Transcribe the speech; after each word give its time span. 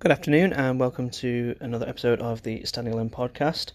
Good 0.00 0.12
afternoon, 0.12 0.52
and 0.52 0.78
welcome 0.78 1.10
to 1.10 1.56
another 1.58 1.88
episode 1.88 2.20
of 2.20 2.44
the 2.44 2.64
Standing 2.64 2.94
Alone 2.94 3.10
podcast. 3.10 3.72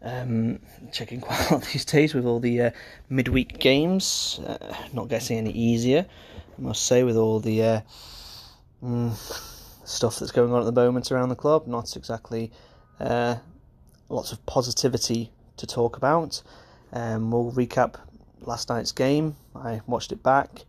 Um, 0.00 0.58
checking 0.90 1.20
quite 1.20 1.50
a 1.50 1.54
lot 1.54 1.64
these 1.64 1.84
days 1.84 2.14
with 2.14 2.24
all 2.24 2.40
the 2.40 2.62
uh, 2.62 2.70
midweek 3.10 3.58
games, 3.58 4.40
uh, 4.46 4.56
not 4.94 5.08
getting 5.08 5.36
any 5.36 5.50
easier, 5.50 6.06
I 6.58 6.62
must 6.62 6.86
say, 6.86 7.02
with 7.02 7.18
all 7.18 7.40
the 7.40 7.62
uh, 7.62 7.80
mm, 8.82 9.86
stuff 9.86 10.18
that's 10.18 10.32
going 10.32 10.50
on 10.50 10.60
at 10.60 10.64
the 10.64 10.72
moment 10.72 11.12
around 11.12 11.28
the 11.28 11.36
club. 11.36 11.66
Not 11.66 11.94
exactly 11.94 12.50
uh, 12.98 13.36
lots 14.08 14.32
of 14.32 14.46
positivity 14.46 15.30
to 15.58 15.66
talk 15.66 15.98
about. 15.98 16.42
Um, 16.94 17.30
we'll 17.30 17.52
recap 17.52 17.96
last 18.40 18.70
night's 18.70 18.92
game. 18.92 19.36
I 19.54 19.82
watched 19.86 20.10
it 20.10 20.22
back. 20.22 20.64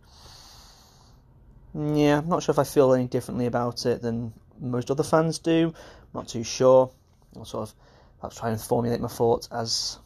Yeah, 1.72 2.18
I'm 2.18 2.28
not 2.28 2.42
sure 2.42 2.52
if 2.52 2.58
I 2.58 2.64
feel 2.64 2.92
any 2.92 3.06
differently 3.06 3.46
about 3.46 3.86
it 3.86 4.02
than 4.02 4.34
most 4.60 4.90
other 4.90 5.02
fans 5.02 5.38
do. 5.38 5.68
I'm 5.74 6.08
not 6.14 6.28
too 6.28 6.44
sure. 6.44 6.90
I'll 7.36 7.44
sort 7.44 7.68
of 7.68 7.74
perhaps 8.20 8.38
try 8.38 8.50
and 8.50 8.60
formulate 8.60 9.00
my 9.00 9.08
thoughts 9.08 9.48
as 9.52 9.98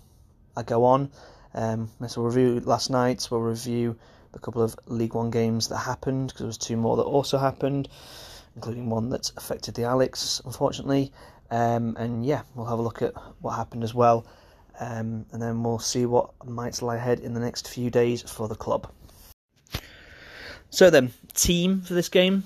I 0.57 0.63
go 0.63 0.85
on. 0.85 1.11
Um, 1.55 1.91
so 2.07 2.23
we'll 2.23 2.31
review 2.31 2.61
last 2.61 2.91
night. 2.91 3.29
We'll 3.31 3.41
review 3.41 3.97
a 4.35 4.39
couple 4.39 4.63
of 4.63 4.77
League 4.87 5.15
One 5.15 5.31
games 5.31 5.69
that 5.69 5.79
happened 5.79 6.29
because 6.29 6.41
there 6.41 6.47
was 6.47 6.59
two 6.59 6.77
more 6.77 6.97
that 6.97 7.03
also 7.03 7.39
happened, 7.39 7.89
including 8.55 8.89
one 8.89 9.11
that 9.11 9.31
affected 9.37 9.75
the 9.75 9.85
Alex, 9.85 10.41
unfortunately. 10.45 11.13
Um, 11.51 11.97
and 11.99 12.25
yeah, 12.25 12.43
we'll 12.55 12.67
have 12.67 12.79
a 12.79 12.83
look 12.83 13.03
at 13.03 13.13
what 13.41 13.53
happened 13.53 13.85
as 13.85 13.93
well, 13.93 14.27
um, 14.81 15.27
and 15.33 15.43
then 15.43 15.63
we'll 15.63 15.79
see 15.79 16.07
what 16.07 16.31
might 16.47 16.81
lie 16.81 16.97
ahead 16.97 17.21
in 17.21 17.35
the 17.35 17.41
next 17.41 17.69
few 17.69 17.91
days 17.91 18.23
for 18.23 18.49
the 18.49 18.55
club. 18.55 18.91
So 20.71 20.89
then, 20.89 21.13
team 21.35 21.83
for 21.83 21.93
this 21.93 22.09
game. 22.09 22.45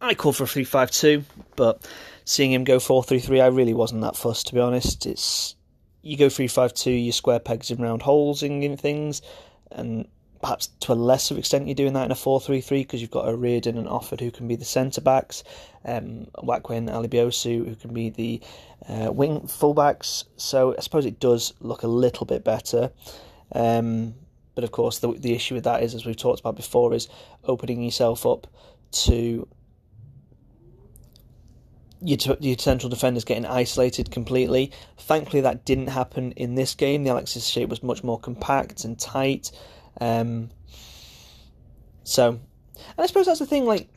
I 0.00 0.14
called 0.14 0.36
for 0.36 0.44
a 0.44 0.48
3 0.48 0.64
5 0.64 0.90
2, 0.90 1.24
but 1.56 1.88
seeing 2.24 2.52
him 2.52 2.64
go 2.64 2.78
4 2.78 3.02
3 3.02 3.18
3, 3.18 3.40
I 3.40 3.46
really 3.46 3.74
wasn't 3.74 4.02
that 4.02 4.16
fussed, 4.16 4.48
to 4.48 4.54
be 4.54 4.60
honest. 4.60 5.06
It's 5.06 5.56
You 6.02 6.16
go 6.16 6.28
3 6.28 6.46
5 6.46 6.74
2, 6.74 6.90
you 6.90 7.12
square 7.12 7.40
pegs 7.40 7.70
in 7.70 7.78
round 7.78 8.02
holes 8.02 8.42
in 8.42 8.76
things, 8.76 9.22
and 9.70 10.06
perhaps 10.40 10.68
to 10.80 10.92
a 10.92 10.94
lesser 10.94 11.36
extent 11.38 11.66
you're 11.66 11.74
doing 11.74 11.94
that 11.94 12.04
in 12.04 12.10
a 12.10 12.16
4 12.16 12.40
3 12.40 12.60
3 12.60 12.82
because 12.82 13.00
you've 13.00 13.10
got 13.10 13.28
a 13.28 13.34
Reardon 13.34 13.78
and 13.78 13.88
Offord 13.88 14.20
who 14.20 14.30
can 14.30 14.46
be 14.46 14.56
the 14.56 14.64
centre 14.64 15.00
backs, 15.00 15.42
um, 15.84 16.26
Waquin, 16.36 16.90
Alebiosu 16.90 17.66
who 17.66 17.74
can 17.74 17.94
be 17.94 18.10
the 18.10 18.40
uh, 18.88 19.10
wing 19.10 19.40
fullbacks. 19.42 20.24
So 20.36 20.74
I 20.76 20.80
suppose 20.80 21.06
it 21.06 21.20
does 21.20 21.54
look 21.60 21.82
a 21.82 21.88
little 21.88 22.26
bit 22.26 22.44
better. 22.44 22.90
Um, 23.52 24.14
but 24.54 24.64
of 24.64 24.72
course, 24.72 24.98
the, 24.98 25.12
the 25.12 25.34
issue 25.34 25.54
with 25.54 25.64
that 25.64 25.82
is, 25.82 25.94
as 25.94 26.06
we've 26.06 26.16
talked 26.16 26.40
about 26.40 26.56
before, 26.56 26.94
is 26.94 27.08
opening 27.44 27.82
yourself 27.82 28.24
up 28.24 28.46
to 28.92 29.46
your, 32.00 32.36
your 32.40 32.58
central 32.58 32.90
defenders 32.90 33.24
getting 33.24 33.46
isolated 33.46 34.10
completely. 34.10 34.72
Thankfully, 34.98 35.42
that 35.42 35.64
didn't 35.64 35.88
happen 35.88 36.32
in 36.32 36.54
this 36.54 36.74
game. 36.74 37.04
The 37.04 37.10
Alex's 37.10 37.48
shape 37.48 37.68
was 37.68 37.82
much 37.82 38.04
more 38.04 38.18
compact 38.18 38.84
and 38.84 38.98
tight. 38.98 39.52
Um, 40.00 40.50
so, 42.04 42.28
and 42.28 42.40
I 42.98 43.06
suppose 43.06 43.26
that's 43.26 43.38
the 43.38 43.46
thing. 43.46 43.64
Like, 43.64 43.88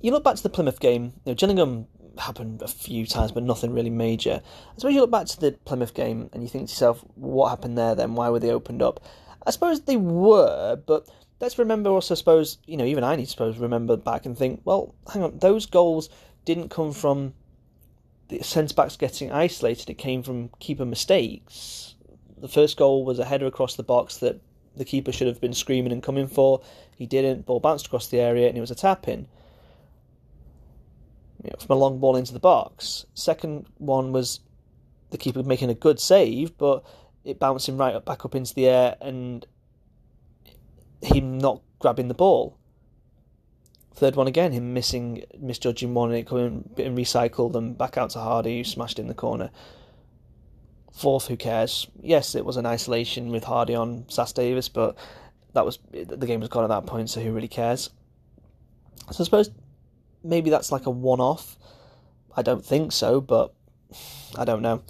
you 0.00 0.10
look 0.12 0.24
back 0.24 0.36
to 0.36 0.42
the 0.42 0.50
Plymouth 0.50 0.80
game. 0.80 1.12
You 1.24 1.32
know, 1.32 1.34
Gillingham 1.34 1.86
happened 2.18 2.62
a 2.62 2.68
few 2.68 3.06
times, 3.06 3.32
but 3.32 3.42
nothing 3.42 3.72
really 3.72 3.90
major. 3.90 4.40
I 4.42 4.74
suppose 4.78 4.94
you 4.94 5.00
look 5.00 5.10
back 5.10 5.26
to 5.26 5.40
the 5.40 5.52
Plymouth 5.52 5.94
game 5.94 6.30
and 6.32 6.42
you 6.42 6.48
think 6.48 6.68
to 6.68 6.72
yourself, 6.72 7.04
what 7.14 7.50
happened 7.50 7.76
there? 7.76 7.94
Then 7.94 8.14
why 8.14 8.30
were 8.30 8.40
they 8.40 8.50
opened 8.50 8.82
up? 8.82 9.00
I 9.46 9.50
suppose 9.50 9.82
they 9.82 9.96
were, 9.96 10.76
but 10.86 11.08
let's 11.40 11.58
remember 11.58 11.90
also. 11.90 12.14
Suppose 12.14 12.58
you 12.66 12.76
know, 12.76 12.84
even 12.84 13.04
I 13.04 13.14
need 13.14 13.26
to 13.26 13.30
suppose 13.30 13.58
remember 13.58 13.96
back 13.96 14.26
and 14.26 14.36
think, 14.36 14.62
well, 14.64 14.94
hang 15.12 15.22
on, 15.22 15.38
those 15.38 15.66
goals 15.66 16.08
didn't 16.46 16.70
come 16.70 16.92
from 16.92 17.34
the 18.28 18.42
centre 18.42 18.74
backs 18.74 18.96
getting 18.96 19.30
isolated. 19.30 19.90
It 19.90 19.98
came 19.98 20.22
from 20.22 20.48
keeper 20.58 20.86
mistakes. 20.86 21.94
The 22.38 22.48
first 22.48 22.78
goal 22.78 23.04
was 23.04 23.18
a 23.18 23.24
header 23.24 23.46
across 23.46 23.76
the 23.76 23.82
box 23.82 24.16
that 24.18 24.40
the 24.74 24.84
keeper 24.84 25.12
should 25.12 25.26
have 25.26 25.40
been 25.40 25.52
screaming 25.52 25.92
and 25.92 26.02
coming 26.02 26.26
for. 26.26 26.62
He 26.96 27.06
didn't. 27.06 27.44
Ball 27.44 27.60
bounced 27.60 27.86
across 27.86 28.08
the 28.08 28.20
area 28.20 28.48
and 28.48 28.56
it 28.56 28.60
was 28.60 28.70
a 28.70 28.74
tap 28.74 29.08
in. 29.08 29.26
You 31.42 31.50
know, 31.50 31.56
from 31.58 31.76
a 31.76 31.78
long 31.78 31.98
ball 31.98 32.16
into 32.16 32.32
the 32.32 32.40
box. 32.40 33.04
Second 33.14 33.66
one 33.78 34.12
was 34.12 34.40
the 35.10 35.18
keeper 35.18 35.42
making 35.42 35.70
a 35.70 35.74
good 35.74 36.00
save, 36.00 36.56
but 36.56 36.84
it 37.24 37.38
bouncing 37.38 37.76
right 37.76 38.02
back 38.04 38.24
up 38.24 38.34
into 38.34 38.54
the 38.54 38.66
air 38.66 38.96
and 39.00 39.46
him 41.02 41.38
not 41.38 41.60
grabbing 41.78 42.08
the 42.08 42.14
ball. 42.14 42.56
Third 43.96 44.14
one 44.14 44.26
again, 44.26 44.52
him 44.52 44.74
missing, 44.74 45.24
misjudging 45.38 45.94
one, 45.94 46.10
and 46.10 46.18
it 46.18 46.26
coming 46.26 46.68
and 46.76 46.98
recycled 46.98 47.54
and 47.54 47.76
back 47.76 47.96
out 47.96 48.10
to 48.10 48.18
Hardy, 48.18 48.58
who 48.58 48.64
smashed 48.64 48.98
in 48.98 49.08
the 49.08 49.14
corner. 49.14 49.50
Fourth, 50.92 51.28
who 51.28 51.36
cares? 51.36 51.86
Yes, 52.02 52.34
it 52.34 52.44
was 52.44 52.58
an 52.58 52.66
isolation 52.66 53.30
with 53.30 53.44
Hardy 53.44 53.74
on 53.74 54.04
Sass-Davies, 54.08 54.68
but 54.68 54.96
that 55.54 55.64
was 55.64 55.78
the 55.92 56.26
game 56.26 56.40
was 56.40 56.50
gone 56.50 56.64
at 56.64 56.68
that 56.68 56.84
point, 56.84 57.08
so 57.08 57.22
who 57.22 57.32
really 57.32 57.48
cares? 57.48 57.88
So 59.10 59.22
I 59.22 59.24
suppose 59.24 59.50
maybe 60.22 60.50
that's 60.50 60.70
like 60.70 60.84
a 60.84 60.90
one-off. 60.90 61.56
I 62.36 62.42
don't 62.42 62.64
think 62.64 62.92
so, 62.92 63.22
but 63.22 63.54
I 64.36 64.44
don't 64.44 64.60
know. 64.60 64.82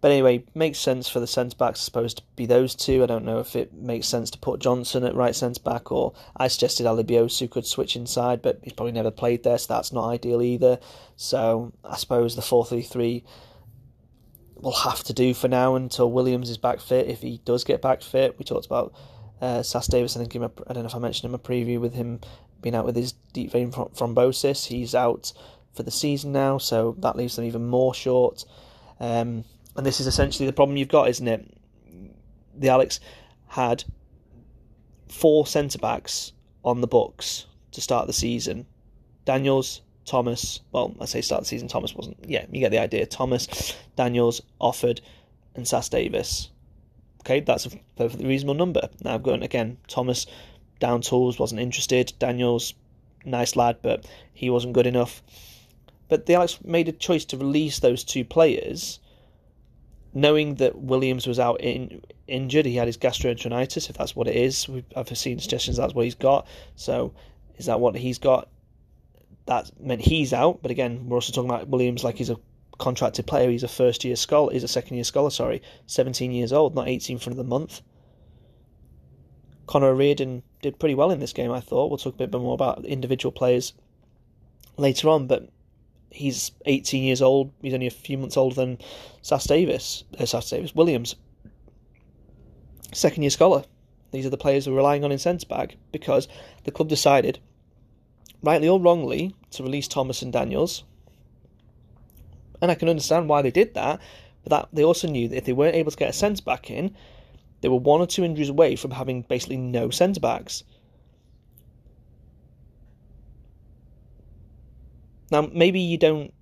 But 0.00 0.12
anyway, 0.12 0.44
makes 0.54 0.78
sense 0.78 1.08
for 1.08 1.18
the 1.18 1.26
centre 1.26 1.56
backs 1.56 1.80
supposed 1.80 2.18
to 2.18 2.22
be 2.36 2.46
those 2.46 2.76
two. 2.76 3.02
I 3.02 3.06
don't 3.06 3.24
know 3.24 3.40
if 3.40 3.56
it 3.56 3.72
makes 3.72 4.06
sense 4.06 4.30
to 4.30 4.38
put 4.38 4.60
Johnson 4.60 5.02
at 5.04 5.14
right 5.14 5.34
centre 5.34 5.60
back, 5.60 5.90
or 5.90 6.12
I 6.36 6.46
suggested 6.46 6.86
Alebiosu 6.86 7.50
could 7.50 7.66
switch 7.66 7.96
inside, 7.96 8.40
but 8.40 8.60
he's 8.62 8.72
probably 8.72 8.92
never 8.92 9.10
played 9.10 9.42
there, 9.42 9.58
so 9.58 9.74
that's 9.74 9.92
not 9.92 10.08
ideal 10.08 10.40
either. 10.40 10.78
So 11.16 11.72
I 11.84 11.96
suppose 11.96 12.36
the 12.36 12.42
4 12.42 12.64
3 12.64 12.82
3 12.82 13.24
will 14.60 14.72
have 14.72 15.02
to 15.04 15.12
do 15.12 15.34
for 15.34 15.48
now 15.48 15.74
until 15.74 16.10
Williams 16.10 16.50
is 16.50 16.58
back 16.58 16.80
fit. 16.80 17.08
If 17.08 17.22
he 17.22 17.40
does 17.44 17.64
get 17.64 17.82
back 17.82 18.02
fit, 18.02 18.38
we 18.38 18.44
talked 18.44 18.66
about 18.66 18.92
uh, 19.40 19.62
Sass-Davies. 19.62 20.16
I 20.16 20.20
think 20.20 20.34
him, 20.34 20.44
I 20.44 20.72
don't 20.72 20.82
know 20.84 20.88
if 20.88 20.94
I 20.94 21.00
mentioned 21.00 21.28
him 21.28 21.34
a 21.34 21.38
preview 21.38 21.80
with 21.80 21.94
him 21.94 22.20
being 22.60 22.74
out 22.74 22.84
with 22.84 22.96
his 22.96 23.12
deep 23.32 23.52
vein 23.52 23.72
thrombosis. 23.72 24.66
He's 24.66 24.94
out 24.94 25.32
for 25.74 25.82
the 25.82 25.90
season 25.90 26.32
now, 26.32 26.58
so 26.58 26.94
that 26.98 27.16
leaves 27.16 27.36
them 27.36 27.44
even 27.44 27.66
more 27.66 27.94
short. 27.94 28.44
Um, 29.00 29.44
and 29.78 29.86
this 29.86 30.00
is 30.00 30.08
essentially 30.08 30.44
the 30.44 30.52
problem 30.52 30.76
you've 30.76 30.88
got, 30.88 31.08
isn't 31.08 31.28
it? 31.28 31.46
The 32.56 32.68
Alex 32.68 32.98
had 33.46 33.84
four 35.08 35.46
centre 35.46 35.78
backs 35.78 36.32
on 36.64 36.80
the 36.80 36.88
books 36.88 37.46
to 37.70 37.80
start 37.80 38.08
the 38.08 38.12
season. 38.12 38.66
Daniels, 39.24 39.82
Thomas. 40.04 40.60
Well, 40.72 40.96
I 41.00 41.04
say 41.04 41.20
start 41.20 41.42
the 41.42 41.46
season. 41.46 41.68
Thomas 41.68 41.94
wasn't. 41.94 42.16
Yeah, 42.26 42.44
you 42.50 42.58
get 42.58 42.72
the 42.72 42.80
idea. 42.80 43.06
Thomas, 43.06 43.76
Daniels, 43.94 44.42
Offord, 44.60 45.00
and 45.54 45.66
Sass-Davies. 45.66 46.50
Okay, 47.20 47.38
that's 47.38 47.66
a 47.66 47.70
perfectly 47.94 48.26
reasonable 48.26 48.54
number. 48.54 48.88
Now 49.04 49.14
I've 49.14 49.22
got 49.22 49.44
again 49.44 49.78
Thomas 49.86 50.26
down 50.80 51.02
tools 51.02 51.38
wasn't 51.38 51.60
interested. 51.60 52.12
Daniels, 52.18 52.74
nice 53.24 53.54
lad, 53.54 53.76
but 53.82 54.08
he 54.34 54.50
wasn't 54.50 54.72
good 54.72 54.88
enough. 54.88 55.22
But 56.08 56.26
the 56.26 56.34
Alex 56.34 56.58
made 56.64 56.88
a 56.88 56.92
choice 56.92 57.24
to 57.26 57.36
release 57.36 57.78
those 57.78 58.02
two 58.02 58.24
players 58.24 58.98
knowing 60.20 60.56
that 60.56 60.76
Williams 60.76 61.26
was 61.26 61.38
out 61.38 61.60
in, 61.60 62.02
injured, 62.26 62.66
he 62.66 62.74
had 62.74 62.86
his 62.86 62.98
gastroenteritis, 62.98 63.88
if 63.88 63.96
that's 63.96 64.16
what 64.16 64.26
it 64.26 64.36
is. 64.36 64.68
I've 64.96 65.16
seen 65.16 65.38
suggestions 65.38 65.76
that's 65.76 65.94
what 65.94 66.04
he's 66.04 66.14
got. 66.14 66.46
So, 66.76 67.14
is 67.56 67.66
that 67.66 67.80
what 67.80 67.94
he's 67.94 68.18
got? 68.18 68.48
That 69.46 69.70
meant 69.80 70.00
he's 70.00 70.32
out. 70.32 70.60
But 70.60 70.70
again, 70.70 71.08
we're 71.08 71.16
also 71.16 71.32
talking 71.32 71.50
about 71.50 71.68
Williams 71.68 72.04
like 72.04 72.16
he's 72.16 72.30
a 72.30 72.36
contracted 72.78 73.26
player. 73.26 73.50
He's 73.50 73.62
a 73.62 73.68
first 73.68 74.04
year 74.04 74.16
scholar. 74.16 74.52
He's 74.52 74.64
a 74.64 74.68
second 74.68 74.96
year 74.96 75.04
scholar. 75.04 75.30
Sorry, 75.30 75.62
17 75.86 76.32
years 76.32 76.52
old, 76.52 76.74
not 76.74 76.88
18 76.88 77.18
for 77.18 77.30
the 77.30 77.44
month. 77.44 77.80
Connor 79.66 79.88
O'Riordan 79.88 80.42
did 80.62 80.78
pretty 80.78 80.94
well 80.94 81.10
in 81.10 81.20
this 81.20 81.32
game. 81.32 81.52
I 81.52 81.60
thought. 81.60 81.90
We'll 81.90 81.98
talk 81.98 82.14
a 82.14 82.26
bit 82.26 82.32
more 82.32 82.54
about 82.54 82.84
individual 82.84 83.32
players 83.32 83.72
later 84.76 85.08
on, 85.08 85.26
but 85.26 85.48
he's 86.10 86.52
18 86.66 87.02
years 87.02 87.22
old. 87.22 87.52
He's 87.62 87.74
only 87.74 87.86
a 87.86 87.90
few 87.90 88.18
months 88.18 88.36
older 88.36 88.54
than 88.54 88.78
Sass-Davies, 89.22 90.04
uh, 90.18 90.26
Sass-Davies 90.26 90.74
Williams, 90.74 91.16
second 92.92 93.22
year 93.22 93.30
scholar. 93.30 93.64
These 94.10 94.26
are 94.26 94.30
the 94.30 94.38
players 94.38 94.66
we're 94.66 94.76
relying 94.76 95.04
on 95.04 95.12
in 95.12 95.18
centre 95.18 95.46
back 95.46 95.76
because 95.92 96.28
the 96.64 96.70
club 96.70 96.88
decided, 96.88 97.38
rightly 98.42 98.68
or 98.68 98.80
wrongly, 98.80 99.34
to 99.50 99.62
release 99.62 99.86
Thomas 99.86 100.22
and 100.22 100.32
Daniels. 100.32 100.84
And 102.60 102.70
I 102.70 102.74
can 102.74 102.88
understand 102.88 103.28
why 103.28 103.42
they 103.42 103.50
did 103.50 103.74
that, 103.74 104.00
but 104.42 104.50
that 104.50 104.68
they 104.72 104.84
also 104.84 105.08
knew 105.08 105.28
that 105.28 105.36
if 105.36 105.44
they 105.44 105.52
weren't 105.52 105.76
able 105.76 105.90
to 105.90 105.96
get 105.96 106.10
a 106.10 106.14
centre 106.14 106.42
back 106.42 106.70
in, 106.70 106.96
they 107.60 107.68
were 107.68 107.76
one 107.76 108.00
or 108.00 108.06
two 108.06 108.24
injuries 108.24 108.48
away 108.48 108.76
from 108.76 108.92
having 108.92 109.22
basically 109.22 109.56
no 109.56 109.90
centre 109.90 110.20
backs. 110.20 110.64
Now, 115.30 115.48
maybe 115.52 115.80
you 115.80 115.98
don't. 115.98 116.32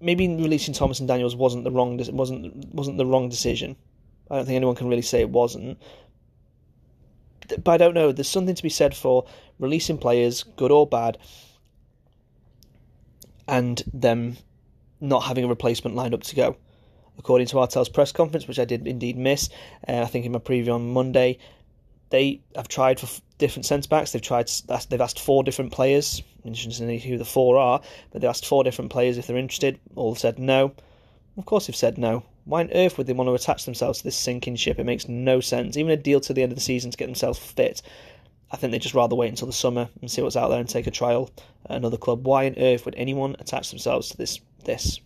Maybe 0.00 0.28
releasing 0.28 0.74
Thomas 0.74 0.98
and 0.98 1.08
Daniels 1.08 1.34
wasn't 1.34 1.64
the 1.64 1.70
wrong 1.70 1.98
wasn't 2.12 2.74
wasn't 2.74 2.98
the 2.98 3.06
wrong 3.06 3.28
decision. 3.28 3.76
I 4.30 4.36
don't 4.36 4.46
think 4.46 4.56
anyone 4.56 4.74
can 4.74 4.88
really 4.88 5.02
say 5.02 5.20
it 5.20 5.30
wasn't. 5.30 5.78
But 7.62 7.72
I 7.72 7.76
don't 7.76 7.94
know. 7.94 8.12
There's 8.12 8.28
something 8.28 8.54
to 8.54 8.62
be 8.62 8.68
said 8.68 8.94
for 8.94 9.26
releasing 9.58 9.98
players, 9.98 10.42
good 10.42 10.70
or 10.70 10.86
bad, 10.86 11.18
and 13.46 13.82
them 13.92 14.38
not 15.00 15.24
having 15.24 15.44
a 15.44 15.48
replacement 15.48 15.96
lined 15.96 16.14
up 16.14 16.22
to 16.24 16.34
go. 16.34 16.56
According 17.18 17.46
to 17.48 17.56
Artell's 17.56 17.88
press 17.88 18.12
conference, 18.12 18.48
which 18.48 18.58
I 18.58 18.64
did 18.64 18.86
indeed 18.86 19.16
miss, 19.16 19.48
uh, 19.86 20.00
I 20.00 20.06
think 20.06 20.24
in 20.24 20.32
my 20.32 20.38
preview 20.38 20.74
on 20.74 20.92
Monday, 20.92 21.38
they 22.14 22.40
have 22.54 22.68
tried 22.68 23.00
for 23.00 23.08
different 23.38 23.66
centre 23.66 23.88
backs. 23.88 24.12
They've 24.12 24.22
tried. 24.22 24.48
They've 24.88 25.00
asked 25.00 25.18
four 25.18 25.42
different 25.42 25.72
players. 25.72 26.22
Interesting 26.44 27.00
who 27.00 27.18
the 27.18 27.24
four 27.24 27.58
are, 27.58 27.80
but 28.12 28.22
they've 28.22 28.28
asked 28.28 28.46
four 28.46 28.62
different 28.62 28.92
players 28.92 29.18
if 29.18 29.26
they're 29.26 29.36
interested. 29.36 29.80
All 29.96 30.14
said 30.14 30.38
no. 30.38 30.72
Of 31.36 31.44
course, 31.44 31.66
they've 31.66 31.74
said 31.74 31.98
no. 31.98 32.22
Why 32.44 32.60
on 32.60 32.70
earth 32.72 32.96
would 32.96 33.08
they 33.08 33.12
want 33.14 33.26
to 33.26 33.34
attach 33.34 33.64
themselves 33.64 33.98
to 33.98 34.04
this 34.04 34.14
sinking 34.14 34.54
ship? 34.54 34.78
It 34.78 34.84
makes 34.84 35.08
no 35.08 35.40
sense. 35.40 35.76
Even 35.76 35.90
a 35.90 35.96
deal 35.96 36.20
to 36.20 36.32
the 36.32 36.44
end 36.44 36.52
of 36.52 36.56
the 36.56 36.62
season 36.62 36.92
to 36.92 36.96
get 36.96 37.06
themselves 37.06 37.40
fit. 37.40 37.82
I 38.52 38.56
think 38.56 38.70
they'd 38.70 38.82
just 38.82 38.94
rather 38.94 39.16
wait 39.16 39.30
until 39.30 39.48
the 39.48 39.52
summer 39.52 39.88
and 40.00 40.08
see 40.08 40.22
what's 40.22 40.36
out 40.36 40.50
there 40.50 40.60
and 40.60 40.68
take 40.68 40.86
a 40.86 40.92
trial 40.92 41.30
at 41.68 41.76
another 41.76 41.96
club. 41.96 42.24
Why 42.24 42.46
on 42.46 42.54
earth 42.58 42.84
would 42.84 42.94
anyone 42.94 43.34
attach 43.40 43.70
themselves 43.70 44.10
to 44.10 44.16
this? 44.16 44.38
This. 44.64 45.00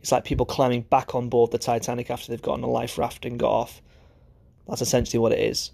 It's 0.00 0.10
like 0.10 0.24
people 0.24 0.46
climbing 0.46 0.82
back 0.82 1.14
on 1.14 1.28
board 1.28 1.52
the 1.52 1.58
Titanic 1.58 2.10
after 2.10 2.32
they've 2.32 2.42
gotten 2.42 2.64
a 2.64 2.68
life 2.70 2.98
raft 2.98 3.24
and 3.24 3.38
got 3.38 3.52
off. 3.52 3.80
That's 4.70 4.82
essentially 4.82 5.18
what 5.18 5.32
it 5.32 5.40
is. 5.40 5.72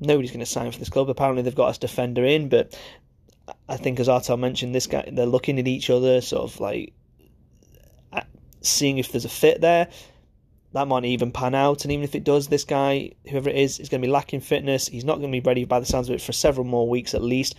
Nobody's 0.00 0.30
going 0.30 0.40
to 0.40 0.46
sign 0.46 0.72
for 0.72 0.78
this 0.78 0.88
club. 0.88 1.10
Apparently, 1.10 1.42
they've 1.42 1.54
got 1.54 1.76
a 1.76 1.78
defender 1.78 2.24
in, 2.24 2.48
but 2.48 2.76
I 3.68 3.76
think, 3.76 4.00
as 4.00 4.08
Artell 4.08 4.38
mentioned, 4.38 4.74
this 4.74 4.86
guy 4.86 5.06
they're 5.12 5.26
looking 5.26 5.58
at 5.58 5.68
each 5.68 5.90
other, 5.90 6.22
sort 6.22 6.50
of 6.50 6.58
like 6.60 6.94
uh, 8.10 8.22
seeing 8.62 8.96
if 8.96 9.12
there's 9.12 9.26
a 9.26 9.30
fit 9.30 9.60
there. 9.60 9.88
That 10.72 10.88
might 10.88 11.04
even 11.04 11.30
pan 11.30 11.54
out, 11.54 11.84
and 11.84 11.92
even 11.92 12.04
if 12.04 12.14
it 12.14 12.24
does, 12.24 12.48
this 12.48 12.64
guy, 12.64 13.12
whoever 13.28 13.50
it 13.50 13.56
is, 13.56 13.78
is 13.78 13.90
going 13.90 14.00
to 14.00 14.06
be 14.06 14.12
lacking 14.12 14.40
fitness. 14.40 14.88
He's 14.88 15.04
not 15.04 15.18
going 15.18 15.30
to 15.30 15.40
be 15.40 15.46
ready 15.46 15.64
by 15.64 15.78
the 15.78 15.86
sounds 15.86 16.08
of 16.08 16.14
it 16.14 16.22
for 16.22 16.32
several 16.32 16.64
more 16.64 16.88
weeks 16.88 17.12
at 17.12 17.22
least. 17.22 17.54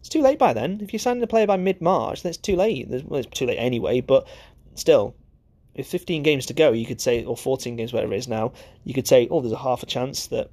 It's 0.00 0.10
too 0.10 0.20
late 0.20 0.38
by 0.38 0.52
then. 0.52 0.80
If 0.82 0.92
you 0.92 0.98
sign 0.98 1.22
a 1.22 1.26
player 1.26 1.46
by 1.46 1.56
mid 1.56 1.80
March, 1.80 2.22
then 2.22 2.30
it's 2.30 2.38
too 2.38 2.56
late. 2.56 2.88
Well, 2.88 3.20
it's 3.20 3.38
too 3.38 3.46
late 3.46 3.56
anyway, 3.56 4.02
but 4.02 4.28
still, 4.74 5.14
with 5.76 5.86
15 5.86 6.22
games 6.22 6.46
to 6.46 6.54
go, 6.54 6.72
you 6.72 6.86
could 6.86 7.00
say, 7.00 7.24
or 7.24 7.36
14 7.36 7.76
games, 7.76 7.92
whatever 7.92 8.14
it 8.14 8.18
is 8.18 8.28
now, 8.28 8.52
you 8.84 8.94
could 8.94 9.06
say, 9.06 9.28
oh, 9.30 9.40
there's 9.40 9.52
a 9.52 9.58
half 9.58 9.82
a 9.82 9.86
chance 9.86 10.28
that 10.28 10.50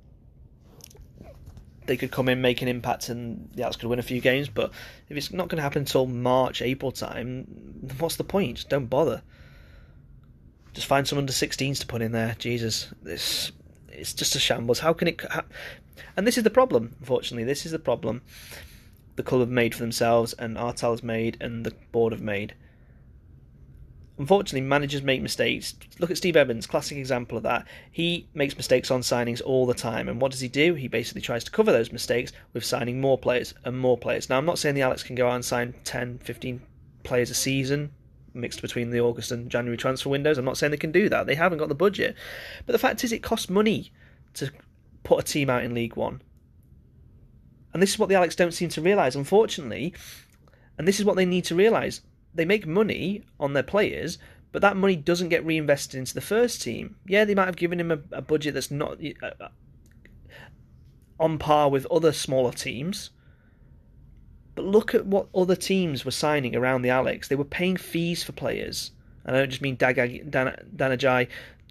they 1.85 1.97
could 1.97 2.11
come 2.11 2.29
in, 2.29 2.41
make 2.41 2.61
an 2.61 2.67
impact, 2.67 3.09
and 3.09 3.49
the 3.53 3.63
Alex 3.63 3.77
could 3.77 3.89
win 3.89 3.99
a 3.99 4.03
few 4.03 4.21
games. 4.21 4.49
But 4.49 4.71
if 5.09 5.17
it's 5.17 5.31
not 5.31 5.47
going 5.47 5.57
to 5.57 5.63
happen 5.63 5.81
until 5.81 6.05
March, 6.05 6.61
April 6.61 6.91
time, 6.91 7.45
what's 7.99 8.17
the 8.17 8.23
point? 8.23 8.57
Just 8.57 8.69
don't 8.69 8.87
bother. 8.87 9.21
Just 10.73 10.87
find 10.87 11.07
some 11.07 11.17
under 11.17 11.33
16s 11.33 11.79
to 11.79 11.87
put 11.87 12.01
in 12.01 12.11
there. 12.11 12.35
Jesus, 12.37 12.93
this 13.01 13.51
it's 13.89 14.13
just 14.13 14.35
a 14.35 14.39
shambles. 14.39 14.79
How 14.79 14.91
can 14.91 15.07
it? 15.07 15.21
And 16.17 16.25
this 16.25 16.37
is 16.37 16.43
the 16.43 16.49
problem. 16.49 16.95
Unfortunately, 16.99 17.43
this 17.43 17.65
is 17.65 17.71
the 17.71 17.79
problem. 17.79 18.23
The 19.15 19.23
club 19.23 19.41
have 19.41 19.49
made 19.49 19.75
for 19.75 19.81
themselves, 19.81 20.33
and 20.33 20.57
Artell 20.57 20.91
has 20.91 21.03
made, 21.03 21.37
and 21.39 21.63
the 21.65 21.75
board 21.91 22.11
have 22.11 22.21
made 22.21 22.55
unfortunately, 24.17 24.61
managers 24.61 25.01
make 25.01 25.21
mistakes. 25.21 25.75
Look 25.99 26.11
at 26.11 26.17
Steve 26.17 26.35
Evans, 26.35 26.67
classic 26.67 26.97
example 26.97 27.37
of 27.37 27.43
that. 27.43 27.67
He 27.91 28.27
makes 28.33 28.55
mistakes 28.55 28.91
on 28.91 29.01
signings 29.01 29.41
all 29.43 29.65
the 29.65 29.73
time, 29.73 30.07
and 30.07 30.21
what 30.21 30.31
does 30.31 30.41
he 30.41 30.47
do? 30.47 30.73
He 30.73 30.87
basically 30.87 31.21
tries 31.21 31.43
to 31.45 31.51
cover 31.51 31.71
those 31.71 31.91
mistakes 31.91 32.31
with 32.53 32.65
signing 32.65 33.01
more 33.01 33.17
players 33.17 33.53
and 33.65 33.77
more 33.77 33.97
players. 33.97 34.29
Now, 34.29 34.37
I'm 34.37 34.45
not 34.45 34.59
saying 34.59 34.75
the 34.75 34.81
Alex 34.81 35.03
can 35.03 35.15
go 35.15 35.27
out 35.27 35.35
and 35.35 35.45
sign 35.45 35.73
10, 35.83 36.19
15 36.19 36.61
players 37.03 37.29
a 37.29 37.35
season 37.35 37.91
mixed 38.35 38.61
between 38.61 38.89
the 38.89 38.99
August 38.99 39.31
and 39.31 39.49
January 39.49 39.77
transfer 39.77 40.09
windows. 40.09 40.37
I'm 40.37 40.45
not 40.45 40.57
saying 40.57 40.71
they 40.71 40.77
can 40.77 40.91
do 40.91 41.09
that. 41.09 41.27
They 41.27 41.35
haven't 41.35 41.59
got 41.59 41.69
the 41.69 41.75
budget. 41.75 42.15
But 42.65 42.73
the 42.73 42.79
fact 42.79 43.03
is, 43.03 43.11
it 43.11 43.21
costs 43.21 43.49
money 43.49 43.91
to 44.35 44.51
put 45.03 45.19
a 45.19 45.23
team 45.23 45.49
out 45.49 45.63
in 45.63 45.73
League 45.73 45.95
One. 45.95 46.21
And 47.73 47.81
this 47.81 47.91
is 47.91 47.99
what 47.99 48.09
the 48.09 48.15
Alex 48.15 48.35
don't 48.35 48.53
seem 48.53 48.69
to 48.69 48.81
realise, 48.81 49.15
unfortunately. 49.15 49.93
And 50.77 50.87
this 50.87 50.99
is 50.99 51.05
what 51.05 51.15
they 51.15 51.25
need 51.25 51.45
to 51.45 51.55
realise 51.55 52.01
they 52.35 52.45
make 52.45 52.65
money 52.65 53.23
on 53.39 53.53
their 53.53 53.63
players, 53.63 54.17
but 54.51 54.61
that 54.61 54.77
money 54.77 54.95
doesn't 54.95 55.29
get 55.29 55.45
reinvested 55.45 55.97
into 55.97 56.13
the 56.13 56.21
first 56.21 56.61
team. 56.61 56.95
Yeah, 57.05 57.25
they 57.25 57.35
might 57.35 57.45
have 57.47 57.55
given 57.55 57.79
him 57.79 57.91
a, 57.91 57.99
a 58.11 58.21
budget 58.21 58.53
that's 58.53 58.71
not 58.71 58.99
uh, 59.21 59.31
uh, 59.39 59.47
on 61.19 61.37
par 61.37 61.69
with 61.69 61.87
other 61.87 62.11
smaller 62.13 62.51
teams. 62.51 63.09
But 64.55 64.65
look 64.65 64.93
at 64.93 65.07
what 65.07 65.27
other 65.33 65.55
teams 65.55 66.05
were 66.05 66.11
signing 66.11 66.55
around 66.55 66.83
the 66.83 66.91
Alex. 66.91 67.27
They 67.27 67.35
were 67.35 67.43
paying 67.43 67.77
fees 67.77 68.23
for 68.23 68.31
players. 68.33 68.91
And 69.25 69.35
I 69.35 69.39
don't 69.39 69.49
just 69.49 69.61
mean 69.61 69.75
Dag- 69.75 70.29
Dan- 70.29 70.69
Danajai 70.75 71.27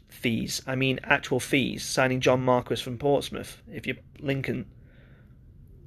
fees. 0.08 0.60
I 0.66 0.74
mean 0.74 0.98
actual 1.04 1.38
fees. 1.38 1.84
Signing 1.84 2.20
John 2.20 2.42
Marquis 2.42 2.76
from 2.76 2.98
Portsmouth. 2.98 3.62
If 3.72 3.86
you're 3.86 3.96
Lincoln, 4.18 4.66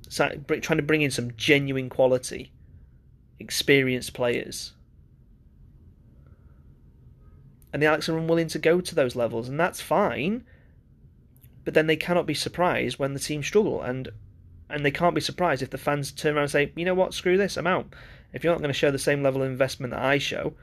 trying 0.09 0.45
to 0.45 0.81
bring 0.81 1.01
in 1.01 1.11
some 1.11 1.31
genuine 1.35 1.89
quality 1.89 2.51
experienced 3.39 4.13
players. 4.13 4.73
And 7.73 7.81
the 7.81 7.87
Alex 7.87 8.07
are 8.07 8.17
unwilling 8.17 8.47
to 8.49 8.59
go 8.59 8.79
to 8.79 8.95
those 8.95 9.15
levels, 9.15 9.49
and 9.49 9.59
that's 9.59 9.81
fine. 9.81 10.45
But 11.65 11.73
then 11.73 11.87
they 11.87 11.97
cannot 11.97 12.25
be 12.25 12.33
surprised 12.33 12.99
when 12.99 13.13
the 13.13 13.19
team 13.19 13.43
struggle, 13.43 13.81
and 13.81 14.09
and 14.69 14.85
they 14.85 14.91
can't 14.91 15.15
be 15.15 15.21
surprised 15.21 15.61
if 15.61 15.69
the 15.69 15.77
fans 15.77 16.11
turn 16.11 16.35
around 16.35 16.43
and 16.43 16.51
say, 16.51 16.71
you 16.75 16.85
know 16.85 16.93
what, 16.93 17.13
screw 17.13 17.37
this, 17.37 17.57
I'm 17.57 17.67
out. 17.67 17.87
If 18.33 18.43
you're 18.43 18.53
not 18.53 18.59
going 18.59 18.69
to 18.69 18.73
show 18.73 18.91
the 18.91 18.97
same 18.97 19.21
level 19.21 19.43
of 19.43 19.49
investment 19.49 19.91
that 19.91 20.01
I 20.01 20.17
show, 20.17 20.53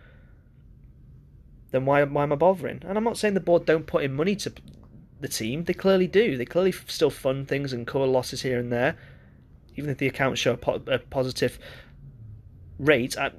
then 1.70 1.86
why, 1.86 2.02
why 2.04 2.25
am 2.25 2.32
I 2.32 2.36
bothering? 2.36 2.82
And 2.86 2.98
I'm 2.98 3.04
not 3.04 3.16
saying 3.16 3.34
the 3.34 3.40
board 3.40 3.64
don't 3.64 3.86
put 3.86 4.04
in 4.04 4.12
money 4.12 4.36
to 4.36 4.52
the 5.20 5.28
team. 5.28 5.64
They 5.64 5.72
clearly 5.72 6.06
do. 6.06 6.36
They 6.36 6.44
clearly 6.44 6.72
still 6.72 7.10
fund 7.10 7.48
things 7.48 7.72
and 7.72 7.86
cover 7.86 8.06
losses 8.06 8.42
here 8.42 8.58
and 8.58 8.72
there, 8.72 8.96
even 9.76 9.88
if 9.88 9.98
the 9.98 10.08
accounts 10.08 10.40
show 10.40 10.58
a, 10.86 10.98
positive 10.98 11.58
rate, 12.82 13.17
at, 13.17 13.34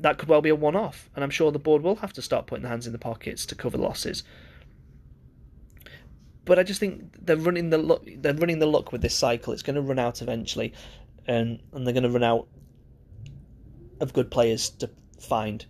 that 0.00 0.18
could 0.18 0.28
well 0.28 0.40
be 0.40 0.48
a 0.48 0.54
one 0.54 0.76
off. 0.76 1.10
And 1.14 1.22
I'm 1.24 1.30
sure 1.30 1.50
the 1.50 1.58
board 1.58 1.82
will 1.82 1.96
have 1.96 2.12
to 2.14 2.22
start 2.22 2.46
putting 2.46 2.62
their 2.62 2.70
hands 2.70 2.86
in 2.86 2.92
the 2.92 2.98
pockets 2.98 3.44
to 3.46 3.54
cover 3.54 3.76
losses. 3.76 4.22
But 6.44 6.60
I 6.60 6.62
just 6.62 6.78
think 6.78 7.26
they're 7.26 7.36
running 7.36 7.70
the 7.70 7.78
luck. 7.78 8.02
They're 8.06 8.32
running 8.32 8.60
the 8.60 8.66
luck 8.66 8.92
with 8.92 9.02
this 9.02 9.16
cycle. 9.16 9.52
It's 9.52 9.62
going 9.62 9.74
to 9.74 9.82
run 9.82 9.98
out 9.98 10.22
eventually, 10.22 10.72
and 11.26 11.60
and 11.72 11.84
they're 11.84 11.92
going 11.92 12.04
to 12.04 12.10
run 12.10 12.22
out 12.22 12.46
of 14.00 14.12
good 14.12 14.30
players 14.30 14.70
to 14.70 14.88
find. 15.20 15.66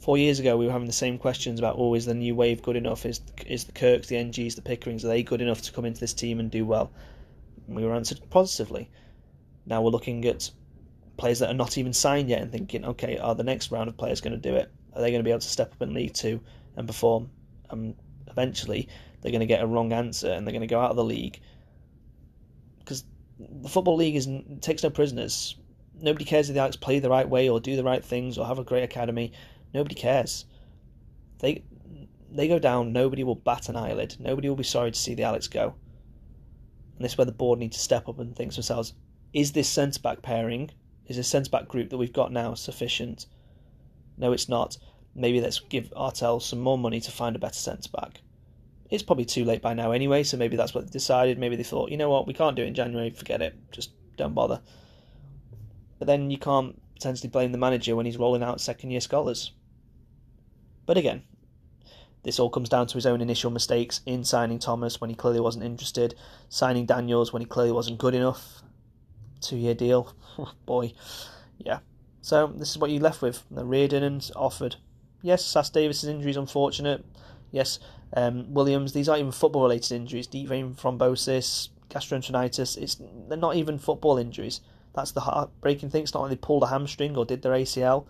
Four 0.00 0.18
years 0.18 0.38
ago, 0.38 0.56
we 0.58 0.66
were 0.66 0.72
having 0.72 0.86
the 0.86 0.92
same 0.92 1.18
questions 1.18 1.58
about, 1.58 1.76
oh, 1.78 1.94
is 1.94 2.04
the 2.04 2.14
new 2.14 2.34
wave 2.34 2.62
good 2.62 2.76
enough? 2.76 3.06
Is 3.06 3.22
is 3.46 3.64
the 3.64 3.72
Kirks, 3.72 4.08
the 4.08 4.16
NGs, 4.16 4.54
the 4.54 4.62
Pickerings, 4.62 5.02
are 5.02 5.08
they 5.08 5.22
good 5.22 5.40
enough 5.40 5.62
to 5.62 5.72
come 5.72 5.86
into 5.86 6.00
this 6.00 6.12
team 6.12 6.40
and 6.40 6.50
do 6.50 6.66
well? 6.66 6.92
We 7.66 7.84
were 7.84 7.94
answered 7.94 8.20
positively. 8.28 8.90
Now 9.68 9.82
we're 9.82 9.90
looking 9.90 10.24
at 10.24 10.50
players 11.16 11.40
that 11.40 11.50
are 11.50 11.54
not 11.54 11.78
even 11.78 11.92
signed 11.92 12.28
yet 12.28 12.42
and 12.42 12.50
thinking, 12.50 12.84
okay, 12.84 13.18
are 13.18 13.34
the 13.34 13.44
next 13.44 13.70
round 13.70 13.88
of 13.88 13.96
players 13.96 14.20
going 14.20 14.40
to 14.40 14.50
do 14.50 14.56
it? 14.56 14.72
Are 14.94 15.00
they 15.00 15.10
going 15.10 15.20
to 15.20 15.24
be 15.24 15.30
able 15.30 15.40
to 15.40 15.48
step 15.48 15.72
up 15.72 15.82
in 15.82 15.94
League 15.94 16.14
Two 16.14 16.40
and 16.76 16.86
perform? 16.86 17.30
And 17.70 17.94
eventually, 18.28 18.88
they're 19.20 19.32
going 19.32 19.40
to 19.40 19.46
get 19.46 19.62
a 19.62 19.66
wrong 19.66 19.92
answer 19.92 20.32
and 20.32 20.46
they're 20.46 20.52
going 20.52 20.60
to 20.60 20.66
go 20.66 20.80
out 20.80 20.90
of 20.90 20.96
the 20.96 21.04
league 21.04 21.40
because 22.78 23.04
the 23.38 23.68
football 23.68 23.96
league 23.96 24.16
is 24.16 24.28
takes 24.60 24.82
no 24.82 24.90
prisoners. 24.90 25.56
Nobody 26.00 26.24
cares 26.24 26.48
if 26.48 26.54
the 26.54 26.60
Alex 26.60 26.76
play 26.76 27.00
the 27.00 27.10
right 27.10 27.28
way 27.28 27.48
or 27.48 27.60
do 27.60 27.76
the 27.76 27.84
right 27.84 28.04
things 28.04 28.38
or 28.38 28.46
have 28.46 28.58
a 28.58 28.64
great 28.64 28.84
academy. 28.84 29.32
Nobody 29.74 29.94
cares. 29.94 30.46
They 31.40 31.64
they 32.30 32.48
go 32.48 32.58
down. 32.58 32.92
Nobody 32.92 33.24
will 33.24 33.34
bat 33.34 33.68
an 33.68 33.76
eyelid. 33.76 34.16
Nobody 34.18 34.48
will 34.48 34.56
be 34.56 34.64
sorry 34.64 34.90
to 34.92 34.98
see 34.98 35.14
the 35.14 35.24
Alex 35.24 35.48
go. 35.48 35.74
And 36.96 37.04
this 37.04 37.12
is 37.12 37.18
where 37.18 37.24
the 37.24 37.32
board 37.32 37.58
need 37.58 37.72
to 37.72 37.78
step 37.78 38.08
up 38.08 38.18
and 38.18 38.34
think 38.34 38.52
to 38.52 38.56
themselves: 38.56 38.94
is 39.32 39.52
this 39.52 39.68
centre 39.68 40.00
back 40.00 40.22
pairing, 40.22 40.70
is 41.06 41.16
this 41.16 41.28
centre 41.28 41.50
back 41.50 41.68
group 41.68 41.90
that 41.90 41.98
we've 41.98 42.12
got 42.12 42.32
now 42.32 42.54
sufficient? 42.54 43.26
No, 44.16 44.32
it's 44.32 44.48
not. 44.48 44.76
Maybe 45.14 45.40
let's 45.40 45.60
give 45.60 45.90
Artell 45.96 46.40
some 46.40 46.60
more 46.60 46.78
money 46.78 47.00
to 47.00 47.10
find 47.10 47.36
a 47.36 47.38
better 47.38 47.54
centre 47.54 47.90
back. 47.90 48.20
It's 48.90 49.02
probably 49.02 49.24
too 49.24 49.44
late 49.44 49.62
by 49.62 49.74
now 49.74 49.92
anyway, 49.92 50.22
so 50.22 50.36
maybe 50.36 50.56
that's 50.56 50.74
what 50.74 50.86
they 50.86 50.90
decided. 50.90 51.38
Maybe 51.38 51.56
they 51.56 51.62
thought, 51.62 51.90
you 51.90 51.96
know 51.96 52.10
what, 52.10 52.26
we 52.26 52.34
can't 52.34 52.56
do 52.56 52.62
it 52.62 52.68
in 52.68 52.74
January, 52.74 53.10
forget 53.10 53.42
it, 53.42 53.54
just 53.70 53.92
don't 54.16 54.34
bother. 54.34 54.60
But 55.98 56.06
then 56.06 56.30
you 56.30 56.38
can't 56.38 56.80
potentially 56.94 57.28
blame 57.28 57.52
the 57.52 57.58
manager 57.58 57.96
when 57.96 58.06
he's 58.06 58.16
rolling 58.16 58.42
out 58.42 58.60
second 58.60 58.90
year 58.90 59.00
scholars. 59.00 59.52
But 60.86 60.96
again, 60.96 61.22
this 62.22 62.38
all 62.38 62.50
comes 62.50 62.68
down 62.68 62.86
to 62.88 62.94
his 62.94 63.06
own 63.06 63.20
initial 63.20 63.50
mistakes 63.50 64.00
in 64.06 64.24
signing 64.24 64.58
Thomas 64.58 65.00
when 65.00 65.10
he 65.10 65.16
clearly 65.16 65.40
wasn't 65.40 65.64
interested, 65.64 66.14
signing 66.48 66.86
Daniels 66.86 67.32
when 67.32 67.42
he 67.42 67.46
clearly 67.46 67.72
wasn't 67.72 67.98
good 67.98 68.14
enough, 68.14 68.62
two 69.40 69.56
year 69.56 69.74
deal. 69.74 70.14
Oh, 70.40 70.52
boy, 70.66 70.92
yeah. 71.58 71.80
So 72.20 72.46
this 72.54 72.70
is 72.70 72.78
what 72.78 72.92
you 72.92 73.00
left 73.00 73.22
with. 73.22 73.42
The 73.50 73.64
Reardon 73.64 74.04
and 74.04 74.20
Offord. 74.36 74.76
Yes, 75.20 75.44
Sass-Davies' 75.44 76.04
injury 76.04 76.30
is 76.30 76.36
unfortunate. 76.36 77.04
Yes, 77.50 77.80
um, 78.16 78.54
Williams. 78.54 78.92
These 78.92 79.08
aren't 79.08 79.18
even 79.18 79.32
football 79.32 79.62
related 79.64 79.90
injuries. 79.90 80.28
Deep 80.28 80.46
vein 80.48 80.74
thrombosis, 80.74 81.70
gastroenteritis. 81.90 82.78
It's 82.78 82.98
they're 83.28 83.36
not 83.36 83.56
even 83.56 83.78
football 83.78 84.16
injuries. 84.16 84.60
That's 84.94 85.10
the 85.10 85.22
heartbreaking 85.22 85.90
thing. 85.90 86.04
It's 86.04 86.14
not 86.14 86.20
like 86.20 86.30
they 86.30 86.36
pulled 86.36 86.62
a 86.62 86.68
hamstring 86.68 87.16
or 87.16 87.24
did 87.24 87.42
their 87.42 87.52
ACL. 87.52 88.06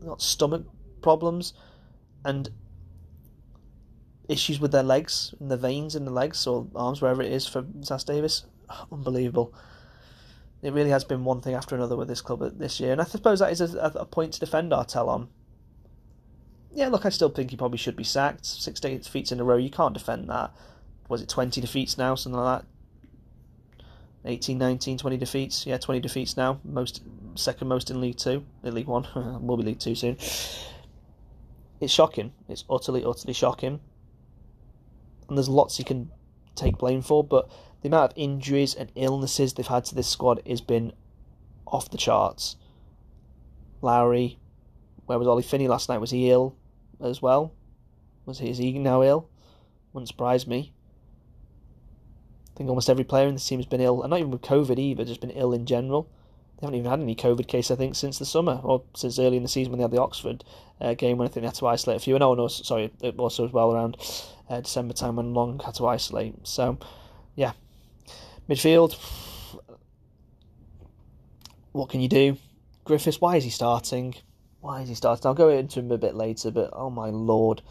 Not 0.00 0.22
stomach 0.22 0.64
problems, 1.02 1.54
and 2.24 2.50
issues 4.28 4.58
with 4.58 4.72
their 4.72 4.82
legs 4.82 5.34
and 5.38 5.50
the 5.50 5.56
veins 5.56 5.94
in 5.94 6.04
the 6.04 6.10
legs 6.10 6.46
or 6.46 6.66
arms, 6.74 7.00
wherever 7.00 7.22
it 7.22 7.32
is 7.32 7.46
for 7.46 7.64
Sass-Davies. 7.82 8.44
Unbelievable. 8.92 9.54
It 10.64 10.72
really 10.72 10.88
has 10.88 11.04
been 11.04 11.24
one 11.24 11.42
thing 11.42 11.54
after 11.54 11.74
another 11.74 11.94
with 11.94 12.08
this 12.08 12.22
club 12.22 12.40
uh, 12.40 12.48
this 12.50 12.80
year, 12.80 12.92
and 12.92 13.00
I 13.00 13.04
suppose 13.04 13.40
that 13.40 13.52
is 13.52 13.60
a, 13.60 13.92
a 13.94 14.06
point 14.06 14.32
to 14.32 14.40
defend 14.40 14.72
Artell 14.72 15.08
on. 15.08 15.28
Yeah, 16.72 16.88
look, 16.88 17.04
I 17.04 17.10
still 17.10 17.28
think 17.28 17.50
he 17.50 17.56
probably 17.58 17.76
should 17.76 17.96
be 17.96 18.02
sacked. 18.02 18.46
Six 18.46 18.80
defeats 18.80 19.30
in 19.30 19.40
a 19.40 19.44
row, 19.44 19.58
you 19.58 19.68
can't 19.68 19.92
defend 19.92 20.30
that. 20.30 20.52
Was 21.10 21.20
it 21.20 21.28
20 21.28 21.60
defeats 21.60 21.98
now, 21.98 22.14
something 22.14 22.40
like 22.40 22.62
that? 22.62 22.66
18, 24.24 24.56
19, 24.56 24.96
20 24.96 25.16
defeats. 25.18 25.66
Yeah, 25.66 25.76
20 25.76 26.00
defeats 26.00 26.34
now. 26.34 26.58
Most 26.64 27.02
second 27.34 27.68
most 27.68 27.90
in 27.90 28.00
League 28.00 28.16
Two, 28.16 28.46
in 28.62 28.74
League 28.74 28.86
One. 28.86 29.06
will 29.46 29.58
be 29.58 29.64
League 29.64 29.80
Two 29.80 29.94
soon. 29.94 30.16
It's 31.78 31.92
shocking. 31.92 32.32
It's 32.48 32.64
utterly, 32.70 33.04
utterly 33.04 33.34
shocking. 33.34 33.80
And 35.28 35.36
there's 35.36 35.48
lots 35.50 35.78
you 35.78 35.84
can 35.84 36.10
take 36.54 36.78
blame 36.78 37.02
for, 37.02 37.22
but 37.22 37.50
the 37.84 37.88
amount 37.88 38.12
of 38.12 38.18
injuries 38.18 38.74
and 38.74 38.90
illnesses 38.94 39.52
they've 39.52 39.66
had 39.66 39.84
to 39.84 39.94
this 39.94 40.08
squad 40.08 40.40
has 40.46 40.62
been 40.62 40.90
off 41.66 41.90
the 41.90 41.98
charts. 41.98 42.56
Lowery, 43.82 44.38
where 45.04 45.18
was 45.18 45.28
Ollie 45.28 45.42
Finney 45.42 45.68
last 45.68 45.90
night? 45.90 46.00
Was 46.00 46.10
he 46.10 46.30
ill 46.30 46.56
as 46.98 47.20
well? 47.20 47.52
Was 48.24 48.38
he, 48.38 48.48
is 48.48 48.56
he 48.56 48.78
now 48.78 49.02
ill? 49.02 49.28
Wouldn't 49.92 50.08
surprise 50.08 50.46
me. 50.46 50.72
I 52.54 52.56
think 52.56 52.70
almost 52.70 52.88
every 52.88 53.04
player 53.04 53.28
in 53.28 53.34
the 53.34 53.40
team 53.40 53.58
has 53.58 53.66
been 53.66 53.82
ill, 53.82 54.00
and 54.00 54.08
not 54.08 54.18
even 54.18 54.30
with 54.30 54.40
COVID 54.40 54.78
either, 54.78 55.04
just 55.04 55.20
been 55.20 55.28
ill 55.32 55.52
in 55.52 55.66
general. 55.66 56.08
They 56.56 56.66
haven't 56.66 56.78
even 56.78 56.90
had 56.90 57.00
any 57.00 57.14
COVID 57.14 57.48
case, 57.48 57.70
I 57.70 57.76
think, 57.76 57.96
since 57.96 58.18
the 58.18 58.24
summer 58.24 58.60
or 58.62 58.82
since 58.96 59.18
early 59.18 59.36
in 59.36 59.42
the 59.42 59.48
season 59.50 59.72
when 59.72 59.78
they 59.78 59.84
had 59.84 59.90
the 59.90 60.00
Oxford 60.00 60.42
uh, 60.80 60.94
game 60.94 61.18
when 61.18 61.28
I 61.28 61.30
think 61.30 61.42
they 61.42 61.48
had 61.48 61.56
to 61.56 61.66
isolate 61.66 61.98
a 61.98 62.00
few. 62.00 62.14
And 62.14 62.24
oh 62.24 62.32
no, 62.32 62.48
sorry, 62.48 62.90
also 63.18 63.44
as 63.44 63.52
well 63.52 63.74
around 63.74 63.98
uh, 64.48 64.62
December 64.62 64.94
time 64.94 65.16
when 65.16 65.34
Long 65.34 65.58
had 65.58 65.74
to 65.74 65.86
isolate. 65.86 66.34
So, 66.44 66.78
yeah, 67.34 67.52
midfield. 68.48 68.96
What 71.72 71.90
can 71.90 72.00
you 72.00 72.08
do? 72.08 72.36
Griffiths, 72.84 73.20
why 73.20 73.36
is 73.36 73.44
he 73.44 73.50
starting? 73.50 74.14
Why 74.60 74.82
is 74.82 74.88
he 74.88 74.94
starting? 74.94 75.26
I'll 75.26 75.34
go 75.34 75.48
into 75.48 75.80
him 75.80 75.90
a 75.90 75.98
bit 75.98 76.14
later, 76.14 76.50
but 76.50 76.70
oh 76.72 76.90
my 76.90 77.10
lord. 77.10 77.62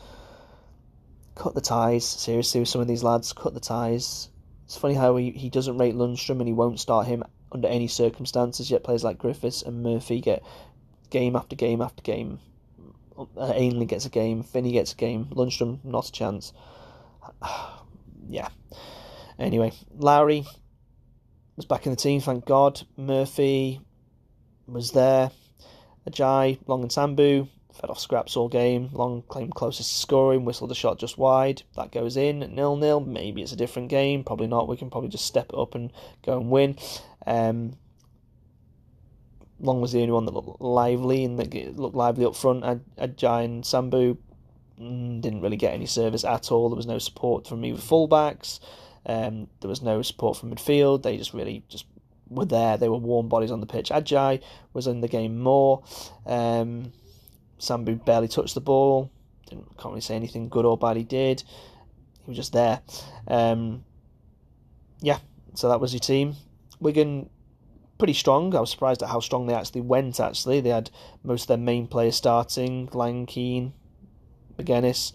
Cut 1.35 1.55
the 1.55 1.61
ties, 1.61 2.05
seriously, 2.05 2.59
with 2.59 2.69
some 2.69 2.81
of 2.81 2.87
these 2.87 3.03
lads. 3.03 3.33
Cut 3.33 3.53
the 3.53 3.59
ties. 3.59 4.29
It's 4.65 4.77
funny 4.77 4.93
how 4.93 5.15
he, 5.15 5.31
he 5.31 5.49
doesn't 5.49 5.77
rate 5.77 5.95
Lundstram 5.95 6.39
and 6.39 6.47
he 6.47 6.53
won't 6.53 6.79
start 6.79 7.07
him 7.07 7.23
under 7.51 7.67
any 7.67 7.87
circumstances, 7.87 8.69
yet 8.69 8.83
players 8.83 9.03
like 9.03 9.17
Griffiths 9.17 9.61
and 9.61 9.83
Murphy 9.83 10.19
get 10.19 10.43
game 11.09 11.35
after 11.35 11.55
game 11.55 11.81
after 11.81 12.01
game. 12.01 12.39
Uh, 13.17 13.53
Ainley 13.55 13.85
gets 13.85 14.05
a 14.05 14.09
game, 14.09 14.41
Finney 14.43 14.71
gets 14.71 14.93
a 14.93 14.95
game, 14.95 15.25
Lundstram, 15.25 15.83
not 15.83 16.09
a 16.09 16.11
chance. 16.11 16.53
yeah. 18.27 18.49
Anyway, 19.37 19.71
Lowery 19.95 20.45
was 21.55 21.65
back 21.65 21.85
in 21.85 21.91
the 21.91 21.97
team, 21.97 22.19
thank 22.19 22.45
God. 22.45 22.81
Murphy 22.97 23.81
was 24.67 24.91
there. 24.91 25.31
Ajay, 26.09 26.59
Long 26.67 26.81
and 26.81 26.91
Sambou 26.91 27.47
fed 27.73 27.89
off 27.89 27.99
scraps 27.99 28.37
all 28.37 28.49
game. 28.49 28.89
Long 28.91 29.23
claimed 29.23 29.55
closest 29.55 29.91
to 29.91 29.97
scoring, 29.97 30.45
whistled 30.45 30.71
a 30.71 30.75
shot 30.75 30.99
just 30.99 31.17
wide. 31.17 31.63
That 31.75 31.91
goes 31.91 32.17
in, 32.17 32.39
nil 32.39 32.75
nil. 32.75 32.99
Maybe 32.99 33.41
it's 33.41 33.51
a 33.51 33.57
different 33.57 33.89
game. 33.89 34.23
Probably 34.23 34.47
not. 34.47 34.67
We 34.67 34.77
can 34.77 34.89
probably 34.89 35.09
just 35.09 35.25
step 35.25 35.47
it 35.51 35.59
up 35.59 35.75
and 35.75 35.91
go 36.25 36.39
and 36.39 36.49
win. 36.49 36.77
Um, 37.25 37.73
Long 39.59 39.81
was 39.81 39.93
the 39.93 40.01
only 40.01 40.11
one 40.11 40.25
that 40.25 40.33
looked 40.33 40.61
lively 40.61 41.23
and 41.23 41.39
that 41.39 41.77
looked 41.77 41.95
lively 41.95 42.25
up 42.25 42.35
front. 42.35 42.63
Ajayi 42.97 43.45
and 43.45 43.63
Sambou 43.63 44.17
mm, 44.79 45.21
didn't 45.21 45.41
really 45.41 45.57
get 45.57 45.73
any 45.73 45.85
service 45.85 46.25
at 46.25 46.51
all. 46.51 46.69
There 46.69 46.75
was 46.75 46.87
no 46.87 46.99
support 46.99 47.47
from 47.47 47.63
either 47.63 47.79
fullbacks. 47.79 48.59
Um, 49.05 49.47
there 49.59 49.69
was 49.69 49.81
no 49.81 50.01
support 50.01 50.37
from 50.37 50.53
midfield. 50.53 51.03
They 51.03 51.17
just 51.17 51.33
really 51.33 51.63
just 51.67 51.85
were 52.29 52.45
there. 52.45 52.77
They 52.77 52.89
were 52.89 52.97
warm 52.97 53.27
bodies 53.27 53.51
on 53.51 53.59
the 53.59 53.65
pitch. 53.65 53.89
Ajayi 53.89 54.41
was 54.73 54.87
in 54.87 55.01
the 55.01 55.07
game 55.07 55.39
more. 55.39 55.83
Um, 56.25 56.93
Sambou 57.59 58.03
barely 58.03 58.27
touched 58.27 58.55
the 58.55 58.61
ball. 58.61 59.11
Didn't 59.49 59.77
can't 59.77 59.91
really 59.91 60.01
say 60.01 60.15
anything 60.15 60.49
good 60.49 60.65
or 60.65 60.77
bad 60.77 60.97
he 60.97 61.03
did. 61.03 61.43
He 62.25 62.31
was 62.31 62.37
just 62.37 62.53
there. 62.53 62.81
Um, 63.27 63.83
yeah, 65.01 65.19
so 65.55 65.69
that 65.69 65.81
was 65.81 65.93
your 65.93 65.99
team. 65.99 66.35
Wigan 66.79 67.29
pretty 67.97 68.13
strong. 68.13 68.55
I 68.55 68.59
was 68.59 68.71
surprised 68.71 69.03
at 69.03 69.09
how 69.09 69.19
strong 69.19 69.47
they 69.47 69.53
actually 69.53 69.81
went. 69.81 70.19
Actually, 70.19 70.61
they 70.61 70.69
had 70.69 70.89
most 71.23 71.43
of 71.43 71.47
their 71.49 71.57
main 71.57 71.87
players 71.87 72.15
starting: 72.15 72.89
Lang, 72.93 73.25
McGuinness. 74.57 75.13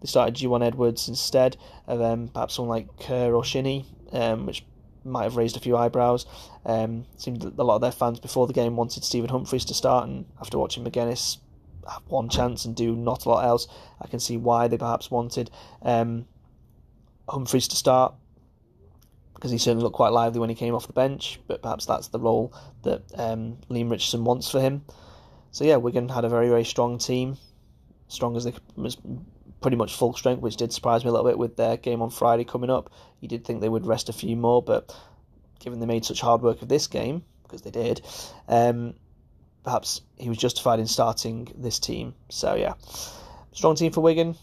They 0.00 0.06
started 0.06 0.34
Gwion 0.34 0.64
Edwards 0.64 1.08
instead 1.08 1.56
of 1.86 2.00
um, 2.00 2.28
perhaps 2.28 2.54
someone 2.54 2.76
like 2.76 2.98
Kerr 2.98 3.34
or 3.34 3.44
Shinnie, 3.44 3.86
um, 4.12 4.46
which 4.46 4.64
might 5.04 5.24
have 5.24 5.36
raised 5.36 5.56
a 5.56 5.60
few 5.60 5.76
eyebrows. 5.76 6.26
Um, 6.64 7.06
seemed 7.16 7.42
a 7.42 7.62
lot 7.62 7.76
of 7.76 7.80
their 7.80 7.92
fans 7.92 8.20
before 8.20 8.46
the 8.46 8.52
game 8.52 8.76
wanted 8.76 9.04
Stephen 9.04 9.30
Humphrys 9.30 9.66
to 9.66 9.74
start, 9.74 10.08
and 10.08 10.26
after 10.40 10.58
watching 10.58 10.84
McGuinness 10.84 11.38
have 11.88 12.02
one 12.08 12.28
chance 12.28 12.64
and 12.64 12.74
do 12.76 12.94
not 12.94 13.24
a 13.24 13.28
lot 13.28 13.44
else. 13.44 13.66
I 14.00 14.06
can 14.06 14.20
see 14.20 14.36
why 14.36 14.68
they 14.68 14.78
perhaps 14.78 15.10
wanted 15.10 15.50
um, 15.82 16.26
to 17.28 17.60
start 17.60 18.14
because 19.34 19.50
he 19.50 19.58
certainly 19.58 19.82
looked 19.82 19.96
quite 19.96 20.12
lively 20.12 20.38
when 20.38 20.50
he 20.50 20.54
came 20.54 20.74
off 20.74 20.86
the 20.86 20.92
bench, 20.92 21.40
but 21.46 21.62
perhaps 21.62 21.86
that's 21.86 22.08
the 22.08 22.18
role 22.18 22.52
that 22.82 23.02
um, 23.14 23.56
Leam 23.70 23.88
Richardson 23.88 24.22
wants 24.22 24.50
for 24.50 24.60
him. 24.60 24.84
So 25.50 25.64
yeah, 25.64 25.76
Wigan 25.76 26.10
had 26.10 26.24
a 26.24 26.28
very 26.28 26.48
very 26.48 26.64
strong 26.64 26.98
team, 26.98 27.38
strong 28.08 28.36
as 28.36 28.44
they 28.44 28.52
was 28.76 28.98
pretty 29.60 29.76
much 29.76 29.94
full 29.94 30.14
strength, 30.14 30.40
which 30.40 30.56
did 30.56 30.72
surprise 30.72 31.04
me 31.04 31.08
a 31.08 31.12
little 31.12 31.26
bit 31.26 31.38
with 31.38 31.56
their 31.56 31.76
game 31.76 32.02
on 32.02 32.10
Friday 32.10 32.44
coming 32.44 32.70
up. 32.70 32.90
You 33.20 33.28
did 33.28 33.44
think 33.44 33.60
they 33.60 33.68
would 33.68 33.86
rest 33.86 34.08
a 34.08 34.12
few 34.12 34.36
more, 34.36 34.62
but 34.62 34.94
given 35.58 35.80
they 35.80 35.86
made 35.86 36.04
such 36.04 36.20
hard 36.20 36.42
work 36.42 36.62
of 36.62 36.68
this 36.68 36.86
game 36.86 37.22
because 37.42 37.62
they 37.62 37.70
did, 37.70 38.00
um, 38.48 38.94
perhaps 39.64 40.00
he 40.16 40.28
was 40.28 40.38
justified 40.38 40.80
in 40.80 40.86
starting 40.86 41.52
this 41.56 41.78
team. 41.78 42.14
So 42.28 42.54
yeah, 42.54 42.74
strong 43.52 43.74
team 43.74 43.92
for 43.92 44.00
Wigan. 44.00 44.36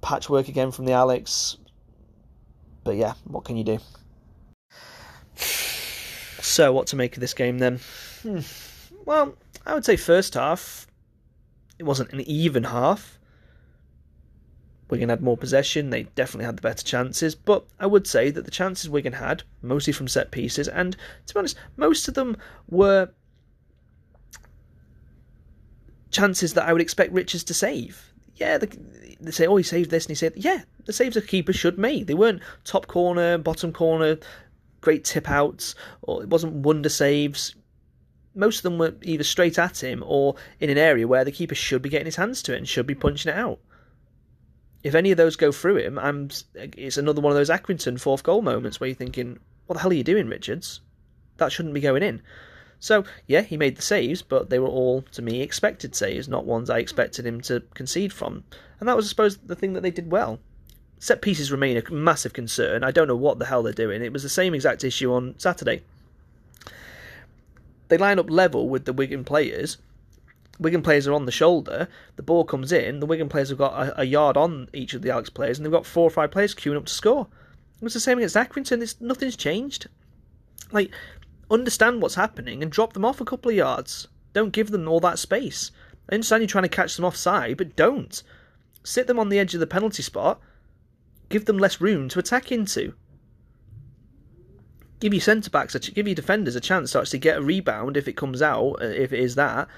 Patchwork 0.00 0.48
again 0.48 0.70
from 0.70 0.86
the 0.86 0.92
Alex, 0.92 1.56
but 2.84 2.96
yeah, 2.96 3.14
what 3.24 3.44
can 3.44 3.56
you 3.56 3.64
do? 3.64 3.78
So 5.36 6.72
what 6.72 6.86
to 6.88 6.96
make 6.96 7.16
of 7.16 7.20
this 7.20 7.34
game 7.34 7.58
then? 7.58 7.80
Hmm. 8.22 8.38
Well, 9.04 9.34
I 9.66 9.74
would 9.74 9.84
say 9.84 9.96
first 9.96 10.34
half 10.34 10.86
it 11.78 11.82
wasn't 11.82 12.12
an 12.12 12.20
even 12.22 12.64
half. 12.64 13.15
Wigan 14.88 15.08
had 15.08 15.22
more 15.22 15.36
possession, 15.36 15.90
they 15.90 16.04
definitely 16.04 16.44
had 16.44 16.56
the 16.56 16.62
better 16.62 16.84
chances, 16.84 17.34
but 17.34 17.64
I 17.80 17.86
would 17.86 18.06
say 18.06 18.30
that 18.30 18.44
the 18.44 18.50
chances 18.50 18.88
Wigan 18.88 19.14
had, 19.14 19.42
mostly 19.62 19.92
from 19.92 20.08
set 20.08 20.30
pieces, 20.30 20.68
and 20.68 20.96
to 21.26 21.34
be 21.34 21.38
honest, 21.38 21.56
most 21.76 22.06
of 22.08 22.14
them 22.14 22.36
were 22.68 23.10
chances 26.10 26.54
that 26.54 26.68
I 26.68 26.72
would 26.72 26.82
expect 26.82 27.12
Richards 27.12 27.44
to 27.44 27.54
save. 27.54 28.12
Yeah, 28.36 28.58
they, 28.58 28.68
they 29.20 29.30
say, 29.30 29.46
oh, 29.46 29.56
he 29.56 29.62
saved 29.62 29.90
this, 29.90 30.04
and 30.04 30.10
he 30.10 30.14
said, 30.14 30.34
yeah, 30.36 30.62
the 30.84 30.92
saves 30.92 31.16
a 31.16 31.22
keeper 31.22 31.52
should 31.52 31.78
make. 31.78 32.06
They 32.06 32.14
weren't 32.14 32.42
top 32.64 32.86
corner, 32.86 33.38
bottom 33.38 33.72
corner, 33.72 34.18
great 34.80 35.04
tip 35.04 35.28
outs, 35.28 35.74
or 36.02 36.22
it 36.22 36.28
wasn't 36.28 36.52
wonder 36.52 36.88
saves. 36.88 37.56
Most 38.34 38.58
of 38.58 38.62
them 38.62 38.78
were 38.78 38.94
either 39.02 39.24
straight 39.24 39.58
at 39.58 39.82
him 39.82 40.04
or 40.06 40.36
in 40.60 40.70
an 40.70 40.78
area 40.78 41.08
where 41.08 41.24
the 41.24 41.32
keeper 41.32 41.54
should 41.54 41.82
be 41.82 41.88
getting 41.88 42.04
his 42.04 42.16
hands 42.16 42.42
to 42.42 42.54
it 42.54 42.58
and 42.58 42.68
should 42.68 42.86
be 42.86 42.94
punching 42.94 43.32
it 43.32 43.38
out. 43.38 43.58
If 44.86 44.94
any 44.94 45.10
of 45.10 45.16
those 45.16 45.34
go 45.34 45.50
through 45.50 45.78
him, 45.78 45.98
I'm, 45.98 46.30
it's 46.54 46.96
another 46.96 47.20
one 47.20 47.32
of 47.32 47.36
those 47.36 47.50
Accrington 47.50 47.98
fourth 47.98 48.22
goal 48.22 48.40
moments 48.40 48.78
where 48.78 48.86
you're 48.86 48.94
thinking, 48.94 49.40
what 49.66 49.74
the 49.74 49.80
hell 49.80 49.90
are 49.90 49.94
you 49.94 50.04
doing, 50.04 50.28
Richards? 50.28 50.80
That 51.38 51.50
shouldn't 51.50 51.74
be 51.74 51.80
going 51.80 52.04
in. 52.04 52.22
So, 52.78 53.02
yeah, 53.26 53.40
he 53.40 53.56
made 53.56 53.74
the 53.74 53.82
saves, 53.82 54.22
but 54.22 54.48
they 54.48 54.60
were 54.60 54.68
all, 54.68 55.02
to 55.10 55.22
me, 55.22 55.40
expected 55.40 55.96
saves, 55.96 56.28
not 56.28 56.44
ones 56.44 56.70
I 56.70 56.78
expected 56.78 57.26
him 57.26 57.40
to 57.40 57.64
concede 57.74 58.12
from. 58.12 58.44
And 58.78 58.88
that 58.88 58.94
was, 58.94 59.06
I 59.06 59.08
suppose, 59.08 59.38
the 59.38 59.56
thing 59.56 59.72
that 59.72 59.80
they 59.80 59.90
did 59.90 60.12
well. 60.12 60.38
Set 61.00 61.20
pieces 61.20 61.50
remain 61.50 61.76
a 61.76 61.92
massive 61.92 62.32
concern. 62.32 62.84
I 62.84 62.92
don't 62.92 63.08
know 63.08 63.16
what 63.16 63.40
the 63.40 63.46
hell 63.46 63.64
they're 63.64 63.72
doing. 63.72 64.02
It 64.02 64.12
was 64.12 64.22
the 64.22 64.28
same 64.28 64.54
exact 64.54 64.84
issue 64.84 65.12
on 65.12 65.34
Saturday. 65.38 65.82
They 67.88 67.98
line 67.98 68.20
up 68.20 68.30
level 68.30 68.68
with 68.68 68.84
the 68.84 68.92
Wigan 68.92 69.24
players. 69.24 69.78
Wigan 70.58 70.82
players 70.82 71.06
are 71.06 71.12
on 71.12 71.26
the 71.26 71.32
shoulder. 71.32 71.88
The 72.16 72.22
ball 72.22 72.44
comes 72.44 72.72
in. 72.72 73.00
The 73.00 73.06
Wigan 73.06 73.28
players 73.28 73.50
have 73.50 73.58
got 73.58 73.88
a, 73.88 74.00
a 74.00 74.04
yard 74.04 74.36
on 74.36 74.68
each 74.72 74.94
of 74.94 75.02
the 75.02 75.10
Alex 75.10 75.30
players, 75.30 75.58
and 75.58 75.64
they've 75.64 75.72
got 75.72 75.86
four 75.86 76.04
or 76.04 76.10
five 76.10 76.30
players 76.30 76.54
queuing 76.54 76.76
up 76.76 76.86
to 76.86 76.92
score. 76.92 77.26
It 77.76 77.84
was 77.84 77.94
the 77.94 78.00
same 78.00 78.18
against 78.18 78.36
Accrington. 78.36 78.82
It's, 78.82 79.00
nothing's 79.00 79.36
changed. 79.36 79.88
Like 80.72 80.90
understand 81.50 82.02
what's 82.02 82.14
happening 82.14 82.62
and 82.62 82.72
drop 82.72 82.92
them 82.92 83.04
off 83.04 83.20
a 83.20 83.24
couple 83.24 83.50
of 83.50 83.56
yards. 83.56 84.08
Don't 84.32 84.52
give 84.52 84.70
them 84.70 84.88
all 84.88 85.00
that 85.00 85.18
space. 85.18 85.70
I 86.10 86.14
understand 86.14 86.42
you're 86.42 86.48
trying 86.48 86.64
to 86.64 86.68
catch 86.68 86.96
them 86.96 87.04
offside, 87.04 87.56
but 87.56 87.76
don't. 87.76 88.22
Sit 88.82 89.06
them 89.06 89.18
on 89.18 89.28
the 89.28 89.38
edge 89.38 89.54
of 89.54 89.60
the 89.60 89.66
penalty 89.66 90.02
spot. 90.02 90.40
Give 91.28 91.44
them 91.44 91.58
less 91.58 91.80
room 91.80 92.08
to 92.10 92.18
attack 92.18 92.52
into. 92.52 92.94
Give 95.00 95.12
your 95.12 95.20
centre 95.20 95.50
backs, 95.50 95.76
give 95.76 96.08
your 96.08 96.14
defenders 96.14 96.56
a 96.56 96.60
chance 96.60 96.92
to 96.92 97.00
actually 97.00 97.18
get 97.18 97.38
a 97.38 97.42
rebound 97.42 97.96
if 97.96 98.08
it 98.08 98.16
comes 98.16 98.40
out, 98.40 98.76
uh, 98.80 98.86
if 98.86 99.12
it 99.12 99.20
is 99.20 99.34
that. 99.34 99.68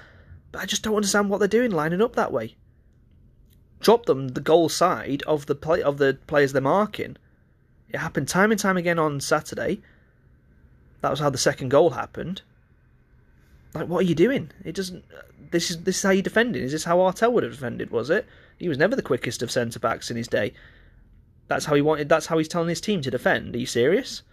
But 0.51 0.61
I 0.61 0.65
just 0.65 0.83
don't 0.83 0.95
understand 0.95 1.29
what 1.29 1.39
they're 1.39 1.47
doing 1.47 1.71
lining 1.71 2.01
up 2.01 2.15
that 2.15 2.31
way. 2.31 2.55
Drop 3.79 4.05
them 4.05 4.29
the 4.29 4.41
goal 4.41 4.67
side 4.69 5.23
of 5.23 5.45
the 5.45 5.55
play 5.55 5.81
of 5.81 5.97
the 5.97 6.17
players 6.27 6.51
they're 6.51 6.61
marking. 6.61 7.17
It 7.89 7.97
happened 7.97 8.27
time 8.27 8.51
and 8.51 8.59
time 8.59 8.77
again 8.77 8.99
on 8.99 9.19
Saturday 9.19 9.81
That 11.01 11.11
was 11.11 11.19
how 11.19 11.29
the 11.29 11.37
second 11.37 11.69
goal 11.69 11.91
happened. 11.91 12.41
Like, 13.73 13.87
what 13.87 13.99
are 13.99 14.07
you 14.07 14.15
doing? 14.15 14.51
It 14.63 14.75
doesn't. 14.75 15.05
This 15.51 15.71
is 15.71 15.83
this 15.83 15.97
is 15.97 16.03
how 16.03 16.09
you 16.11 16.21
defended. 16.21 16.63
Is 16.63 16.71
this 16.71 16.83
how 16.83 16.97
Artell 16.97 17.31
would 17.31 17.43
have 17.43 17.53
defended? 17.53 17.91
Was 17.91 18.09
it? 18.09 18.27
He 18.57 18.67
was 18.67 18.77
never 18.77 18.95
the 18.95 19.01
quickest 19.01 19.41
of 19.41 19.51
centre 19.51 19.79
backs 19.79 20.11
in 20.11 20.17
his 20.17 20.27
day. 20.27 20.53
That's 21.47 21.65
how 21.65 21.75
he 21.75 21.81
wanted. 21.81 22.09
That's 22.09 22.27
how 22.27 22.37
he's 22.37 22.47
telling 22.47 22.69
his 22.69 22.81
team 22.81 23.01
to 23.01 23.11
defend. 23.11 23.55
Are 23.55 23.59
you 23.59 23.65
serious? 23.65 24.23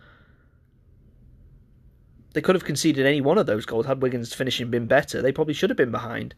They 2.36 2.42
could 2.42 2.54
have 2.54 2.66
conceded 2.66 3.06
any 3.06 3.22
one 3.22 3.38
of 3.38 3.46
those 3.46 3.64
goals 3.64 3.86
had 3.86 4.02
Wigan's 4.02 4.34
finishing 4.34 4.68
been 4.68 4.84
better. 4.84 5.22
They 5.22 5.32
probably 5.32 5.54
should 5.54 5.70
have 5.70 5.76
been 5.78 5.90
behind. 5.90 6.34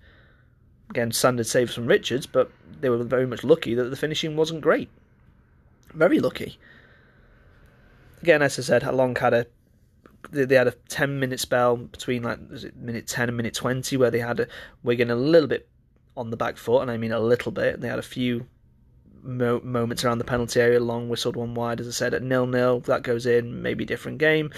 Again, 0.90 1.11
standard 1.11 1.49
saves 1.49 1.75
from 1.75 1.88
Richards, 1.88 2.25
but 2.25 2.52
they 2.81 2.88
were 2.88 3.02
very 3.02 3.26
much 3.26 3.43
lucky 3.43 3.75
that 3.75 3.83
the 3.83 3.97
finishing 3.97 4.37
wasn't 4.37 4.61
great. 4.61 4.88
Very 5.93 6.21
lucky. 6.21 6.57
Again, 8.23 8.43
as 8.43 8.61
I 8.61 8.62
said, 8.62 8.85
Long 8.85 9.17
had 9.17 9.35
a 9.35 9.47
they 10.31 10.55
had 10.55 10.69
a 10.69 10.75
10 10.88 11.19
minute 11.19 11.40
spell 11.40 11.76
between 11.76 12.23
like 12.23 12.38
was 12.49 12.62
it 12.62 12.76
minute 12.76 13.09
10 13.09 13.31
and 13.31 13.37
minute 13.37 13.55
20 13.55 13.97
where 13.97 14.12
they 14.12 14.21
had 14.21 14.38
a 14.38 14.47
Wigan 14.85 15.11
a 15.11 15.17
little 15.17 15.49
bit 15.49 15.69
on 16.17 16.31
the 16.31 16.37
back 16.37 16.59
foot 16.59 16.83
and 16.83 16.93
I 16.93 16.97
mean 16.97 17.11
a 17.11 17.19
little 17.19 17.50
bit 17.50 17.81
they 17.81 17.88
had 17.88 17.99
a 17.99 18.02
few 18.02 18.47
mo- 19.21 19.62
moments 19.64 20.05
around 20.05 20.19
the 20.19 20.25
penalty 20.25 20.61
area 20.61 20.78
long 20.78 21.09
whistled 21.09 21.35
one 21.35 21.55
wide 21.55 21.81
as 21.81 21.88
I 21.88 21.93
said 21.93 22.14
at 22.14 22.23
nil 22.23 22.47
nil 22.47 22.81
that 22.81 23.02
goes 23.02 23.26
in 23.26 23.62
maybe 23.62 23.85
different 23.85 24.19
game 24.19 24.52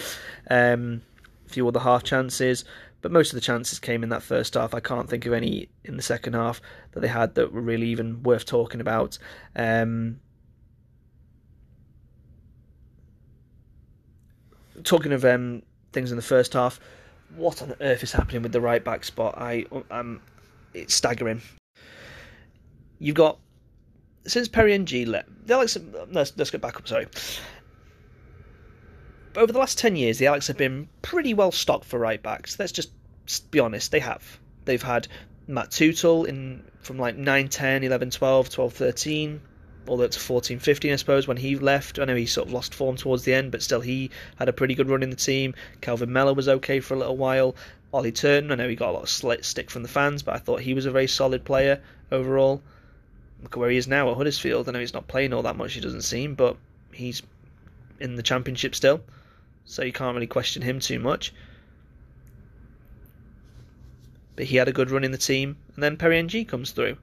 um, 0.50 1.02
few 1.50 1.68
other 1.68 1.80
half 1.80 2.02
chances 2.02 2.64
but 3.02 3.10
most 3.10 3.32
of 3.32 3.34
the 3.34 3.40
chances 3.40 3.78
came 3.78 4.02
in 4.02 4.08
that 4.08 4.22
first 4.22 4.54
half 4.54 4.74
I 4.74 4.80
can't 4.80 5.08
think 5.08 5.26
of 5.26 5.32
any 5.32 5.68
in 5.84 5.96
the 5.96 6.02
second 6.02 6.34
half 6.34 6.60
that 6.92 7.00
they 7.00 7.08
had 7.08 7.34
that 7.34 7.52
were 7.52 7.60
really 7.60 7.88
even 7.88 8.22
worth 8.22 8.46
talking 8.46 8.80
about 8.80 9.18
um, 9.56 10.20
talking 14.84 15.12
of 15.12 15.24
um, 15.24 15.62
things 15.92 16.10
in 16.10 16.16
the 16.16 16.22
first 16.22 16.52
half, 16.54 16.80
what 17.36 17.62
on 17.62 17.74
earth 17.80 18.02
is 18.02 18.12
happening 18.12 18.42
with 18.42 18.52
the 18.52 18.60
right 18.60 18.84
back 18.84 19.04
spot? 19.04 19.34
I 19.36 19.64
um, 19.90 20.20
it's 20.74 20.94
staggering. 20.94 21.42
You've 22.98 23.16
got 23.16 23.38
since 24.26 24.48
Perry 24.48 24.74
Ng 24.74 25.06
left, 25.06 25.28
the 25.46 25.54
Alex. 25.54 25.76
Let's, 26.10 26.32
let's 26.36 26.50
get 26.50 26.60
back 26.60 26.76
up. 26.76 26.88
Sorry. 26.88 27.06
Over 29.36 29.52
the 29.52 29.58
last 29.58 29.78
ten 29.78 29.94
years, 29.96 30.18
the 30.18 30.26
Alex 30.26 30.48
have 30.48 30.56
been 30.56 30.88
pretty 31.02 31.34
well 31.34 31.52
stocked 31.52 31.84
for 31.84 31.98
right 31.98 32.22
backs. 32.22 32.58
Let's 32.58 32.72
just 32.72 32.90
be 33.50 33.60
honest. 33.60 33.92
They 33.92 34.00
have. 34.00 34.38
They've 34.64 34.82
had 34.82 35.06
Matt 35.46 35.70
Tootle 35.70 36.24
in 36.24 36.64
from 36.80 36.98
like 36.98 37.16
9, 37.16 37.48
10, 37.48 37.84
11, 37.84 38.10
12, 38.10 38.50
12, 38.50 38.72
13, 38.72 39.40
all 39.86 39.96
the 39.96 40.02
way 40.02 40.08
to 40.08 40.18
14 40.18 40.58
15, 40.58 40.92
I 40.92 40.96
suppose, 40.96 41.28
when 41.28 41.36
he 41.36 41.56
left. 41.56 41.98
I 41.98 42.04
know 42.04 42.16
he 42.16 42.26
sort 42.26 42.48
of 42.48 42.52
lost 42.52 42.74
form 42.74 42.96
towards 42.96 43.24
the 43.24 43.34
end, 43.34 43.52
but 43.52 43.62
still 43.62 43.80
he 43.80 44.10
had 44.36 44.48
a 44.48 44.52
pretty 44.52 44.74
good 44.74 44.88
run 44.88 45.02
in 45.02 45.10
the 45.10 45.16
team. 45.16 45.54
Kelvin 45.80 46.12
Mellor 46.12 46.34
was 46.34 46.48
okay 46.48 46.80
for 46.80 46.94
a 46.94 46.98
little 46.98 47.16
while. 47.16 47.54
Ollie 47.92 48.12
Turton, 48.12 48.52
I 48.52 48.54
know 48.54 48.68
he 48.68 48.76
got 48.76 48.90
a 48.90 48.92
lot 48.92 49.02
of 49.02 49.44
stick 49.44 49.70
from 49.70 49.82
the 49.82 49.88
fans, 49.88 50.22
but 50.22 50.34
I 50.34 50.38
thought 50.38 50.60
he 50.60 50.74
was 50.74 50.86
a 50.86 50.90
very 50.90 51.08
solid 51.08 51.44
player 51.44 51.80
overall. 52.12 52.62
Look 53.42 53.56
at 53.56 53.60
where 53.60 53.70
he 53.70 53.76
is 53.76 53.88
now 53.88 54.10
at 54.10 54.16
Huddersfield. 54.16 54.68
I 54.68 54.72
know 54.72 54.80
he's 54.80 54.94
not 54.94 55.08
playing 55.08 55.32
all 55.32 55.42
that 55.42 55.56
much, 55.56 55.74
he 55.74 55.80
doesn't 55.80 56.02
seem, 56.02 56.34
but 56.34 56.56
he's 56.92 57.22
in 57.98 58.16
the 58.16 58.22
Championship 58.22 58.74
still, 58.74 59.00
so 59.64 59.82
you 59.82 59.92
can't 59.92 60.14
really 60.14 60.26
question 60.26 60.62
him 60.62 60.80
too 60.80 60.98
much. 60.98 61.32
But 64.36 64.46
he 64.46 64.56
had 64.56 64.68
a 64.68 64.72
good 64.72 64.90
run 64.90 65.04
in 65.04 65.12
the 65.12 65.18
team, 65.18 65.56
and 65.74 65.82
then 65.82 65.96
Perry 65.96 66.18
Ng 66.18 66.46
comes 66.46 66.72
through 66.72 66.96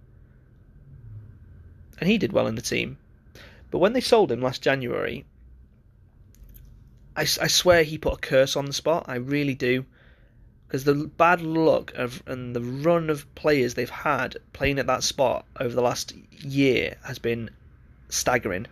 and 2.00 2.10
he 2.10 2.18
did 2.18 2.34
well 2.34 2.48
in 2.48 2.56
the 2.56 2.62
team. 2.62 2.98
But 3.72 3.80
when 3.80 3.94
they 3.94 4.02
sold 4.02 4.32
him 4.32 4.42
last 4.42 4.62
January, 4.62 5.26
I, 7.16 7.22
I 7.22 7.48
swear 7.48 7.84
he 7.84 7.98
put 7.98 8.14
a 8.14 8.18
curse 8.18 8.56
on 8.56 8.66
the 8.66 8.74
spot. 8.74 9.06
I 9.08 9.16
really 9.16 9.56
do. 9.56 9.86
Because 10.68 10.84
the 10.84 10.94
bad 10.94 11.42
luck 11.42 11.94
of 11.96 12.22
and 12.26 12.56
the 12.56 12.62
run 12.62 13.10
of 13.10 13.34
players 13.36 13.74
they've 13.74 13.90
had 13.90 14.38
playing 14.52 14.80
at 14.80 14.88
that 14.88 15.04
spot 15.04 15.46
over 15.60 15.74
the 15.74 15.82
last 15.82 16.14
year 16.42 16.98
has 17.04 17.20
been 17.20 17.50
staggering. 18.10 18.68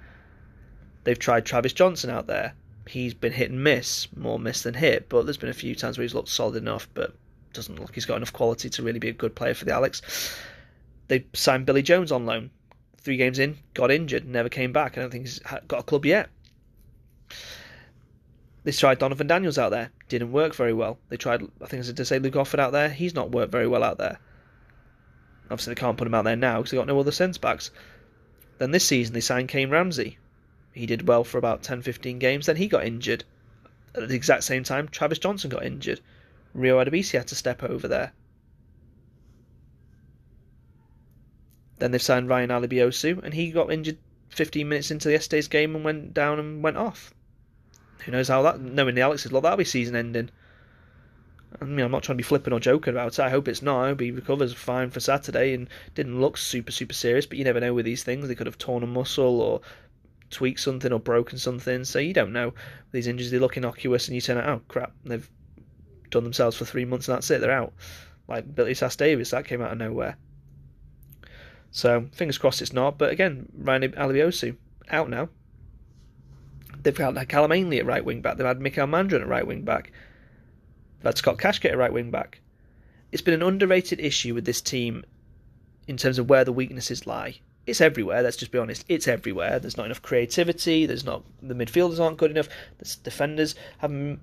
They've 1.06 1.18
tried 1.18 1.46
Travis 1.46 1.74
Johnson 1.74 2.10
out 2.10 2.28
there. 2.28 2.54
He's 2.88 3.14
been 3.14 3.34
hit 3.34 3.50
and 3.50 3.64
miss, 3.64 4.08
more 4.16 4.38
miss 4.38 4.62
than 4.62 4.76
hit, 4.76 5.10
but 5.10 5.26
there's 5.26 5.38
been 5.38 5.50
a 5.50 5.54
few 5.54 5.76
times 5.76 5.98
where 5.98 6.04
he's 6.04 6.14
looked 6.14 6.30
solid 6.30 6.56
enough, 6.56 6.88
but 6.94 7.16
doesn't 7.54 7.80
look 7.80 7.96
he's 7.96 8.06
got 8.06 8.18
enough 8.18 8.34
quality 8.34 8.70
to 8.70 8.84
really 8.84 9.00
be 9.00 9.10
a 9.10 9.14
good 9.14 9.36
player 9.36 9.54
for 9.54 9.66
the 9.66 9.74
Alex. 9.74 10.02
They 11.08 11.26
signed 11.34 11.66
Billy 11.66 11.82
Jones 11.82 12.12
on 12.12 12.26
loan 12.26 12.52
three 13.06 13.18
games 13.18 13.38
in, 13.38 13.58
got 13.76 13.92
injured, 13.92 14.28
never 14.28 14.50
came 14.50 14.74
back. 14.74 14.98
I 14.98 15.02
don't 15.02 15.12
think 15.12 15.26
he's 15.26 15.40
got 15.68 15.80
a 15.80 15.84
club 15.84 16.06
yet. 16.06 16.30
They 18.64 18.72
tried 18.72 19.00
Donervon 19.00 19.28
Daniels 19.28 19.60
out 19.60 19.70
there, 19.70 19.92
didn't 20.10 20.32
work 20.32 20.56
very 20.56 20.74
well. 20.74 20.98
They 21.10 21.18
tried, 21.18 21.44
I 21.62 21.68
think 21.68 21.84
I 21.84 21.86
said 21.86 21.98
to 21.98 22.06
say 22.06 22.18
Luke 22.18 22.34
Offord 22.34 22.58
out 22.58 22.72
there, 22.72 22.90
he's 22.90 23.14
not 23.14 23.32
worked 23.32 23.52
very 23.52 23.68
well 23.68 23.84
out 23.84 24.00
there. 24.00 24.20
Obviously, 25.52 25.76
they 25.76 25.80
can't 25.80 25.98
put 25.98 26.08
him 26.08 26.16
out 26.16 26.24
there 26.24 26.36
now 26.36 26.58
because 26.58 26.72
they 26.72 26.78
got 26.78 26.88
no 26.88 27.00
other 27.00 27.12
centre 27.12 27.40
backs. 27.40 27.70
Then 28.58 28.72
this 28.72 28.88
season, 28.88 29.14
they 29.14 29.22
signed 29.22 29.50
Kane 29.50 29.70
Ramsay. 29.70 30.18
He 30.76 30.86
did 30.86 31.08
well 31.08 31.24
for 31.24 31.38
about 31.38 31.64
10 31.64 31.82
15 31.82 32.20
games, 32.20 32.46
then 32.46 32.58
he 32.58 32.68
got 32.68 32.86
injured. 32.86 33.24
At 33.96 34.10
the 34.10 34.16
exact 34.16 34.44
same 34.44 34.64
time, 34.64 34.90
Travis 34.90 35.20
Johnson 35.20 35.50
got 35.50 35.66
injured. 35.66 36.02
Rio 36.54 36.84
Adebisi 36.84 37.18
had 37.18 37.28
to 37.28 37.36
step 37.36 37.64
over 37.64 37.88
there. 37.88 38.12
Then 41.80 41.92
they've 41.92 42.02
signed 42.02 42.28
Ryan 42.28 42.50
Alebiosu, 42.50 43.24
and 43.24 43.34
he 43.34 43.52
got 43.52 43.72
injured 43.72 43.98
15 44.30 44.68
minutes 44.68 44.92
into 44.92 45.12
yesterday's 45.12 45.48
game 45.48 45.76
and 45.76 45.86
went 45.86 46.14
down 46.14 46.40
and 46.40 46.62
went 46.62 46.76
off. 46.76 47.14
Who 48.00 48.12
knows 48.12 48.28
how 48.28 48.42
that? 48.42 48.60
Knowing 48.60 48.96
the 48.96 49.02
Alexes, 49.02 49.32
look, 49.32 49.44
that'll 49.44 49.58
be 49.58 49.64
season 49.64 49.96
ending. 49.96 50.30
I 51.62 51.64
mean, 51.64 51.86
I'm 51.86 51.92
not 51.92 52.04
trying 52.04 52.18
to 52.18 52.22
be 52.22 52.28
flipping 52.28 52.52
or 52.52 52.60
joking 52.60 52.94
about 52.94 53.14
it. 53.14 53.20
I 53.22 53.30
hope 53.30 53.48
it's 53.48 53.62
not. 53.62 53.82
I 53.82 53.88
hope 53.88 54.02
he 54.02 54.12
recovers 54.12 54.54
fine 54.54 54.90
for 54.90 55.00
Saturday 55.00 55.54
and 55.54 55.70
didn't 55.94 56.20
look 56.20 56.36
super, 56.36 56.74
super 56.74 56.94
serious. 56.94 57.26
But 57.26 57.38
you 57.38 57.46
never 57.46 57.62
know 57.62 57.74
with 57.74 57.86
these 57.86 58.04
things. 58.04 58.28
They 58.28 58.36
could 58.36 58.48
have 58.48 58.58
torn 58.58 58.84
a 58.84 58.88
muscle 58.88 59.42
or 59.42 59.62
tweaked 60.30 60.60
something 60.60 60.92
or 60.92 61.00
broken 61.00 61.38
something. 61.38 61.84
So 61.84 62.00
you 62.00 62.14
don't 62.14 62.34
know. 62.34 62.54
These 62.92 63.08
injuries, 63.08 63.32
they 63.32 63.40
look 63.40 63.58
innocuous 63.58 64.08
and 64.08 64.16
you 64.16 64.22
turn 64.22 64.38
out, 64.38 64.50
oh, 64.50 64.62
crap, 64.68 64.94
they've 65.04 65.30
done 66.10 66.24
themselves 66.24 66.56
for 66.58 66.66
three 66.66 66.86
months 66.86 67.08
and 67.08 67.16
that's 67.16 67.30
it. 67.32 67.42
They're 67.42 67.52
out. 67.52 67.74
Like 68.28 68.54
Billy 68.56 68.74
Sass-Davies, 68.74 69.32
that 69.32 69.46
came 69.46 69.62
out 69.62 69.72
of 69.72 69.78
nowhere. 69.78 70.18
So 71.72 72.08
fingers 72.14 72.38
crossed 72.38 72.62
it's 72.62 72.74
not. 72.74 72.98
But 72.98 73.12
again, 73.12 73.48
Ryan 73.58 73.92
Alebiosu 73.92 74.56
out 74.90 75.10
now. 75.10 75.30
They've 76.82 76.96
had 76.96 77.28
Callum 77.28 77.52
Ainley 77.52 77.80
at 77.80 77.86
right 77.86 78.06
wing 78.06 78.22
back. 78.22 78.38
They've 78.38 78.46
had 78.46 78.62
Mikael 78.62 78.88
Mandron 78.88 79.22
at 79.22 79.28
right 79.28 79.46
wing 79.46 79.64
back. 79.64 79.92
They've 81.00 81.06
had 81.06 81.18
Scott 81.18 81.38
Kashket 81.38 81.72
at 81.72 81.78
right 81.78 81.92
wing 81.92 82.12
back. 82.12 82.42
It's 83.12 83.22
been 83.22 83.34
an 83.34 83.44
underrated 83.44 84.00
issue 84.00 84.34
with 84.34 84.46
this 84.46 84.62
team 84.62 85.04
in 85.88 85.98
terms 85.98 86.20
of 86.20 86.30
where 86.30 86.44
the 86.44 86.54
weaknesses 86.54 87.08
lie. 87.08 87.40
It's 87.68 87.82
everywhere. 87.82 88.22
Let's 88.22 88.38
just 88.38 88.52
be 88.52 88.60
honest. 88.60 88.86
It's 88.88 89.08
everywhere. 89.08 89.60
There's 89.60 89.78
not 89.78 89.88
enough 89.88 90.02
creativity. 90.02 90.86
There's 90.86 91.04
not 91.04 91.24
the 91.42 91.56
midfielders 91.56 92.00
aren't 92.00 92.18
good 92.18 92.32
enough. 92.32 92.48
The 92.78 92.96
defenders 93.04 93.56
haven't 93.80 94.20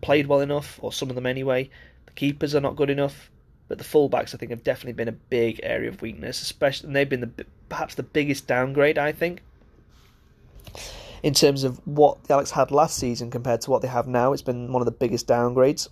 played 0.00 0.26
well 0.26 0.40
enough, 0.40 0.78
or 0.82 0.92
some 0.92 1.08
of 1.08 1.16
them 1.16 1.26
anyway. 1.26 1.70
The 2.06 2.12
keepers 2.12 2.54
are 2.54 2.60
not 2.60 2.76
good 2.76 2.90
enough. 2.90 3.30
But 3.68 3.76
the 3.78 3.84
fullbacks, 3.84 4.34
I 4.34 4.38
think, 4.38 4.50
have 4.50 4.64
definitely 4.64 4.94
been 4.94 5.08
a 5.08 5.12
big 5.12 5.60
area 5.62 5.90
of 5.90 6.00
weakness, 6.00 6.40
especially 6.40 6.86
and 6.86 6.96
they've 6.96 7.08
been 7.08 7.20
the 7.20 7.46
perhaps 7.68 7.96
the 7.96 8.02
biggest 8.02 8.46
downgrade. 8.46 8.96
I 8.96 9.12
think 9.12 9.42
in 11.22 11.34
terms 11.34 11.64
of 11.64 11.80
what 11.86 12.24
the 12.24 12.34
Alex 12.34 12.50
had 12.52 12.70
last 12.70 12.96
season 12.96 13.30
compared 13.30 13.60
to 13.62 13.70
what 13.70 13.82
they 13.82 13.88
have 13.88 14.06
now, 14.06 14.32
it's 14.32 14.42
been 14.42 14.72
one 14.72 14.80
of 14.80 14.86
the 14.86 14.92
biggest 14.92 15.26
downgrades. 15.26 15.88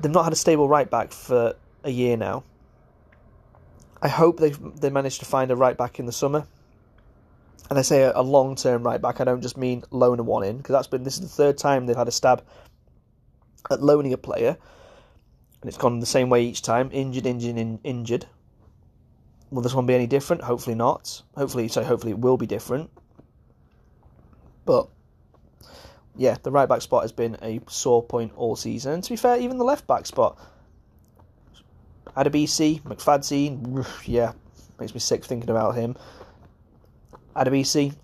They've 0.00 0.12
not 0.12 0.24
had 0.24 0.32
a 0.32 0.36
stable 0.36 0.68
right 0.68 0.90
back 0.90 1.12
for 1.12 1.54
a 1.84 1.90
year 1.90 2.16
now. 2.18 2.44
I 4.02 4.08
hope 4.08 4.38
they 4.38 4.50
they 4.50 4.90
managed 4.90 5.20
to 5.20 5.26
find 5.26 5.50
a 5.50 5.56
right 5.56 5.76
back 5.76 5.98
in 5.98 6.06
the 6.06 6.12
summer. 6.12 6.46
And 7.68 7.78
I 7.78 7.82
say 7.82 8.02
a, 8.02 8.12
a 8.14 8.22
long 8.22 8.54
term 8.54 8.82
right 8.82 9.00
back. 9.00 9.20
I 9.20 9.24
don't 9.24 9.42
just 9.42 9.56
mean 9.56 9.82
loan 9.90 10.20
a 10.20 10.22
one 10.22 10.44
in 10.44 10.58
because 10.58 10.72
that's 10.72 10.86
been 10.86 11.02
this 11.02 11.14
is 11.14 11.22
the 11.22 11.28
third 11.28 11.58
time 11.58 11.86
they've 11.86 11.96
had 11.96 12.08
a 12.08 12.12
stab 12.12 12.44
at 13.70 13.82
loaning 13.82 14.12
a 14.12 14.18
player, 14.18 14.56
and 15.60 15.68
it's 15.68 15.78
gone 15.78 15.98
the 15.98 16.06
same 16.06 16.30
way 16.30 16.44
each 16.44 16.62
time 16.62 16.90
injured, 16.92 17.26
injured, 17.26 17.56
in, 17.56 17.80
injured. 17.82 18.26
Will 19.50 19.62
this 19.62 19.74
one 19.74 19.86
be 19.86 19.94
any 19.94 20.06
different? 20.06 20.42
Hopefully 20.42 20.76
not. 20.76 21.22
Hopefully, 21.36 21.68
so 21.68 21.82
hopefully 21.82 22.12
it 22.12 22.18
will 22.18 22.36
be 22.36 22.46
different. 22.46 22.90
But 24.64 24.88
yeah, 26.16 26.36
the 26.42 26.50
right 26.50 26.68
back 26.68 26.82
spot 26.82 27.02
has 27.02 27.12
been 27.12 27.36
a 27.42 27.60
sore 27.68 28.02
point 28.02 28.32
all 28.36 28.56
season. 28.56 28.94
And 28.94 29.04
to 29.04 29.10
be 29.10 29.16
fair, 29.16 29.38
even 29.38 29.58
the 29.58 29.64
left 29.64 29.86
back 29.86 30.06
spot, 30.06 30.38
Adebisi, 32.16 32.82
McFadzean, 32.82 33.86
yeah, 34.06 34.32
makes 34.78 34.94
me 34.94 35.00
sick 35.00 35.24
thinking 35.24 35.50
about 35.50 35.74
him. 35.74 35.96
Adebisi, 37.34 37.94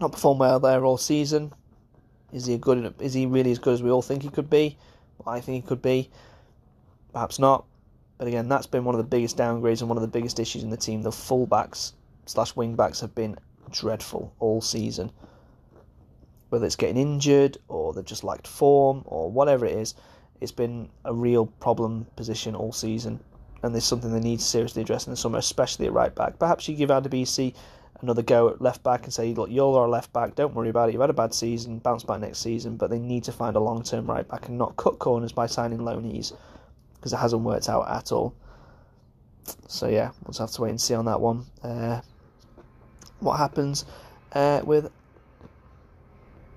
not 0.00 0.12
performed 0.12 0.40
well 0.40 0.60
there 0.60 0.84
all 0.84 0.96
season. 0.96 1.52
Is 2.32 2.46
he 2.46 2.56
good? 2.58 2.94
Is 3.00 3.12
he 3.12 3.26
really 3.26 3.50
as 3.50 3.58
good 3.58 3.74
as 3.74 3.82
we 3.82 3.90
all 3.90 4.02
think 4.02 4.22
he 4.22 4.30
could 4.30 4.48
be? 4.48 4.78
I 5.26 5.40
think 5.40 5.62
he 5.64 5.68
could 5.68 5.82
be. 5.82 6.10
Perhaps 7.12 7.38
not. 7.38 7.66
But 8.16 8.28
again, 8.28 8.48
that's 8.48 8.66
been 8.66 8.84
one 8.84 8.94
of 8.94 8.98
the 9.00 9.08
biggest 9.08 9.36
downgrades 9.36 9.80
and 9.80 9.88
one 9.88 9.98
of 9.98 10.02
the 10.02 10.08
biggest 10.08 10.38
issues 10.38 10.62
in 10.62 10.70
the 10.70 10.76
team. 10.76 11.02
The 11.02 11.10
fullbacks 11.10 11.92
slash 12.26 12.54
wingbacks 12.54 13.00
have 13.00 13.14
been 13.14 13.36
dreadful 13.70 14.32
all 14.38 14.60
season. 14.60 15.10
whether 16.50 16.66
it's 16.66 16.76
getting 16.76 16.96
injured 16.96 17.58
or 17.68 17.92
they've 17.92 18.04
just 18.04 18.24
lacked 18.24 18.46
form 18.46 19.02
or 19.06 19.30
whatever 19.30 19.64
it 19.64 19.74
is, 19.74 19.94
it's 20.40 20.52
been 20.52 20.88
a 21.04 21.14
real 21.14 21.46
problem 21.46 22.06
position 22.16 22.54
all 22.54 22.72
season. 22.72 23.20
And 23.62 23.74
there's 23.74 23.84
something 23.84 24.10
they 24.10 24.20
need 24.20 24.38
to 24.38 24.44
seriously 24.44 24.82
address 24.82 25.06
in 25.06 25.10
the 25.10 25.16
summer, 25.16 25.38
especially 25.38 25.86
at 25.86 25.92
right 25.92 26.14
back. 26.14 26.38
Perhaps 26.38 26.66
you 26.66 26.74
give 26.74 26.88
Adebisi 26.88 27.54
another 28.00 28.22
go 28.22 28.48
at 28.48 28.62
left 28.62 28.82
back 28.82 29.04
and 29.04 29.12
say, 29.12 29.34
look, 29.34 29.50
you're 29.50 29.78
our 29.78 29.88
left 29.88 30.12
back, 30.12 30.34
don't 30.34 30.54
worry 30.54 30.70
about 30.70 30.88
it. 30.88 30.92
You've 30.92 31.02
had 31.02 31.10
a 31.10 31.14
bad 31.14 31.34
season, 31.34 31.78
bounce 31.78 32.02
back 32.02 32.20
next 32.20 32.38
season. 32.38 32.76
But 32.76 32.88
they 32.88 32.98
need 32.98 33.24
to 33.24 33.32
find 33.32 33.56
a 33.56 33.60
long 33.60 33.82
term 33.82 34.06
right 34.06 34.26
back 34.26 34.48
and 34.48 34.56
not 34.56 34.76
cut 34.76 34.98
corners 34.98 35.32
by 35.32 35.46
signing 35.46 35.80
loanees 35.80 36.32
because 36.94 37.12
it 37.12 37.18
hasn't 37.18 37.42
worked 37.42 37.68
out 37.68 37.88
at 37.88 38.12
all. 38.12 38.34
So 39.68 39.88
yeah, 39.88 40.10
we'll 40.24 40.38
have 40.38 40.50
to 40.52 40.62
wait 40.62 40.70
and 40.70 40.80
see 40.80 40.94
on 40.94 41.06
that 41.06 41.20
one. 41.20 41.44
Uh, 41.62 42.00
what 43.20 43.36
happens 43.36 43.84
uh, 44.32 44.62
with 44.64 44.90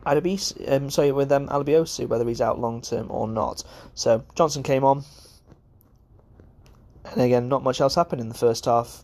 Adebis, 0.06 0.54
um, 0.72 0.90
sorry, 0.90 1.12
with 1.12 1.32
um, 1.32 1.48
Alebiosu, 1.48 2.08
whether 2.08 2.28
he's 2.28 2.42
out 2.42 2.60
long 2.60 2.82
term 2.82 3.10
or 3.10 3.28
not. 3.28 3.64
So 3.96 4.24
Johnson 4.36 4.64
came 4.64 4.84
on, 4.84 5.04
and 7.06 7.22
again, 7.22 7.48
not 7.48 7.64
much 7.64 7.82
else 7.82 7.96
happened 7.96 8.22
in 8.22 8.30
the 8.30 8.36
first 8.36 8.66
half. 8.66 9.04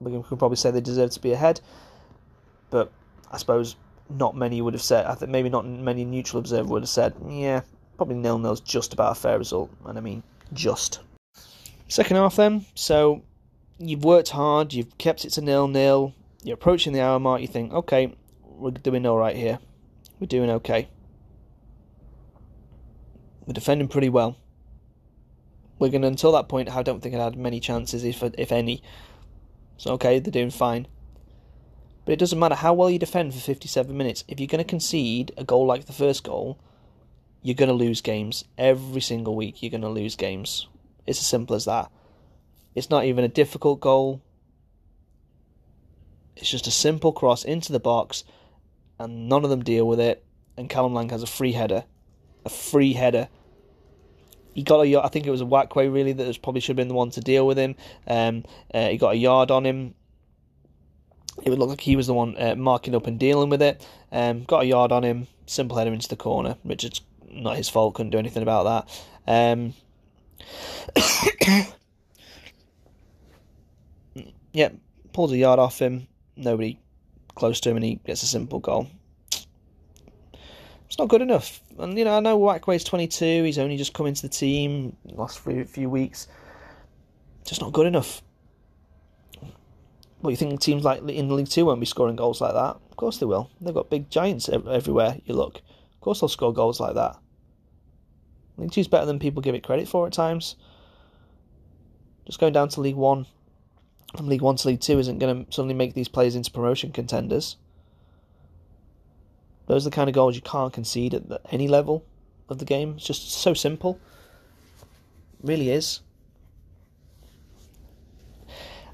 We 0.00 0.10
can 0.10 0.22
probably 0.22 0.56
say 0.56 0.70
they 0.70 0.80
deserved 0.80 1.12
to 1.14 1.20
be 1.20 1.32
ahead, 1.32 1.60
but 2.70 2.90
I 3.30 3.38
suppose 3.38 3.76
not 4.10 4.36
many 4.36 4.60
would 4.60 4.74
have 4.74 4.82
said. 4.82 5.06
I 5.06 5.14
think 5.14 5.30
maybe 5.30 5.48
not 5.48 5.66
many 5.66 6.04
neutral 6.04 6.40
observer 6.40 6.68
would 6.68 6.82
have 6.82 6.88
said, 6.88 7.14
yeah, 7.28 7.62
probably 7.96 8.16
nil 8.16 8.38
nil's 8.38 8.60
just 8.60 8.92
about 8.92 9.12
a 9.12 9.20
fair 9.20 9.38
result, 9.38 9.70
and 9.86 9.96
I 9.96 10.00
mean 10.00 10.22
just. 10.52 11.00
Second 11.88 12.16
half 12.16 12.36
then, 12.36 12.64
so 12.74 13.22
you've 13.78 14.04
worked 14.04 14.30
hard, 14.30 14.72
you've 14.72 14.96
kept 14.98 15.24
it 15.24 15.30
to 15.30 15.40
nil 15.40 15.68
nil. 15.68 16.14
You're 16.42 16.54
approaching 16.54 16.92
the 16.92 17.00
hour 17.00 17.20
mark. 17.20 17.40
You 17.40 17.46
think, 17.46 17.72
okay, 17.72 18.14
we're 18.42 18.72
doing 18.72 19.06
all 19.06 19.18
right 19.18 19.36
here. 19.36 19.60
We're 20.22 20.26
doing 20.26 20.50
okay. 20.50 20.88
We're 23.44 23.54
defending 23.54 23.88
pretty 23.88 24.08
well. 24.08 24.36
We're 25.80 25.88
going 25.88 26.02
to, 26.02 26.06
until 26.06 26.30
that 26.30 26.48
point, 26.48 26.72
I 26.72 26.84
don't 26.84 27.00
think 27.00 27.16
I 27.16 27.24
had 27.24 27.34
many 27.34 27.58
chances, 27.58 28.04
if 28.04 28.22
if 28.38 28.52
any. 28.52 28.84
So, 29.78 29.94
okay, 29.94 30.20
they're 30.20 30.30
doing 30.30 30.52
fine. 30.52 30.86
But 32.04 32.12
it 32.12 32.20
doesn't 32.20 32.38
matter 32.38 32.54
how 32.54 32.72
well 32.72 32.88
you 32.88 33.00
defend 33.00 33.34
for 33.34 33.40
57 33.40 33.96
minutes. 33.96 34.22
If 34.28 34.38
you're 34.38 34.46
going 34.46 34.62
to 34.62 34.70
concede 34.70 35.32
a 35.36 35.42
goal 35.42 35.66
like 35.66 35.86
the 35.86 35.92
first 35.92 36.22
goal, 36.22 36.56
you're 37.42 37.56
going 37.56 37.68
to 37.68 37.74
lose 37.74 38.00
games. 38.00 38.44
Every 38.56 39.00
single 39.00 39.34
week, 39.34 39.60
you're 39.60 39.72
going 39.72 39.80
to 39.80 39.88
lose 39.88 40.14
games. 40.14 40.68
It's 41.04 41.18
as 41.18 41.26
simple 41.26 41.56
as 41.56 41.64
that. 41.64 41.90
It's 42.76 42.90
not 42.90 43.06
even 43.06 43.24
a 43.24 43.28
difficult 43.42 43.80
goal. 43.80 44.22
It's 46.36 46.48
just 46.48 46.68
a 46.68 46.70
simple 46.70 47.10
cross 47.10 47.42
into 47.42 47.72
the 47.72 47.80
box 47.80 48.22
and 49.02 49.28
none 49.28 49.44
of 49.44 49.50
them 49.50 49.62
deal 49.64 49.86
with 49.86 50.00
it. 50.00 50.24
And 50.56 50.70
Callum 50.70 50.94
Lang 50.94 51.08
has 51.08 51.22
a 51.22 51.26
free 51.26 51.52
header, 51.52 51.84
a 52.44 52.48
free 52.48 52.92
header. 52.92 53.28
He 54.54 54.62
got 54.62 54.84
a, 54.84 55.02
I 55.02 55.08
think 55.08 55.26
it 55.26 55.30
was 55.30 55.40
a 55.40 55.46
Wakwe 55.46 55.92
really 55.92 56.12
that 56.12 56.26
was 56.26 56.38
probably 56.38 56.60
should 56.60 56.68
have 56.70 56.76
been 56.76 56.88
the 56.88 56.94
one 56.94 57.10
to 57.10 57.20
deal 57.20 57.46
with 57.46 57.58
him. 57.58 57.74
Um, 58.06 58.44
uh, 58.72 58.88
he 58.88 58.98
got 58.98 59.14
a 59.14 59.16
yard 59.16 59.50
on 59.50 59.64
him. 59.64 59.94
It 61.42 61.50
would 61.50 61.58
look 61.58 61.70
like 61.70 61.80
he 61.80 61.96
was 61.96 62.06
the 62.06 62.14
one 62.14 62.36
uh, 62.38 62.54
marking 62.54 62.94
up 62.94 63.06
and 63.06 63.18
dealing 63.18 63.48
with 63.48 63.62
it. 63.62 63.86
Um, 64.12 64.44
got 64.44 64.62
a 64.62 64.66
yard 64.66 64.92
on 64.92 65.02
him, 65.02 65.26
simple 65.46 65.78
header 65.78 65.92
into 65.92 66.08
the 66.08 66.16
corner. 66.16 66.56
Richard's 66.64 67.00
not 67.30 67.56
his 67.56 67.70
fault, 67.70 67.94
couldn't 67.94 68.10
do 68.10 68.18
anything 68.18 68.42
about 68.42 68.86
that. 68.86 69.04
Um, 69.26 69.74
yeah, 74.52 74.68
pulls 75.14 75.32
a 75.32 75.38
yard 75.38 75.58
off 75.58 75.78
him. 75.78 76.06
Nobody 76.36 76.78
close 77.34 77.60
to 77.60 77.70
him 77.70 77.76
and 77.76 77.84
he 77.84 78.00
gets 78.06 78.22
a 78.22 78.26
simple 78.26 78.58
goal. 78.58 78.88
It's 80.86 80.98
not 80.98 81.08
good 81.08 81.22
enough. 81.22 81.60
And, 81.78 81.96
you 81.96 82.04
know, 82.04 82.16
I 82.16 82.20
know 82.20 82.38
Wakwe's 82.38 82.84
22, 82.84 83.44
he's 83.44 83.58
only 83.58 83.78
just 83.78 83.94
come 83.94 84.06
into 84.06 84.22
the 84.22 84.28
team, 84.28 84.96
last 85.04 85.38
few, 85.38 85.64
few 85.64 85.88
weeks. 85.88 86.28
Just 87.46 87.62
not 87.62 87.72
good 87.72 87.86
enough. 87.86 88.22
What, 90.20 90.30
you 90.30 90.36
think 90.36 90.60
teams 90.60 90.84
like 90.84 91.00
in 91.08 91.34
League 91.34 91.48
2 91.48 91.64
won't 91.64 91.80
be 91.80 91.86
scoring 91.86 92.14
goals 92.14 92.40
like 92.40 92.52
that? 92.52 92.76
Of 92.90 92.96
course 92.96 93.18
they 93.18 93.26
will. 93.26 93.50
They've 93.60 93.74
got 93.74 93.90
big 93.90 94.10
giants 94.10 94.48
everywhere 94.48 95.16
you 95.24 95.34
look. 95.34 95.56
Of 95.94 96.00
course 96.00 96.20
they'll 96.20 96.28
score 96.28 96.52
goals 96.52 96.78
like 96.78 96.94
that. 96.94 97.16
League 98.58 98.70
2 98.70 98.82
is 98.82 98.88
better 98.88 99.06
than 99.06 99.18
people 99.18 99.42
give 99.42 99.54
it 99.54 99.64
credit 99.64 99.88
for 99.88 100.06
at 100.06 100.12
times. 100.12 100.56
Just 102.26 102.38
going 102.38 102.52
down 102.52 102.68
to 102.68 102.80
League 102.80 102.96
1 102.96 103.26
League 104.20 104.42
One 104.42 104.56
to 104.56 104.68
League 104.68 104.80
Two 104.80 104.98
isn't 104.98 105.18
going 105.18 105.44
to 105.46 105.52
suddenly 105.52 105.74
make 105.74 105.94
these 105.94 106.08
players 106.08 106.36
into 106.36 106.50
promotion 106.50 106.92
contenders. 106.92 107.56
Those 109.66 109.86
are 109.86 109.90
the 109.90 109.96
kind 109.96 110.08
of 110.08 110.14
goals 110.14 110.36
you 110.36 110.42
can't 110.42 110.72
concede 110.72 111.14
at 111.14 111.22
any 111.50 111.68
level 111.68 112.04
of 112.48 112.58
the 112.58 112.64
game. 112.64 112.94
It's 112.96 113.06
just 113.06 113.30
so 113.30 113.54
simple. 113.54 113.98
It 114.82 115.48
really 115.48 115.70
is. 115.70 116.00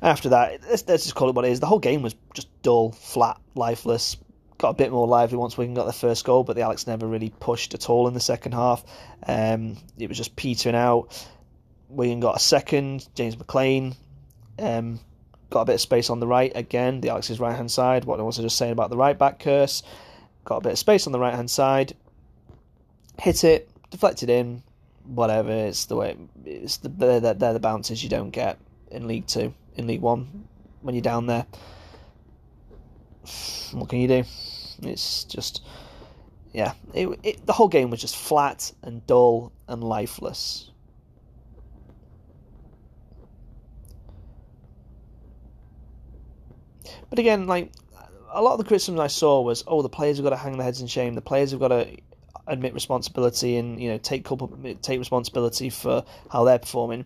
After 0.00 0.28
that, 0.28 0.60
let's, 0.68 0.86
let's 0.86 1.02
just 1.02 1.16
call 1.16 1.28
it 1.28 1.34
what 1.34 1.44
it 1.44 1.50
is. 1.50 1.58
The 1.58 1.66
whole 1.66 1.80
game 1.80 2.02
was 2.02 2.14
just 2.32 2.48
dull, 2.62 2.92
flat, 2.92 3.40
lifeless. 3.56 4.16
Got 4.58 4.70
a 4.70 4.74
bit 4.74 4.92
more 4.92 5.08
lively 5.08 5.38
once 5.38 5.56
Wigan 5.58 5.74
got 5.74 5.84
their 5.84 5.92
first 5.92 6.24
goal, 6.24 6.44
but 6.44 6.54
the 6.54 6.62
Alex 6.62 6.86
never 6.86 7.06
really 7.06 7.30
pushed 7.30 7.74
at 7.74 7.90
all 7.90 8.06
in 8.06 8.14
the 8.14 8.20
second 8.20 8.52
half. 8.52 8.84
Um, 9.26 9.76
it 9.98 10.08
was 10.08 10.16
just 10.16 10.36
petering 10.36 10.76
out. 10.76 11.26
Wigan 11.88 12.20
got 12.20 12.36
a 12.36 12.40
second. 12.40 13.08
James 13.14 13.34
McClean 13.34 13.96
um, 14.58 15.00
got 15.50 15.62
a 15.62 15.64
bit 15.66 15.74
of 15.74 15.80
space 15.80 16.10
on 16.10 16.20
the 16.20 16.26
right 16.26 16.52
again, 16.54 17.00
the 17.00 17.08
Alex's 17.10 17.40
right 17.40 17.56
hand 17.56 17.70
side. 17.70 18.04
What 18.04 18.20
I 18.20 18.22
was 18.22 18.36
just 18.36 18.56
saying 18.56 18.72
about 18.72 18.90
the 18.90 18.96
right 18.96 19.18
back 19.18 19.38
curse. 19.38 19.82
Got 20.44 20.58
a 20.58 20.60
bit 20.62 20.72
of 20.72 20.78
space 20.78 21.06
on 21.06 21.12
the 21.12 21.18
right 21.18 21.34
hand 21.34 21.50
side. 21.50 21.94
Hit 23.18 23.44
it, 23.44 23.68
deflected 23.90 24.30
in, 24.30 24.62
whatever. 25.04 25.50
It's 25.50 25.86
the 25.86 25.96
way. 25.96 26.16
It's 26.44 26.78
the 26.78 26.88
they're, 26.88 27.20
they're 27.20 27.52
the 27.52 27.60
bounces 27.60 28.02
you 28.02 28.08
don't 28.08 28.30
get 28.30 28.58
in 28.90 29.06
League 29.06 29.26
Two, 29.26 29.54
in 29.76 29.86
League 29.86 30.00
One, 30.00 30.48
when 30.82 30.94
you're 30.94 31.02
down 31.02 31.26
there. 31.26 31.46
What 33.72 33.90
can 33.90 33.98
you 33.98 34.08
do? 34.08 34.24
It's 34.82 35.24
just, 35.24 35.62
yeah. 36.54 36.72
It, 36.94 37.08
it 37.22 37.46
the 37.46 37.52
whole 37.52 37.68
game 37.68 37.90
was 37.90 38.00
just 38.00 38.16
flat 38.16 38.72
and 38.82 39.06
dull 39.06 39.52
and 39.66 39.84
lifeless. 39.84 40.67
But 47.10 47.18
again, 47.18 47.46
like 47.46 47.72
a 48.30 48.42
lot 48.42 48.52
of 48.52 48.58
the 48.58 48.64
criticism 48.64 49.00
I 49.00 49.06
saw 49.06 49.40
was, 49.40 49.64
oh, 49.66 49.82
the 49.82 49.88
players 49.88 50.18
have 50.18 50.24
got 50.24 50.30
to 50.30 50.36
hang 50.36 50.56
their 50.56 50.64
heads 50.64 50.80
in 50.80 50.86
shame. 50.86 51.14
The 51.14 51.20
players 51.20 51.50
have 51.50 51.60
got 51.60 51.68
to 51.68 51.96
admit 52.46 52.72
responsibility 52.72 53.56
and 53.56 53.80
you 53.80 53.90
know 53.90 53.98
take 53.98 54.26
take 54.80 54.98
responsibility 54.98 55.70
for 55.70 56.04
how 56.30 56.44
they're 56.44 56.58
performing. 56.58 57.04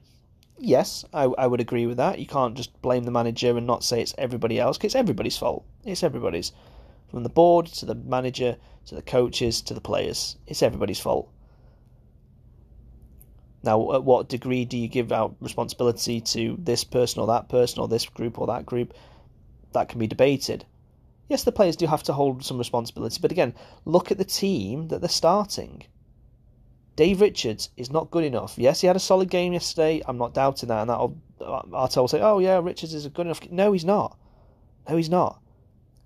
Yes, 0.59 1.05
I, 1.13 1.25
I 1.25 1.47
would 1.47 1.61
agree 1.61 1.87
with 1.87 1.97
that. 1.97 2.21
You 2.21 2.27
can't 2.27 2.55
just 2.55 2.81
blame 2.83 3.03
the 3.03 3.11
manager 3.11 3.57
and 3.57 3.67
not 3.67 3.83
say 3.83 4.01
it's 4.01 4.15
everybody 4.17 4.61
else. 4.61 4.79
Cause 4.79 4.87
it's 4.87 4.95
everybody's 4.95 5.37
fault. 5.37 5.65
It's 5.85 6.05
everybody's, 6.05 6.53
from 7.11 7.25
the 7.25 7.29
board 7.29 7.67
to 7.67 7.87
the 7.87 7.97
manager 7.97 8.57
to 8.87 8.95
the 8.95 9.03
coaches 9.03 9.61
to 9.63 9.75
the 9.75 9.81
players. 9.81 10.37
It's 10.47 10.63
everybody's 10.63 11.01
fault. 11.01 11.29
Now, 13.65 13.95
at 13.95 14.05
what 14.05 14.29
degree 14.29 14.65
do 14.65 14.77
you 14.77 14.89
give 14.89 15.13
out 15.13 15.37
responsibility 15.41 16.21
to 16.21 16.57
this 16.59 16.83
person 16.85 17.21
or 17.21 17.29
that 17.29 17.49
person 17.49 17.81
or 17.81 17.89
this 17.89 18.07
group 18.07 18.39
or 18.39 18.47
that 18.49 18.67
group? 18.67 18.95
That 19.73 19.89
can 19.89 19.99
be 19.99 20.07
debated. 20.07 20.65
Yes, 21.29 21.45
the 21.45 21.53
players 21.53 21.77
do 21.77 21.87
have 21.87 22.03
to 22.05 22.13
hold 22.13 22.45
some 22.45 22.59
responsibility, 22.59 23.19
but 23.21 23.33
again, 23.33 23.55
look 23.85 24.11
at 24.11 24.19
the 24.19 24.25
team 24.25 24.89
that 24.89 25.01
they're 25.01 25.09
starting. 25.09 25.85
Dave 26.95 27.21
Richards 27.23 27.71
is 27.77 27.91
not 27.91 28.11
good 28.11 28.25
enough. 28.25 28.59
Yes, 28.59 28.83
he 28.83 28.87
had 28.87 28.97
a 28.97 29.01
solid 29.01 29.31
game 29.31 29.55
yesterday. 29.55 30.03
I'm 30.07 30.19
not 30.19 30.35
doubting 30.35 30.69
that, 30.69 30.83
and 30.83 30.91
that'll 30.91 31.17
Artell 31.41 31.99
uh, 31.99 32.01
will 32.03 32.09
say, 32.09 32.21
"Oh 32.21 32.39
yeah, 32.39 32.61
Richards 32.63 32.95
is 32.95 33.07
a 33.07 33.11
good 33.11 33.27
enough." 33.27 33.41
No, 33.51 33.73
he's 33.73 33.85
not. 33.85 34.19
No, 34.89 34.97
he's 34.97 35.09
not. 35.11 35.41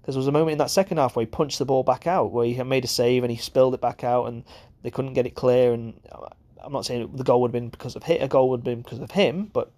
Because 0.00 0.14
there 0.14 0.20
was 0.20 0.28
a 0.28 0.32
moment 0.32 0.52
in 0.52 0.58
that 0.58 0.70
second 0.70 0.98
half 0.98 1.16
where 1.16 1.24
he 1.24 1.30
punched 1.30 1.58
the 1.58 1.64
ball 1.64 1.82
back 1.82 2.06
out, 2.06 2.30
where 2.30 2.46
he 2.46 2.62
made 2.62 2.84
a 2.84 2.88
save 2.88 3.24
and 3.24 3.30
he 3.30 3.36
spilled 3.36 3.74
it 3.74 3.80
back 3.80 4.04
out, 4.04 4.26
and 4.26 4.44
they 4.82 4.90
couldn't 4.90 5.14
get 5.14 5.26
it 5.26 5.34
clear. 5.34 5.72
And 5.72 6.00
uh, 6.12 6.28
I'm 6.62 6.72
not 6.72 6.86
saying 6.86 7.10
the 7.14 7.24
goal 7.24 7.40
would 7.40 7.48
have 7.48 7.52
been 7.52 7.68
because 7.68 7.96
of 7.96 8.04
hit, 8.04 8.22
a 8.22 8.28
goal 8.28 8.50
would 8.50 8.60
have 8.60 8.64
been 8.64 8.82
because 8.82 9.00
of 9.00 9.10
him, 9.10 9.50
but 9.52 9.72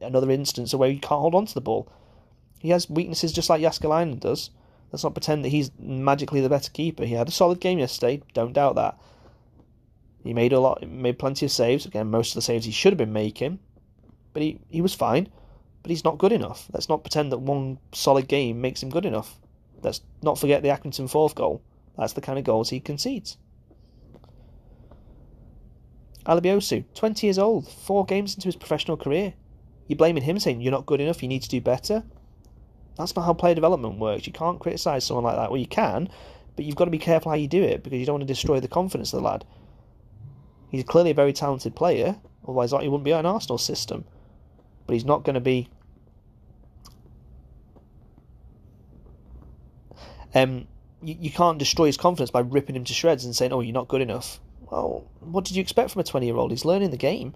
another 0.00 0.30
instance 0.30 0.74
where 0.74 0.90
you 0.90 1.00
can't 1.00 1.20
hold 1.20 1.34
on 1.34 1.46
to 1.46 1.54
the 1.54 1.60
ball. 1.60 1.88
He 2.58 2.70
has 2.70 2.90
weaknesses 2.90 3.32
just 3.32 3.50
like 3.50 3.60
Jääskeläinen 3.60 4.20
does. 4.20 4.50
Let's 4.92 5.04
not 5.04 5.14
pretend 5.14 5.44
that 5.44 5.50
he's 5.50 5.70
magically 5.78 6.40
the 6.40 6.48
better 6.48 6.70
keeper. 6.70 7.04
He 7.04 7.14
had 7.14 7.28
a 7.28 7.32
solid 7.32 7.60
game 7.60 7.78
yesterday, 7.78 8.22
don't 8.34 8.52
doubt 8.52 8.76
that. 8.76 8.98
He 10.22 10.34
made 10.34 10.52
a 10.52 10.60
lot, 10.60 10.86
made 10.88 11.18
plenty 11.18 11.46
of 11.46 11.52
saves. 11.52 11.86
Again, 11.86 12.10
most 12.10 12.30
of 12.30 12.34
the 12.34 12.42
saves 12.42 12.64
he 12.64 12.72
should 12.72 12.92
have 12.92 12.98
been 12.98 13.12
making, 13.12 13.58
but 14.32 14.42
he, 14.42 14.58
he 14.68 14.80
was 14.80 14.94
fine. 14.94 15.28
But 15.82 15.90
he's 15.90 16.04
not 16.04 16.18
good 16.18 16.32
enough. 16.32 16.68
Let's 16.72 16.88
not 16.88 17.04
pretend 17.04 17.30
that 17.30 17.38
one 17.38 17.78
solid 17.92 18.26
game 18.26 18.60
makes 18.60 18.82
him 18.82 18.90
good 18.90 19.06
enough. 19.06 19.38
Let's 19.82 20.00
not 20.20 20.38
forget 20.38 20.62
the 20.62 20.68
Accrington 20.70 21.08
fourth 21.08 21.36
goal. 21.36 21.62
That's 21.96 22.12
the 22.12 22.20
kind 22.20 22.38
of 22.38 22.44
goals 22.44 22.70
he 22.70 22.80
concedes. 22.80 23.36
Alebiosu, 26.26 26.84
20 26.94 27.24
years 27.24 27.38
old, 27.38 27.68
four 27.68 28.04
games 28.04 28.34
into 28.34 28.48
his 28.48 28.56
professional 28.56 28.96
career. 28.96 29.34
You're 29.86 29.96
blaming 29.96 30.24
him 30.24 30.40
saying 30.40 30.60
you're 30.60 30.72
not 30.72 30.86
good 30.86 31.00
enough, 31.00 31.22
you 31.22 31.28
need 31.28 31.42
to 31.42 31.48
do 31.48 31.60
better? 31.60 32.02
That's 32.96 33.14
not 33.14 33.24
how 33.24 33.34
player 33.34 33.54
development 33.54 33.98
works. 33.98 34.26
You 34.26 34.32
can't 34.32 34.58
criticise 34.58 35.04
someone 35.04 35.24
like 35.24 35.36
that. 35.36 35.50
Well, 35.50 35.60
you 35.60 35.66
can, 35.66 36.08
but 36.56 36.64
you've 36.64 36.76
got 36.76 36.86
to 36.86 36.90
be 36.90 36.98
careful 36.98 37.30
how 37.30 37.36
you 37.36 37.48
do 37.48 37.62
it 37.62 37.82
because 37.82 37.98
you 37.98 38.06
don't 38.06 38.14
want 38.14 38.22
to 38.22 38.26
destroy 38.26 38.60
the 38.60 38.68
confidence 38.68 39.12
of 39.12 39.20
the 39.20 39.26
lad. 39.26 39.44
He's 40.70 40.84
clearly 40.84 41.10
a 41.10 41.14
very 41.14 41.32
talented 41.32 41.76
player, 41.76 42.16
otherwise 42.42 42.70
he 42.70 42.88
wouldn't 42.88 43.04
be 43.04 43.12
on 43.12 43.26
Arsenal 43.26 43.58
system. 43.58 44.04
But 44.86 44.94
he's 44.94 45.04
not 45.04 45.24
going 45.24 45.34
to 45.34 45.40
be. 45.40 45.68
Um, 50.34 50.66
you, 51.02 51.16
you 51.20 51.30
can't 51.30 51.58
destroy 51.58 51.86
his 51.86 51.96
confidence 51.96 52.30
by 52.30 52.40
ripping 52.40 52.76
him 52.76 52.84
to 52.84 52.92
shreds 52.94 53.24
and 53.24 53.34
saying, 53.34 53.52
"Oh, 53.52 53.60
you're 53.60 53.72
not 53.72 53.88
good 53.88 54.00
enough." 54.00 54.40
Well, 54.70 55.04
what 55.20 55.44
did 55.44 55.56
you 55.56 55.60
expect 55.60 55.90
from 55.90 56.00
a 56.00 56.04
20-year-old? 56.04 56.50
He's 56.50 56.64
learning 56.64 56.90
the 56.90 56.96
game. 56.96 57.34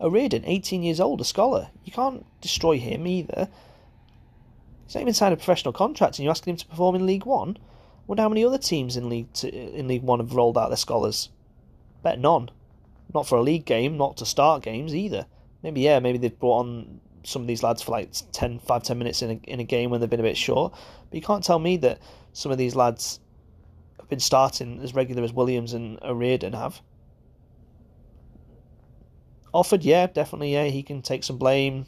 O'Riordan, 0.00 0.44
18 0.44 0.82
years 0.82 0.98
old, 0.98 1.20
a 1.20 1.24
scholar. 1.24 1.70
You 1.84 1.92
can't 1.92 2.26
destroy 2.40 2.78
him 2.78 3.06
either. 3.06 3.48
He's 4.92 4.96
not 4.96 5.02
even 5.02 5.14
signed 5.14 5.32
a 5.32 5.38
professional 5.38 5.72
contract, 5.72 6.18
and 6.18 6.24
you're 6.24 6.32
asking 6.32 6.50
him 6.50 6.56
to 6.58 6.66
perform 6.66 6.94
in 6.94 7.06
League 7.06 7.24
One. 7.24 7.56
Wonder 8.06 8.24
how 8.24 8.28
many 8.28 8.44
other 8.44 8.58
teams 8.58 8.94
in 8.94 9.08
League 9.08 9.32
Two, 9.32 9.48
in 9.48 9.88
League 9.88 10.02
One 10.02 10.18
have 10.18 10.34
rolled 10.34 10.58
out 10.58 10.68
their 10.68 10.76
scholars. 10.76 11.30
Bet 12.02 12.18
none. 12.18 12.50
Not 13.14 13.26
for 13.26 13.38
a 13.38 13.42
league 13.42 13.64
game, 13.64 13.96
not 13.96 14.18
to 14.18 14.26
start 14.26 14.62
games 14.62 14.94
either. 14.94 15.24
Maybe 15.62 15.80
yeah, 15.80 15.98
maybe 15.98 16.18
they've 16.18 16.38
brought 16.38 16.66
on 16.66 17.00
some 17.24 17.40
of 17.40 17.48
these 17.48 17.62
lads 17.62 17.80
for 17.80 17.92
like 17.92 18.10
10, 18.32 18.58
5, 18.58 18.82
10 18.82 18.98
minutes 18.98 19.22
in 19.22 19.30
a, 19.30 19.50
in 19.50 19.60
a 19.60 19.64
game 19.64 19.88
when 19.88 20.00
they've 20.00 20.10
been 20.10 20.20
a 20.20 20.24
bit 20.24 20.36
short. 20.36 20.74
But 21.08 21.16
you 21.16 21.22
can't 21.22 21.42
tell 21.42 21.58
me 21.58 21.78
that 21.78 21.98
some 22.34 22.52
of 22.52 22.58
these 22.58 22.76
lads 22.76 23.18
have 23.98 24.10
been 24.10 24.20
starting 24.20 24.78
as 24.82 24.94
regular 24.94 25.24
as 25.24 25.32
Williams 25.32 25.72
and 25.72 25.98
O'Riordan 26.02 26.52
have. 26.52 26.82
Offord, 29.54 29.84
yeah, 29.84 30.06
definitely, 30.06 30.52
yeah, 30.52 30.64
he 30.64 30.82
can 30.82 31.00
take 31.00 31.24
some 31.24 31.38
blame 31.38 31.86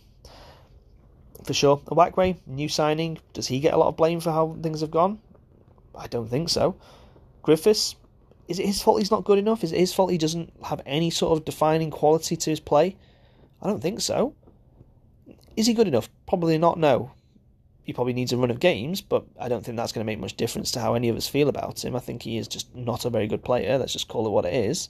for 1.45 1.53
sure. 1.53 1.79
Uwakwe, 1.87 2.37
new 2.47 2.69
signing, 2.69 3.19
does 3.33 3.47
he 3.47 3.61
get 3.61 3.75
a 3.75 3.77
lot 3.77 3.89
of 3.89 3.97
blame 3.97 4.21
for 4.21 4.33
how 4.33 4.57
things 4.63 4.81
have 4.81 4.91
gone? 4.91 5.19
I 5.95 6.07
don't 6.07 6.29
think 6.29 6.49
so. 6.49 6.77
Griffiths, 7.43 7.97
is 8.49 8.59
it 8.59 8.67
his 8.67 8.83
fault 8.83 8.99
he's 8.99 9.11
not 9.11 9.25
good 9.25 9.39
enough? 9.39 9.63
Is 9.63 9.73
it 9.73 9.79
his 9.79 9.93
fault 9.93 10.11
he 10.11 10.19
doesn't 10.19 10.53
have 10.65 10.81
any 10.87 11.11
sort 11.11 11.37
of 11.37 11.45
defining 11.45 11.91
quality 11.91 12.37
to 12.37 12.51
his 12.51 12.61
play? 12.61 12.97
I 13.63 13.67
don't 13.67 13.81
think 13.81 14.01
so. 14.01 14.35
Is 15.57 15.67
he 15.67 15.75
good 15.75 15.89
enough? 15.89 16.09
Probably 16.27 16.59
not, 16.59 16.79
no. 16.79 17.13
He 17.85 17.93
probably 17.93 18.15
needs 18.15 18.33
a 18.33 18.37
run 18.37 18.51
of 18.51 18.61
games, 18.61 19.01
but 19.01 19.25
I 19.39 19.49
don't 19.49 19.65
think 19.65 19.77
that's 19.77 19.93
going 19.93 20.05
to 20.05 20.11
make 20.11 20.19
much 20.19 20.37
difference 20.37 20.71
to 20.73 20.81
how 20.81 20.95
any 20.95 21.11
of 21.11 21.17
us 21.17 21.29
feel 21.29 21.49
about 21.49 21.85
him. 21.85 21.95
I 21.95 22.01
think 22.01 22.23
he 22.23 22.39
is 22.39 22.49
just 22.49 22.75
not 22.75 23.05
a 23.05 23.11
very 23.11 23.27
good 23.27 23.45
player. 23.45 23.79
Let's 23.79 23.93
just 23.93 24.09
call 24.09 24.27
it 24.27 24.31
what 24.31 24.47
it 24.47 24.55
is. 24.55 24.89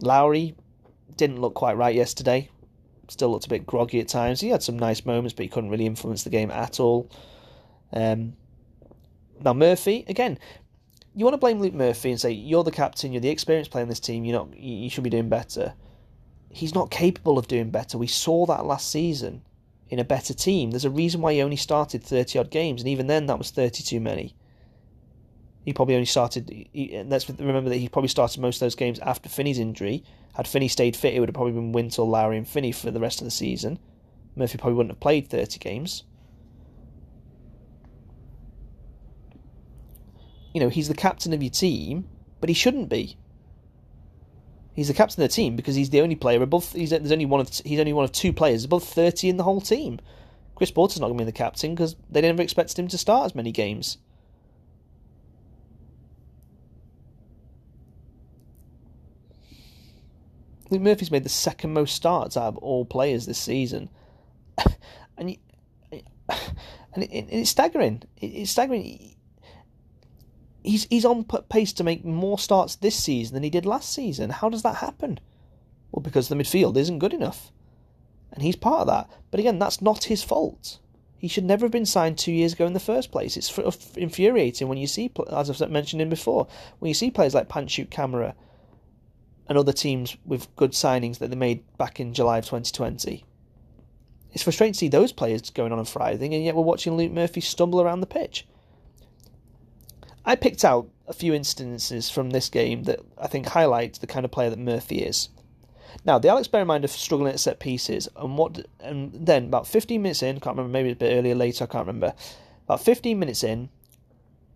Lowry 0.00 0.54
didn't 1.16 1.40
look 1.40 1.54
quite 1.54 1.76
right 1.76 1.94
yesterday. 1.94 2.48
Still 3.08 3.30
looked 3.30 3.46
a 3.46 3.50
bit 3.50 3.66
groggy 3.66 4.00
at 4.00 4.08
times. 4.08 4.40
He 4.40 4.48
had 4.48 4.62
some 4.62 4.78
nice 4.78 5.04
moments, 5.04 5.34
but 5.34 5.42
he 5.42 5.48
couldn't 5.48 5.70
really 5.70 5.86
influence 5.86 6.24
the 6.24 6.30
game 6.30 6.50
at 6.50 6.80
all. 6.80 7.10
Um, 7.92 8.34
now 9.40 9.52
Murphy, 9.52 10.04
again, 10.08 10.38
you 11.14 11.24
want 11.24 11.34
to 11.34 11.38
blame 11.38 11.60
Luke 11.60 11.74
Murphy 11.74 12.10
and 12.10 12.20
say 12.20 12.30
you're 12.30 12.64
the 12.64 12.70
captain, 12.70 13.12
you're 13.12 13.20
the 13.20 13.28
experienced 13.28 13.70
player 13.70 13.82
in 13.82 13.88
this 13.88 14.00
team. 14.00 14.24
You're 14.24 14.38
not, 14.38 14.56
you 14.58 14.88
should 14.90 15.04
be 15.04 15.10
doing 15.10 15.28
better. 15.28 15.74
He's 16.48 16.74
not 16.74 16.90
capable 16.90 17.38
of 17.38 17.46
doing 17.46 17.70
better. 17.70 17.98
We 17.98 18.06
saw 18.06 18.46
that 18.46 18.64
last 18.64 18.90
season 18.90 19.42
in 19.88 19.98
a 19.98 20.04
better 20.04 20.32
team. 20.32 20.70
There's 20.70 20.84
a 20.84 20.90
reason 20.90 21.20
why 21.20 21.34
he 21.34 21.42
only 21.42 21.56
started 21.56 22.02
thirty 22.02 22.38
odd 22.38 22.50
games, 22.50 22.80
and 22.80 22.88
even 22.88 23.06
then, 23.06 23.26
that 23.26 23.38
was 23.38 23.50
thirty 23.50 23.82
too 23.82 24.00
many. 24.00 24.34
He 25.64 25.72
probably 25.72 25.94
only 25.94 26.06
started. 26.06 26.48
He, 26.50 27.02
let's 27.06 27.28
remember 27.28 27.70
that 27.70 27.76
he 27.76 27.88
probably 27.88 28.08
started 28.08 28.40
most 28.40 28.56
of 28.56 28.60
those 28.60 28.74
games 28.74 28.98
after 29.00 29.28
Finney's 29.28 29.58
injury. 29.58 30.04
Had 30.34 30.48
Finney 30.48 30.68
stayed 30.68 30.96
fit, 30.96 31.14
it 31.14 31.20
would 31.20 31.28
have 31.28 31.34
probably 31.34 31.52
been 31.52 31.72
Wintle, 31.72 32.08
Lowery, 32.08 32.36
and 32.36 32.46
Finney 32.46 32.72
for 32.72 32.90
the 32.90 33.00
rest 33.00 33.20
of 33.20 33.24
the 33.24 33.30
season. 33.30 33.78
Murphy 34.36 34.58
probably 34.58 34.74
wouldn't 34.74 34.92
have 34.92 35.00
played 35.00 35.28
thirty 35.28 35.58
games. 35.58 36.04
you 40.54 40.60
know, 40.60 40.68
he's 40.70 40.88
the 40.88 40.94
captain 40.94 41.34
of 41.34 41.42
your 41.42 41.50
team, 41.50 42.08
but 42.40 42.48
he 42.48 42.54
shouldn't 42.54 42.88
be. 42.88 43.18
He's 44.72 44.88
the 44.88 44.94
captain 44.94 45.22
of 45.22 45.28
the 45.28 45.34
team 45.34 45.56
because 45.56 45.74
he's 45.74 45.90
the 45.90 46.00
only 46.00 46.14
player 46.14 46.42
above. 46.42 46.72
He's 46.72 46.90
there's 46.90 47.12
only 47.12 47.26
one 47.26 47.40
of 47.40 47.48
he's 47.64 47.80
only 47.80 47.92
one 47.92 48.04
of 48.04 48.12
two 48.12 48.32
players 48.32 48.64
above 48.64 48.84
thirty 48.84 49.28
in 49.28 49.36
the 49.36 49.42
whole 49.42 49.60
team. 49.60 50.00
Chris 50.54 50.70
Porter's 50.70 51.00
not 51.00 51.08
going 51.08 51.18
to 51.18 51.24
be 51.24 51.26
the 51.26 51.36
captain 51.36 51.74
because 51.74 51.96
they 52.08 52.20
never 52.20 52.40
expected 52.40 52.78
him 52.78 52.88
to 52.88 52.98
start 52.98 53.26
as 53.26 53.34
many 53.34 53.50
games. 53.50 53.98
Luke 60.70 60.82
Murphy's 60.82 61.10
made 61.10 61.24
the 61.24 61.28
second 61.28 61.72
most 61.72 61.94
starts 61.94 62.36
out 62.36 62.48
of 62.48 62.56
all 62.58 62.84
players 62.84 63.26
this 63.26 63.38
season, 63.38 63.90
and 65.18 65.36
and, 65.90 67.02
it, 67.02 67.26
it's 67.30 67.50
staggering. 67.50 68.02
It's 68.20 68.50
staggering 68.50 69.14
he's 70.64 70.86
he's 70.90 71.04
on 71.04 71.24
pace 71.24 71.72
to 71.74 71.84
make 71.84 72.04
more 72.04 72.38
starts 72.38 72.76
this 72.76 72.96
season 72.96 73.34
than 73.34 73.42
he 73.42 73.50
did 73.50 73.66
last 73.66 73.92
season. 73.92 74.30
How 74.30 74.48
does 74.48 74.62
that 74.62 74.76
happen? 74.76 75.20
Well, 75.92 76.02
because 76.02 76.28
the 76.28 76.34
midfield 76.34 76.76
isn't 76.76 76.98
good 76.98 77.14
enough, 77.14 77.52
and 78.32 78.42
he's 78.42 78.56
part 78.56 78.80
of 78.80 78.86
that. 78.88 79.10
But 79.30 79.40
again, 79.40 79.58
that's 79.58 79.82
not 79.82 80.04
his 80.04 80.24
fault. 80.24 80.80
He 81.18 81.28
should 81.28 81.44
never 81.44 81.66
have 81.66 81.72
been 81.72 81.86
signed 81.86 82.18
two 82.18 82.32
years 82.32 82.52
ago 82.52 82.66
in 82.66 82.74
the 82.74 82.80
first 82.80 83.10
place. 83.10 83.36
It's 83.36 83.56
infuriating 83.96 84.68
when 84.68 84.76
you 84.76 84.86
see, 84.86 85.10
as 85.32 85.48
I've 85.48 85.70
mentioned 85.70 86.02
him 86.02 86.10
before, 86.10 86.48
when 86.80 86.88
you 86.88 86.94
see 86.94 87.10
players 87.10 87.34
like 87.34 87.48
Panutche 87.48 87.88
Camará 87.88 88.34
and 89.48 89.58
other 89.58 89.72
teams 89.72 90.16
with 90.24 90.54
good 90.56 90.72
signings 90.72 91.18
that 91.18 91.30
they 91.30 91.36
made 91.36 91.64
back 91.76 92.00
in 92.00 92.14
July 92.14 92.38
of 92.38 92.44
2020. 92.44 93.24
It's 94.32 94.42
frustrating 94.42 94.72
to 94.72 94.78
see 94.78 94.88
those 94.88 95.12
players 95.12 95.50
going 95.50 95.72
on 95.72 95.78
and 95.78 95.88
thriving, 95.88 96.34
and 96.34 96.44
yet 96.44 96.56
we're 96.56 96.62
watching 96.62 96.96
Luke 96.96 97.12
Murphy 97.12 97.40
stumble 97.40 97.80
around 97.80 98.00
the 98.00 98.06
pitch. 98.06 98.46
I 100.24 100.36
picked 100.36 100.64
out 100.64 100.88
a 101.06 101.12
few 101.12 101.34
instances 101.34 102.10
from 102.10 102.30
this 102.30 102.48
game 102.48 102.84
that 102.84 103.00
I 103.18 103.26
think 103.26 103.46
highlight 103.46 103.94
the 103.94 104.06
kind 104.06 104.24
of 104.24 104.30
player 104.30 104.50
that 104.50 104.58
Murphy 104.58 105.02
is. 105.02 105.28
Now, 106.04 106.18
the 106.18 106.28
Alex 106.28 106.48
bear 106.48 106.62
in 106.62 106.66
mind 106.66 106.84
of 106.84 106.90
struggling 106.90 107.32
at 107.32 107.40
set 107.40 107.60
pieces, 107.60 108.08
and 108.16 108.36
what, 108.36 108.66
and 108.80 109.12
then 109.12 109.44
about 109.44 109.66
15 109.66 110.02
minutes 110.02 110.22
in, 110.22 110.40
can't 110.40 110.56
remember, 110.56 110.72
maybe 110.72 110.90
a 110.90 110.96
bit 110.96 111.16
earlier, 111.16 111.34
later, 111.34 111.64
I 111.64 111.66
can't 111.66 111.86
remember. 111.86 112.14
About 112.64 112.80
15 112.82 113.18
minutes 113.18 113.44
in, 113.44 113.68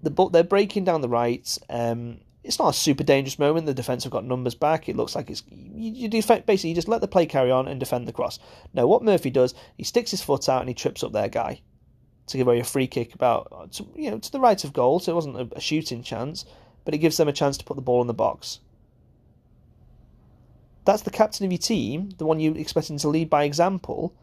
the 0.02 0.28
they're 0.32 0.42
breaking 0.42 0.84
down 0.84 1.00
the 1.00 1.08
right. 1.08 1.56
Um, 1.68 2.20
it's 2.48 2.58
not 2.58 2.70
a 2.70 2.72
super 2.72 3.04
dangerous 3.04 3.38
moment. 3.38 3.66
The 3.66 3.74
defence 3.74 4.04
have 4.04 4.12
got 4.12 4.24
numbers 4.24 4.54
back. 4.54 4.88
It 4.88 4.96
looks 4.96 5.14
like 5.14 5.28
it's 5.28 5.42
you, 5.50 5.92
you 5.92 6.08
defend, 6.08 6.46
basically 6.46 6.70
you 6.70 6.74
just 6.74 6.88
let 6.88 7.02
the 7.02 7.06
play 7.06 7.26
carry 7.26 7.50
on 7.50 7.68
and 7.68 7.78
defend 7.78 8.08
the 8.08 8.12
cross. 8.12 8.38
No, 8.72 8.86
what 8.86 9.04
Murphy 9.04 9.28
does, 9.28 9.54
he 9.76 9.84
sticks 9.84 10.12
his 10.12 10.22
foot 10.22 10.48
out 10.48 10.60
and 10.60 10.68
he 10.68 10.74
trips 10.74 11.04
up 11.04 11.12
their 11.12 11.28
guy 11.28 11.60
to 12.26 12.36
give 12.38 12.46
away 12.46 12.58
a 12.58 12.64
free 12.64 12.86
kick 12.86 13.14
about 13.14 13.48
uh, 13.52 13.66
to, 13.72 13.86
you 13.94 14.10
know 14.10 14.18
to 14.18 14.32
the 14.32 14.40
right 14.40 14.64
of 14.64 14.72
goal, 14.72 14.98
so 14.98 15.12
it 15.12 15.14
wasn't 15.14 15.36
a, 15.36 15.48
a 15.56 15.60
shooting 15.60 16.02
chance, 16.02 16.46
but 16.86 16.94
it 16.94 16.98
gives 16.98 17.18
them 17.18 17.28
a 17.28 17.34
chance 17.34 17.58
to 17.58 17.66
put 17.66 17.76
the 17.76 17.82
ball 17.82 18.00
in 18.00 18.06
the 18.06 18.14
box. 18.14 18.60
That's 20.86 21.02
the 21.02 21.10
captain 21.10 21.44
of 21.44 21.52
your 21.52 21.58
team, 21.58 22.12
the 22.16 22.24
one 22.24 22.40
you're 22.40 22.56
expecting 22.56 22.96
to 22.96 23.08
lead 23.08 23.28
by 23.28 23.44
example, 23.44 24.14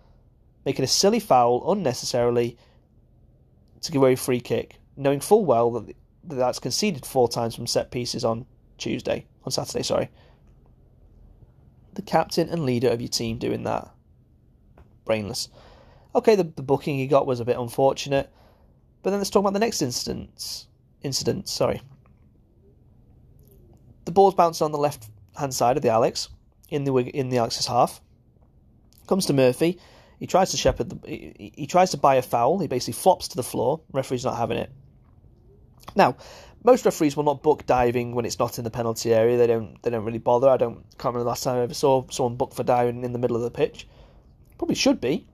making 0.65 0.83
a 0.83 0.87
silly 0.87 1.19
foul 1.19 1.71
unnecessarily 1.71 2.57
to 3.81 3.91
give 3.91 4.01
away 4.01 4.13
a 4.13 4.17
free 4.17 4.41
kick, 4.41 4.79
knowing 4.97 5.19
full 5.19 5.45
well 5.45 5.69
that 5.69 5.95
that's 6.27 6.59
conceded 6.59 7.05
four 7.05 7.27
times 7.27 7.55
from 7.55 7.67
set 7.67 7.91
pieces 7.91 8.25
on 8.25 8.45
Tuesday, 8.77 9.25
on 9.43 9.51
Saturday, 9.51 9.83
sorry. 9.83 10.09
The 11.93 12.01
captain 12.01 12.49
and 12.49 12.65
leader 12.65 12.89
of 12.89 13.01
your 13.01 13.09
team 13.09 13.37
doing 13.37 13.63
that. 13.63 13.89
Brainless. 15.05 15.49
Okay, 16.13 16.35
the, 16.35 16.43
the 16.43 16.63
booking 16.63 16.97
he 16.97 17.07
got 17.07 17.27
was 17.27 17.39
a 17.39 17.45
bit 17.45 17.57
unfortunate, 17.57 18.31
but 19.03 19.11
then 19.11 19.19
let's 19.19 19.29
talk 19.29 19.41
about 19.41 19.53
the 19.53 19.59
next 19.59 19.81
instance. 19.81 20.67
Incident, 21.03 21.47
sorry. 21.47 21.81
The 24.05 24.11
ball's 24.11 24.33
bounced 24.33 24.61
on 24.61 24.71
the 24.71 24.77
left 24.77 25.07
hand 25.37 25.53
side 25.53 25.77
of 25.77 25.83
the 25.83 25.89
Alex 25.89 26.29
in 26.69 26.83
the 26.83 26.95
in 26.95 27.29
the 27.29 27.37
Alex's 27.37 27.67
half. 27.67 28.01
Comes 29.07 29.25
to 29.27 29.33
Murphy. 29.33 29.79
He 30.19 30.27
tries 30.27 30.51
to 30.51 30.57
shepherd. 30.57 30.89
The, 30.89 31.07
he, 31.07 31.51
he 31.55 31.67
tries 31.67 31.91
to 31.91 31.97
buy 31.97 32.15
a 32.15 32.21
foul. 32.21 32.59
He 32.59 32.67
basically 32.67 32.93
flops 32.93 33.27
to 33.29 33.35
the 33.35 33.43
floor. 33.43 33.81
Referee's 33.91 34.25
not 34.25 34.37
having 34.37 34.57
it. 34.57 34.71
Now, 35.95 36.15
most 36.63 36.85
referees 36.85 37.15
will 37.15 37.23
not 37.23 37.43
book 37.43 37.65
diving 37.65 38.15
when 38.15 38.25
it's 38.25 38.39
not 38.39 38.57
in 38.57 38.63
the 38.63 38.71
penalty 38.71 39.13
area. 39.13 39.37
They 39.37 39.47
don't. 39.47 39.81
They 39.83 39.89
don't 39.89 40.05
really 40.05 40.17
bother. 40.17 40.49
I 40.49 40.57
don't. 40.57 40.77
Can't 40.97 41.13
remember 41.13 41.23
the 41.23 41.29
last 41.29 41.43
time 41.43 41.57
I 41.57 41.61
ever 41.61 41.73
saw 41.73 42.05
someone 42.09 42.35
book 42.35 42.53
for 42.53 42.63
diving 42.63 43.03
in 43.03 43.13
the 43.13 43.19
middle 43.19 43.35
of 43.35 43.43
the 43.43 43.51
pitch. 43.51 43.87
Probably 44.57 44.75
should 44.75 45.01
be 45.01 45.27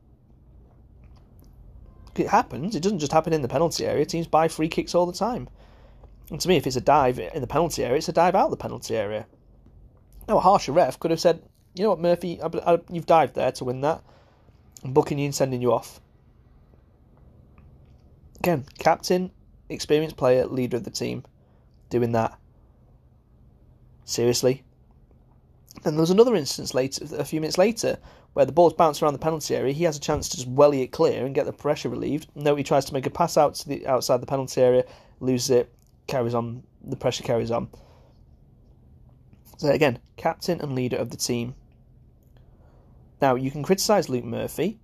it 2.16 2.28
happens. 2.28 2.76
It 2.76 2.84
doesn't 2.84 3.00
just 3.00 3.12
happen 3.12 3.34
in 3.34 3.42
the 3.42 3.48
penalty 3.48 3.86
area. 3.86 4.06
Teams 4.06 4.28
buy 4.28 4.48
free 4.48 4.68
kicks 4.68 4.96
all 4.96 5.06
the 5.06 5.14
time. 5.14 5.48
And 6.30 6.40
to 6.40 6.48
me, 6.48 6.58
if 6.58 6.68
it's 6.68 6.76
a 6.76 6.82
dive 6.82 7.20
in 7.20 7.42
the 7.42 7.48
penalty 7.48 7.84
area, 7.84 7.98
it's 7.98 8.10
a 8.10 8.14
dive 8.14 8.36
out 8.36 8.46
of 8.46 8.52
the 8.52 8.58
penalty 8.58 8.96
area. 8.96 9.26
Now, 10.28 10.38
a 10.38 10.42
harsher 10.42 10.72
ref 10.72 11.00
could 11.00 11.12
have 11.12 11.20
said, 11.20 11.42
you 11.74 11.84
know 11.84 11.90
what, 11.90 12.00
Murphy, 12.00 12.40
you've 12.90 13.06
dived 13.06 13.36
there 13.36 13.52
to 13.54 13.66
win 13.66 13.82
that. 13.82 14.02
I'm 14.84 14.94
booking 14.94 15.20
you 15.20 15.26
and 15.26 15.36
sending 15.36 15.62
you 15.62 15.74
off. 15.74 16.00
Again, 18.40 18.66
captain, 18.80 19.32
experienced 19.72 20.18
player, 20.18 20.46
leader 20.46 20.78
of 20.78 20.84
the 20.84 20.92
team, 20.92 21.24
doing 21.90 22.12
that. 22.14 22.38
Seriously? 24.06 24.64
Then 25.84 25.96
there 25.96 26.02
was 26.02 26.10
another 26.10 26.36
instance 26.36 26.74
later, 26.74 27.06
a 27.18 27.26
few 27.26 27.40
minutes 27.42 27.58
later, 27.58 27.98
where 28.34 28.46
the 28.46 28.52
ball's 28.52 28.74
bounced 28.74 29.02
around 29.02 29.14
the 29.14 29.20
penalty 29.20 29.56
area, 29.56 29.74
he 29.74 29.84
has 29.84 29.98
a 29.98 30.02
chance 30.02 30.30
to 30.30 30.38
just 30.38 30.48
welly 30.48 30.82
it 30.82 30.92
clear 30.92 31.26
and 31.26 31.36
get 31.36 31.46
the 31.46 31.54
pressure 31.54 31.90
relieved. 31.90 32.28
No, 32.36 32.56
he 32.56 32.64
tries 32.64 32.86
to 32.86 32.94
make 32.94 33.06
a 33.06 33.10
pass 33.10 33.38
out 33.38 33.56
to 33.56 33.68
the 33.68 33.88
outside 33.88 34.22
the 34.22 34.28
penalty 34.28 34.62
area, 34.62 34.86
loses 35.20 35.50
it, 35.50 35.74
carries 36.08 36.34
on. 36.34 36.64
The 36.84 36.96
pressure 36.96 37.24
carries 37.24 37.52
on. 37.52 37.70
So 39.58 39.70
again, 39.70 40.00
captain 40.18 40.62
and 40.62 40.76
leader 40.76 40.98
of 40.98 41.10
the 41.10 41.18
team. 41.18 41.56
Now 43.22 43.36
you 43.36 43.52
can 43.52 43.64
criticise 43.64 44.10
Luke 44.10 44.24
Murphy, 44.24 44.80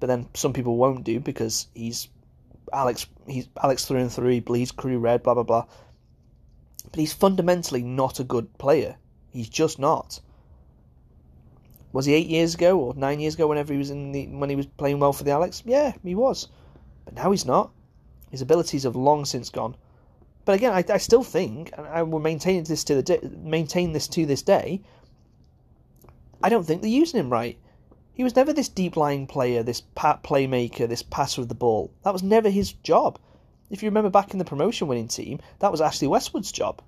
but 0.00 0.06
then 0.06 0.28
some 0.34 0.52
people 0.52 0.76
won't 0.76 1.04
do 1.04 1.20
because 1.20 1.66
he's 1.74 2.08
Alex. 2.72 3.06
He's 3.26 3.48
Alex 3.62 3.84
through 3.84 4.00
and 4.00 4.12
through. 4.12 4.30
He 4.30 4.40
bleeds 4.40 4.72
Crewe 4.72 4.98
red. 4.98 5.22
Blah 5.22 5.34
blah 5.34 5.42
blah. 5.42 5.66
But 6.90 7.00
he's 7.00 7.12
fundamentally 7.12 7.82
not 7.82 8.20
a 8.20 8.24
good 8.24 8.58
player. 8.58 8.96
He's 9.30 9.48
just 9.48 9.78
not. 9.78 10.20
Was 11.92 12.06
he 12.06 12.14
eight 12.14 12.28
years 12.28 12.54
ago 12.54 12.78
or 12.78 12.94
nine 12.94 13.20
years 13.20 13.34
ago? 13.34 13.46
Whenever 13.46 13.72
he 13.72 13.78
was 13.78 13.90
in 13.90 14.12
the 14.12 14.26
when 14.26 14.50
he 14.50 14.56
was 14.56 14.66
playing 14.66 14.98
well 14.98 15.12
for 15.12 15.24
the 15.24 15.30
Alex, 15.30 15.62
yeah, 15.66 15.92
he 16.02 16.14
was. 16.14 16.48
But 17.04 17.14
now 17.14 17.30
he's 17.30 17.46
not. 17.46 17.70
His 18.30 18.40
abilities 18.40 18.84
have 18.84 18.96
long 18.96 19.24
since 19.24 19.50
gone. 19.50 19.76
But 20.44 20.54
again, 20.54 20.72
I, 20.72 20.84
I 20.88 20.96
still 20.96 21.22
think, 21.22 21.72
and 21.76 21.86
I 21.86 22.02
will 22.02 22.18
maintain 22.18 22.64
this 22.64 22.82
to 22.84 22.94
the 22.94 23.02
di- 23.02 23.28
maintain 23.42 23.92
this 23.92 24.08
to 24.08 24.26
this 24.26 24.42
day. 24.42 24.80
I 26.42 26.48
don't 26.48 26.64
think 26.64 26.82
they're 26.82 26.90
using 26.90 27.20
him 27.20 27.30
right. 27.30 27.58
He 28.22 28.24
was 28.24 28.36
never 28.36 28.52
this 28.52 28.68
deep 28.68 28.96
lying 28.96 29.26
player, 29.26 29.64
this 29.64 29.82
playmaker, 29.96 30.88
this 30.88 31.02
passer 31.02 31.40
of 31.40 31.48
the 31.48 31.56
ball. 31.56 31.90
That 32.04 32.12
was 32.12 32.22
never 32.22 32.50
his 32.50 32.72
job. 32.72 33.18
If 33.68 33.82
you 33.82 33.88
remember 33.88 34.10
back 34.10 34.30
in 34.30 34.38
the 34.38 34.44
promotion 34.44 34.86
winning 34.86 35.08
team, 35.08 35.40
that 35.58 35.72
was 35.72 35.80
Ashley 35.80 36.06
Westwood's 36.06 36.52
job. 36.52 36.82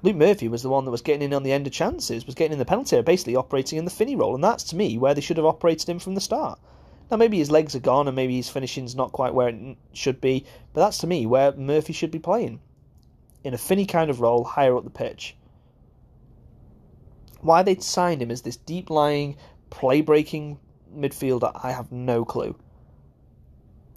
Luke 0.00 0.16
Murphy 0.16 0.48
was 0.48 0.62
the 0.62 0.70
one 0.70 0.86
that 0.86 0.90
was 0.90 1.02
getting 1.02 1.20
in 1.20 1.34
on 1.34 1.42
the 1.42 1.52
end 1.52 1.66
of 1.66 1.74
chances, 1.74 2.24
was 2.24 2.34
getting 2.34 2.54
in 2.54 2.58
the 2.58 2.64
penalty 2.64 2.96
area, 2.96 3.02
basically 3.02 3.36
operating 3.36 3.78
in 3.78 3.84
the 3.84 3.90
Finney 3.90 4.16
role, 4.16 4.34
and 4.34 4.42
that's 4.42 4.64
to 4.64 4.76
me 4.76 4.96
where 4.96 5.12
they 5.12 5.20
should 5.20 5.36
have 5.36 5.44
operated 5.44 5.86
him 5.86 5.98
from 5.98 6.14
the 6.14 6.20
start. 6.22 6.58
Now 7.10 7.18
maybe 7.18 7.36
his 7.36 7.50
legs 7.50 7.76
are 7.76 7.80
gone 7.80 8.08
and 8.08 8.16
maybe 8.16 8.36
his 8.36 8.48
finishing's 8.48 8.96
not 8.96 9.12
quite 9.12 9.34
where 9.34 9.48
it 9.48 9.76
should 9.92 10.22
be, 10.22 10.46
but 10.72 10.80
that's 10.80 10.96
to 10.98 11.06
me 11.06 11.26
where 11.26 11.52
Murphy 11.52 11.92
should 11.92 12.10
be 12.10 12.18
playing. 12.18 12.58
In 13.44 13.52
a 13.52 13.58
Finney 13.58 13.84
kind 13.84 14.08
of 14.08 14.22
role, 14.22 14.44
higher 14.44 14.78
up 14.78 14.84
the 14.84 14.88
pitch. 14.88 15.36
Why 17.42 17.62
they'd 17.62 17.82
signed 17.82 18.22
him 18.22 18.30
as 18.30 18.42
this 18.42 18.56
deep 18.56 18.88
lying, 18.88 19.36
play 19.72 20.02
breaking 20.02 20.58
midfielder, 20.94 21.50
I 21.54 21.72
have 21.72 21.90
no 21.90 22.24
clue. 22.26 22.54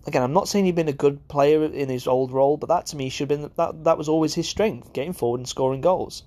Again, 0.08 0.24
I'm 0.24 0.34
not 0.34 0.48
saying 0.48 0.66
he'd 0.66 0.76
been 0.76 0.88
a 0.88 0.94
good 0.94 1.28
player 1.28 1.66
in 1.66 1.90
his 1.90 2.08
old 2.08 2.32
role, 2.32 2.56
but 2.56 2.70
that 2.70 2.86
to 2.88 2.96
me 2.96 3.10
should 3.10 3.30
have 3.30 3.40
been 3.42 3.52
that 3.58 3.84
that 3.84 3.98
was 3.98 4.08
always 4.08 4.34
his 4.34 4.48
strength, 4.48 4.94
getting 4.94 5.14
forward 5.14 5.40
and 5.40 5.48
scoring 5.48 5.82
goals. 5.82 6.24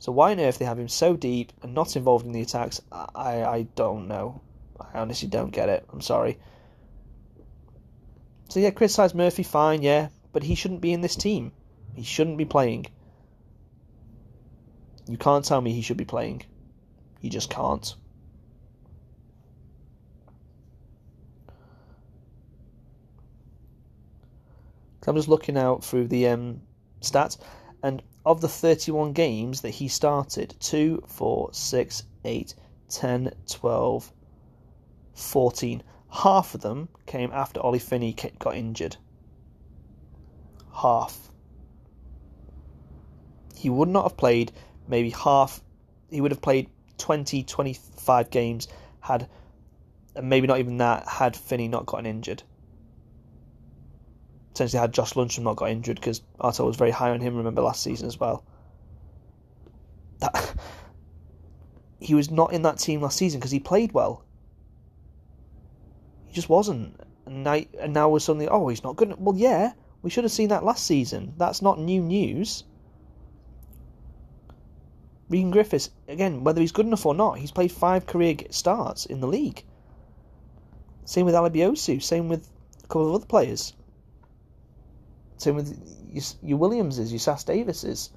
So 0.00 0.12
why 0.12 0.32
on 0.32 0.40
earth 0.40 0.58
they 0.58 0.66
have 0.66 0.78
him 0.78 0.88
so 0.88 1.16
deep 1.16 1.52
and 1.62 1.74
not 1.74 1.96
involved 1.96 2.26
in 2.26 2.32
the 2.32 2.42
attacks? 2.42 2.82
I 2.92 3.44
I 3.44 3.62
don't 3.74 4.06
know. 4.06 4.42
I 4.78 4.98
honestly 4.98 5.28
don't 5.28 5.50
get 5.50 5.70
it. 5.70 5.86
I'm 5.90 6.02
sorry. 6.02 6.38
So 8.50 8.60
yeah, 8.60 8.70
criticise 8.70 9.14
Murphy, 9.14 9.44
fine, 9.44 9.82
yeah, 9.82 10.08
but 10.32 10.42
he 10.42 10.54
shouldn't 10.54 10.82
be 10.82 10.92
in 10.92 11.00
this 11.00 11.16
team. 11.16 11.52
He 11.94 12.02
shouldn't 12.02 12.36
be 12.36 12.44
playing. 12.44 12.86
You 15.08 15.16
can't 15.16 15.44
tell 15.44 15.60
me 15.60 15.72
he 15.72 15.82
should 15.82 15.96
be 15.96 16.04
playing. 16.04 16.42
You 17.20 17.30
just 17.30 17.48
can't. 17.48 17.94
I'm 25.10 25.16
just 25.16 25.28
looking 25.28 25.56
out 25.56 25.84
through 25.84 26.08
the 26.08 26.28
um, 26.28 26.62
stats, 27.00 27.38
and 27.82 28.02
of 28.24 28.40
the 28.40 28.48
31 28.48 29.12
games 29.12 29.60
that 29.60 29.70
he 29.70 29.88
started, 29.88 30.54
2, 30.60 31.04
4, 31.06 31.50
6, 31.52 32.02
8, 32.24 32.54
10, 32.88 33.32
12, 33.50 34.12
14. 35.14 35.82
Half 36.08 36.54
of 36.54 36.60
them 36.60 36.88
came 37.06 37.30
after 37.32 37.60
Ollie 37.60 37.78
Finney 37.78 38.14
got 38.38 38.56
injured. 38.56 38.96
Half. 40.72 41.30
He 43.56 43.68
would 43.68 43.88
not 43.88 44.04
have 44.04 44.16
played 44.16 44.52
maybe 44.88 45.10
half, 45.10 45.60
he 46.10 46.20
would 46.20 46.30
have 46.30 46.42
played 46.42 46.70
20, 46.98 47.42
25 47.42 48.30
games 48.30 48.68
had, 49.00 49.28
and 50.14 50.28
maybe 50.28 50.46
not 50.46 50.58
even 50.58 50.78
that, 50.78 51.08
had 51.08 51.36
Finney 51.36 51.68
not 51.68 51.86
gotten 51.86 52.06
injured. 52.06 52.42
Potentially 54.54 54.80
had 54.80 54.92
Josh 54.92 55.14
Lundstram 55.14 55.42
not 55.42 55.56
got 55.56 55.70
injured 55.70 55.96
because 55.96 56.22
Arto 56.38 56.64
was 56.64 56.76
very 56.76 56.92
high 56.92 57.10
on 57.10 57.20
him, 57.20 57.36
remember, 57.36 57.60
last 57.60 57.82
season 57.82 58.06
as 58.06 58.20
well. 58.20 58.44
That, 60.20 60.54
he 61.98 62.14
was 62.14 62.30
not 62.30 62.52
in 62.52 62.62
that 62.62 62.78
team 62.78 63.02
last 63.02 63.18
season 63.18 63.40
because 63.40 63.50
he 63.50 63.58
played 63.58 63.90
well 63.90 64.24
He 66.28 66.34
just 66.34 66.48
wasn't. 66.48 67.00
And 67.26 67.42
now, 67.42 67.60
and 67.80 67.92
now 67.92 68.08
we're 68.10 68.20
suddenly, 68.20 68.46
oh, 68.46 68.68
he's 68.68 68.84
not 68.84 68.94
good. 68.94 69.08
Enough. 69.08 69.18
Well, 69.18 69.36
yeah, 69.36 69.72
we 70.02 70.10
should 70.10 70.22
have 70.22 70.30
seen 70.30 70.50
that 70.50 70.62
last 70.62 70.86
season. 70.86 71.34
That's 71.36 71.60
not 71.60 71.80
new 71.80 72.00
news. 72.00 72.62
Regan 75.28 75.50
Griffiths, 75.50 75.90
again, 76.06 76.44
whether 76.44 76.60
he's 76.60 76.70
good 76.70 76.86
enough 76.86 77.06
or 77.06 77.14
not, 77.14 77.38
he's 77.38 77.50
played 77.50 77.72
five 77.72 78.06
career 78.06 78.36
starts 78.50 79.04
in 79.04 79.18
the 79.18 79.26
league. 79.26 79.64
Same 81.06 81.26
with 81.26 81.34
Alebiosu, 81.34 82.00
same 82.00 82.28
with 82.28 82.48
a 82.84 82.86
couple 82.86 83.08
of 83.08 83.14
other 83.16 83.26
players. 83.26 83.74
Same 85.36 85.56
with 85.56 85.76
your, 86.10 86.22
your 86.42 86.58
Williamses, 86.58 87.12
your 87.12 87.18
Sass-Davieses. 87.18 88.10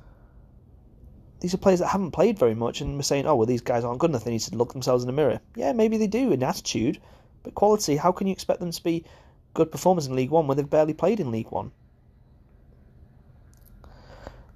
These 1.39 1.53
are 1.53 1.57
players 1.57 1.79
that 1.79 1.87
haven't 1.87 2.11
played 2.11 2.39
very 2.39 2.55
much, 2.55 2.81
and 2.81 2.95
we're 2.95 3.03
saying, 3.03 3.27
oh, 3.27 3.35
well, 3.35 3.45
these 3.45 3.61
guys 3.61 3.83
aren't 3.83 3.99
good 3.99 4.09
enough. 4.09 4.23
They 4.23 4.31
need 4.31 4.41
to 4.41 4.55
look 4.55 4.73
themselves 4.73 5.03
in 5.03 5.07
the 5.07 5.13
mirror. 5.13 5.39
Yeah, 5.55 5.73
maybe 5.73 5.97
they 5.97 6.07
do 6.07 6.31
in 6.31 6.41
attitude, 6.41 6.99
but 7.43 7.53
quality, 7.53 7.95
how 7.95 8.11
can 8.11 8.27
you 8.27 8.33
expect 8.33 8.59
them 8.59 8.71
to 8.71 8.83
be 8.83 9.05
good 9.53 9.71
performers 9.71 10.07
in 10.07 10.15
League 10.15 10.31
One 10.31 10.47
when 10.47 10.57
they've 10.57 10.69
barely 10.69 10.93
played 10.93 11.19
in 11.19 11.31
League 11.31 11.51
One? 11.51 11.71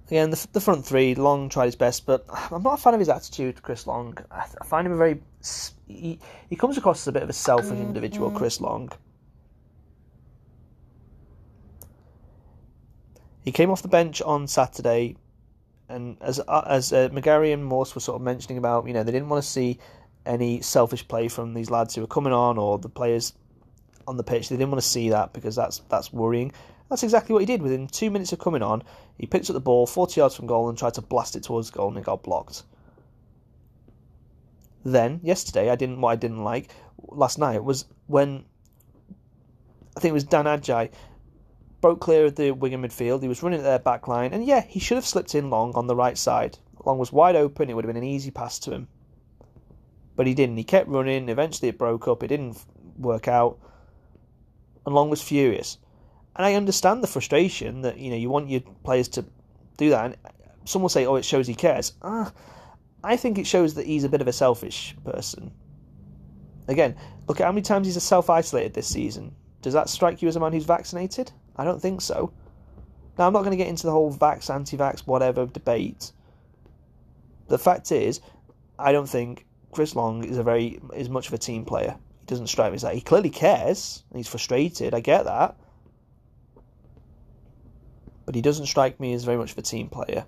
Again, 0.07 0.29
the, 0.29 0.47
the 0.51 0.59
front 0.59 0.85
three, 0.85 1.15
Long 1.15 1.47
tried 1.47 1.67
his 1.67 1.75
best, 1.75 2.05
but 2.05 2.25
I'm 2.29 2.63
not 2.63 2.79
a 2.79 2.81
fan 2.81 2.93
of 2.93 2.99
his 2.99 3.09
attitude, 3.09 3.61
Chris 3.61 3.87
Long. 3.87 4.17
I, 4.29 4.45
I 4.59 4.65
find 4.65 4.85
him 4.85 4.93
a 4.93 4.97
very. 4.97 5.21
He, 5.87 6.19
he 6.49 6.55
comes 6.57 6.77
across 6.77 7.01
as 7.03 7.07
a 7.07 7.11
bit 7.13 7.23
of 7.23 7.29
a 7.29 7.33
selfish 7.33 7.79
individual, 7.79 8.27
mm-hmm. 8.27 8.37
Chris 8.37 8.59
Long. 8.59 8.91
He 13.43 13.51
came 13.51 13.71
off 13.71 13.81
the 13.81 13.87
bench 13.87 14.21
on 14.21 14.47
Saturday, 14.47 15.15
and 15.89 16.17
as 16.21 16.39
uh, 16.47 16.63
as 16.67 16.93
uh, 16.93 17.09
McGarry 17.09 17.53
and 17.53 17.65
Morse 17.65 17.95
were 17.95 18.01
sort 18.01 18.15
of 18.15 18.21
mentioning 18.21 18.57
about, 18.57 18.87
you 18.87 18.93
know, 18.93 19.03
they 19.03 19.11
didn't 19.11 19.29
want 19.29 19.43
to 19.43 19.49
see 19.49 19.79
any 20.25 20.61
selfish 20.61 21.07
play 21.07 21.27
from 21.27 21.53
these 21.53 21.71
lads 21.71 21.95
who 21.95 22.01
were 22.01 22.07
coming 22.07 22.33
on 22.33 22.57
or 22.57 22.77
the 22.77 22.89
players 22.89 23.33
on 24.07 24.17
the 24.17 24.23
pitch. 24.23 24.49
They 24.49 24.57
didn't 24.57 24.71
want 24.71 24.81
to 24.81 24.87
see 24.87 25.09
that 25.09 25.33
because 25.33 25.55
that's 25.55 25.79
that's 25.89 26.13
worrying. 26.13 26.51
That's 26.89 27.03
exactly 27.03 27.33
what 27.33 27.39
he 27.39 27.45
did. 27.45 27.61
Within 27.61 27.87
two 27.87 28.11
minutes 28.11 28.33
of 28.33 28.39
coming 28.39 28.61
on, 28.61 28.83
he 29.17 29.25
picked 29.25 29.49
up 29.49 29.53
the 29.53 29.61
ball 29.61 29.87
40 29.87 30.19
yards 30.19 30.35
from 30.35 30.45
goal 30.45 30.67
and 30.67 30.77
tried 30.77 30.93
to 30.95 31.01
blast 31.01 31.35
it 31.35 31.43
towards 31.43 31.71
goal 31.71 31.87
and 31.87 31.97
it 31.97 32.03
got 32.03 32.21
blocked. 32.21 32.63
Then 34.83 35.19
yesterday, 35.23 35.69
I 35.69 35.75
didn't 35.75 36.01
what 36.01 36.11
I 36.11 36.15
didn't 36.15 36.43
like 36.43 36.69
last 37.07 37.39
night 37.39 37.63
was 37.63 37.85
when 38.07 38.43
I 39.95 39.99
think 39.99 40.11
it 40.11 40.13
was 40.13 40.23
Dan 40.23 40.45
Agyei 40.45 40.91
broke 41.81 41.99
clear 41.99 42.25
of 42.25 42.35
the 42.35 42.51
winger 42.51 42.77
midfield. 42.77 43.21
He 43.21 43.27
was 43.27 43.43
running 43.43 43.59
at 43.59 43.63
their 43.63 43.79
back 43.79 44.07
line, 44.07 44.31
and 44.33 44.45
yeah, 44.45 44.61
he 44.61 44.79
should 44.79 44.95
have 44.95 45.05
slipped 45.05 45.35
in 45.35 45.49
long 45.49 45.73
on 45.75 45.87
the 45.87 45.95
right 45.95 46.17
side. 46.17 46.57
Long 46.85 46.97
was 46.97 47.11
wide 47.11 47.35
open. 47.35 47.69
It 47.69 47.73
would 47.73 47.85
have 47.85 47.93
been 47.93 48.01
an 48.01 48.07
easy 48.07 48.31
pass 48.31 48.59
to 48.59 48.71
him 48.71 48.87
but 50.15 50.27
he 50.27 50.33
didn't. 50.33 50.57
He 50.57 50.63
kept 50.63 50.87
running. 50.87 51.29
Eventually, 51.29 51.69
it 51.69 51.77
broke 51.77 52.07
up. 52.07 52.23
It 52.23 52.27
didn't 52.27 52.63
work 52.97 53.27
out. 53.27 53.57
And 54.85 54.93
Long 54.93 55.09
was 55.09 55.21
furious. 55.21 55.77
And 56.35 56.45
I 56.45 56.53
understand 56.53 57.01
the 57.01 57.07
frustration 57.07 57.81
that 57.81 57.97
you 57.97 58.11
know 58.11 58.15
you 58.15 58.29
want 58.29 58.49
your 58.49 58.61
players 58.83 59.07
to 59.09 59.25
do 59.77 59.89
that. 59.89 60.05
And 60.05 60.17
some 60.65 60.81
will 60.81 60.89
say, 60.89 61.05
"Oh, 61.05 61.15
it 61.15 61.25
shows 61.25 61.47
he 61.47 61.55
cares." 61.55 61.93
Ah, 62.01 62.31
I 63.03 63.17
think 63.17 63.37
it 63.37 63.47
shows 63.47 63.73
that 63.73 63.85
he's 63.85 64.03
a 64.03 64.09
bit 64.09 64.21
of 64.21 64.27
a 64.27 64.33
selfish 64.33 64.95
person. 65.03 65.51
Again, 66.67 66.95
look 67.27 67.39
at 67.41 67.45
how 67.45 67.51
many 67.51 67.63
times 67.63 67.87
he's 67.87 68.01
self 68.03 68.29
isolated 68.29 68.73
this 68.73 68.87
season. 68.87 69.35
Does 69.61 69.73
that 69.73 69.89
strike 69.89 70.21
you 70.21 70.27
as 70.27 70.35
a 70.35 70.39
man 70.39 70.53
who's 70.53 70.65
vaccinated? 70.65 71.31
I 71.55 71.63
don't 71.63 71.81
think 71.81 72.01
so. 72.01 72.31
Now, 73.17 73.27
I'm 73.27 73.33
not 73.33 73.39
going 73.39 73.51
to 73.51 73.57
get 73.57 73.67
into 73.67 73.83
the 73.83 73.91
whole 73.91 74.13
vax, 74.13 74.53
anti 74.53 74.77
vax, 74.77 75.01
whatever 75.01 75.45
debate. 75.45 76.11
The 77.47 77.57
fact 77.57 77.91
is, 77.91 78.21
I 78.79 78.91
don't 78.91 79.09
think 79.09 79.45
Chris 79.71 79.95
Long 79.95 80.23
is 80.23 80.37
a 80.37 80.43
very 80.43 80.79
is 80.95 81.09
much 81.09 81.27
of 81.27 81.33
a 81.33 81.37
team 81.37 81.65
player. 81.65 81.95
He 82.19 82.25
doesn't 82.25 82.47
strike 82.47 82.71
me 82.71 82.75
as 82.75 82.81
that. 82.83 82.95
He 82.95 83.01
clearly 83.01 83.29
cares 83.29 84.03
he's 84.15 84.27
frustrated. 84.27 84.93
I 84.93 85.01
get 85.01 85.25
that, 85.25 85.55
but 88.25 88.35
he 88.35 88.41
doesn't 88.41 88.67
strike 88.67 88.99
me 88.99 89.13
as 89.13 89.23
very 89.23 89.37
much 89.37 89.51
of 89.51 89.57
a 89.57 89.61
team 89.61 89.89
player. 89.89 90.25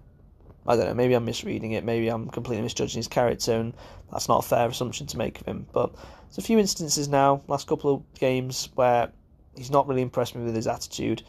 I 0.66 0.76
don't 0.76 0.86
know. 0.86 0.94
Maybe 0.94 1.14
I'm 1.14 1.26
misreading 1.26 1.74
it. 1.74 1.84
Maybe 1.84 2.08
I'm 2.08 2.30
completely 2.30 2.64
misjudging 2.64 3.00
his 3.00 3.08
character, 3.08 3.54
and 3.54 3.74
that's 4.12 4.30
not 4.30 4.46
a 4.46 4.48
fair 4.48 4.68
assumption 4.68 5.08
to 5.08 5.18
make 5.18 5.42
of 5.42 5.48
him. 5.48 5.68
But 5.74 5.94
there's 5.94 6.38
a 6.38 6.42
few 6.42 6.58
instances 6.58 7.10
now, 7.10 7.42
last 7.48 7.68
couple 7.68 7.94
of 7.94 8.14
games, 8.14 8.70
where 8.76 9.12
he's 9.56 9.72
not 9.72 9.88
really 9.88 10.02
impressed 10.02 10.36
me 10.36 10.44
with 10.44 10.56
his 10.56 10.68
attitude 10.68 11.24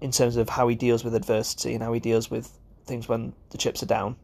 in 0.00 0.10
terms 0.10 0.36
of 0.36 0.48
how 0.48 0.68
he 0.68 0.74
deals 0.74 1.04
with 1.04 1.14
adversity 1.14 1.74
and 1.74 1.82
how 1.82 1.92
he 1.92 2.00
deals 2.00 2.30
with 2.30 2.58
things 2.86 3.08
when 3.08 3.32
the 3.50 3.58
chips 3.58 3.82
are 3.82 3.86
down. 3.86 4.16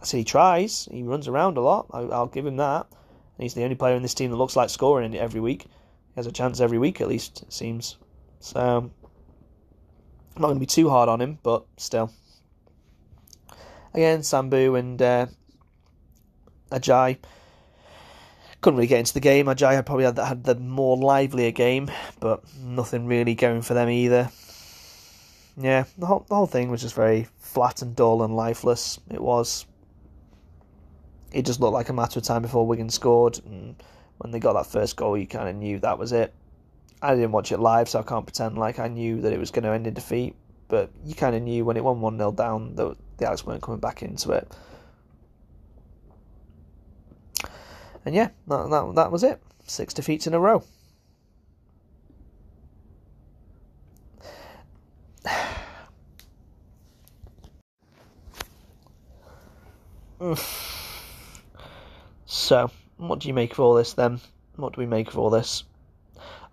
I 0.00 0.04
say 0.04 0.18
he 0.18 0.24
tries. 0.24 0.88
He 0.90 1.02
runs 1.02 1.28
around 1.28 1.56
a 1.56 1.60
lot. 1.60 1.86
I, 1.92 2.00
will 2.00 2.26
give 2.26 2.46
him 2.46 2.56
that. 2.56 2.86
And 2.90 3.42
he's 3.42 3.54
the 3.54 3.64
only 3.64 3.76
player 3.76 3.96
in 3.96 4.02
this 4.02 4.14
team 4.14 4.30
that 4.30 4.36
looks 4.36 4.56
like 4.56 4.70
scoring 4.70 5.14
every 5.16 5.40
week. 5.40 5.64
He 5.64 6.16
has 6.16 6.26
a 6.26 6.32
chance 6.32 6.60
every 6.60 6.78
week, 6.78 7.00
at 7.00 7.08
least, 7.08 7.42
it 7.42 7.52
seems. 7.52 7.96
So, 8.40 8.60
I'm 8.60 10.42
not 10.42 10.48
going 10.48 10.56
to 10.56 10.60
be 10.60 10.66
too 10.66 10.88
hard 10.88 11.08
on 11.08 11.20
him, 11.20 11.38
but 11.42 11.66
still. 11.76 12.12
Again, 13.92 14.20
Sambou 14.20 14.78
and 14.78 15.00
uh, 15.02 15.26
Agyei 16.70 17.18
couldn't 18.60 18.76
really 18.76 18.88
get 18.88 18.98
into 18.98 19.14
the 19.14 19.20
game. 19.20 19.46
Agyei 19.46 19.72
had 19.72 19.86
probably 19.86 20.04
had, 20.04 20.18
had 20.18 20.44
the 20.44 20.54
more 20.54 20.96
livelier 20.96 21.50
game, 21.50 21.90
but 22.18 22.42
nothing 22.62 23.06
really 23.06 23.34
going 23.34 23.62
for 23.62 23.74
them 23.74 23.88
either. 23.88 24.30
Yeah, 25.56 25.84
the 25.98 26.06
whole 26.06 26.24
the 26.28 26.34
whole 26.34 26.46
thing 26.46 26.70
was 26.70 26.80
just 26.80 26.94
very 26.94 27.26
flat 27.38 27.82
and 27.82 27.94
dull 27.96 28.22
and 28.22 28.34
lifeless. 28.36 28.98
It 29.10 29.20
was. 29.20 29.66
It 31.32 31.46
just 31.46 31.60
looked 31.60 31.74
like 31.74 31.88
a 31.88 31.92
matter 31.92 32.18
of 32.18 32.24
time 32.24 32.42
before 32.42 32.66
Wigan 32.66 32.90
scored, 32.90 33.40
and 33.44 33.80
when 34.18 34.32
they 34.32 34.40
got 34.40 34.54
that 34.54 34.66
first 34.66 34.96
goal, 34.96 35.16
you 35.16 35.26
kind 35.26 35.48
of 35.48 35.56
knew 35.56 35.78
that 35.80 35.98
was 35.98 36.12
it. 36.12 36.34
I 37.02 37.14
didn't 37.14 37.32
watch 37.32 37.52
it 37.52 37.58
live, 37.58 37.88
so 37.88 38.00
I 38.00 38.02
can't 38.02 38.26
pretend 38.26 38.58
like 38.58 38.78
I 38.78 38.88
knew 38.88 39.20
that 39.22 39.32
it 39.32 39.38
was 39.38 39.50
going 39.50 39.64
to 39.64 39.70
end 39.70 39.86
in 39.86 39.94
defeat. 39.94 40.34
But 40.68 40.90
you 41.04 41.14
kind 41.14 41.34
of 41.34 41.42
knew 41.42 41.64
when 41.64 41.76
it 41.76 41.84
won 41.84 42.00
one 42.00 42.18
0 42.18 42.32
down 42.32 42.74
that 42.76 42.96
the 43.16 43.26
Alex 43.26 43.44
weren't 43.44 43.62
coming 43.62 43.80
back 43.80 44.02
into 44.02 44.32
it. 44.32 44.50
And 48.04 48.14
yeah, 48.14 48.28
that, 48.48 48.70
that, 48.70 48.92
that 48.94 49.12
was 49.12 49.22
it. 49.24 49.42
Six 49.66 49.94
defeats 49.94 50.26
in 50.26 50.34
a 50.34 50.40
row. 50.40 50.62
so, 62.26 62.70
what 62.98 63.20
do 63.20 63.28
you 63.28 63.34
make 63.34 63.52
of 63.52 63.60
all 63.60 63.74
this 63.74 63.94
then? 63.94 64.20
What 64.56 64.74
do 64.74 64.80
we 64.80 64.86
make 64.86 65.08
of 65.08 65.18
all 65.18 65.30
this? 65.30 65.64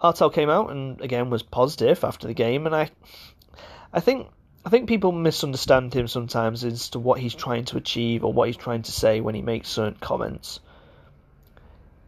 Artell 0.02 0.34
came 0.34 0.50
out 0.50 0.70
and 0.72 1.02
again 1.02 1.30
was 1.30 1.44
positive 1.44 2.04
after 2.04 2.28
the 2.28 2.34
game, 2.34 2.66
and 2.66 2.76
I, 2.76 2.90
I 3.92 4.00
think 4.00 4.28
I 4.66 4.70
think 4.70 4.88
people 4.88 5.12
misunderstand 5.12 5.94
him 5.94 6.08
sometimes 6.08 6.64
as 6.64 6.90
to 6.92 7.00
what 7.00 7.20
he's 7.20 7.34
trying 7.34 7.66
to 7.66 7.78
achieve 7.78 8.24
or 8.24 8.32
what 8.32 8.48
he's 8.48 8.58
trying 8.58 8.84
to 8.84 8.92
say 8.92 9.22
when 9.22 9.36
he 9.36 9.42
makes 9.42 9.70
certain 9.70 10.00
comments. 10.00 10.60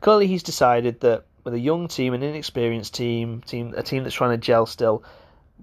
Clearly, 0.02 0.28
he's 0.28 0.43
decided 0.43 1.02
that 1.02 1.26
with 1.43 1.54
a 1.54 1.60
young 1.60 1.88
team, 1.88 2.14
an 2.14 2.24
inexperienced 2.24 2.93
team, 2.93 3.41
team 3.41 3.74
a 3.76 3.84
team 3.84 4.04
that's 4.04 4.16
trying 4.16 4.32
to 4.32 4.38
gel 4.38 4.66
still, 4.66 5.04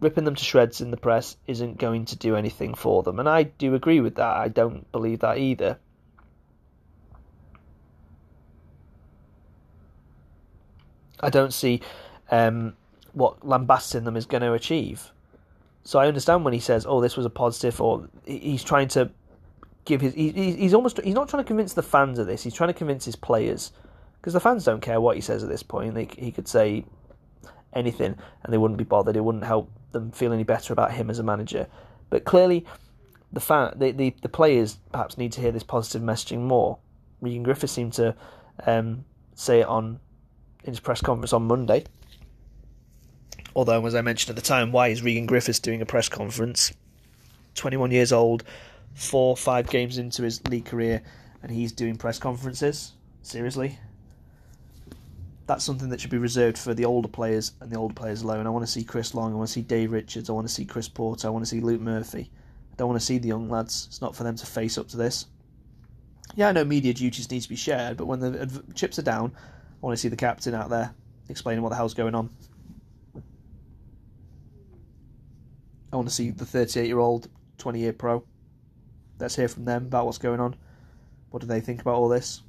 ripping 0.01 0.25
them 0.25 0.35
to 0.35 0.45
shreds 0.45 0.81
in 0.81 0.91
the 0.91 0.97
press 0.97 1.37
isn't 1.47 1.79
going 1.79 2.05
to 2.07 2.17
do 2.17 2.37
anything 2.37 2.75
for 2.75 3.03
them. 3.03 3.19
And 3.19 3.29
I 3.29 3.45
do 3.45 3.75
agree 3.75 4.01
with 4.01 4.17
that. 4.17 4.37
I 4.37 4.49
don't 4.49 4.91
believe 4.93 5.21
that 5.21 5.39
either. 5.39 5.79
I 11.21 11.31
don't 11.31 11.53
see 11.53 11.81
um, 12.31 12.77
what 13.13 13.47
lambasting 13.47 14.05
them 14.05 14.17
is 14.17 14.27
going 14.27 14.43
to 14.43 14.53
achieve. 14.53 15.13
So 15.83 15.99
I 15.99 16.09
understand 16.09 16.45
when 16.45 16.53
he 16.53 16.61
says, 16.61 16.85
"Oh, 16.87 17.01
this 17.01 17.17
was 17.17 17.25
a 17.25 17.31
positive," 17.31 17.81
or 17.81 18.09
he's 18.27 18.65
trying 18.65 18.89
to 18.89 19.11
give 19.85 20.01
his. 20.01 20.13
He, 20.15 20.31
he's 20.31 20.75
almost. 20.75 21.01
He's 21.03 21.15
not 21.15 21.29
trying 21.29 21.45
to 21.45 21.47
convince 21.47 21.73
the 21.73 21.83
fans 21.83 22.19
of 22.19 22.27
this. 22.27 22.43
He's 22.43 22.55
trying 22.55 22.69
to 22.69 22.75
convince 22.75 23.05
his 23.05 23.17
players 23.17 23.73
because 24.27 24.35
the 24.35 24.41
fans 24.41 24.65
don't 24.65 24.81
care 24.81 25.01
what 25.01 25.15
he 25.15 25.23
says 25.23 25.45
at 25.45 25.49
this 25.49 25.63
point. 25.63 25.95
They, 25.95 26.09
he 26.19 26.33
could 26.33 26.49
say 26.49 26.85
anything 27.73 28.17
and 28.43 28.53
they 28.53 28.59
wouldn't 28.59 28.77
be 28.77 28.83
bothered. 28.83 29.17
It 29.17 29.21
wouldn't 29.21 29.45
help 29.45 29.71
them 29.93 30.11
feel 30.11 30.33
any 30.33 30.43
better 30.43 30.73
about 30.73 30.91
him 30.91 31.11
as 31.11 31.21
a 31.21 31.23
manager. 31.23 31.69
But 32.11 32.25
clearly, 32.25 32.67
the 33.33 33.39
fan, 33.39 33.75
the, 33.77 33.93
the, 33.93 34.13
the 34.23 34.29
players 34.29 34.79
perhaps 34.91 35.17
need 35.17 35.31
to 35.31 35.41
hear 35.41 35.53
this 35.53 35.63
positive 35.63 36.03
messaging 36.03 36.41
more. 36.41 36.77
Regan 37.21 37.45
Griffiths 37.45 37.73
seemed 37.73 37.93
to 37.93 38.17
um, 38.67 39.05
say 39.37 39.61
it 39.61 39.69
on 39.69 40.01
in 40.65 40.73
his 40.73 40.81
press 40.81 41.01
conference 41.01 41.33
on 41.33 41.45
Monday. 41.45 41.85
Although, 43.55 43.87
as 43.87 43.95
I 43.95 44.01
mentioned 44.01 44.37
at 44.37 44.43
the 44.43 44.49
time, 44.49 44.73
why 44.73 44.89
is 44.89 45.05
Regan 45.05 45.27
Griffiths 45.27 45.61
doing 45.61 45.81
a 45.83 45.87
press 45.87 46.09
conference? 46.09 46.73
21 47.55 47.93
years 47.93 48.11
old, 48.11 48.43
four, 48.93 49.37
five 49.37 49.71
games 49.71 49.99
into 49.99 50.25
his 50.25 50.45
league 50.49 50.65
career, 50.65 51.01
and 51.45 51.53
he's 51.53 51.71
doing 51.71 51.95
press 51.95 52.19
conferences? 52.19 52.95
Seriously? 53.23 53.79
That's 55.47 55.65
something 55.65 55.89
that 55.91 56.01
should 56.01 56.11
be 56.11 56.19
reserved 56.19 56.59
for 56.59 56.75
the 56.75 56.85
older 56.85 57.09
players 57.09 57.53
and 57.61 57.71
the 57.71 57.77
older 57.77 57.95
players 57.95 58.23
alone. 58.23 58.47
I 58.47 58.51
want 58.51 58.67
to 58.67 58.71
see 58.71 58.83
Chris 58.83 59.15
Long, 59.15 59.33
I 59.33 59.37
want 59.37 59.49
to 59.49 59.53
see 59.53 59.63
Dave 59.63 59.93
Richards, 59.93 60.29
I 60.29 60.33
want 60.33 60.47
to 60.47 60.53
see 60.53 60.65
Chris 60.65 60.89
Porter, 60.89 61.29
I 61.29 61.31
want 61.31 61.45
to 61.45 61.49
see 61.49 61.61
Luke 61.61 61.81
Murphy. 61.81 62.31
I 62.73 62.77
don't 62.77 62.89
want 62.89 63.01
to 63.01 63.07
see 63.07 63.19
the 63.19 63.29
young 63.29 63.49
lads. 63.49 63.87
It's 63.89 64.03
not 64.03 64.15
for 64.15 64.25
them 64.25 64.37
to 64.37 64.47
face 64.47 64.77
up 64.77 64.89
to 64.89 64.97
this. 64.97 65.27
Yeah, 66.35 66.49
I 66.49 66.53
know 66.53 66.65
media 66.65 66.93
duties 66.93 67.31
need 67.31 67.41
to 67.41 67.49
be 67.49 67.57
shared, 67.57 67.97
but 67.97 68.07
when 68.07 68.21
the 68.21 68.63
chips 68.75 68.99
are 68.99 69.03
down, 69.03 69.33
I 69.35 69.87
want 69.87 69.97
to 69.97 70.01
see 70.01 70.09
the 70.09 70.17
captain 70.17 70.53
out 70.53 70.69
there 70.69 70.93
explaining 71.29 71.63
what 71.63 71.71
the 71.71 71.77
hell's 71.77 71.95
going 71.95 72.15
on. 72.15 72.29
I 75.93 75.97
want 75.97 76.09
to 76.09 76.15
see 76.15 76.31
the 76.31 76.45
38 76.45 76.87
year 76.87 76.99
old, 76.99 77.29
20 77.59 77.79
year 77.79 77.93
pro. 77.93 78.25
Let's 79.19 79.37
hear 79.37 79.49
from 79.49 79.65
them 79.65 79.87
about 79.87 80.05
what's 80.05 80.19
going 80.19 80.41
on. 80.41 80.57
What 81.31 81.41
do 81.41 81.47
they 81.47 81.61
think 81.61 81.81
about 81.81 81.95
all 81.95 82.09
this? 82.09 82.43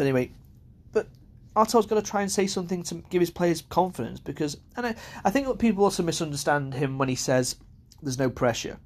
But 0.00 0.06
anyway, 0.06 0.32
but 0.92 1.08
Artell's 1.54 1.84
got 1.84 1.96
to 1.96 2.10
try 2.10 2.22
and 2.22 2.32
say 2.32 2.46
something 2.46 2.82
to 2.84 2.94
give 3.10 3.20
his 3.20 3.28
players 3.28 3.60
confidence 3.68 4.18
because, 4.18 4.56
and 4.74 4.86
I, 4.86 4.94
I 5.26 5.28
think 5.28 5.58
people 5.58 5.84
also 5.84 6.02
misunderstand 6.02 6.72
him 6.72 6.96
when 6.96 7.10
he 7.10 7.14
says 7.14 7.56
there's 8.00 8.18
no 8.18 8.30
pressure. 8.30 8.78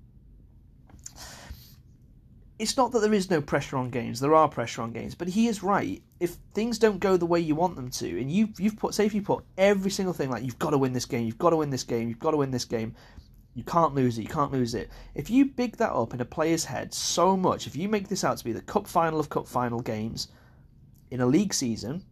It's 2.58 2.76
not 2.76 2.90
that 2.90 2.98
there 2.98 3.14
is 3.14 3.30
no 3.30 3.40
pressure 3.40 3.76
on 3.76 3.90
games. 3.90 4.18
There 4.18 4.34
are 4.34 4.48
pressure 4.48 4.82
on 4.82 4.90
games, 4.90 5.14
but 5.14 5.28
he 5.28 5.46
is 5.46 5.62
right. 5.62 6.02
If 6.18 6.30
things 6.52 6.80
don't 6.80 6.98
go 6.98 7.16
the 7.16 7.26
way 7.26 7.38
you 7.38 7.54
want 7.54 7.76
them 7.76 7.90
to, 7.90 8.20
and 8.20 8.28
you 8.28 8.48
you've 8.58 8.76
put 8.76 8.92
say 8.92 9.06
if 9.06 9.14
you 9.14 9.22
put 9.22 9.44
every 9.56 9.92
single 9.92 10.14
thing 10.14 10.30
like 10.30 10.42
you've 10.42 10.58
got 10.58 10.70
to 10.70 10.78
win 10.78 10.94
this 10.94 11.04
game, 11.04 11.26
you've 11.26 11.38
got 11.38 11.50
to 11.50 11.56
win 11.58 11.70
this 11.70 11.84
game, 11.84 12.08
you've 12.08 12.18
got 12.18 12.32
to 12.32 12.38
win 12.38 12.50
this 12.50 12.64
game, 12.64 12.92
you 13.54 13.62
can't 13.62 13.94
lose 13.94 14.18
it. 14.18 14.22
You 14.22 14.28
can't 14.28 14.50
lose 14.50 14.74
it. 14.74 14.90
If 15.14 15.30
you 15.30 15.44
big 15.44 15.76
that 15.76 15.92
up 15.92 16.12
in 16.12 16.20
a 16.20 16.24
player's 16.24 16.64
head 16.64 16.92
so 16.92 17.36
much, 17.36 17.68
if 17.68 17.76
you 17.76 17.88
make 17.88 18.08
this 18.08 18.24
out 18.24 18.36
to 18.38 18.44
be 18.44 18.52
the 18.52 18.62
cup 18.62 18.88
final 18.88 19.20
of 19.20 19.30
cup 19.30 19.46
final 19.46 19.78
games, 19.78 20.26
in 21.10 21.20
a 21.20 21.26
league 21.26 21.54
season 21.54 22.04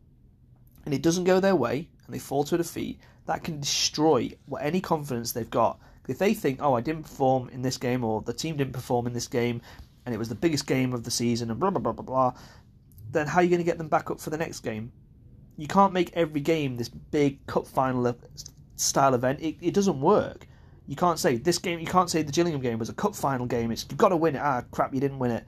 and 0.85 0.95
it 0.95 1.03
doesn't 1.03 1.25
go 1.25 1.41
their 1.41 1.57
way 1.57 1.89
and 2.07 2.15
they 2.15 2.19
fall 2.19 2.45
to 2.45 2.55
a 2.55 2.59
defeat, 2.59 3.01
that 3.27 3.45
can 3.45 3.61
destroy 3.61 4.31
what 4.47 4.63
any 4.63 4.81
confidence 4.81 5.33
they've 5.33 5.51
got. 5.51 5.79
If 6.09 6.19
they 6.19 6.35
think, 6.35 6.61
oh, 6.61 6.75
I 6.75 6.81
didn't 6.81 7.05
perform 7.05 7.49
in 7.51 7.63
this 7.63 7.79
game 7.79 8.03
or 8.03 8.23
the 8.23 8.33
team 8.33 8.57
didn't 8.57 8.73
perform 8.73 9.07
in 9.07 9.13
this 9.13 9.29
game 9.29 9.63
and 10.05 10.15
it 10.15 10.19
was 10.19 10.29
the 10.29 10.35
biggest 10.35 10.67
game 10.67 10.93
of 10.93 11.05
the 11.05 11.11
season 11.11 11.51
and 11.51 11.61
blah, 11.61 11.71
blah, 11.71 11.81
blah, 11.81 11.93
blah, 11.93 12.05
blah, 12.05 12.35
then 13.13 13.27
how 13.27 13.39
are 13.39 13.43
you 13.43 13.51
going 13.51 13.61
to 13.61 13.65
get 13.65 13.79
them 13.79 13.89
back 13.89 14.11
up 14.11 14.21
for 14.21 14.31
the 14.31 14.37
next 14.37 14.61
game? 14.61 14.91
You 15.57 15.69
can't 15.69 15.93
make 15.93 16.11
every 16.15 16.41
game 16.41 16.77
this 16.77 16.89
big 16.89 17.47
cup 17.47 17.67
final 17.67 18.17
style 18.77 19.15
event. 19.15 19.41
It, 19.41 19.57
it 19.61 19.75
doesn't 19.75 20.01
work. 20.01 20.49
You 20.87 20.97
can't 20.97 21.19
say 21.19 21.37
this 21.37 21.59
game. 21.59 21.79
You 21.79 21.87
can't 21.87 22.11
say 22.11 22.23
the 22.23 22.33
Gillingham 22.33 22.61
game 22.61 22.79
was 22.79 22.89
a 22.89 22.95
cup 22.95 23.15
final 23.15 23.47
game. 23.47 23.71
It's 23.71 23.87
you've 23.89 23.99
got 23.99 24.09
to 24.09 24.17
win 24.17 24.35
it. 24.35 24.41
Ah, 24.41 24.65
crap, 24.73 24.93
you 24.93 25.01
didn't 25.01 25.19
win 25.19 25.31
it. 25.31 25.45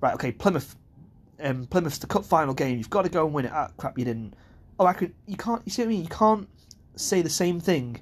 Right, 0.00 0.14
okay. 0.14 0.32
Plymouth 0.32 0.76
um, 1.44 1.66
Plymouth's 1.66 1.98
the 1.98 2.06
cup 2.06 2.24
final 2.24 2.54
game. 2.54 2.78
You've 2.78 2.90
got 2.90 3.02
to 3.02 3.08
go 3.08 3.24
and 3.24 3.34
win 3.34 3.44
it. 3.44 3.52
Ah, 3.52 3.70
crap, 3.76 3.98
you 3.98 4.04
didn't. 4.04 4.34
Oh, 4.78 4.86
I 4.86 4.92
could. 4.92 5.14
You 5.26 5.36
can't. 5.36 5.62
You 5.64 5.70
see 5.70 5.82
what 5.82 5.86
I 5.86 5.90
mean? 5.90 6.02
You 6.02 6.08
can't 6.08 6.48
say 6.96 7.22
the 7.22 7.30
same 7.30 7.60
thing 7.60 8.00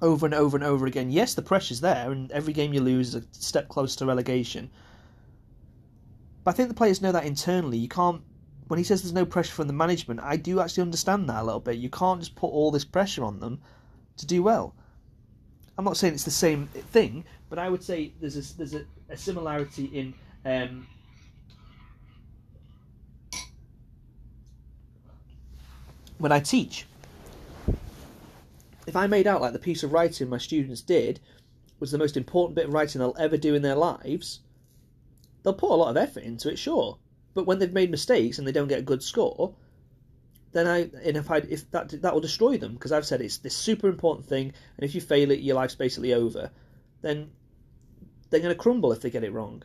over 0.00 0.26
and 0.26 0.34
over 0.34 0.56
and 0.56 0.64
over 0.64 0.86
again. 0.86 1.10
Yes, 1.10 1.34
the 1.34 1.42
pressure's 1.42 1.80
there, 1.80 2.12
and 2.12 2.30
every 2.32 2.52
game 2.52 2.72
you 2.72 2.80
lose 2.80 3.14
is 3.14 3.14
a 3.16 3.24
step 3.32 3.68
closer 3.68 3.98
to 3.98 4.06
relegation. 4.06 4.70
But 6.44 6.52
I 6.52 6.54
think 6.54 6.68
the 6.68 6.74
players 6.74 7.02
know 7.02 7.12
that 7.12 7.24
internally. 7.24 7.78
You 7.78 7.88
can't. 7.88 8.22
When 8.68 8.78
he 8.78 8.84
says 8.84 9.02
there's 9.02 9.12
no 9.12 9.26
pressure 9.26 9.52
from 9.52 9.66
the 9.66 9.74
management, 9.74 10.20
I 10.22 10.36
do 10.36 10.60
actually 10.60 10.82
understand 10.82 11.28
that 11.28 11.42
a 11.42 11.44
little 11.44 11.60
bit. 11.60 11.76
You 11.76 11.90
can't 11.90 12.20
just 12.20 12.34
put 12.34 12.46
all 12.46 12.70
this 12.70 12.84
pressure 12.84 13.24
on 13.24 13.40
them 13.40 13.60
to 14.16 14.26
do 14.26 14.42
well. 14.42 14.74
I'm 15.76 15.84
not 15.84 15.96
saying 15.96 16.14
it's 16.14 16.24
the 16.24 16.30
same 16.30 16.68
thing, 16.68 17.24
but 17.50 17.58
I 17.58 17.68
would 17.68 17.82
say 17.82 18.12
there's 18.20 18.36
a, 18.36 18.56
there's 18.56 18.74
a, 18.74 18.84
a 19.10 19.16
similarity 19.16 19.86
in 19.86 20.14
um, 20.46 20.86
when 26.24 26.32
I 26.32 26.40
teach. 26.40 26.86
If 28.86 28.96
I 28.96 29.06
made 29.06 29.26
out 29.26 29.42
like 29.42 29.52
the 29.52 29.58
piece 29.58 29.82
of 29.82 29.92
writing 29.92 30.30
my 30.30 30.38
students 30.38 30.80
did 30.80 31.20
was 31.80 31.90
the 31.90 31.98
most 31.98 32.16
important 32.16 32.56
bit 32.56 32.64
of 32.64 32.72
writing 32.72 32.98
they'll 32.98 33.14
ever 33.18 33.36
do 33.36 33.54
in 33.54 33.60
their 33.60 33.74
lives, 33.74 34.40
they'll 35.42 35.52
put 35.52 35.70
a 35.70 35.74
lot 35.74 35.90
of 35.90 35.98
effort 35.98 36.22
into 36.22 36.50
it, 36.50 36.58
sure. 36.58 36.96
But 37.34 37.44
when 37.44 37.58
they've 37.58 37.70
made 37.70 37.90
mistakes 37.90 38.38
and 38.38 38.48
they 38.48 38.52
don't 38.52 38.68
get 38.68 38.78
a 38.78 38.90
good 38.90 39.02
score, 39.02 39.54
then 40.52 40.66
I 40.66 40.88
and 41.04 41.18
if 41.18 41.30
I 41.30 41.38
if 41.38 41.70
that 41.72 41.90
that 42.00 42.14
will 42.14 42.22
destroy 42.22 42.56
them 42.56 42.72
because 42.72 42.92
I've 42.92 43.04
said 43.04 43.20
it's 43.20 43.36
this 43.36 43.54
super 43.54 43.90
important 43.90 44.26
thing, 44.26 44.54
and 44.78 44.84
if 44.88 44.94
you 44.94 45.02
fail 45.02 45.30
it, 45.30 45.40
your 45.40 45.56
life's 45.56 45.74
basically 45.74 46.14
over. 46.14 46.50
Then 47.02 47.32
they're 48.30 48.40
going 48.40 48.54
to 48.54 48.58
crumble 48.58 48.92
if 48.92 49.02
they 49.02 49.10
get 49.10 49.24
it 49.24 49.32
wrong 49.34 49.62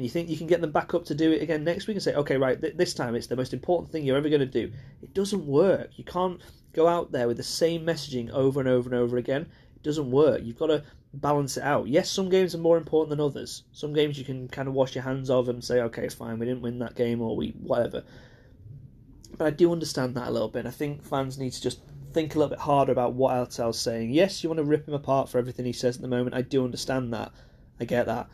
and 0.00 0.06
you 0.06 0.10
think 0.10 0.30
you 0.30 0.38
can 0.38 0.46
get 0.46 0.62
them 0.62 0.72
back 0.72 0.94
up 0.94 1.04
to 1.04 1.14
do 1.14 1.30
it 1.30 1.42
again 1.42 1.62
next 1.62 1.86
week 1.86 1.94
and 1.94 2.02
say, 2.02 2.14
okay, 2.14 2.38
right, 2.38 2.58
th- 2.58 2.74
this 2.74 2.94
time 2.94 3.14
it's 3.14 3.26
the 3.26 3.36
most 3.36 3.52
important 3.52 3.92
thing 3.92 4.02
you're 4.02 4.16
ever 4.16 4.30
going 4.30 4.40
to 4.40 4.46
do. 4.46 4.72
It 5.02 5.12
doesn't 5.12 5.44
work. 5.44 5.90
You 5.96 6.04
can't 6.04 6.40
go 6.72 6.88
out 6.88 7.12
there 7.12 7.28
with 7.28 7.36
the 7.36 7.42
same 7.42 7.84
messaging 7.84 8.30
over 8.30 8.60
and 8.60 8.68
over 8.68 8.88
and 8.88 8.98
over 8.98 9.18
again 9.18 9.42
It 9.76 9.82
doesn't 9.82 10.10
work. 10.10 10.40
You've 10.42 10.58
got 10.58 10.68
to 10.68 10.84
balance 11.12 11.58
it 11.58 11.64
out. 11.64 11.86
Yes, 11.86 12.08
some 12.08 12.30
games 12.30 12.54
are 12.54 12.58
more 12.58 12.78
important 12.78 13.10
than 13.10 13.20
others. 13.20 13.64
Some 13.72 13.92
games 13.92 14.18
you 14.18 14.24
can 14.24 14.48
kind 14.48 14.68
of 14.68 14.72
wash 14.72 14.94
your 14.94 15.04
hands 15.04 15.28
of 15.28 15.50
and 15.50 15.62
say, 15.62 15.82
okay, 15.82 16.06
it's 16.06 16.14
fine, 16.14 16.38
we 16.38 16.46
didn't 16.46 16.62
win 16.62 16.78
that 16.78 16.94
game 16.94 17.20
or 17.20 17.36
we 17.36 17.50
whatever. 17.60 18.02
But 19.36 19.48
I 19.48 19.50
do 19.50 19.70
understand 19.70 20.14
that 20.14 20.28
a 20.28 20.30
little 20.30 20.48
bit. 20.48 20.64
I 20.64 20.70
think 20.70 21.04
fans 21.04 21.36
need 21.36 21.52
to 21.52 21.60
just 21.60 21.82
think 22.14 22.34
a 22.34 22.38
little 22.38 22.56
bit 22.56 22.60
harder 22.60 22.92
about 22.92 23.12
what 23.12 23.34
Artell's 23.34 23.78
saying. 23.78 24.12
Yes, 24.12 24.42
you 24.42 24.48
want 24.48 24.60
to 24.60 24.64
rip 24.64 24.88
him 24.88 24.94
apart 24.94 25.28
for 25.28 25.36
everything 25.36 25.66
he 25.66 25.74
says 25.74 25.96
at 25.96 26.02
the 26.02 26.08
moment. 26.08 26.34
I 26.34 26.40
do 26.40 26.64
understand 26.64 27.12
that. 27.12 27.32
I 27.78 27.84
get 27.84 28.06
that. 28.06 28.30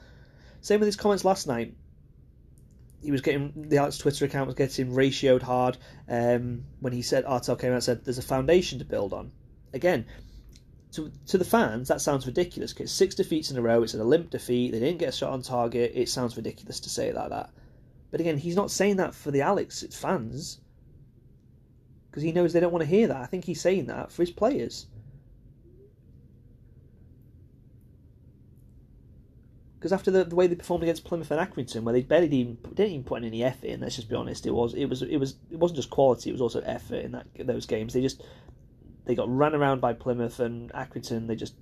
Same 0.61 0.81
with 0.81 0.87
his 0.87 0.97
comments 0.97 1.25
last 1.25 1.47
night. 1.47 1.75
He 3.03 3.11
was 3.11 3.21
getting 3.21 3.53
the 3.69 3.77
Alex 3.77 3.99
Twitter 3.99 4.25
account 4.25 4.47
was 4.47 4.57
getting 4.57 4.93
ratioed 4.93 5.43
hard 5.43 5.77
um, 6.09 6.65
when 6.81 6.93
he 6.93 7.03
said 7.03 7.25
Artell 7.25 7.59
came 7.59 7.71
out 7.71 7.75
and 7.75 7.85
said 7.85 8.05
there's 8.05 8.19
a 8.19 8.23
foundation 8.23 8.79
to 8.79 8.85
build 8.85 9.13
on. 9.13 9.31
Again, 9.73 10.07
to 10.93 11.13
to 11.27 11.39
the 11.39 11.45
fans 11.45 11.89
that 11.89 12.01
sounds 12.01 12.27
ridiculous 12.27 12.73
because 12.73 12.91
six 12.91 13.15
defeats 13.15 13.51
in 13.51 13.57
a 13.57 13.63
row. 13.63 13.83
It's 13.83 13.95
an 13.95 14.09
limp 14.09 14.31
defeat. 14.31 14.73
They 14.73 14.81
didn't 14.81 14.99
get 14.99 15.11
a 15.11 15.17
shot 15.17 15.33
on 15.33 15.43
target. 15.43 15.93
It 15.95 16.09
sounds 16.09 16.37
ridiculous 16.37 16.81
to 16.81 16.89
say 16.89 17.09
it 17.09 17.15
like 17.15 17.31
that. 17.31 17.51
But 18.11 18.21
again, 18.21 18.39
he's 18.39 18.57
not 18.57 18.71
saying 18.71 18.97
that 18.97 19.15
for 19.15 19.31
the 19.31 19.43
Alex 19.43 19.85
fans 19.93 20.61
because 22.11 22.23
he 22.23 22.33
knows 22.33 22.55
they 22.55 22.61
don't 22.61 22.73
want 22.73 22.83
to 22.83 22.89
hear 22.89 23.09
that. 23.09 23.21
I 23.21 23.27
think 23.27 23.45
he's 23.45 23.61
saying 23.61 23.87
that 23.87 24.11
for 24.11 24.23
his 24.23 24.31
players. 24.31 24.87
Because 29.87 30.01
after 30.01 30.11
the, 30.11 30.25
the 30.25 30.35
way 30.35 30.49
they 30.49 30.57
performed 30.57 30.83
against 30.83 31.05
Plymouth 31.05 31.31
and 31.31 31.39
Accrington, 31.39 31.85
where 31.85 31.93
they 31.93 32.03
barely 32.03 32.27
even 32.39 32.59
didn't 32.75 32.91
even 32.91 33.05
put 33.05 33.19
in 33.19 33.25
any 33.25 33.45
effort 33.45 33.67
in, 33.67 33.83
let's 33.83 33.95
just 33.95 34.09
be 34.09 34.17
honest, 34.17 34.45
it 34.45 34.51
was 34.51 34.75
it 34.75 34.87
was 34.87 35.01
it 35.03 35.17
was 35.17 35.37
it 35.49 35.61
wasn't 35.61 35.77
just 35.77 35.91
quality, 35.91 36.29
it 36.29 36.33
was 36.33 36.43
also 36.43 36.61
effort 36.63 37.05
in 37.05 37.13
that 37.13 37.29
those 37.39 37.67
games. 37.67 37.93
They 37.93 38.01
just 38.01 38.21
they 39.05 39.15
got 39.15 39.33
run 39.33 39.55
around 39.55 39.81
by 39.81 39.93
Plymouth 39.93 40.41
and 40.41 40.73
Accrington. 40.73 41.29
They 41.29 41.37
just 41.37 41.55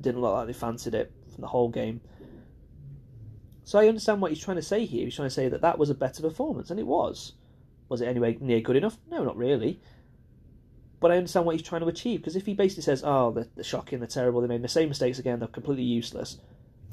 didn't 0.00 0.20
look 0.20 0.34
like 0.34 0.46
they 0.46 0.52
fancied 0.52 0.94
it 0.94 1.12
from 1.34 1.40
the 1.40 1.48
whole 1.48 1.68
game. 1.68 2.00
So 3.64 3.80
I 3.80 3.88
understand 3.88 4.22
what 4.22 4.30
he's 4.30 4.44
trying 4.44 4.58
to 4.58 4.62
say 4.62 4.84
here. 4.84 5.04
He's 5.04 5.16
trying 5.16 5.26
to 5.26 5.34
say 5.34 5.48
that 5.48 5.62
that 5.62 5.80
was 5.80 5.90
a 5.90 5.96
better 5.96 6.22
performance, 6.22 6.70
and 6.70 6.78
it 6.78 6.86
was. 6.86 7.32
Was 7.88 8.00
it 8.00 8.06
anyway 8.06 8.38
near 8.40 8.60
good 8.60 8.76
enough? 8.76 8.98
No, 9.10 9.24
not 9.24 9.36
really. 9.36 9.80
But 11.00 11.10
I 11.10 11.16
understand 11.16 11.44
what 11.44 11.56
he's 11.56 11.66
trying 11.66 11.80
to 11.80 11.88
achieve 11.88 12.20
because 12.20 12.36
if 12.36 12.46
he 12.46 12.54
basically 12.54 12.84
says, 12.84 13.02
"Oh, 13.04 13.32
they're, 13.32 13.48
they're 13.56 13.64
shocking, 13.64 13.98
they're 13.98 14.06
terrible, 14.06 14.42
they 14.42 14.46
made 14.46 14.62
the 14.62 14.68
same 14.68 14.88
mistakes 14.90 15.18
again, 15.18 15.40
they're 15.40 15.48
completely 15.48 15.82
useless," 15.82 16.38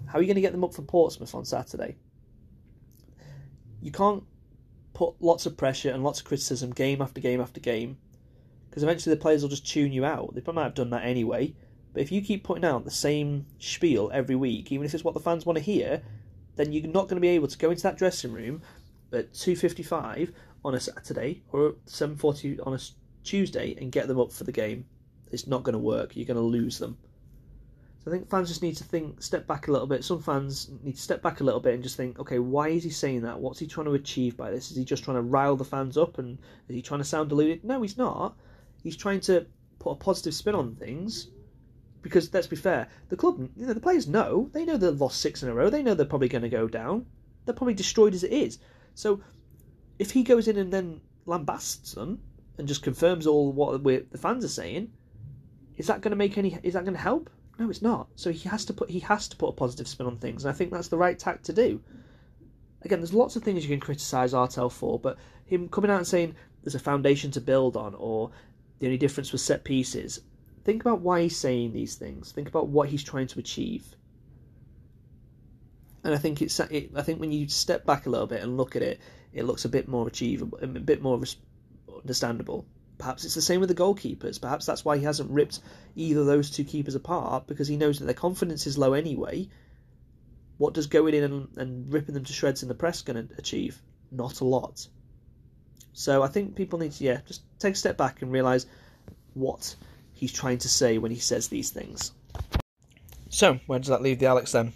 how 0.08 0.20
are 0.20 0.22
you 0.22 0.28
going 0.28 0.36
to 0.36 0.42
get 0.42 0.52
them 0.52 0.64
up 0.64 0.74
for 0.74 0.82
Portsmouth 0.82 1.34
on 1.36 1.46
Saturday? 1.46 1.98
You 3.82 3.92
can't 3.92 4.24
put 4.94 5.16
lots 5.20 5.46
of 5.46 5.58
pressure 5.58 5.92
and 5.92 6.04
lots 6.04 6.20
of 6.20 6.26
criticism 6.26 6.72
game 6.72 7.02
after 7.02 7.22
game 7.22 7.42
after 7.42 7.60
game 7.60 7.98
because 8.70 8.84
eventually 8.84 9.16
the 9.16 9.22
players 9.22 9.42
will 9.42 9.50
just 9.50 9.68
tune 9.68 9.92
you 9.92 10.04
out. 10.04 10.36
They 10.36 10.42
probably 10.42 10.62
might 10.62 10.66
have 10.66 10.74
done 10.74 10.90
that 10.90 11.06
anyway. 11.06 11.54
But 11.94 12.02
if 12.02 12.12
you 12.12 12.22
keep 12.22 12.44
putting 12.44 12.66
out 12.66 12.84
the 12.84 12.92
same 12.92 13.46
spiel 13.58 14.12
every 14.14 14.36
week, 14.36 14.72
even 14.72 14.86
if 14.86 14.94
it's 14.94 15.04
what 15.04 15.14
the 15.14 15.22
fans 15.22 15.46
want 15.46 15.58
to 15.58 15.64
hear, 15.64 16.02
then 16.58 16.74
you're 16.74 16.88
not 16.88 17.04
going 17.04 17.16
to 17.16 17.22
be 17.22 17.30
able 17.30 17.48
to 17.48 17.58
go 17.58 17.72
into 17.72 17.84
that 17.84 17.98
dressing 17.98 18.34
room 18.34 18.62
at 19.14 19.32
2.55 19.32 20.34
on 20.66 20.76
a 20.76 20.80
Saturday 20.80 21.42
or 21.54 21.76
7:40 21.88 22.68
on 22.68 22.74
a 22.74 22.80
Tuesday 23.24 23.76
and 23.80 23.94
get 23.94 24.10
them 24.10 24.20
up 24.20 24.34
for 24.34 24.44
the 24.44 24.52
game. 24.52 24.86
It's 25.32 25.48
not 25.48 25.64
going 25.64 25.74
to 25.74 25.80
work. 25.80 26.16
You're 26.16 26.26
going 26.26 26.36
to 26.36 26.44
lose 26.44 26.80
them. 26.80 26.98
So 28.06 28.12
I 28.12 28.14
think 28.14 28.30
fans 28.30 28.50
just 28.50 28.62
need 28.62 28.78
to 28.78 28.84
think, 28.84 29.20
step 29.24 29.48
back 29.48 29.68
a 29.68 29.72
little 29.72 29.88
bit. 29.88 30.04
Some 30.04 30.22
fans 30.22 30.70
need 30.84 30.96
to 30.96 31.02
step 31.02 31.24
back 31.24 31.40
a 31.40 31.44
little 31.44 31.60
bit 31.60 31.74
and 31.74 31.82
just 31.82 31.98
think, 31.98 32.20
okay, 32.20 32.38
why 32.38 32.68
is 32.68 32.84
he 32.84 32.92
saying 32.92 33.24
that? 33.24 33.40
What's 33.40 33.58
he 33.58 33.66
trying 33.66 33.88
to 33.88 33.96
achieve 33.96 34.38
by 34.38 34.52
this? 34.52 34.70
Is 34.70 34.78
he 34.78 34.86
just 34.86 35.04
trying 35.04 35.18
to 35.18 35.24
rile 35.24 35.56
the 35.56 35.66
fans 35.66 35.98
up 35.98 36.20
and 36.20 36.38
is 36.68 36.76
he 36.76 36.84
trying 36.84 37.00
to 37.00 37.04
sound 37.04 37.30
deluded? 37.30 37.64
No, 37.64 37.82
he's 37.82 37.98
not. 37.98 38.38
He's 38.84 38.96
trying 38.96 39.22
to 39.22 39.48
put 39.80 39.94
a 39.94 39.96
positive 39.96 40.36
spin 40.36 40.54
on 40.54 40.76
things. 40.76 41.30
Because 42.04 42.32
let's 42.32 42.46
be 42.46 42.56
fair, 42.56 42.88
the 43.10 43.18
club, 43.18 43.40
you 43.56 43.66
know, 43.66 43.74
the 43.74 43.80
players 43.80 44.08
know. 44.08 44.52
They 44.54 44.66
know 44.66 44.78
they've 44.78 45.02
lost 45.02 45.20
six 45.20 45.42
in 45.42 45.50
a 45.50 45.54
row. 45.56 45.72
They 45.72 45.82
know 45.82 45.96
they're 45.96 46.06
probably 46.06 46.30
going 46.30 46.44
to 46.44 46.50
go 46.50 46.68
down. 46.68 47.08
They're 47.46 47.56
probably 47.56 47.74
destroyed 47.74 48.14
as 48.14 48.24
it 48.24 48.32
is. 48.32 48.60
So 48.94 49.20
if 49.98 50.12
he 50.12 50.22
goes 50.22 50.48
in 50.48 50.58
and 50.58 50.72
then 50.72 51.02
lambasts 51.26 51.96
them 51.96 52.22
and 52.60 52.68
just 52.68 52.84
confirms 52.84 53.26
all 53.26 53.52
what 53.52 53.84
the 53.84 54.18
fans 54.20 54.46
are 54.46 54.50
saying, 54.50 54.92
is 55.78 55.88
that 55.88 56.02
going 56.02 56.12
to 56.12 56.16
make 56.16 56.38
any? 56.38 56.60
Is 56.62 56.76
that 56.76 56.84
going 56.86 56.96
to 56.96 57.02
help? 57.02 57.32
No, 57.58 57.70
it's 57.70 57.82
not. 57.82 58.08
So 58.16 58.32
he 58.32 58.50
has 58.50 58.66
to 58.66 58.74
put 58.74 58.90
he 58.90 59.00
has 59.00 59.28
to 59.30 59.38
put 59.38 59.50
a 59.50 59.54
positive 59.54 59.88
spin 59.88 60.08
on 60.08 60.18
things, 60.18 60.44
and 60.44 60.54
I 60.54 60.58
think 60.58 60.72
that's 60.72 60.90
the 60.90 60.98
right 60.98 61.18
tact 61.18 61.46
to 61.46 61.54
do. 61.54 61.82
Again, 62.82 63.00
there's 63.00 63.14
lots 63.14 63.36
of 63.36 63.44
things 63.44 63.64
you 63.64 63.70
can 63.70 63.80
criticise 63.80 64.34
Artell 64.34 64.72
for, 64.72 65.00
but 65.00 65.18
him 65.46 65.70
coming 65.70 65.90
out 65.90 65.98
and 65.98 66.08
saying 66.08 66.36
there's 66.64 66.76
a 66.76 66.80
foundation 66.80 67.32
to 67.32 67.42
build 67.42 67.78
on, 67.78 67.96
or 67.96 68.32
the 68.80 68.88
only 68.88 68.98
difference 68.98 69.32
was 69.32 69.44
set 69.44 69.64
pieces. 69.64 70.20
Think 70.64 70.82
about 70.82 71.02
why 71.02 71.22
he's 71.22 71.38
saying 71.38 71.74
these 71.74 71.96
things. 71.96 72.32
Think 72.32 72.48
about 72.48 72.68
what 72.68 72.90
he's 72.90 73.04
trying 73.04 73.28
to 73.28 73.40
achieve. 73.40 73.96
And 76.04 76.14
I 76.14 76.18
think 76.18 76.42
it's 76.42 76.60
it, 76.60 76.92
I 76.96 77.02
think 77.02 77.20
when 77.20 77.32
you 77.32 77.48
step 77.48 77.86
back 77.86 78.06
a 78.06 78.10
little 78.10 78.28
bit 78.28 78.44
and 78.44 78.58
look 78.58 78.76
at 78.76 78.82
it, 78.82 79.00
it 79.34 79.44
looks 79.44 79.66
a 79.66 79.70
bit 79.70 79.88
more 79.88 80.08
achievable, 80.08 80.60
a 80.62 80.68
bit 80.68 81.02
more 81.02 81.22
understandable. 82.02 82.66
Perhaps 82.98 83.26
it's 83.26 83.36
the 83.36 83.42
same 83.42 83.60
with 83.60 83.70
the 83.70 83.76
goalkeepers. 83.76 84.42
Perhaps 84.42 84.66
that's 84.66 84.86
why 84.86 84.98
he 84.98 85.04
hasn't 85.04 85.32
ripped 85.32 85.60
either 85.96 86.24
those 86.24 86.50
two 86.50 86.64
keepers 86.64 86.96
apart 86.96 87.48
because 87.48 87.68
he 87.68 87.78
knows 87.78 88.00
that 88.00 88.06
their 88.06 88.14
confidence 88.14 88.68
is 88.68 88.78
low 88.78 88.94
anyway. 88.94 89.50
What 90.58 90.74
does 90.74 90.88
going 90.88 91.14
in 91.14 91.24
and, 91.24 91.48
and 91.58 91.94
ripping 91.94 92.14
them 92.14 92.24
to 92.24 92.34
shreds 92.34 92.64
in 92.64 92.70
the 92.70 92.76
press 92.76 93.02
going 93.02 93.28
to 93.28 93.34
achieve? 93.38 93.82
Not 94.12 94.40
a 94.40 94.46
lot. 94.46 94.88
So 95.94 96.24
I 96.24 96.28
think 96.28 96.56
people 96.56 96.80
need 96.80 96.94
to 96.94 97.04
yeah 97.04 97.22
just 97.26 97.42
take 97.60 97.74
a 97.74 97.78
step 97.78 97.98
back 97.98 98.22
and 98.22 98.32
realise 98.32 98.66
what 99.34 99.76
he's 100.14 100.32
trying 100.32 100.60
to 100.60 100.70
say 100.70 100.98
when 100.98 101.12
he 101.12 101.20
says 101.20 101.48
these 101.48 101.70
things. 101.70 102.12
So 103.30 103.60
where 103.68 103.80
does 103.80 103.90
that 103.90 104.02
leave 104.02 104.20
the 104.20 104.28
Alex 104.28 104.54
then? 104.54 104.74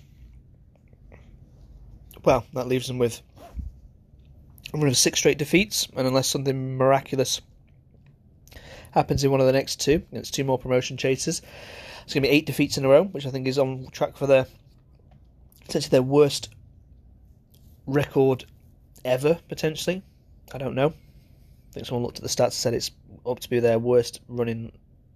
Well, 2.23 2.45
that 2.53 2.67
leaves 2.67 2.89
him 2.89 2.97
with 2.97 3.21
run 4.73 4.87
of 4.87 4.97
six 4.97 5.19
straight 5.19 5.37
defeats, 5.37 5.87
and 5.95 6.07
unless 6.07 6.27
something 6.27 6.77
miraculous 6.77 7.41
happens 8.91 9.23
in 9.23 9.31
one 9.31 9.39
of 9.39 9.47
the 9.47 9.53
next 9.53 9.79
two, 9.79 10.03
it's 10.11 10.31
two 10.31 10.43
more 10.43 10.57
promotion 10.57 10.97
chases. 10.97 11.41
It's 12.03 12.13
going 12.13 12.23
to 12.23 12.29
be 12.29 12.33
eight 12.33 12.45
defeats 12.45 12.77
in 12.77 12.85
a 12.85 12.89
row, 12.89 13.03
which 13.03 13.25
I 13.25 13.29
think 13.29 13.47
is 13.47 13.59
on 13.59 13.87
track 13.91 14.17
for 14.17 14.27
their 14.27 14.47
essentially 15.67 15.91
their 15.91 16.01
worst 16.01 16.49
record 17.85 18.45
ever 19.05 19.39
potentially. 19.47 20.01
I 20.53 20.57
don't 20.57 20.75
know. 20.75 20.87
I 20.87 21.73
think 21.73 21.85
someone 21.85 22.03
looked 22.03 22.17
at 22.17 22.23
the 22.23 22.29
stats 22.29 22.45
and 22.45 22.53
said 22.53 22.73
it's 22.73 22.91
up 23.25 23.39
to 23.39 23.49
be 23.49 23.59
their 23.59 23.77
worst 23.77 24.21
run 24.27 24.49
in 24.49 24.71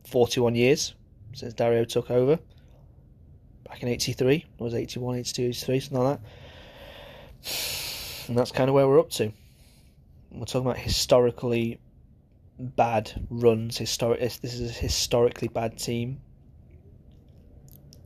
41 0.06 0.54
years 0.54 0.94
since 1.34 1.54
Dario 1.54 1.86
took 1.86 2.12
over 2.12 2.38
back 3.68 3.82
in 3.82 3.90
83. 3.90 4.36
It 4.36 4.46
was 4.60 4.76
81, 4.76 5.16
82, 5.16 5.42
83, 5.42 5.80
something 5.80 6.04
like 6.04 6.20
that. 6.20 8.28
And 8.28 8.38
that's 8.38 8.52
kind 8.52 8.70
of 8.70 8.76
where 8.76 8.88
we're 8.88 9.00
up 9.00 9.10
to 9.12 9.34
we're 10.34 10.46
talking 10.46 10.68
about 10.68 10.78
historically 10.78 11.80
bad 12.60 13.12
runs. 13.30 13.78
Historic. 13.78 14.20
This 14.20 14.54
is 14.54 14.70
a 14.70 14.74
historically 14.74 15.48
bad 15.48 15.78
team. 15.78 16.22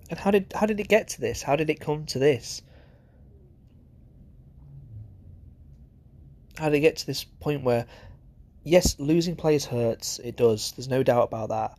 And 0.10 0.18
how 0.20 0.32
did 0.32 0.54
how 0.56 0.66
did 0.66 0.80
it 0.80 0.88
get 0.88 1.10
to 1.10 1.22
this? 1.22 1.42
How 1.42 1.56
did 1.56 1.70
it 1.70 1.80
come 1.80 2.06
to 2.08 2.20
this? 2.20 2.62
How 6.58 6.70
did 6.70 6.78
it 6.78 6.82
get 6.82 6.98
to 6.98 7.06
this 7.06 7.24
point 7.24 7.64
where, 7.64 7.86
yes, 8.64 8.96
losing 9.00 9.36
players 9.36 9.66
hurts. 9.66 10.20
It 10.20 10.38
does. 10.38 10.72
There's 10.72 10.88
no 10.88 11.04
doubt 11.04 11.26
about 11.26 11.50
that. 11.50 11.78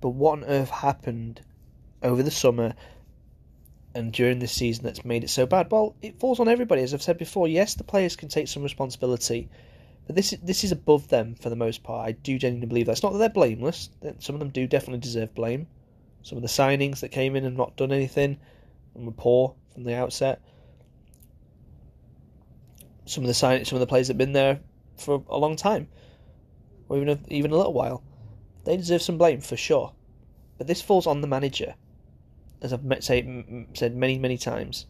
But 0.00 0.10
what 0.10 0.38
on 0.38 0.44
earth 0.44 0.70
happened 0.70 1.42
over 2.02 2.22
the 2.22 2.30
summer 2.30 2.74
and 3.94 4.12
during 4.12 4.38
this 4.38 4.52
season 4.52 4.84
that's 4.84 5.04
made 5.04 5.24
it 5.24 5.30
so 5.30 5.46
bad? 5.46 5.70
Well, 5.70 5.96
it 6.02 6.20
falls 6.20 6.40
on 6.40 6.48
everybody. 6.48 6.82
As 6.82 6.94
I've 6.94 7.02
said 7.02 7.18
before, 7.18 7.48
yes, 7.48 7.74
the 7.74 7.84
players 7.84 8.16
can 8.16 8.28
take 8.28 8.48
some 8.48 8.62
responsibility, 8.62 9.48
but 10.06 10.16
this 10.16 10.32
is, 10.32 10.40
this 10.40 10.64
is 10.64 10.72
above 10.72 11.08
them 11.08 11.34
for 11.34 11.50
the 11.50 11.56
most 11.56 11.82
part. 11.82 12.08
I 12.08 12.12
do 12.12 12.38
genuinely 12.38 12.66
believe 12.66 12.86
that. 12.86 12.92
It's 12.92 13.02
not 13.02 13.12
that 13.12 13.18
they're 13.18 13.28
blameless. 13.28 13.90
Some 14.18 14.34
of 14.34 14.40
them 14.40 14.50
do 14.50 14.66
definitely 14.66 15.00
deserve 15.00 15.34
blame. 15.34 15.66
Some 16.22 16.36
of 16.36 16.42
the 16.42 16.48
signings 16.48 17.00
that 17.00 17.10
came 17.10 17.36
in 17.36 17.44
and 17.44 17.56
not 17.56 17.76
done 17.76 17.92
anything 17.92 18.38
and 18.94 19.06
were 19.06 19.12
poor 19.12 19.54
from 19.72 19.84
the 19.84 19.94
outset. 19.94 20.42
Some 23.06 23.24
of 23.24 23.28
the 23.28 23.34
sign, 23.34 23.64
some 23.64 23.76
of 23.76 23.80
the 23.80 23.86
players 23.86 24.08
that've 24.08 24.18
been 24.18 24.32
there 24.32 24.60
for 24.96 25.24
a 25.28 25.38
long 25.38 25.56
time, 25.56 25.88
or 26.88 26.96
even 26.98 27.08
a, 27.08 27.18
even 27.28 27.50
a 27.50 27.56
little 27.56 27.72
while, 27.72 28.02
they 28.64 28.76
deserve 28.76 29.02
some 29.02 29.18
blame 29.18 29.40
for 29.40 29.56
sure. 29.56 29.92
But 30.58 30.66
this 30.66 30.82
falls 30.82 31.06
on 31.06 31.22
the 31.22 31.26
manager 31.26 31.74
as 32.62 32.72
I've 32.72 32.82
say, 33.00 33.66
said 33.74 33.96
many, 33.96 34.18
many 34.18 34.38
times. 34.38 34.86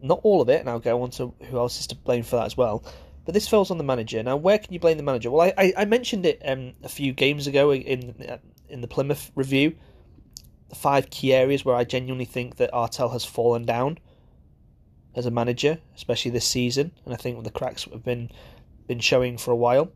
Not 0.00 0.20
all 0.22 0.40
of 0.40 0.48
it, 0.48 0.60
and 0.60 0.70
I'll 0.70 0.78
go 0.78 1.02
on 1.02 1.10
to 1.12 1.34
who 1.50 1.58
else 1.58 1.80
is 1.80 1.86
to 1.88 1.96
blame 1.96 2.22
for 2.22 2.36
that 2.36 2.46
as 2.46 2.56
well. 2.56 2.84
But 3.24 3.34
this 3.34 3.48
falls 3.48 3.70
on 3.70 3.78
the 3.78 3.84
manager. 3.84 4.22
Now, 4.22 4.36
where 4.36 4.58
can 4.58 4.72
you 4.72 4.80
blame 4.80 4.96
the 4.96 5.02
manager? 5.02 5.30
Well, 5.30 5.42
I, 5.42 5.52
I, 5.58 5.72
I 5.78 5.84
mentioned 5.84 6.24
it 6.24 6.40
um, 6.44 6.72
a 6.82 6.88
few 6.88 7.12
games 7.12 7.46
ago 7.46 7.74
in 7.74 8.14
in 8.68 8.80
the 8.80 8.88
Plymouth 8.88 9.30
review. 9.34 9.76
The 10.68 10.76
five 10.76 11.10
key 11.10 11.34
areas 11.34 11.64
where 11.64 11.74
I 11.74 11.84
genuinely 11.84 12.26
think 12.26 12.56
that 12.56 12.72
Artell 12.72 13.12
has 13.12 13.24
fallen 13.24 13.64
down 13.64 13.98
as 15.14 15.26
a 15.26 15.30
manager, 15.30 15.78
especially 15.96 16.30
this 16.30 16.46
season, 16.46 16.92
and 17.04 17.12
I 17.12 17.16
think 17.16 17.42
the 17.42 17.50
cracks 17.50 17.84
have 17.84 18.04
been 18.04 18.30
been 18.86 19.00
showing 19.00 19.36
for 19.36 19.50
a 19.50 19.56
while. 19.56 19.90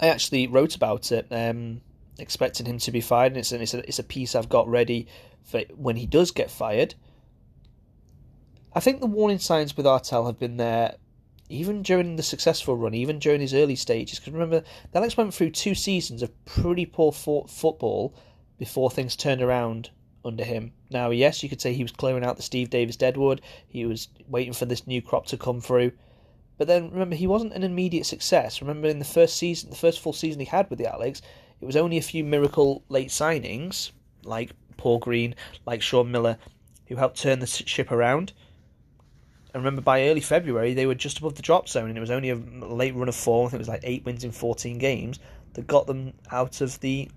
I 0.00 0.08
actually 0.08 0.46
wrote 0.46 0.76
about 0.76 1.10
it, 1.12 1.26
um, 1.30 1.80
expecting 2.18 2.66
him 2.66 2.78
to 2.78 2.90
be 2.90 3.00
fired, 3.00 3.32
and 3.32 3.38
it's, 3.38 3.52
it's, 3.52 3.74
a, 3.74 3.86
it's 3.86 3.98
a 3.98 4.04
piece 4.04 4.34
I've 4.34 4.48
got 4.48 4.68
ready 4.68 5.06
for 5.42 5.62
when 5.76 5.96
he 5.96 6.06
does 6.06 6.30
get 6.30 6.50
fired. 6.50 6.94
I 8.74 8.80
think 8.80 9.00
the 9.00 9.06
warning 9.06 9.38
signs 9.38 9.76
with 9.76 9.86
Artell 9.86 10.26
have 10.26 10.38
been 10.38 10.56
there 10.56 10.96
even 11.48 11.82
during 11.82 12.16
the 12.16 12.22
successful 12.22 12.76
run, 12.76 12.94
even 12.94 13.18
during 13.18 13.40
his 13.40 13.54
early 13.54 13.76
stages. 13.76 14.18
Because 14.18 14.34
remember, 14.34 14.62
Alex 14.94 15.16
went 15.16 15.32
through 15.32 15.50
two 15.50 15.74
seasons 15.74 16.22
of 16.22 16.44
pretty 16.44 16.84
poor 16.84 17.10
football 17.12 18.14
before 18.58 18.90
things 18.90 19.16
turned 19.16 19.40
around 19.40 19.90
under 20.24 20.44
him. 20.44 20.72
Now, 20.90 21.10
yes, 21.10 21.42
you 21.42 21.48
could 21.48 21.60
say 21.60 21.72
he 21.72 21.82
was 21.82 21.92
clearing 21.92 22.24
out 22.24 22.36
the 22.36 22.42
Steve 22.42 22.70
Davis 22.70 22.96
Deadwood, 22.96 23.40
he 23.66 23.86
was 23.86 24.08
waiting 24.28 24.52
for 24.52 24.66
this 24.66 24.86
new 24.86 25.00
crop 25.00 25.26
to 25.26 25.36
come 25.36 25.60
through. 25.60 25.92
But 26.58 26.66
then 26.66 26.90
remember, 26.90 27.16
he 27.16 27.26
wasn't 27.26 27.54
an 27.54 27.62
immediate 27.62 28.04
success. 28.04 28.60
Remember, 28.60 28.88
in 28.88 28.98
the 28.98 29.04
first 29.04 29.36
season, 29.36 29.70
the 29.70 29.76
first 29.76 30.00
full 30.00 30.12
season 30.12 30.40
he 30.40 30.46
had 30.46 30.68
with 30.68 30.78
the 30.78 30.92
Alex, 30.92 31.22
it 31.60 31.66
was 31.66 31.76
only 31.76 31.98
a 31.98 32.02
few 32.02 32.24
miracle 32.24 32.82
late 32.88 33.08
signings, 33.08 33.90
like 34.22 34.52
Paul 34.76 34.98
Green, 34.98 35.34
like 35.66 35.82
Shaun 35.82 36.10
Miller, 36.10 36.38
who 36.86 36.96
helped 36.96 37.18
turn 37.18 37.40
the 37.40 37.46
ship 37.46 37.90
around. 37.90 38.32
And 39.54 39.62
remember, 39.62 39.82
by 39.82 40.08
early 40.08 40.20
February, 40.20 40.74
they 40.74 40.86
were 40.86 40.94
just 40.94 41.18
above 41.18 41.34
the 41.34 41.42
drop 41.42 41.68
zone, 41.68 41.88
and 41.88 41.96
it 41.96 42.00
was 42.00 42.10
only 42.10 42.30
a 42.30 42.36
late 42.36 42.94
run 42.94 43.08
of 43.08 43.16
form. 43.16 43.46
I 43.46 43.50
think 43.50 43.58
it 43.58 43.58
was 43.58 43.68
like 43.68 43.80
eight 43.82 44.04
wins 44.04 44.24
in 44.24 44.30
14 44.30 44.78
games 44.78 45.18
that 45.54 45.66
got 45.66 45.86
them 45.86 46.12
out 46.30 46.60
of 46.60 46.78
the 46.80 47.10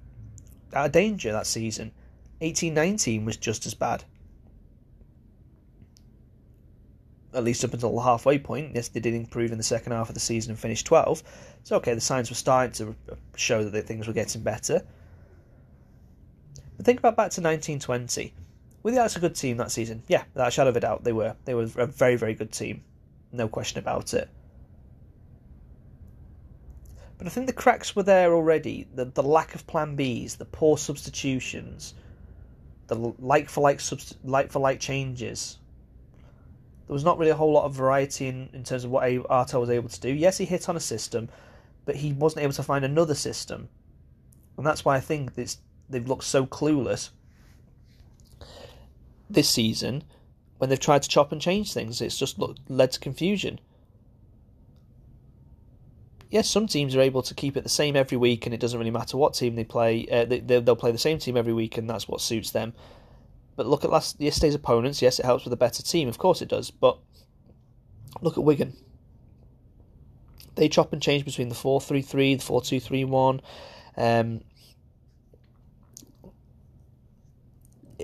out 0.74 0.88
of 0.88 0.92
danger 0.92 1.32
that 1.32 1.48
season. 1.48 1.92
1819 2.40 3.26
was 3.26 3.38
just 3.38 3.66
as 3.66 3.74
bad. 3.74 4.04
At 7.34 7.44
least 7.44 7.64
up 7.64 7.74
until 7.74 7.96
the 7.96 8.02
halfway 8.02 8.40
point. 8.40 8.76
Yes, 8.76 8.90
they 8.90 9.00
did 9.00 9.14
improve 9.14 9.52
in 9.52 9.58
the 9.58 9.64
second 9.64 9.94
half 9.94 10.10
of 10.10 10.14
the 10.14 10.20
season 10.20 10.52
and 10.52 10.60
finished 10.60 10.86
12. 10.86 11.24
So, 11.64 11.78
okay, 11.78 11.94
the 11.94 12.02
signs 12.02 12.30
were 12.30 12.36
starting 12.36 12.74
to 12.74 12.96
show 13.36 13.64
that 13.64 13.88
things 13.88 14.08
were 14.08 14.14
getting 14.14 14.42
better. 14.42 14.84
But 16.76 16.86
think 16.86 17.00
about 17.00 17.16
back 17.16 17.32
to 17.32 17.42
1920. 17.42 18.34
Were 18.84 18.92
the 18.92 18.98
Alex 18.98 19.16
a 19.16 19.20
good 19.20 19.36
team 19.36 19.58
that 19.58 19.72
season? 19.72 20.04
Yeah, 20.08 20.24
without 20.34 20.48
a 20.48 20.52
shadow 20.52 20.72
of 20.72 20.76
a 20.76 20.80
doubt, 20.80 21.04
they 21.04 21.14
were. 21.14 21.36
They 21.46 21.54
were 21.54 21.70
a 21.78 21.86
very, 21.86 22.16
very 22.16 22.34
good 22.34 22.52
team. 22.52 22.84
No 23.32 23.48
question 23.48 23.80
about 23.80 24.14
it. 24.14 24.30
But 27.18 27.28
I 27.28 27.30
think 27.30 27.46
the 27.46 27.54
cracks 27.54 27.96
were 27.96 28.02
there 28.02 28.34
already. 28.34 28.88
The, 28.96 29.06
the 29.06 29.22
lack 29.22 29.54
of 29.54 29.68
plan 29.68 29.96
Bs, 29.96 30.38
the 30.38 30.46
poor 30.46 30.76
substitutions, 30.76 31.94
the 32.88 32.96
like 33.20 33.48
for 33.48 33.62
like 33.62 33.80
like 34.24 34.52
for 34.52 34.58
like 34.58 34.80
changes. 34.80 35.60
There 36.92 36.96
was 36.96 37.06
not 37.06 37.18
really 37.18 37.32
a 37.32 37.36
whole 37.36 37.54
lot 37.54 37.64
of 37.64 37.72
variety 37.72 38.28
in, 38.28 38.50
in 38.52 38.66
terms 38.66 38.84
of 38.84 38.92
what 38.92 39.06
Artell 39.06 39.62
was 39.62 39.70
able 39.70 39.88
to 39.88 40.00
do. 40.02 40.10
Yes, 40.10 40.38
he 40.40 40.44
hit 40.44 40.68
on 40.68 40.76
a 40.76 40.82
system, 40.82 41.30
but 41.86 41.96
he 41.96 42.12
wasn't 42.12 42.44
able 42.44 42.52
to 42.52 42.64
find 42.64 42.84
another 42.84 43.16
system, 43.16 43.70
and 44.58 44.66
that's 44.66 44.84
why 44.84 44.98
I 44.98 45.00
think 45.00 45.36
this, 45.36 45.60
they've 45.90 46.06
looked 46.06 46.26
so 46.26 46.46
clueless 46.46 47.12
this 49.30 49.50
season 49.50 50.04
when 50.58 50.70
they've 50.70 50.78
tried 50.78 51.04
to 51.04 51.08
chop 51.08 51.32
and 51.32 51.40
change 51.40 51.72
things. 51.72 52.02
It's 52.02 52.18
just 52.18 52.38
led 52.68 52.92
to 52.92 53.00
confusion 53.00 53.62
yes, 56.30 56.50
some 56.50 56.68
teams 56.68 56.94
are 56.94 57.02
able 57.02 57.22
to 57.22 57.34
keep 57.34 57.56
it 57.56 57.64
the 57.64 57.70
same 57.70 57.96
every 57.96 58.18
week, 58.18 58.46
and 58.46 58.54
it 58.54 58.60
doesn't 58.60 58.80
really 58.80 58.92
matter 58.92 59.16
what 59.18 59.34
team 59.34 59.56
they 59.56 59.64
play. 59.64 60.08
Uh, 60.12 60.26
they, 60.26 60.40
they'll 60.40 60.76
play 60.76 60.92
the 60.92 60.98
same 60.98 61.20
team 61.20 61.38
every 61.38 61.54
week, 61.54 61.78
and 61.78 61.90
that's 61.90 62.08
what 62.08 62.22
suits 62.22 62.52
them. 62.52 62.74
But 63.56 63.68
look 63.68 63.84
at 63.84 63.92
last 63.92 64.20
yesterday's 64.20 64.56
opponents. 64.56 65.02
Yes, 65.02 65.20
it 65.20 65.26
helps 65.26 65.44
with 65.44 65.54
a 65.54 65.58
better 65.58 65.84
team, 65.84 66.08
of 66.08 66.18
course 66.18 66.42
it 66.42 66.50
does. 66.50 66.72
But 66.72 66.98
look 68.22 68.38
at 68.38 68.44
Wigan. 68.44 68.74
They 70.56 70.70
chop 70.70 70.94
and 70.94 71.02
change 71.02 71.26
between 71.26 71.50
the 71.50 71.56
four 71.56 71.80
three 71.80 72.02
three, 72.02 72.36
the 72.36 72.44
four 72.44 72.62
two 72.62 72.80
three 72.80 73.04
one. 73.04 73.42
Um, 73.98 74.42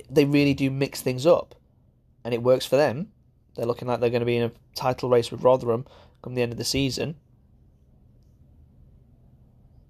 they 0.09 0.25
really 0.25 0.53
do 0.53 0.69
mix 0.69 1.01
things 1.01 1.25
up, 1.25 1.55
and 2.23 2.33
it 2.33 2.43
works 2.43 2.65
for 2.65 2.75
them. 2.75 3.11
They're 3.55 3.65
looking 3.65 3.87
like 3.87 3.99
they're 3.99 4.09
going 4.09 4.21
to 4.21 4.25
be 4.25 4.37
in 4.37 4.43
a 4.43 4.51
title 4.75 5.09
race 5.09 5.31
with 5.31 5.41
Rotherham 5.41 5.85
come 6.21 6.35
the 6.35 6.41
end 6.41 6.51
of 6.51 6.57
the 6.57 6.65
season 6.65 7.15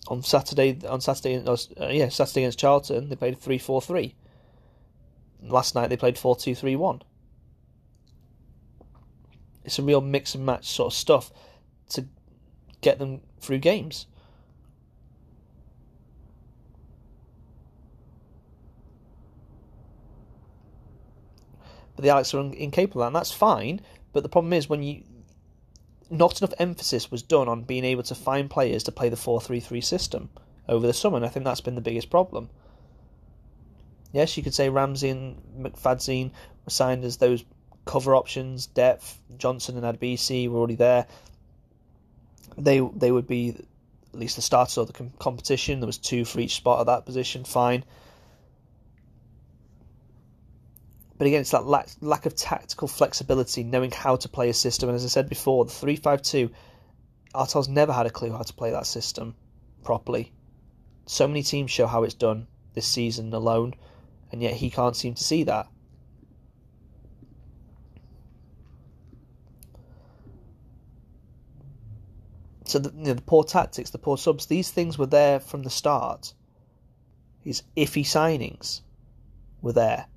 on 0.08 0.24
Saturday 0.24 0.78
on 0.88 1.01
Saturday 1.01 1.43
uh, 1.45 1.88
yeah 1.89 2.10
Saturday 2.10 2.41
against 2.41 2.60
Charlton 2.60 3.10
they 3.10 3.16
played 3.16 3.39
three 3.39 3.58
four 3.58 3.82
three. 3.82 4.16
Last 5.41 5.75
night 5.75 5.88
they 5.88 5.97
played 5.97 6.17
four 6.17 6.35
two 6.35 6.55
three 6.55 6.75
one. 6.75 7.01
It's 9.63 9.79
a 9.79 9.83
real 9.83 10.01
mix 10.01 10.33
and 10.33 10.45
match 10.45 10.67
sort 10.67 10.93
of 10.93 10.97
stuff 10.97 11.31
to 11.89 12.05
get 12.81 12.99
them 12.99 13.21
through 13.39 13.59
games. 13.59 14.07
But 21.95 22.03
the 22.03 22.09
Alex 22.09 22.33
are 22.33 22.39
incapable, 22.39 23.03
and 23.03 23.15
that's 23.15 23.31
fine. 23.31 23.81
But 24.13 24.23
the 24.23 24.29
problem 24.29 24.53
is 24.53 24.69
when 24.69 24.83
you 24.83 25.03
not 26.09 26.41
enough 26.41 26.53
emphasis 26.59 27.11
was 27.11 27.21
done 27.21 27.49
on 27.49 27.63
being 27.63 27.83
able 27.83 28.03
to 28.03 28.15
find 28.15 28.49
players 28.49 28.83
to 28.83 28.91
play 28.91 29.09
the 29.09 29.17
4 29.17 29.41
3 29.41 29.59
3 29.59 29.81
system 29.81 30.29
over 30.69 30.88
the 30.88 30.93
summer, 30.93 31.17
and 31.17 31.25
I 31.25 31.29
think 31.29 31.43
that's 31.43 31.61
been 31.61 31.75
the 31.75 31.81
biggest 31.81 32.09
problem. 32.09 32.49
Yes, 34.12 34.38
you 34.38 34.43
could 34.43 34.53
say 34.53 34.70
Ramsay 34.70 35.10
and 35.10 35.41
McFadzean 35.60 36.32
were 36.66 36.70
signed 36.70 37.03
as 37.03 37.18
those 37.18 37.43
cover 37.86 38.16
options, 38.16 38.68
depth. 38.68 39.20
Johnson 39.38 39.78
and 39.82 39.86
Adebisi 39.86 40.49
were 40.49 40.58
already 40.58 40.76
there. 40.76 41.08
They 42.58 42.80
they 42.80 43.12
would 43.12 43.28
be 43.28 43.49
at 44.14 44.20
least 44.20 44.36
the 44.36 44.41
starters 44.41 44.78
of 44.78 44.88
the 44.88 45.10
competition. 45.20 45.80
There 45.80 45.88
was 45.88 45.97
two 45.97 46.26
for 46.26 46.39
each 46.39 46.55
spot 46.55 46.80
at 46.82 46.86
that 46.88 47.05
position. 47.05 47.43
Fine. 47.43 47.84
But 51.18 51.28
again, 51.28 51.41
it's 51.41 51.51
that 51.51 51.66
lack, 51.66 51.89
lack 51.99 52.26
of 52.28 52.36
tactical 52.36 52.88
flexibility, 52.88 53.64
knowing 53.64 53.91
how 53.91 54.16
to 54.18 54.30
play 54.30 54.49
a 54.49 54.53
system. 54.53 54.89
And 54.89 54.95
as 54.95 55.03
I 55.03 55.08
said 55.08 55.28
before, 55.28 55.66
the 55.66 55.72
352, 55.72 56.51
Artell's 57.34 57.68
never 57.68 57.91
had 57.91 58.05
a 58.05 58.12
clue 58.12 58.32
how 58.32 58.43
to 58.43 58.53
play 58.53 58.70
that 58.72 58.86
system 58.86 59.36
properly. 59.84 60.32
So 61.08 61.28
many 61.28 61.41
teams 61.41 61.72
show 61.72 61.88
how 61.88 62.03
it's 62.03 62.14
done 62.14 62.47
this 62.76 62.86
season 62.86 63.34
alone, 63.34 63.74
and 64.32 64.41
yet 64.41 64.55
he 64.55 64.69
can't 64.69 64.95
seem 64.95 65.13
to 65.13 65.23
see 65.23 65.43
that. 65.43 65.67
So 72.65 72.80
the, 72.80 72.89
you 72.97 73.05
know, 73.05 73.13
the 73.13 73.21
poor 73.21 73.43
tactics, 73.43 73.91
the 73.91 73.97
poor 73.97 74.17
subs, 74.17 74.47
these 74.47 74.71
things 74.71 74.97
were 74.97 75.05
there 75.05 75.39
from 75.39 75.63
the 75.63 75.69
start. 75.69 76.34
His 77.39 77.63
iffy 77.78 78.03
signings 78.03 78.82
were 79.61 79.71
there 79.71 80.07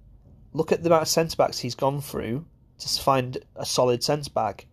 look 0.52 0.72
at 0.72 0.82
the 0.82 0.88
amount 0.88 1.02
of 1.02 1.08
centre 1.08 1.36
backs 1.36 1.58
he's 1.58 1.74
gone 1.74 2.00
through 2.00 2.44
to 2.78 2.88
find 3.02 3.38
a 3.56 3.64
solid 3.64 4.02
centre 4.02 4.30
back. 4.30 4.66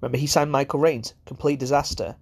Remember, 0.00 0.18
he 0.18 0.26
signed 0.26 0.52
Michael 0.52 0.80
Raynes, 0.80 1.14
complete 1.24 1.58
disaster. 1.58 2.16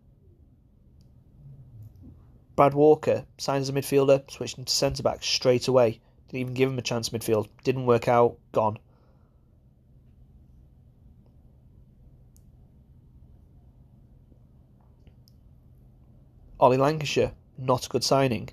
Brad 2.56 2.74
Walker 2.74 3.24
signed 3.38 3.62
as 3.62 3.68
a 3.68 3.72
midfielder, 3.72 4.30
switched 4.30 4.58
into 4.58 4.72
centre 4.72 5.02
back 5.02 5.22
straight 5.22 5.68
away. 5.68 6.00
Didn't 6.28 6.40
even 6.40 6.54
give 6.54 6.70
him 6.70 6.78
a 6.78 6.82
chance 6.82 7.08
midfield. 7.08 7.48
Didn't 7.64 7.86
work 7.86 8.08
out. 8.08 8.36
Gone. 8.52 8.78
Ollie 16.60 16.76
Lancashire, 16.76 17.32
not 17.58 17.86
a 17.86 17.88
good 17.88 18.04
signing 18.04 18.50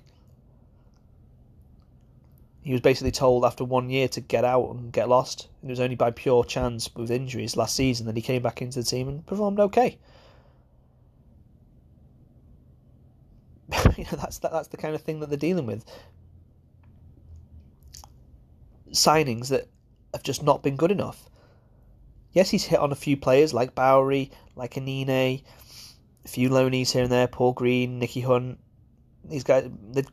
he 2.62 2.72
was 2.72 2.80
basically 2.80 3.10
told 3.10 3.44
after 3.44 3.64
one 3.64 3.88
year 3.88 4.06
to 4.08 4.20
get 4.20 4.44
out 4.44 4.70
and 4.70 4.92
get 4.92 5.08
lost. 5.08 5.48
It 5.62 5.68
was 5.68 5.80
only 5.80 5.96
by 5.96 6.10
pure 6.10 6.44
chance 6.44 6.94
with 6.94 7.10
injuries 7.10 7.56
last 7.56 7.74
season 7.74 8.06
that 8.06 8.16
he 8.16 8.22
came 8.22 8.42
back 8.42 8.60
into 8.60 8.80
the 8.80 8.84
team 8.84 9.08
and 9.08 9.26
performed 9.26 9.58
okay. 9.60 9.98
you 13.96 14.04
know, 14.04 14.18
that's 14.18 14.38
that, 14.38 14.52
that's 14.52 14.68
the 14.68 14.76
kind 14.76 14.94
of 14.94 15.02
thing 15.02 15.20
that 15.20 15.28
they're 15.28 15.38
dealing 15.38 15.66
with. 15.66 15.84
Signings 18.90 19.48
that 19.48 19.68
have 20.12 20.22
just 20.22 20.42
not 20.42 20.62
been 20.62 20.76
good 20.76 20.90
enough. 20.90 21.28
Yes, 22.32 22.50
he's 22.50 22.64
hit 22.64 22.78
on 22.78 22.92
a 22.92 22.96
few 22.96 23.16
players 23.16 23.52
like 23.54 23.74
Bowery, 23.74 24.30
like 24.56 24.74
Anine, 24.74 25.42
a 26.24 26.28
few 26.28 26.48
loanies 26.48 26.92
here 26.92 27.02
and 27.02 27.12
there, 27.12 27.26
Paul 27.26 27.52
Green, 27.52 27.98
Nicky 27.98 28.20
Hunt, 28.20 28.58
these 29.24 29.44
guys 29.44 29.68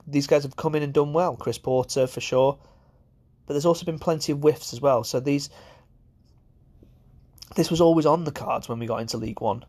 these 0.06 0.28
guys 0.28 0.44
have 0.44 0.56
come 0.56 0.76
in 0.76 0.84
and 0.84 0.94
done 0.94 1.14
well. 1.14 1.36
Chris 1.36 1.58
Porter 1.58 2.08
for 2.08 2.22
sure, 2.22 2.58
but 3.46 3.54
there's 3.54 3.66
also 3.66 3.86
been 3.86 4.00
plenty 4.00 4.32
of 4.32 4.40
whiffs 4.40 4.74
as 4.74 4.82
well. 4.82 5.04
So 5.04 5.20
these 5.20 5.50
this 7.56 7.72
was 7.72 7.82
always 7.82 8.06
on 8.06 8.24
the 8.24 8.32
cards 8.32 8.70
when 8.70 8.80
we 8.80 8.86
got 8.86 9.02
into 9.02 9.18
League 9.18 9.42
One 9.42 9.66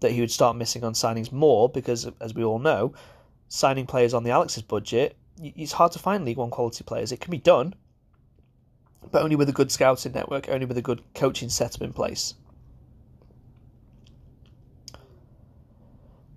that 0.00 0.12
he 0.12 0.20
would 0.20 0.30
start 0.30 0.56
missing 0.56 0.84
on 0.84 0.92
signings 0.92 1.32
more 1.32 1.68
because, 1.68 2.10
as 2.20 2.34
we 2.34 2.44
all 2.44 2.58
know, 2.58 2.94
signing 3.48 3.86
players 3.86 4.14
on 4.14 4.24
the 4.24 4.30
Alex's 4.30 4.62
budget 4.62 5.16
it's 5.38 5.72
hard 5.72 5.92
to 5.92 5.98
find 5.98 6.24
League 6.24 6.38
One 6.38 6.50
quality 6.50 6.84
players. 6.84 7.12
It 7.12 7.20
can 7.20 7.30
be 7.30 7.38
done, 7.38 7.74
but 9.10 9.22
only 9.22 9.36
with 9.36 9.48
a 9.48 9.52
good 9.52 9.70
scouting 9.70 10.12
network, 10.12 10.48
only 10.48 10.66
with 10.66 10.78
a 10.78 10.82
good 10.82 11.02
coaching 11.14 11.48
setup 11.48 11.82
in 11.82 11.92
place. 11.92 12.34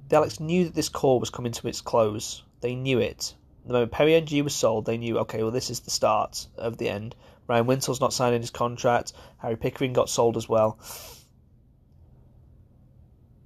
the 0.09 0.15
Alex 0.15 0.39
knew 0.39 0.65
that 0.65 0.73
this 0.73 0.89
core 0.89 1.19
was 1.19 1.29
coming 1.29 1.51
to 1.51 1.67
its 1.67 1.81
close. 1.81 2.41
They 2.61 2.73
knew 2.73 2.97
it. 2.97 3.35
The 3.67 3.73
moment 3.73 3.91
Perry 3.91 4.15
Ng 4.15 4.43
was 4.43 4.55
sold, 4.55 4.85
they 4.85 4.97
knew, 4.97 5.19
okay, 5.19 5.43
well, 5.43 5.51
this 5.51 5.69
is 5.69 5.81
the 5.81 5.91
start 5.91 6.47
of 6.57 6.77
the 6.77 6.89
end. 6.89 7.15
Ryan 7.47 7.67
Wintle's 7.67 8.01
not 8.01 8.11
signing 8.11 8.41
his 8.41 8.49
contract. 8.49 9.13
Harry 9.37 9.55
Pickering 9.55 9.93
got 9.93 10.09
sold 10.09 10.35
as 10.35 10.49
well. 10.49 10.79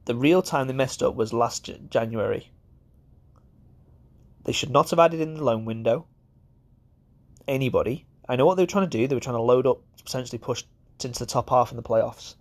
The 0.06 0.16
real 0.16 0.42
time 0.42 0.68
they 0.68 0.74
messed 0.74 1.02
up 1.02 1.16
was 1.16 1.32
last 1.32 1.70
January. 1.90 2.52
They 4.44 4.52
should 4.52 4.72
not 4.72 4.90
have 4.90 5.00
added 5.00 5.22
in 5.22 5.36
the 5.36 5.44
loan 5.44 5.64
window. 5.64 6.08
Anybody. 7.48 8.06
I 8.28 8.36
know 8.36 8.46
what 8.46 8.56
they 8.56 8.64
were 8.64 8.68
trying 8.68 8.90
to 8.90 8.98
do. 8.98 9.08
They 9.08 9.16
were 9.16 9.22
trying 9.22 9.38
to 9.38 9.42
load 9.42 9.66
up 9.66 9.82
potentially 10.04 10.40
push 10.40 10.64
into 11.04 11.20
the 11.20 11.26
top 11.26 11.50
half 11.50 11.72
in 11.72 11.78
the 11.78 11.84
playoffs. 11.84 12.36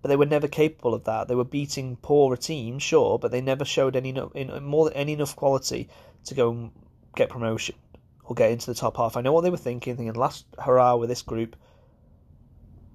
But 0.00 0.08
they 0.08 0.16
were 0.16 0.26
never 0.26 0.48
capable 0.48 0.94
of 0.94 1.04
that. 1.04 1.28
They 1.28 1.34
were 1.34 1.44
beating 1.44 1.96
poorer 1.96 2.36
teams, 2.36 2.82
sure, 2.82 3.18
but 3.18 3.30
they 3.30 3.40
never 3.40 3.64
showed 3.64 3.94
any 3.94 4.12
more 4.12 4.86
than 4.86 4.94
any 4.94 5.12
enough 5.12 5.36
quality 5.36 5.88
to 6.24 6.34
go 6.34 6.50
and 6.50 6.70
get 7.14 7.28
promotion 7.28 7.76
or 8.24 8.34
get 8.34 8.50
into 8.50 8.66
the 8.66 8.74
top 8.74 8.96
half. 8.96 9.16
I 9.16 9.20
know 9.20 9.32
what 9.32 9.42
they 9.42 9.50
were 9.50 9.56
thinking, 9.56 9.96
thinking 9.96 10.14
last 10.14 10.46
hurrah 10.58 10.96
with 10.96 11.08
this 11.08 11.22
group. 11.22 11.56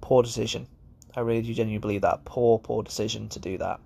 Poor 0.00 0.22
decision. 0.22 0.66
I 1.18 1.22
really 1.22 1.42
do 1.42 1.52
genuinely 1.52 1.80
believe 1.80 2.02
that. 2.02 2.24
Poor, 2.24 2.60
poor 2.60 2.84
decision 2.84 3.28
to 3.30 3.40
do 3.40 3.58
that. 3.58 3.80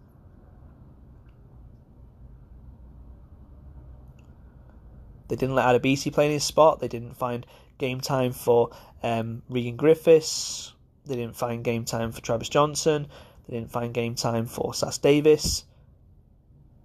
They 5.29 5.37
didn't 5.37 5.55
let 5.55 5.65
Adebisi 5.65 6.13
play 6.13 6.27
in 6.27 6.33
his 6.33 6.45
spot. 6.45 6.81
They 6.81 6.89
didn't 6.89 7.17
find 7.17 7.47
game 7.79 8.03
time 8.03 8.33
for 8.33 8.71
um, 9.03 9.43
Regan 9.49 9.77
Griffiths. 9.77 10.75
They 11.07 11.17
didn't 11.17 11.37
find 11.37 11.65
game 11.65 11.87
time 11.87 12.13
for 12.13 12.21
Travis 12.21 12.51
Johnson. 12.51 13.07
They 13.49 13.57
didn't 13.57 13.73
find 13.73 13.95
game 13.95 14.15
time 14.15 14.45
for 14.45 14.75
Sass-Davies. 14.75 15.65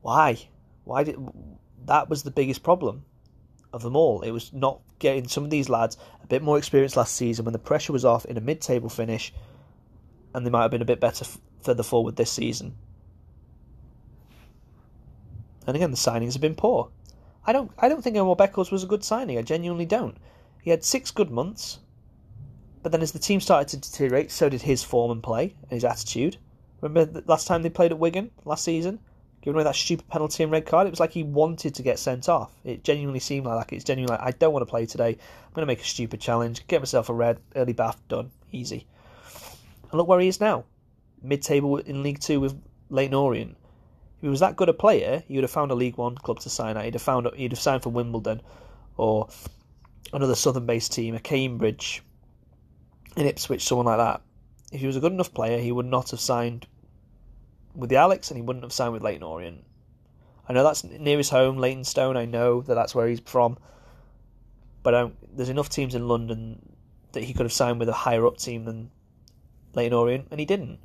Why? 0.02 0.48
Why 0.86 1.04
did 1.04 1.18
that 1.88 2.10
was 2.10 2.24
the 2.24 2.32
biggest 2.32 2.64
problem 2.64 3.04
of 3.74 3.82
them 3.82 3.98
all. 3.98 4.22
It 4.22 4.32
was 4.32 4.54
not 4.54 4.80
getting 5.00 5.28
some 5.28 5.44
of 5.44 5.50
these 5.50 5.68
lads 5.68 5.98
a 6.24 6.28
bit 6.28 6.42
more 6.42 6.58
experience 6.58 6.96
last 6.96 7.16
season 7.16 7.44
when 7.44 7.54
the 7.54 7.60
pressure 7.60 7.92
was 7.92 8.06
off 8.06 8.24
in 8.26 8.38
a 8.38 8.42
mid-table 8.42 8.90
finish, 8.90 9.34
and 10.34 10.46
they 10.46 10.50
might 10.50 10.64
have 10.64 10.72
been 10.72 10.82
a 10.82 10.86
bit 10.86 11.00
better 11.00 11.26
f- 11.26 11.40
further 11.62 11.84
forward 11.84 12.16
this 12.16 12.32
season. 12.32 12.76
And 15.66 15.76
again, 15.76 15.92
the 15.92 15.98
signings 15.98 16.34
have 16.34 16.42
been 16.42 16.56
poor. 16.56 16.90
I 17.46 17.54
don't 17.54 17.72
I 17.78 17.90
don't 17.90 18.02
think 18.04 18.18
Omar 18.18 18.36
Beckles 18.36 18.72
was 18.72 18.84
a 18.84 18.88
good 18.88 19.04
signing. 19.04 19.38
I 19.38 19.42
genuinely 19.42 19.86
don't. 19.86 20.18
He 20.62 20.70
had 20.70 20.84
six 20.84 21.12
good 21.12 21.32
months, 21.32 21.80
but 22.84 22.92
then 22.92 23.02
as 23.02 23.14
the 23.14 23.20
team 23.20 23.40
started 23.40 23.70
to 23.70 23.78
deteriorate, 23.78 24.32
so 24.32 24.50
did 24.50 24.62
his 24.62 24.84
form 24.84 25.12
and 25.12 25.24
play 25.24 25.56
and 25.64 25.72
his 25.72 25.86
attitude. 25.86 26.38
Remember 26.82 27.06
the 27.06 27.30
last 27.30 27.48
time 27.48 27.64
they 27.64 27.70
played 27.70 27.92
at 27.92 28.00
Wigan 28.00 28.32
last 28.46 28.64
season, 28.64 29.00
giving 29.42 29.56
away 29.56 29.64
that 29.64 29.76
stupid 29.76 30.08
penalty 30.10 30.44
and 30.44 30.52
red 30.52 30.66
card. 30.66 30.88
It 30.88 30.92
was 30.92 31.00
like 31.00 31.12
he 31.12 31.24
wanted 31.24 31.74
to 31.76 31.84
get 31.84 32.00
sent 32.00 32.30
off. 32.30 32.52
It 32.64 32.84
genuinely 32.84 33.20
seemed 33.20 33.46
like 33.46 33.68
that. 33.68 33.76
It's 33.76 33.86
genuinely 33.86 34.18
like 34.18 34.28
I 34.28 34.32
don't 34.32 34.54
want 34.54 34.62
to 34.62 34.70
play 34.70 34.86
today. 34.86 35.10
I'm 35.10 35.54
going 35.54 35.64
to 35.64 35.72
make 35.72 35.82
a 35.82 35.86
stupid 35.86 36.20
challenge, 36.20 36.68
get 36.68 36.82
myself 36.82 37.10
a 37.10 37.14
red 37.14 37.40
early 37.56 37.74
bath 37.74 38.00
done, 38.10 38.30
easy. 38.52 38.86
And 39.90 39.98
look 39.98 40.08
where 40.08 40.20
he 40.20 40.28
is 40.28 40.40
now, 40.40 40.66
mid-table 41.22 41.78
in 41.78 42.04
League 42.04 42.20
Two 42.20 42.40
with 42.40 42.62
Leyton 42.90 43.14
Orient. 43.14 43.58
If 44.18 44.22
he 44.22 44.28
was 44.30 44.40
that 44.40 44.56
good 44.56 44.70
a 44.70 44.74
player, 44.74 45.24
he 45.28 45.36
would 45.36 45.44
have 45.44 45.52
found 45.52 45.72
a 45.72 45.76
League 45.76 45.98
One 45.98 46.16
club 46.16 46.40
to 46.40 46.50
sign 46.50 46.76
at. 46.76 46.86
He'd 46.86 46.96
have 46.96 47.02
found 47.02 47.30
he'd 47.36 47.52
have 47.52 47.60
signed 47.60 47.84
for 47.84 47.90
Wimbledon 47.90 48.42
or 48.98 49.30
another 50.12 50.36
southern-based 50.36 50.92
team, 50.92 51.16
a 51.16 51.20
Cambridge, 51.20 52.02
in 53.16 53.26
Ipswich, 53.26 53.64
someone 53.64 53.86
like 53.86 53.98
that. 53.98 54.22
If 54.72 54.82
he 54.82 54.88
was 54.88 54.96
a 54.96 55.00
good 55.00 55.14
enough 55.14 55.34
player, 55.34 55.60
he 55.60 55.72
would 55.72 55.86
not 55.86 56.12
have 56.12 56.20
signed 56.20 56.68
with 57.76 57.90
the 57.90 57.96
Alex, 57.98 58.30
and 58.30 58.38
he 58.38 58.42
wouldn't 58.42 58.64
have 58.64 58.74
signed 58.74 58.94
with 58.94 59.04
Leyton 59.04 59.24
Orient. 59.24 59.64
I 60.50 60.54
know 60.54 60.64
that's 60.64 60.84
near 60.84 61.18
his 61.18 61.30
home, 61.30 61.58
Leytonstone. 61.58 62.18
I 62.18 62.26
know 62.26 62.62
that 62.62 62.74
that's 62.74 62.96
where 62.96 63.08
he's 63.08 63.20
from, 63.20 63.58
but 64.82 65.12
there's 65.32 65.50
enough 65.50 65.70
teams 65.70 65.94
in 65.94 66.08
London 66.08 66.76
that 67.12 67.24
he 67.24 67.34
could 67.34 67.46
have 67.46 67.54
signed 67.54 67.80
with 67.80 67.90
a 67.90 67.94
higher 67.94 68.26
up 68.26 68.38
team 68.38 68.66
than 68.66 68.90
Orient, 69.78 70.28
and 70.32 70.40
he 70.40 70.46
didn't. 70.46 70.80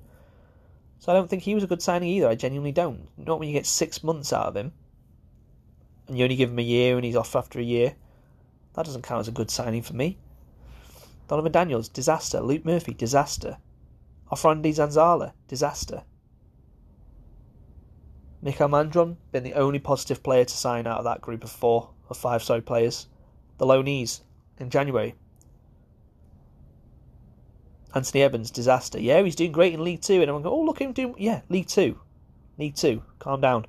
So 0.99 1.11
I 1.11 1.15
don't 1.15 1.29
think 1.29 1.43
he 1.43 1.55
was 1.55 1.65
a 1.65 1.67
good 1.67 1.83
signing 1.83 2.09
either. 2.11 2.29
I 2.29 2.35
genuinely 2.35 2.73
don't. 2.73 3.09
Not 3.17 3.39
when 3.39 3.49
you 3.49 3.55
get 3.55 3.67
six 3.67 4.05
months 4.05 4.33
out 4.33 4.47
of 4.47 4.57
him, 4.57 4.73
and 6.07 6.17
you 6.17 6.25
only 6.25 6.37
give 6.37 6.51
him 6.51 6.59
a 6.59 6.63
year, 6.63 6.97
and 6.97 7.05
he's 7.05 7.17
off 7.17 7.35
after 7.35 7.59
a 7.59 7.65
year. 7.65 7.97
That 8.75 8.87
doesn't 8.87 9.03
count 9.03 9.21
as 9.21 9.29
a 9.29 9.33
good 9.33 9.51
signing 9.51 9.83
for 9.83 9.95
me. 9.95 10.19
Donervon 11.29 11.53
Daniels, 11.53 11.89
disaster. 11.89 12.41
Luke 12.41 12.65
Murphy, 12.65 12.95
disaster. 12.95 13.59
Offrande 14.31 14.67
Zanzala, 14.67 15.33
disaster. 15.49 16.03
Mikael 18.41 18.69
Mandron, 18.69 19.17
been 19.31 19.45
the 19.45 19.55
only 19.55 19.79
positive 19.79 20.23
player 20.23 20.45
to 20.45 20.57
sign 20.57 20.87
out 20.87 20.99
of 20.99 21.05
that 21.05 21.21
group 21.21 21.45
of 21.45 21.51
four 21.51 21.91
or 22.09 22.15
five 22.15 22.43
sorry 22.43 22.61
players. 22.61 23.09
The 23.59 23.67
loanees 23.67 24.21
in 24.59 24.71
January. 24.71 25.15
Anthony 27.95 28.23
Evans, 28.23 28.51
disaster. 28.51 28.99
Yeah, 28.99 29.23
he's 29.23 29.37
doing 29.37 29.53
great 29.53 29.75
in 29.75 29.85
League 29.85 30.01
Two, 30.01 30.15
and 30.15 30.23
everyone 30.23 30.43
go, 30.43 30.51
"Oh, 30.51 30.63
look 30.63 30.81
him 30.81 30.93
doing." 30.93 31.15
Yeah, 31.19 31.43
League 31.49 31.69
Two, 31.69 32.01
League 32.59 32.75
Two. 32.75 33.03
Calm 33.19 33.41
down. 33.41 33.67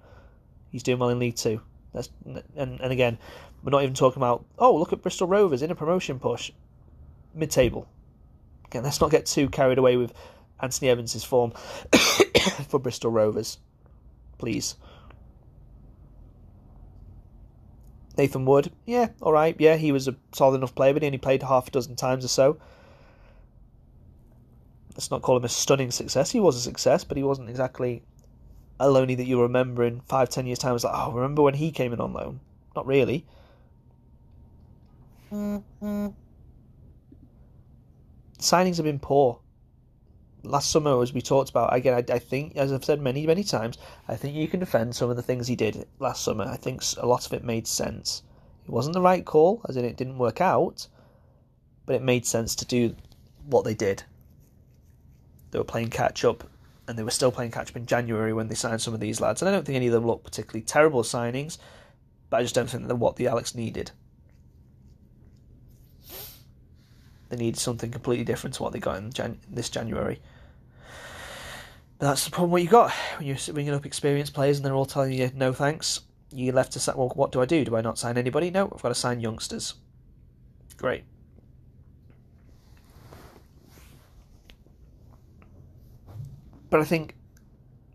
He's 0.72 0.84
doing 0.84 1.00
well 1.00 1.10
in 1.10 1.20
League 1.20 1.36
Two. 1.36 1.62
That's 1.94 2.10
and 2.56 2.80
and 2.80 2.92
again, 2.92 3.18
we're 3.64 3.72
not 3.72 3.84
even 3.84 3.96
talking 3.96 4.22
about. 4.22 4.46
Oh, 4.58 4.76
look 4.76 4.94
at 4.94 5.02
Bristol 5.02 5.28
Rovers 5.28 5.62
in 5.62 5.72
a 5.72 5.76
promotion 5.76 6.20
push, 6.20 6.52
mid-table. 7.34 7.88
Again, 8.66 8.84
let's 8.84 9.02
not 9.02 9.12
get 9.12 9.26
too 9.26 9.50
carried 9.50 9.78
away 9.78 9.98
with 9.98 10.14
Anthony 10.62 10.90
Evans' 10.90 11.24
form 11.24 11.52
for 12.68 12.80
Bristol 12.80 13.12
Rovers, 13.12 13.58
please. 14.38 14.76
Nathan 18.16 18.46
Wood, 18.46 18.72
yeah, 18.86 19.10
all 19.22 19.34
right, 19.34 19.56
yeah, 19.60 19.76
he 19.76 19.92
was 19.92 20.08
a 20.08 20.16
solid 20.34 20.56
enough 20.56 20.76
player, 20.76 20.94
but 20.94 21.02
he 21.02 21.08
only 21.08 21.18
played 21.18 21.42
half 21.42 21.68
a 21.68 21.72
dozen 21.72 21.96
times 21.96 22.24
or 22.24 22.28
so 22.28 22.60
let's 24.96 25.12
not 25.12 25.22
call 25.22 25.38
him 25.38 25.44
a 25.44 25.50
stunning 25.50 25.92
success. 25.92 26.32
He 26.32 26.40
was 26.40 26.56
a 26.56 26.62
success, 26.62 27.04
but 27.04 27.18
he 27.18 27.24
wasn't 27.24 27.50
exactly 27.50 28.04
a 28.80 28.88
loanee 28.88 29.18
that 29.18 29.26
you 29.26 29.42
remember 29.42 29.84
in 29.84 30.02
five, 30.02 30.30
ten 30.30 30.46
years' 30.46 30.60
time. 30.60 30.76
It's 30.76 30.84
like, 30.84 30.94
oh, 30.96 31.12
remember 31.12 31.42
when 31.42 31.56
he 31.56 31.72
came 31.72 31.94
in 31.94 32.02
on 32.02 32.14
loan? 32.14 32.40
Not 32.76 32.86
really. 32.86 33.26
Mm-hmm. 35.32 36.08
Signings 38.40 38.78
have 38.78 38.86
been 38.86 39.00
poor. 39.00 39.40
Last 40.44 40.72
summer, 40.72 41.02
as 41.02 41.14
we 41.14 41.22
talked 41.22 41.50
about, 41.50 41.74
again, 41.74 41.94
I, 41.94 42.14
I, 42.14 42.20
think, 42.20 42.58
as 42.58 42.74
I've 42.74 42.84
said 42.84 43.02
many, 43.02 43.26
many 43.26 43.44
times, 43.44 43.78
I 44.10 44.16
think 44.16 44.36
you 44.36 44.48
can 44.50 44.60
defend 44.60 44.94
some 44.96 45.10
of 45.10 45.16
the 45.16 45.22
things 45.22 45.48
he 45.48 45.56
did 45.56 45.88
last 46.00 46.24
summer. 46.24 46.44
I 46.44 46.58
think 46.58 46.84
a 46.98 47.06
lot 47.06 47.26
of 47.26 47.32
it 47.34 47.44
made 47.46 47.66
sense. 47.66 48.24
It 48.66 48.72
wasn't 48.72 48.94
the 48.94 49.02
right 49.02 49.26
call, 49.26 49.62
as 49.70 49.78
in 49.78 49.86
it 49.86 49.96
didn't 49.96 50.18
work 50.18 50.42
out, 50.42 50.88
but 51.86 51.96
it 51.96 52.02
made 52.02 52.26
sense 52.26 52.56
to 52.56 52.66
do 52.66 52.96
what 53.46 53.64
they 53.64 53.74
did. 53.74 54.04
They 55.54 55.60
were 55.60 55.64
playing 55.64 55.92
catch 55.92 56.26
up, 56.26 56.44
and 56.88 56.98
they 56.98 57.04
were 57.04 57.12
still 57.12 57.32
playing 57.32 57.52
catch 57.52 57.70
up 57.70 57.78
in 57.78 57.86
January 57.86 58.34
when 58.34 58.48
they 58.48 58.56
signed 58.56 58.82
some 58.82 58.96
of 58.96 59.00
these 59.00 59.22
lads. 59.22 59.42
And 59.42 59.48
I 59.48 59.52
don't 59.52 59.64
think 59.64 59.76
any 59.76 59.86
of 59.86 59.94
them 59.94 60.08
look 60.08 60.24
particularly 60.24 60.64
terrible 60.64 61.04
signings, 61.04 61.60
but 62.32 62.38
I 62.38 62.42
just 62.42 62.56
don't 62.56 62.68
think 62.68 62.88
they're 62.88 62.96
what 62.96 63.18
the 63.18 63.28
Alex 63.28 63.54
needed. 63.54 63.92
They 67.30 67.38
needed 67.38 67.60
something 67.60 67.92
completely 67.92 68.26
different 68.26 68.56
to 68.56 68.64
what 68.64 68.74
they 68.74 68.80
got 68.80 68.98
in 68.98 69.12
Jan- 69.12 69.40
this 69.48 69.70
January. 69.70 70.20
But 72.00 72.08
that's 72.08 72.26
the 72.26 72.32
problem. 72.32 72.50
What 72.50 72.64
you 72.64 72.68
got 72.68 72.92
when 73.18 73.28
you're 73.28 73.38
bringing 73.54 73.76
up 73.76 73.86
experienced 73.86 74.34
players 74.34 74.58
and 74.58 74.66
they're 74.66 74.74
all 74.74 74.88
telling 74.88 75.14
you 75.14 75.30
no 75.36 75.54
thanks. 75.54 76.02
You're 76.32 76.56
left 76.56 76.74
to 76.74 76.94
well, 76.98 77.10
what 77.14 77.32
do 77.32 77.42
I 77.42 77.46
do? 77.46 77.64
Do 77.64 77.76
I 77.76 77.82
not 77.82 78.00
sign 78.00 78.18
anybody? 78.18 78.50
No, 78.50 78.66
I've 78.74 78.82
got 78.82 78.90
to 78.90 78.96
sign 78.96 79.20
youngsters. 79.20 79.76
Great. 80.78 81.04
But 86.74 86.82
I 86.82 86.86
think, 86.86 87.14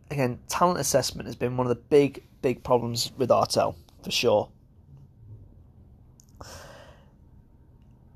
again, 0.08 0.38
talent 0.46 0.78
assessment 0.78 1.26
has 1.26 1.34
been 1.34 1.56
one 1.56 1.66
of 1.66 1.68
the 1.68 1.82
big, 1.82 2.22
big 2.42 2.62
problems 2.62 3.10
with 3.16 3.28
Artell, 3.28 3.74
for 4.04 4.12
sure. 4.12 4.50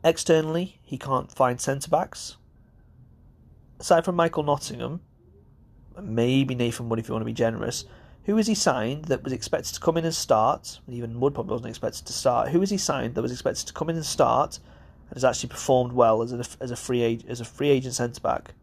Externally, 0.05 0.79
he 0.85 0.99
can't 0.99 1.33
find 1.33 1.61
centre 1.61 1.91
backs. 1.91 2.37
Aside 3.81 4.05
from 4.05 4.15
Michael 4.15 4.45
Nottingham, 4.45 5.01
maybe 6.01 6.55
Nathan 6.55 6.89
Wood 6.89 7.01
if 7.01 7.09
you 7.09 7.15
want 7.15 7.23
to 7.23 7.27
be 7.27 7.33
generous, 7.33 7.85
who 8.27 8.37
has 8.37 8.47
he 8.47 8.55
signed 8.55 9.07
that 9.07 9.25
was 9.25 9.33
expected 9.33 9.75
to 9.75 9.81
come 9.81 9.97
in 9.97 10.05
and 10.05 10.15
start? 10.15 10.79
Even 10.89 11.19
Wood 11.19 11.35
probably 11.35 11.55
wasn't 11.55 11.71
expected 11.71 12.07
to 12.07 12.13
start. 12.13 12.51
Who 12.51 12.61
has 12.61 12.71
he 12.71 12.79
signed 12.79 13.17
that 13.17 13.23
was 13.23 13.33
expected 13.33 13.67
to 13.67 13.73
come 13.73 13.91
in 13.91 13.97
and 13.97 14.07
start 14.07 14.61
and 15.09 15.17
has 15.17 15.25
actually 15.25 15.49
performed 15.49 15.93
well 15.93 16.23
as 16.23 16.33
a, 16.33 16.45
as 16.63 16.71
a 16.71 16.77
free 16.77 17.21
as 17.27 17.41
a 17.41 17.45
free 17.45 17.71
agent 17.71 17.95
centre 17.95 18.21
back? 18.21 18.55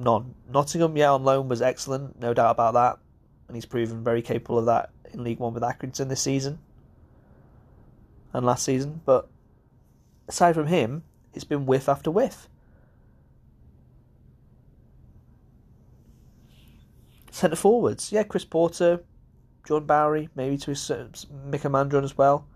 None. 0.00 0.34
Nottingham, 0.52 0.96
yeah, 0.96 1.12
on 1.12 1.24
loan 1.24 1.48
was 1.48 1.62
excellent, 1.62 2.18
no 2.20 2.34
doubt 2.34 2.52
about 2.52 2.74
that, 2.74 2.98
and 3.48 3.56
he's 3.56 3.66
proven 3.66 4.02
very 4.02 4.22
capable 4.22 4.58
of 4.58 4.66
that 4.66 4.90
in 5.12 5.22
League 5.22 5.38
One 5.38 5.54
with 5.54 5.62
Accrington 5.62 6.08
this 6.08 6.22
season 6.22 6.58
and 8.32 8.46
last 8.46 8.64
season. 8.64 9.00
But 9.04 9.28
aside 10.28 10.54
from 10.54 10.66
him, 10.66 11.02
it's 11.34 11.44
been 11.44 11.66
whiff 11.66 11.88
after 11.88 12.10
whiff. 12.10 12.48
Centre 17.30 17.56
forwards, 17.56 18.10
yeah, 18.12 18.24
Chris 18.24 18.44
Porter, 18.44 19.04
John 19.66 19.84
Bowery, 19.86 20.28
maybe 20.34 20.58
to 20.58 20.70
his 20.70 20.90
uh, 20.90 21.06
Mika 21.46 21.68
Mandron 21.68 22.04
as 22.04 22.18
well. 22.18 22.46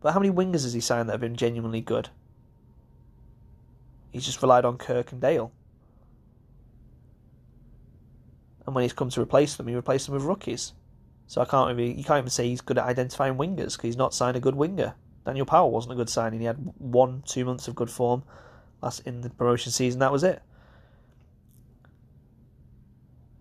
But 0.00 0.12
how 0.12 0.20
many 0.20 0.32
wingers 0.32 0.62
has 0.62 0.72
he 0.72 0.80
signed 0.80 1.08
that 1.08 1.14
have 1.14 1.20
been 1.20 1.36
genuinely 1.36 1.80
good? 1.80 2.08
He's 4.12 4.24
just 4.24 4.42
relied 4.42 4.64
on 4.64 4.78
Kirk 4.78 5.12
and 5.12 5.20
Dale. 5.20 5.52
And 8.66 8.74
when 8.74 8.82
he's 8.82 8.92
come 8.92 9.10
to 9.10 9.20
replace 9.20 9.56
them, 9.56 9.68
he 9.68 9.74
replaced 9.74 10.06
them 10.06 10.14
with 10.14 10.24
rookies. 10.24 10.72
So 11.26 11.40
I 11.40 11.44
can't 11.44 11.76
really, 11.76 11.94
you 11.94 12.04
can't 12.04 12.18
even 12.18 12.30
say 12.30 12.48
he's 12.48 12.60
good 12.60 12.78
at 12.78 12.84
identifying 12.84 13.34
wingers 13.34 13.72
because 13.72 13.82
he's 13.82 13.96
not 13.96 14.14
signed 14.14 14.36
a 14.36 14.40
good 14.40 14.54
winger. 14.54 14.94
Daniel 15.24 15.46
Powell 15.46 15.70
wasn't 15.70 15.94
a 15.94 15.96
good 15.96 16.10
signing. 16.10 16.40
He 16.40 16.46
had 16.46 16.58
one, 16.78 17.22
two 17.26 17.44
months 17.44 17.68
of 17.68 17.74
good 17.74 17.90
form 17.90 18.22
last 18.82 19.06
in 19.06 19.20
the 19.20 19.30
promotion 19.30 19.72
season. 19.72 20.00
That 20.00 20.12
was 20.12 20.24
it. 20.24 20.42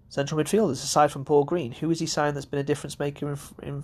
Central 0.10 0.42
midfielders, 0.42 0.84
aside 0.84 1.12
from 1.12 1.26
Paul 1.26 1.46
Green, 1.46 1.72
who 1.72 1.90
has 1.90 2.00
he 2.00 2.06
signed 2.06 2.36
that's 2.36 2.46
been 2.46 2.60
a 2.60 2.64
difference 2.64 3.00
maker 3.00 3.32
in, 3.32 3.40
in 3.64 3.84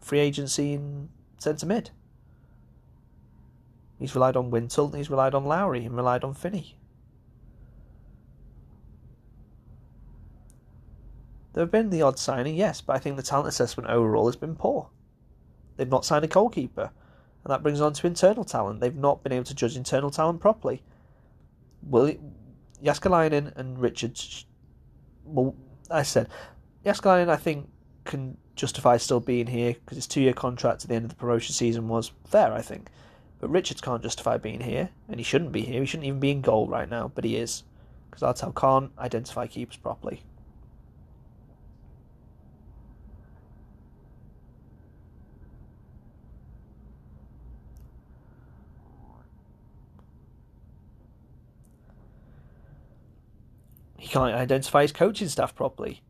free 0.00 0.18
agency 0.18 0.72
in 0.72 1.08
centre 1.38 1.66
mid? 1.66 1.90
He's 3.98 4.14
relied 4.14 4.36
on 4.36 4.50
Wintle, 4.50 4.90
he's 4.90 5.10
relied 5.10 5.34
on 5.34 5.44
Lowery, 5.44 5.84
and 5.84 5.96
relied 5.96 6.24
on 6.24 6.34
Finney. 6.34 6.76
There 11.52 11.62
have 11.62 11.70
been 11.70 11.90
the 11.90 12.02
odd 12.02 12.18
signing, 12.18 12.54
yes, 12.54 12.80
but 12.80 12.96
I 12.96 12.98
think 12.98 13.16
the 13.16 13.22
talent 13.22 13.48
assessment 13.48 13.90
overall 13.90 14.26
has 14.26 14.36
been 14.36 14.56
poor. 14.56 14.88
They've 15.76 15.88
not 15.88 16.04
signed 16.04 16.24
a 16.24 16.28
goalkeeper, 16.28 16.90
and 17.44 17.50
that 17.50 17.62
brings 17.62 17.80
on 17.80 17.92
to 17.92 18.06
internal 18.06 18.44
talent. 18.44 18.80
They've 18.80 18.94
not 18.94 19.22
been 19.22 19.32
able 19.32 19.44
to 19.44 19.54
judge 19.54 19.76
internal 19.76 20.10
talent 20.10 20.40
properly. 20.40 20.82
Will 21.82 22.14
Jääskeläinen 22.82 23.52
and 23.56 23.80
Richards, 23.80 24.46
well, 25.24 25.54
I 25.90 26.02
said, 26.02 26.28
Jääskeläinen 26.84 27.28
I 27.28 27.36
think 27.36 27.68
can 28.04 28.38
justify 28.56 28.96
still 28.96 29.20
being 29.20 29.46
here 29.46 29.74
because 29.74 29.96
his 29.96 30.06
two-year 30.06 30.32
contract 30.32 30.84
at 30.84 30.88
the 30.88 30.94
end 30.94 31.04
of 31.04 31.10
the 31.10 31.16
promotion 31.16 31.54
season 31.54 31.88
was 31.88 32.12
fair, 32.24 32.52
I 32.52 32.62
think. 32.62 32.88
But 33.40 33.50
Richards 33.50 33.80
can't 33.80 34.02
justify 34.02 34.38
being 34.38 34.60
here, 34.60 34.90
and 35.08 35.18
he 35.18 35.24
shouldn't 35.24 35.52
be 35.52 35.62
here. 35.62 35.80
He 35.80 35.86
shouldn't 35.86 36.06
even 36.06 36.20
be 36.20 36.30
in 36.30 36.40
goal 36.40 36.68
right 36.68 36.88
now, 36.88 37.10
but 37.14 37.24
he 37.24 37.36
is 37.36 37.64
because 38.10 38.22
Artell 38.22 38.54
can't 38.54 38.92
identify 38.98 39.46
keepers 39.46 39.76
properly. 39.76 40.22
Can't 54.12 54.34
identify 54.34 54.82
his 54.82 54.92
coaching 54.92 55.28
staff 55.28 55.54
properly. 55.54 56.02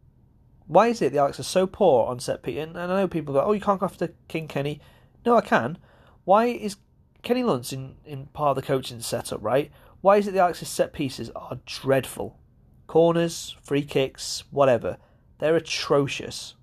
Why 0.66 0.88
is 0.88 1.00
it 1.00 1.12
the 1.12 1.20
Alex 1.20 1.38
are 1.38 1.44
so 1.44 1.68
poor 1.68 2.08
on 2.08 2.18
set 2.18 2.42
piece? 2.42 2.58
And 2.58 2.76
I 2.76 2.88
know 2.88 3.06
people 3.06 3.32
go, 3.32 3.40
"Oh, 3.40 3.52
you 3.52 3.60
can't 3.60 3.78
go 3.78 3.86
after 3.86 4.12
King 4.26 4.48
Kenny." 4.48 4.80
No, 5.24 5.36
I 5.36 5.40
can. 5.40 5.78
Why 6.24 6.46
is 6.46 6.78
Kenny 7.22 7.44
Lunt's 7.44 7.72
in, 7.72 7.94
in 8.04 8.26
part 8.26 8.50
of 8.50 8.56
the 8.56 8.66
coaching 8.66 8.98
setup, 8.98 9.38
right? 9.40 9.70
Why 10.00 10.16
is 10.16 10.26
it 10.26 10.32
the 10.32 10.40
Alex's 10.40 10.68
set 10.68 10.92
pieces 10.92 11.30
are 11.36 11.60
dreadful? 11.64 12.40
Corners, 12.88 13.54
free 13.62 13.84
kicks, 13.84 14.42
whatever. 14.50 14.98
They're 15.38 15.54
atrocious. 15.54 16.56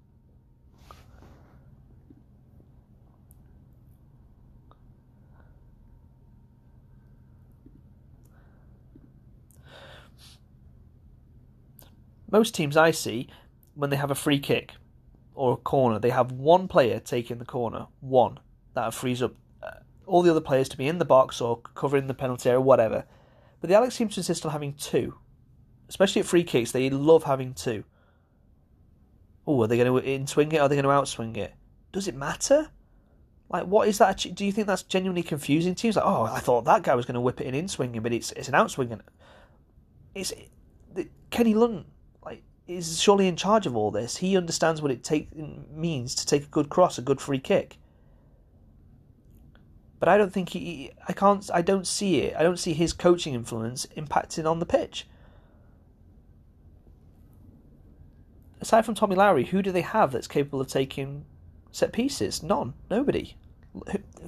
Most 12.31 12.53
teams 12.55 12.77
I 12.77 12.91
see, 12.91 13.27
when 13.75 13.89
they 13.89 13.95
have 13.95 14.11
a 14.11 14.15
free 14.15 14.39
kick 14.39 14.73
or 15.33 15.53
a 15.53 15.57
corner, 15.57 15.99
they 15.99 16.09
have 16.09 16.31
one 16.31 16.67
player 16.67 16.99
taking 16.99 17.37
the 17.37 17.45
corner, 17.45 17.87
one 18.01 18.39
that 18.73 18.93
frees 18.93 19.21
up 19.21 19.33
uh, 19.63 19.71
all 20.05 20.21
the 20.21 20.31
other 20.31 20.41
players 20.41 20.69
to 20.69 20.77
be 20.77 20.87
in 20.87 20.99
the 20.99 21.05
box 21.05 21.41
or 21.41 21.61
covering 21.75 22.07
the 22.07 22.13
penalty 22.13 22.49
area, 22.49 22.61
whatever. 22.61 23.05
But 23.61 23.69
the 23.69 23.75
Alex 23.75 23.95
seems 23.95 24.15
to 24.15 24.19
insist 24.19 24.45
on 24.45 24.51
having 24.51 24.73
two, 24.73 25.17
especially 25.87 26.21
at 26.21 26.27
free 26.27 26.43
kicks. 26.43 26.71
They 26.71 26.89
love 26.89 27.23
having 27.23 27.53
two. 27.53 27.83
Oh, 29.47 29.63
are 29.63 29.67
they 29.67 29.77
going 29.77 30.01
to 30.01 30.09
in 30.09 30.27
swing 30.27 30.51
it? 30.51 30.57
Or 30.57 30.61
are 30.61 30.69
they 30.69 30.75
going 30.75 30.83
to 30.83 30.89
outswing 30.89 31.35
it? 31.37 31.53
Does 31.91 32.07
it 32.07 32.15
matter? 32.15 32.69
Like, 33.49 33.65
what 33.65 33.87
is 33.87 33.97
that? 33.97 34.25
Do 34.33 34.45
you 34.45 34.51
think 34.51 34.67
that's 34.67 34.83
genuinely 34.83 35.23
confusing 35.23 35.73
teams? 35.73 35.95
Like, 35.95 36.05
oh, 36.05 36.23
I 36.23 36.39
thought 36.39 36.65
that 36.65 36.83
guy 36.83 36.93
was 36.93 37.05
going 37.05 37.15
to 37.15 37.21
whip 37.21 37.41
it 37.41 37.47
in 37.47 37.55
in 37.55 37.67
swinging, 37.67 38.01
but 38.01 38.13
it's 38.13 38.31
it's 38.33 38.47
an 38.47 38.53
outswinging. 38.53 39.01
It's 40.13 40.31
Kenny 41.31 41.55
Lunt 41.55 41.87
is 42.69 43.01
surely 43.01 43.27
in 43.27 43.35
charge 43.35 43.65
of 43.65 43.75
all 43.75 43.91
this. 43.91 44.17
He 44.17 44.37
understands 44.37 44.81
what 44.81 44.91
it 44.91 45.03
take 45.03 45.29
means 45.71 46.13
to 46.15 46.25
take 46.25 46.43
a 46.43 46.47
good 46.47 46.69
cross, 46.69 46.97
a 46.97 47.01
good 47.01 47.19
free 47.19 47.39
kick. 47.39 47.77
But 49.99 50.07
I 50.07 50.17
don't 50.17 50.31
think 50.31 50.49
he. 50.49 50.91
I 51.07 51.13
can't. 51.13 51.49
I 51.53 51.61
don't 51.61 51.87
see 51.87 52.21
it. 52.21 52.35
I 52.37 52.43
don't 52.43 52.59
see 52.59 52.73
his 52.73 52.93
coaching 52.93 53.33
influence 53.33 53.85
impacting 53.97 54.49
on 54.49 54.59
the 54.59 54.65
pitch. 54.65 55.07
Aside 58.61 58.85
from 58.85 58.95
Tommy 58.95 59.15
Lowery, 59.15 59.45
who 59.45 59.61
do 59.61 59.71
they 59.71 59.81
have 59.81 60.11
that's 60.11 60.27
capable 60.27 60.61
of 60.61 60.67
taking 60.67 61.25
set 61.71 61.91
pieces? 61.91 62.43
None. 62.43 62.73
Nobody. 62.89 63.35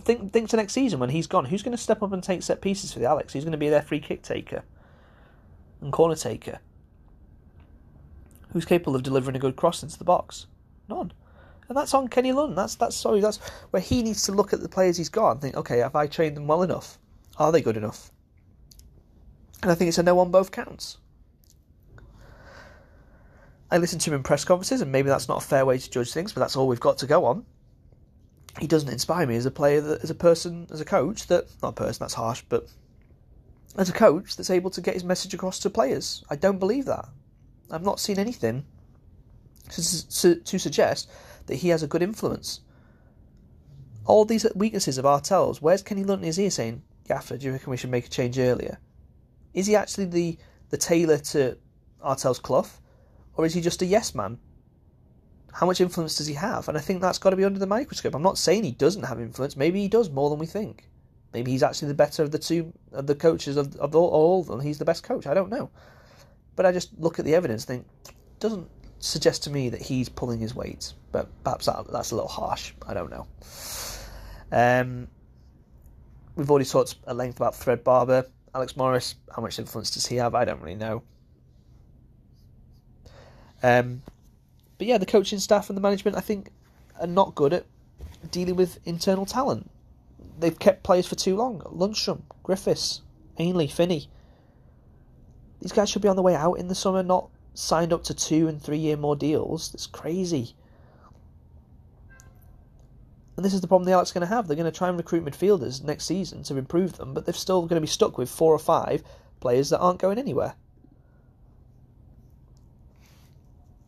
Think 0.01 0.33
think 0.33 0.49
to 0.49 0.57
next 0.57 0.73
season 0.73 0.99
when 0.99 1.09
he's 1.09 1.27
gone. 1.27 1.45
Who's 1.45 1.63
going 1.63 1.77
to 1.77 1.81
step 1.81 2.03
up 2.03 2.11
and 2.11 2.23
take 2.23 2.43
set 2.43 2.61
pieces 2.61 2.91
for 2.91 2.99
the 2.99 3.05
Alex? 3.05 3.33
Who's 3.33 3.43
going 3.43 3.51
to 3.53 3.57
be 3.57 3.69
their 3.69 3.81
free 3.81 3.99
kick 3.99 4.23
taker 4.23 4.63
and 5.79 5.93
corner 5.93 6.15
taker? 6.15 6.59
Who's 8.51 8.65
capable 8.65 8.95
of 8.95 9.03
delivering 9.03 9.35
a 9.35 9.39
good 9.39 9.55
cross 9.55 9.83
into 9.83 9.97
the 9.97 10.03
box? 10.03 10.47
None. 10.89 11.11
And 11.67 11.77
that's 11.77 11.93
on 11.93 12.09
Kenny 12.09 12.33
Lunt. 12.33 12.55
That's 12.55 12.75
that's 12.75 12.95
sorry, 12.95 13.21
that's 13.21 13.37
where 13.69 13.81
he 13.81 14.03
needs 14.03 14.23
to 14.23 14.33
look 14.33 14.51
at 14.51 14.61
the 14.61 14.69
players 14.69 14.97
he's 14.97 15.09
got 15.09 15.31
and 15.31 15.41
think, 15.41 15.55
okay, 15.55 15.77
have 15.77 15.95
I 15.95 16.07
trained 16.07 16.35
them 16.35 16.47
well 16.47 16.63
enough? 16.63 16.99
Are 17.37 17.51
they 17.51 17.61
good 17.61 17.77
enough? 17.77 18.11
And 19.61 19.71
I 19.71 19.75
think 19.75 19.87
it's 19.87 19.97
a 19.97 20.03
no 20.03 20.19
on 20.19 20.31
both 20.31 20.51
counts. 20.51 20.97
I 23.71 23.77
listen 23.77 23.99
to 23.99 24.09
him 24.09 24.17
in 24.17 24.23
press 24.23 24.43
conferences, 24.43 24.81
and 24.81 24.91
maybe 24.91 25.07
that's 25.07 25.29
not 25.29 25.41
a 25.41 25.45
fair 25.45 25.65
way 25.65 25.77
to 25.77 25.89
judge 25.89 26.11
things, 26.11 26.33
but 26.33 26.41
that's 26.41 26.57
all 26.57 26.67
we've 26.67 26.79
got 26.79 26.97
to 26.97 27.07
go 27.07 27.23
on. 27.23 27.45
He 28.59 28.67
doesn't 28.67 28.89
inspire 28.89 29.25
me 29.25 29.37
as 29.37 29.45
a 29.45 29.51
player, 29.51 29.79
that, 29.79 30.03
as 30.03 30.09
a 30.09 30.15
person, 30.15 30.67
as 30.71 30.81
a 30.81 30.85
coach 30.85 31.27
that 31.27 31.45
not 31.63 31.69
a 31.69 31.71
person 31.71 31.99
that's 32.01 32.15
harsh, 32.15 32.43
but 32.49 32.67
as 33.77 33.89
a 33.89 33.93
coach 33.93 34.35
that's 34.35 34.49
able 34.49 34.71
to 34.71 34.81
get 34.81 34.95
his 34.95 35.05
message 35.05 35.33
across 35.33 35.59
to 35.59 35.69
players. 35.69 36.25
I 36.29 36.35
don't 36.35 36.59
believe 36.59 36.83
that. 36.85 37.07
I've 37.71 37.83
not 37.83 37.99
seen 37.99 38.19
anything 38.19 38.65
to, 39.69 40.35
to 40.35 40.59
suggest 40.59 41.09
that 41.47 41.55
he 41.55 41.69
has 41.69 41.83
a 41.83 41.87
good 41.87 42.01
influence. 42.01 42.61
All 44.05 44.25
these 44.25 44.45
weaknesses 44.55 44.97
of 44.97 45.05
Artell's, 45.05 45.61
where's 45.61 45.81
Kenny 45.81 46.03
Lunt 46.03 46.21
in 46.21 46.27
his 46.27 46.39
ear 46.39 46.49
saying, 46.49 46.83
Gaffer, 47.07 47.37
do 47.37 47.45
you 47.45 47.51
reckon 47.53 47.71
we 47.71 47.77
should 47.77 47.91
make 47.91 48.05
a 48.05 48.09
change 48.09 48.37
earlier? 48.37 48.79
Is 49.53 49.67
he 49.67 49.75
actually 49.75 50.05
the, 50.05 50.37
the 50.69 50.77
tailor 50.77 51.17
to 51.17 51.57
Artell's 52.03 52.39
cloth? 52.39 52.81
Or 53.35 53.45
is 53.45 53.53
he 53.53 53.61
just 53.61 53.81
a 53.81 53.85
yes 53.85 54.13
man? 54.13 54.39
How 55.53 55.65
much 55.65 55.81
influence 55.81 56.15
does 56.15 56.27
he 56.27 56.33
have? 56.35 56.67
And 56.67 56.77
I 56.77 56.81
think 56.81 57.01
that's 57.01 57.17
got 57.17 57.31
to 57.31 57.35
be 57.35 57.43
under 57.43 57.59
the 57.59 57.67
microscope. 57.67 58.15
I'm 58.15 58.21
not 58.21 58.37
saying 58.37 58.63
he 58.63 58.71
doesn't 58.71 59.03
have 59.03 59.19
influence. 59.19 59.57
Maybe 59.57 59.81
he 59.81 59.87
does 59.87 60.09
more 60.09 60.29
than 60.29 60.39
we 60.39 60.45
think. 60.45 60.87
Maybe 61.33 61.51
he's 61.51 61.63
actually 61.63 61.89
the 61.89 61.93
better 61.93 62.23
of 62.23 62.31
the 62.31 62.39
two 62.39 62.73
of 62.91 63.07
the 63.07 63.15
coaches 63.15 63.57
of, 63.57 63.75
of 63.77 63.95
all, 63.95 64.09
all 64.09 64.41
of 64.41 64.47
them. 64.47 64.59
He's 64.59 64.79
the 64.79 64.85
best 64.85 65.03
coach. 65.03 65.27
I 65.27 65.33
don't 65.33 65.49
know. 65.49 65.69
But 66.55 66.65
I 66.65 66.71
just 66.71 66.91
look 66.99 67.19
at 67.19 67.25
the 67.25 67.35
evidence 67.35 67.67
and 67.67 67.85
think, 67.85 68.15
doesn't 68.39 68.69
suggest 68.99 69.43
to 69.43 69.49
me 69.49 69.69
that 69.69 69.81
he's 69.81 70.09
pulling 70.09 70.39
his 70.39 70.53
weight. 70.53 70.93
But 71.11 71.29
perhaps 71.43 71.65
that, 71.65 71.91
that's 71.91 72.11
a 72.11 72.15
little 72.15 72.29
harsh. 72.29 72.73
I 72.87 72.93
don't 72.93 73.09
know. 73.09 73.27
Um, 74.51 75.07
we've 76.35 76.49
already 76.49 76.65
talked 76.65 76.95
at 77.07 77.15
length 77.15 77.37
about 77.37 77.55
Fred 77.55 77.83
Barber. 77.83 78.25
Alex 78.53 78.75
Morris, 78.75 79.15
how 79.33 79.41
much 79.41 79.59
influence 79.59 79.91
does 79.91 80.05
he 80.05 80.17
have? 80.17 80.35
I 80.35 80.45
don't 80.45 80.61
really 80.61 80.75
know. 80.75 81.03
Um, 83.63 84.01
but 84.77 84.87
yeah, 84.87 84.97
the 84.97 85.05
coaching 85.05 85.39
staff 85.39 85.69
and 85.69 85.77
the 85.77 85.81
management, 85.81 86.17
I 86.17 86.21
think, 86.21 86.49
are 86.99 87.07
not 87.07 87.35
good 87.35 87.53
at 87.53 87.65
dealing 88.29 88.55
with 88.55 88.79
internal 88.85 89.25
talent. 89.25 89.69
They've 90.39 90.57
kept 90.57 90.83
players 90.83 91.07
for 91.07 91.15
too 91.15 91.35
long. 91.35 91.59
Lundstram, 91.61 92.23
Griffiths, 92.43 93.01
Ainley, 93.37 93.67
Finney. 93.67 94.09
These 95.61 95.71
guys 95.71 95.89
should 95.89 96.01
be 96.01 96.07
on 96.07 96.15
the 96.15 96.21
way 96.21 96.35
out 96.35 96.55
in 96.55 96.67
the 96.67 96.75
summer, 96.75 97.03
not 97.03 97.29
signed 97.53 97.93
up 97.93 98.03
to 98.05 98.13
two 98.13 98.47
and 98.47 98.61
three 98.61 98.77
year 98.77 98.97
more 98.97 99.15
deals. 99.15 99.73
It's 99.73 99.87
crazy. 99.87 100.55
And 103.37 103.45
this 103.45 103.53
is 103.53 103.61
the 103.61 103.67
problem 103.67 103.85
the 103.85 103.93
Alex 103.93 104.11
are 104.11 104.15
going 104.15 104.27
to 104.27 104.35
have. 104.35 104.47
They're 104.47 104.57
going 104.57 104.71
to 104.71 104.77
try 104.77 104.89
and 104.89 104.97
recruit 104.97 105.25
midfielders 105.25 105.83
next 105.83 106.05
season 106.05 106.43
to 106.43 106.57
improve 106.57 106.97
them, 106.97 107.13
but 107.13 107.25
they're 107.25 107.33
still 107.33 107.61
going 107.61 107.77
to 107.77 107.81
be 107.81 107.87
stuck 107.87 108.17
with 108.17 108.29
four 108.29 108.53
or 108.53 108.59
five 108.59 109.03
players 109.39 109.69
that 109.69 109.79
aren't 109.79 109.99
going 109.99 110.19
anywhere. 110.19 110.55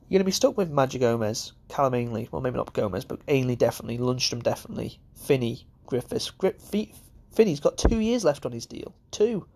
You're 0.08 0.20
going 0.20 0.26
to 0.26 0.26
be 0.26 0.32
stuck 0.32 0.58
with 0.58 0.72
Madger 0.72 1.00
Gomes, 1.00 1.54
Callum 1.70 1.96
Ainley, 1.96 2.30
well, 2.32 2.42
maybe 2.42 2.58
not 2.58 2.74
Gomez, 2.74 3.04
but 3.04 3.20
Ainley 3.28 3.56
definitely, 3.56 3.98
Lundstram 3.98 4.44
definitely, 4.44 5.00
Finney, 5.16 5.66
Griffiths. 5.88 6.32
Finney's 7.32 7.60
got 7.60 7.78
two 7.78 8.00
years 8.00 8.24
left 8.24 8.46
on 8.46 8.52
his 8.52 8.68
deal. 8.68 8.94
Two. 9.12 9.48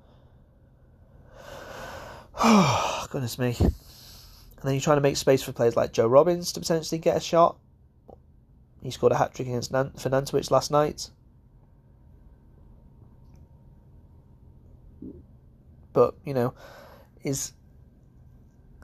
Goodness 3.10 3.40
me. 3.40 3.56
And 3.60 4.64
then 4.64 4.74
you're 4.74 4.82
trying 4.82 4.98
to 4.98 5.02
make 5.02 5.18
space 5.18 5.44
for 5.44 5.52
players 5.52 5.76
like 5.76 5.92
Joe 5.92 6.08
Robbins 6.08 6.52
to 6.54 6.60
potentially 6.60 7.00
get 7.00 7.18
a 7.18 7.20
shot. 7.20 7.58
He 8.82 8.92
scored 8.92 9.12
a 9.12 9.16
hat 9.16 9.34
trick 9.34 9.48
against 9.48 9.72
Fernandowicz 9.72 10.52
last 10.52 10.72
night. 10.72 11.10
But, 15.94 16.16
you 16.26 16.34
know, 16.34 16.54
is 17.24 17.54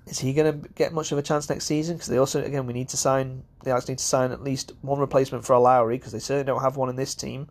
is 0.07 0.19
he 0.19 0.33
going 0.33 0.61
to 0.61 0.69
get 0.69 0.91
much 0.91 1.11
of 1.11 1.17
a 1.17 1.21
chance 1.21 1.47
next 1.47 1.65
season? 1.65 1.95
Because 1.95 2.09
they 2.09 2.17
also, 2.17 2.43
again, 2.43 2.65
we 2.65 2.73
need 2.73 2.89
to 2.89 2.97
sign. 2.97 3.43
They 3.63 3.71
actually 3.71 3.93
need 3.93 3.99
to 3.99 4.05
sign 4.05 4.31
at 4.31 4.43
least 4.43 4.73
one 4.81 4.99
replacement 4.99 5.45
for 5.45 5.53
a 5.53 5.59
Lowery 5.59 5.97
because 5.97 6.11
they 6.11 6.19
certainly 6.19 6.43
don't 6.43 6.61
have 6.61 6.75
one 6.75 6.89
in 6.89 6.95
this 6.95 7.15
team. 7.15 7.47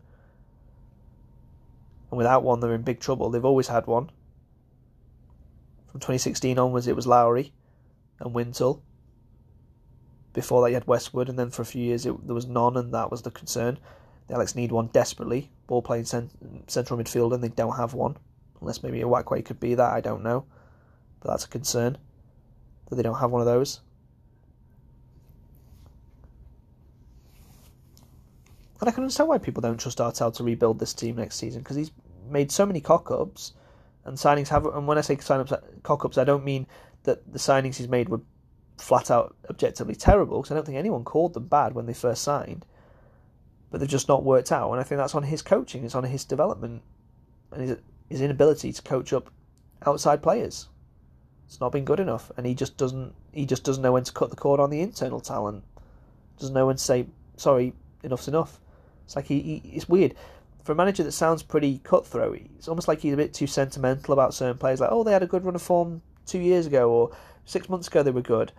And 2.10 2.18
without 2.18 2.42
one, 2.42 2.60
they're 2.60 2.74
in 2.74 2.82
big 2.82 3.00
trouble. 3.00 3.30
They've 3.30 3.44
always 3.44 3.68
had 3.68 3.86
one. 3.86 4.10
From 5.92 6.00
2016 6.00 6.58
onwards, 6.58 6.86
it 6.86 6.96
was 6.96 7.06
Lowery 7.06 7.52
and 8.18 8.32
Wintle. 8.32 8.82
Before 10.32 10.62
that, 10.62 10.70
you 10.70 10.74
had 10.74 10.86
Westwood, 10.86 11.28
and 11.28 11.38
then 11.38 11.50
for 11.50 11.60
a 11.60 11.66
few 11.66 11.84
years 11.84 12.06
it, 12.06 12.26
there 12.26 12.34
was 12.34 12.46
none, 12.46 12.78
and 12.78 12.94
that 12.94 13.10
was 13.10 13.20
the 13.20 13.30
concern. 13.30 13.78
The 14.26 14.34
Alex 14.34 14.54
need 14.54 14.72
one 14.72 14.86
desperately. 14.86 15.50
Ball 15.66 15.82
playing 15.82 16.06
cent- 16.06 16.32
central 16.66 16.98
midfielder, 16.98 17.34
and 17.34 17.44
they 17.44 17.48
don't 17.48 17.76
have 17.76 17.92
one. 17.92 18.16
Unless 18.62 18.82
maybe 18.82 19.02
a 19.02 19.06
Wakwe 19.06 19.44
could 19.44 19.60
be 19.60 19.74
that, 19.74 19.92
I 19.92 20.00
don't 20.00 20.22
know. 20.22 20.46
But 21.20 21.30
that's 21.30 21.44
a 21.44 21.48
concern 21.48 21.98
that 22.88 22.96
they 22.96 23.02
don't 23.02 23.18
have 23.18 23.30
one 23.30 23.42
of 23.42 23.46
those. 23.46 23.80
And 28.80 28.88
I 28.88 28.92
can 28.92 29.02
understand 29.02 29.28
why 29.28 29.36
people 29.36 29.60
don't 29.60 29.78
trust 29.78 29.98
Artell 29.98 30.34
to 30.36 30.42
rebuild 30.42 30.78
this 30.78 30.94
team 30.94 31.16
next 31.16 31.36
season 31.36 31.60
because 31.60 31.76
he's 31.76 31.92
made 32.30 32.50
so 32.50 32.64
many 32.64 32.80
cock 32.80 33.10
ups 33.10 33.52
and 34.04 34.16
signings 34.16 34.48
have. 34.48 34.66
And 34.66 34.86
when 34.86 34.98
I 34.98 35.02
say 35.02 35.16
sign 35.18 35.40
ups, 35.40 35.52
uh, 35.52 35.60
cock 35.82 36.04
ups, 36.04 36.18
I 36.18 36.24
don't 36.24 36.44
mean 36.44 36.66
that 37.04 37.32
the 37.32 37.38
signings 37.38 37.76
he's 37.76 37.88
made 37.88 38.08
were 38.08 38.20
flat 38.78 39.10
out 39.10 39.36
objectively 39.48 39.94
terrible 39.94 40.40
because 40.40 40.50
I 40.50 40.54
don't 40.54 40.64
think 40.64 40.78
anyone 40.78 41.04
called 41.04 41.34
them 41.34 41.46
bad 41.46 41.74
when 41.74 41.86
they 41.86 41.94
first 41.94 42.22
signed, 42.22 42.64
but 43.70 43.80
they've 43.80 43.88
just 43.88 44.08
not 44.08 44.24
worked 44.24 44.52
out. 44.52 44.70
And 44.70 44.80
I 44.80 44.84
think 44.84 44.98
that's 44.98 45.14
on 45.14 45.22
his 45.22 45.42
coaching, 45.42 45.84
it's 45.84 45.94
on 45.94 46.04
his 46.04 46.24
development, 46.24 46.82
and 47.52 47.62
his 47.62 47.78
his 48.08 48.20
inability 48.20 48.72
to 48.72 48.82
coach 48.82 49.12
up 49.12 49.30
outside 49.86 50.22
players. 50.22 50.68
It's 51.46 51.60
not 51.60 51.72
been 51.72 51.84
good 51.84 52.00
enough, 52.00 52.30
and 52.36 52.46
he 52.46 52.54
just 52.54 52.76
doesn't 52.76 53.14
he 53.32 53.46
just 53.46 53.64
doesn't 53.64 53.82
know 53.82 53.92
when 53.92 54.04
to 54.04 54.12
cut 54.12 54.30
the 54.30 54.36
cord 54.36 54.60
on 54.60 54.70
the 54.70 54.80
internal 54.80 55.20
talent. 55.20 55.64
Doesn't 56.38 56.54
know 56.54 56.66
when 56.66 56.76
to 56.76 56.82
say 56.82 57.06
sorry, 57.36 57.72
enough's 58.02 58.28
enough. 58.28 58.60
It's 59.04 59.16
like 59.16 59.26
he, 59.26 59.40
he 59.40 59.62
it's 59.74 59.88
weird 59.88 60.14
for 60.62 60.72
a 60.72 60.74
manager 60.74 61.02
that 61.02 61.12
sounds 61.12 61.42
pretty 61.42 61.78
cutthroat. 61.78 62.40
It's 62.56 62.68
almost 62.68 62.88
like 62.88 63.00
he's 63.00 63.14
a 63.14 63.16
bit 63.16 63.34
too 63.34 63.46
sentimental 63.46 64.12
about 64.12 64.34
certain 64.34 64.58
players. 64.58 64.80
Like, 64.80 64.90
oh, 64.92 65.02
they 65.02 65.12
had 65.12 65.22
a 65.22 65.26
good 65.26 65.44
run 65.44 65.54
of 65.54 65.62
form 65.62 66.02
two 66.26 66.38
years 66.38 66.66
ago 66.66 66.90
or 66.90 67.10
six 67.44 67.68
months 67.68 67.88
ago 67.88 68.02
they 68.02 68.10
were 68.10 68.22
good. 68.22 68.52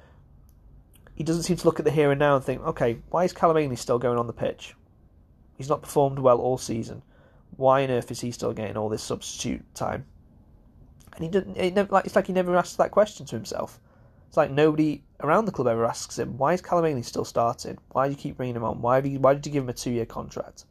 He 1.16 1.24
doesn't 1.24 1.44
seem 1.44 1.58
to 1.58 1.66
look 1.66 1.80
at 1.80 1.86
the 1.86 1.92
here 1.92 2.12
and 2.12 2.20
now 2.20 2.36
and 2.36 2.44
think, 2.44 2.62
okay, 2.62 2.98
why 3.10 3.24
is 3.24 3.34
Callum 3.34 3.76
still 3.76 4.00
going 4.00 4.18
on 4.18 4.28
the 4.28 4.34
pitch? 4.34 4.76
He's 5.58 5.70
not 5.70 5.84
performed 5.84 6.20
well 6.20 6.40
all 6.40 6.58
season. 6.58 7.04
Why 7.56 7.84
on 7.84 7.92
earth 7.92 8.10
is 8.12 8.22
he 8.22 8.32
still 8.32 8.52
getting 8.52 8.76
all 8.76 8.90
this 8.90 9.04
substitute 9.04 9.64
time? 9.76 10.06
And 11.14 11.24
he 11.24 11.30
didn't. 11.30 11.56
It 11.56 11.76
never, 11.76 11.92
like, 11.92 12.06
it's 12.06 12.16
like 12.16 12.26
he 12.26 12.34
never 12.34 12.58
asks 12.58 12.76
that 12.78 12.90
question 12.90 13.28
to 13.28 13.36
himself. 13.36 13.80
It's 14.28 14.36
like 14.38 14.50
nobody 14.50 15.04
around 15.22 15.46
the 15.46 15.52
club 15.52 15.68
ever 15.68 15.86
asks 15.86 16.18
him, 16.18 16.40
why 16.40 16.54
is 16.54 16.62
Callum 16.62 17.02
still 17.04 17.24
starting? 17.24 17.78
Why 17.92 18.08
do 18.08 18.12
you 18.12 18.18
keep 18.18 18.36
bringing 18.36 18.56
him 18.56 18.64
on? 18.64 18.82
Why, 18.82 18.98
you, 18.98 19.20
why 19.20 19.36
did 19.36 19.46
you 19.46 19.52
give 19.52 19.64
him 19.64 19.70
a 19.70 19.74
two-year 19.74 20.08
contract? 20.08 20.66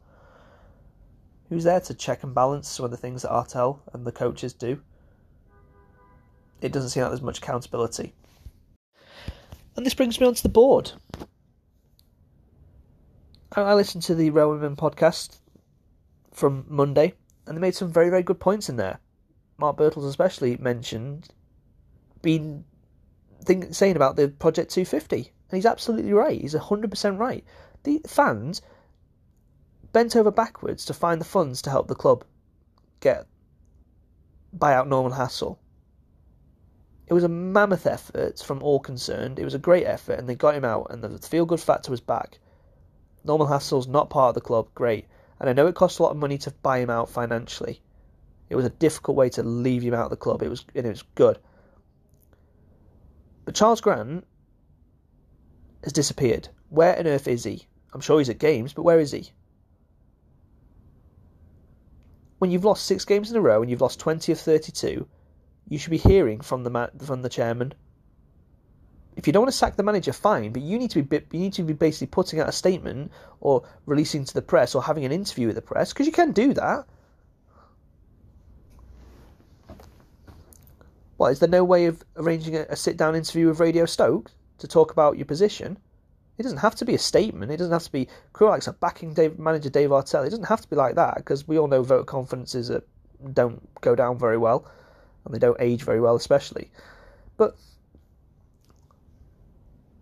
Who's 1.53 1.64
there 1.64 1.80
to 1.80 1.92
check 1.92 2.22
and 2.22 2.34
balance 2.34 2.66
some 2.66 2.86
of 2.86 2.90
the 2.90 2.96
things 2.96 3.20
that 3.20 3.30
Artell 3.30 3.80
and 3.92 4.07
the 4.07 4.11
coaches 4.11 4.55
do? 4.55 4.80
it 6.62 6.72
doesn't 6.72 6.88
seem 6.88 7.03
like 7.03 7.11
there's 7.11 7.20
much 7.20 7.40
accountability. 7.40 8.14
And 9.76 9.84
this 9.84 9.92
brings 9.92 10.18
me 10.18 10.26
onto 10.26 10.40
the 10.40 10.48
board. 10.48 10.92
I 13.55 13.74
listened 13.74 14.03
to 14.05 14.14
the 14.14 14.30
Relevant 14.30 14.78
podcast 14.78 15.40
from 16.32 16.64
Monday, 16.70 17.12
and 17.46 17.55
they 17.55 17.61
made 17.61 17.74
some 17.74 17.92
very, 17.92 18.09
very 18.09 18.22
good 18.22 18.40
points 18.40 18.70
in 18.70 18.76
there. 18.76 19.00
Mark 19.59 19.76
Birtles 19.76 20.09
especially 20.09 20.57
mentioned 20.57 21.28
being 22.22 22.64
think, 23.44 23.74
saying 23.74 23.96
about 23.96 24.16
the 24.16 24.28
Project 24.28 24.70
250, 24.70 25.16
and 25.16 25.26
he's 25.50 25.66
absolutely 25.66 26.14
right. 26.14 26.40
He's 26.40 26.55
100% 26.55 27.18
right. 27.18 27.44
The 27.82 28.00
fans 28.07 28.62
bent 29.93 30.16
over 30.16 30.30
backwards 30.30 30.84
to 30.86 30.95
find 30.95 31.20
the 31.20 31.24
funds 31.24 31.62
to 31.62 31.70
help 31.70 31.88
the 31.88 31.95
club 31.95 32.24
get 33.01 33.26
buy 34.53 34.74
out 34.74 34.88
Norman 34.88 35.12
Hassall 35.12 35.59
it 37.12 37.14
was 37.14 37.24
a 37.24 37.28
mammoth 37.28 37.86
effort 37.86 38.38
from 38.38 38.62
all 38.62 38.80
concerned. 38.80 39.38
It 39.38 39.45
was 39.45 39.53
a 39.53 39.59
great 39.59 39.84
effort, 39.84 40.18
and 40.18 40.26
they 40.26 40.34
got 40.34 40.55
him 40.55 40.64
out, 40.64 40.86
and 40.88 41.05
the 41.05 41.18
feel 41.18 41.45
good 41.45 41.61
factor 41.61 41.90
was 41.90 42.01
back. 42.01 42.38
Norman 43.22 43.49
Hassall's 43.49 43.86
not 43.86 44.09
part 44.09 44.30
of 44.30 44.34
the 44.34 44.40
club, 44.40 44.68
great. 44.74 45.07
And 45.38 45.51
I 45.51 45.53
know 45.53 45.66
it 45.66 45.74
cost 45.74 45.99
a 45.99 46.03
lot 46.03 46.12
of 46.12 46.16
money 46.16 46.38
to 46.38 46.51
buy 46.62 46.78
him 46.78 46.88
out 46.88 47.11
financially. 47.11 47.82
It 48.49 48.57
was 48.57 48.64
a 48.64 48.70
difficult 48.70 49.16
way 49.16 49.28
to 49.28 49.43
leave 49.43 49.82
him 49.82 49.93
out 49.93 50.05
of 50.05 50.11
the 50.11 50.16
club. 50.16 50.43
It 50.43 50.49
was 50.49 50.64
and 50.74 50.86
it 50.86 50.88
was 50.88 51.03
good. 51.14 51.38
But 53.45 53.55
Charles 53.55 53.82
Grant 53.82 54.26
has 55.84 55.93
disappeared. 55.93 56.49
Where 56.70 56.99
on 56.99 57.07
earth 57.07 57.28
is 57.28 57.45
he? 57.45 57.66
I'm 57.93 58.01
sure 58.01 58.20
he's 58.20 58.30
at 58.30 58.38
games, 58.38 58.72
but 58.72 58.84
where 58.84 59.01
is 59.01 59.11
he? 59.11 59.32
When 62.43 62.51
you've 62.51 62.64
lost 62.64 62.86
six 62.86 63.05
games 63.05 63.30
in 63.30 63.36
a 63.36 63.40
row 63.40 63.62
and 63.62 63.70
you've 63.70 63.80
lost 63.80 64.01
20 64.01 64.32
of 64.32 64.40
32, 64.40 65.07
you 65.68 65.78
should 65.78 65.93
be 65.93 65.97
hearing 65.97 66.40
from 66.40 66.64
the 66.64 66.70
ma- 66.70 66.88
from 66.99 67.22
the 67.22 67.28
chairman. 67.28 67.72
If 69.14 69.28
you 69.28 69.32
don't 69.32 69.43
want 69.43 69.53
to 69.53 69.57
sack 69.57 69.76
the 69.76 69.84
manager, 69.84 70.12
fine, 70.12 70.53
but 70.53 70.61
you 70.61 70.76
need 70.76 70.90
to 70.90 71.05
be 71.05 71.20
you 71.30 71.38
need 71.38 71.53
to 71.53 71.62
be 71.62 71.72
basically 71.72 72.09
putting 72.09 72.40
out 72.40 72.49
a 72.49 72.51
statement 72.51 73.12
or 73.38 73.62
releasing 73.86 74.24
to 74.24 74.34
the 74.34 74.43
press 74.43 74.74
or 74.74 74.82
having 74.82 75.05
an 75.05 75.12
interview 75.12 75.47
with 75.47 75.55
the 75.55 75.62
press 75.62 75.93
because 75.93 76.07
you 76.07 76.11
can 76.11 76.32
do 76.32 76.53
that. 76.55 76.84
What 81.18 81.30
is 81.30 81.38
there 81.38 81.49
no 81.49 81.62
way 81.62 81.86
of 81.86 82.03
arranging 82.16 82.57
a, 82.57 82.62
a 82.62 82.74
sit 82.74 82.97
down 82.97 83.14
interview 83.14 83.47
with 83.47 83.61
Radio 83.61 83.86
Stoke 83.86 84.32
to 84.59 84.66
talk 84.66 84.90
about 84.90 85.16
your 85.16 85.26
position? 85.26 85.78
It 86.43 86.51
doesn't 86.51 86.59
have 86.59 86.74
to 86.74 86.84
be 86.84 86.95
a 86.95 86.99
statement. 86.99 87.53
It 87.53 87.59
doesn't 87.59 87.72
have 87.72 87.84
to 87.84 87.93
be 87.93 88.09
like 88.40 88.66
a 88.66 88.72
backing 88.72 89.14
Dave, 89.14 89.38
manager 89.38 89.70
Dave 89.70 89.90
Artell. 89.90 90.26
It 90.26 90.30
doesn't 90.30 90.49
have 90.49 90.61
to 90.61 90.68
be 90.68 90.74
like 90.74 90.97
that 90.97 91.14
because 91.18 91.47
we 91.47 91.57
all 91.57 91.68
know 91.68 91.84
vote 91.84 92.09
conferences 92.09 92.68
are, 92.68 92.82
don't 93.32 93.62
go 93.80 93.95
down 93.95 94.18
very 94.18 94.36
well 94.36 94.68
and 95.24 95.32
they 95.32 95.38
don't 95.38 95.61
age 95.61 95.84
very 95.84 96.01
well, 96.01 96.16
especially. 96.16 96.68
But 97.36 97.55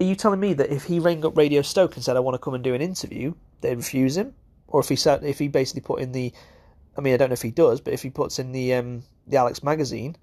are 0.01 0.05
you 0.05 0.15
telling 0.15 0.41
me 0.41 0.55
that 0.55 0.71
if 0.71 0.85
he 0.85 0.99
rang 0.99 1.27
up 1.27 1.37
Radio 1.37 1.61
Stoke 1.61 1.97
and 1.97 2.03
said, 2.03 2.17
"I 2.17 2.21
want 2.21 2.37
to 2.37 2.39
come 2.39 2.55
and 2.55 2.65
do 2.65 2.73
an 2.73 2.81
interview," 2.81 3.35
they'd 3.61 3.75
refuse 3.75 4.17
him? 4.17 4.35
Or 4.67 4.81
if 4.81 4.89
he 4.89 4.97
said, 4.97 5.23
if 5.23 5.39
he 5.39 5.49
basically 5.49 5.83
put 5.83 6.01
in 6.01 6.13
the, 6.13 6.33
I 6.97 7.03
mean, 7.03 7.13
I 7.13 7.19
don't 7.19 7.29
know 7.29 7.35
if 7.35 7.43
he 7.43 7.51
does, 7.51 7.83
but 7.83 7.93
if 7.93 8.01
he 8.01 8.09
puts 8.09 8.39
in 8.39 8.53
the 8.53 8.73
um, 8.73 9.03
the 9.27 9.37
Alex 9.37 9.63
magazine, 9.63 10.17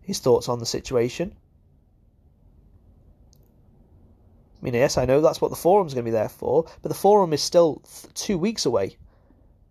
his 0.00 0.20
thoughts 0.20 0.48
on 0.48 0.60
the 0.60 0.66
situation. 0.66 1.34
I 4.60 4.64
mean, 4.64 4.74
yes, 4.74 4.98
I 4.98 5.06
know 5.06 5.20
that's 5.20 5.40
what 5.40 5.50
the 5.50 5.56
forum's 5.56 5.94
going 5.94 6.04
to 6.04 6.10
be 6.10 6.12
there 6.12 6.28
for, 6.28 6.66
but 6.82 6.90
the 6.90 6.94
forum 6.94 7.32
is 7.32 7.40
still 7.42 7.76
th- 7.76 8.12
two 8.14 8.36
weeks 8.36 8.66
away. 8.66 8.96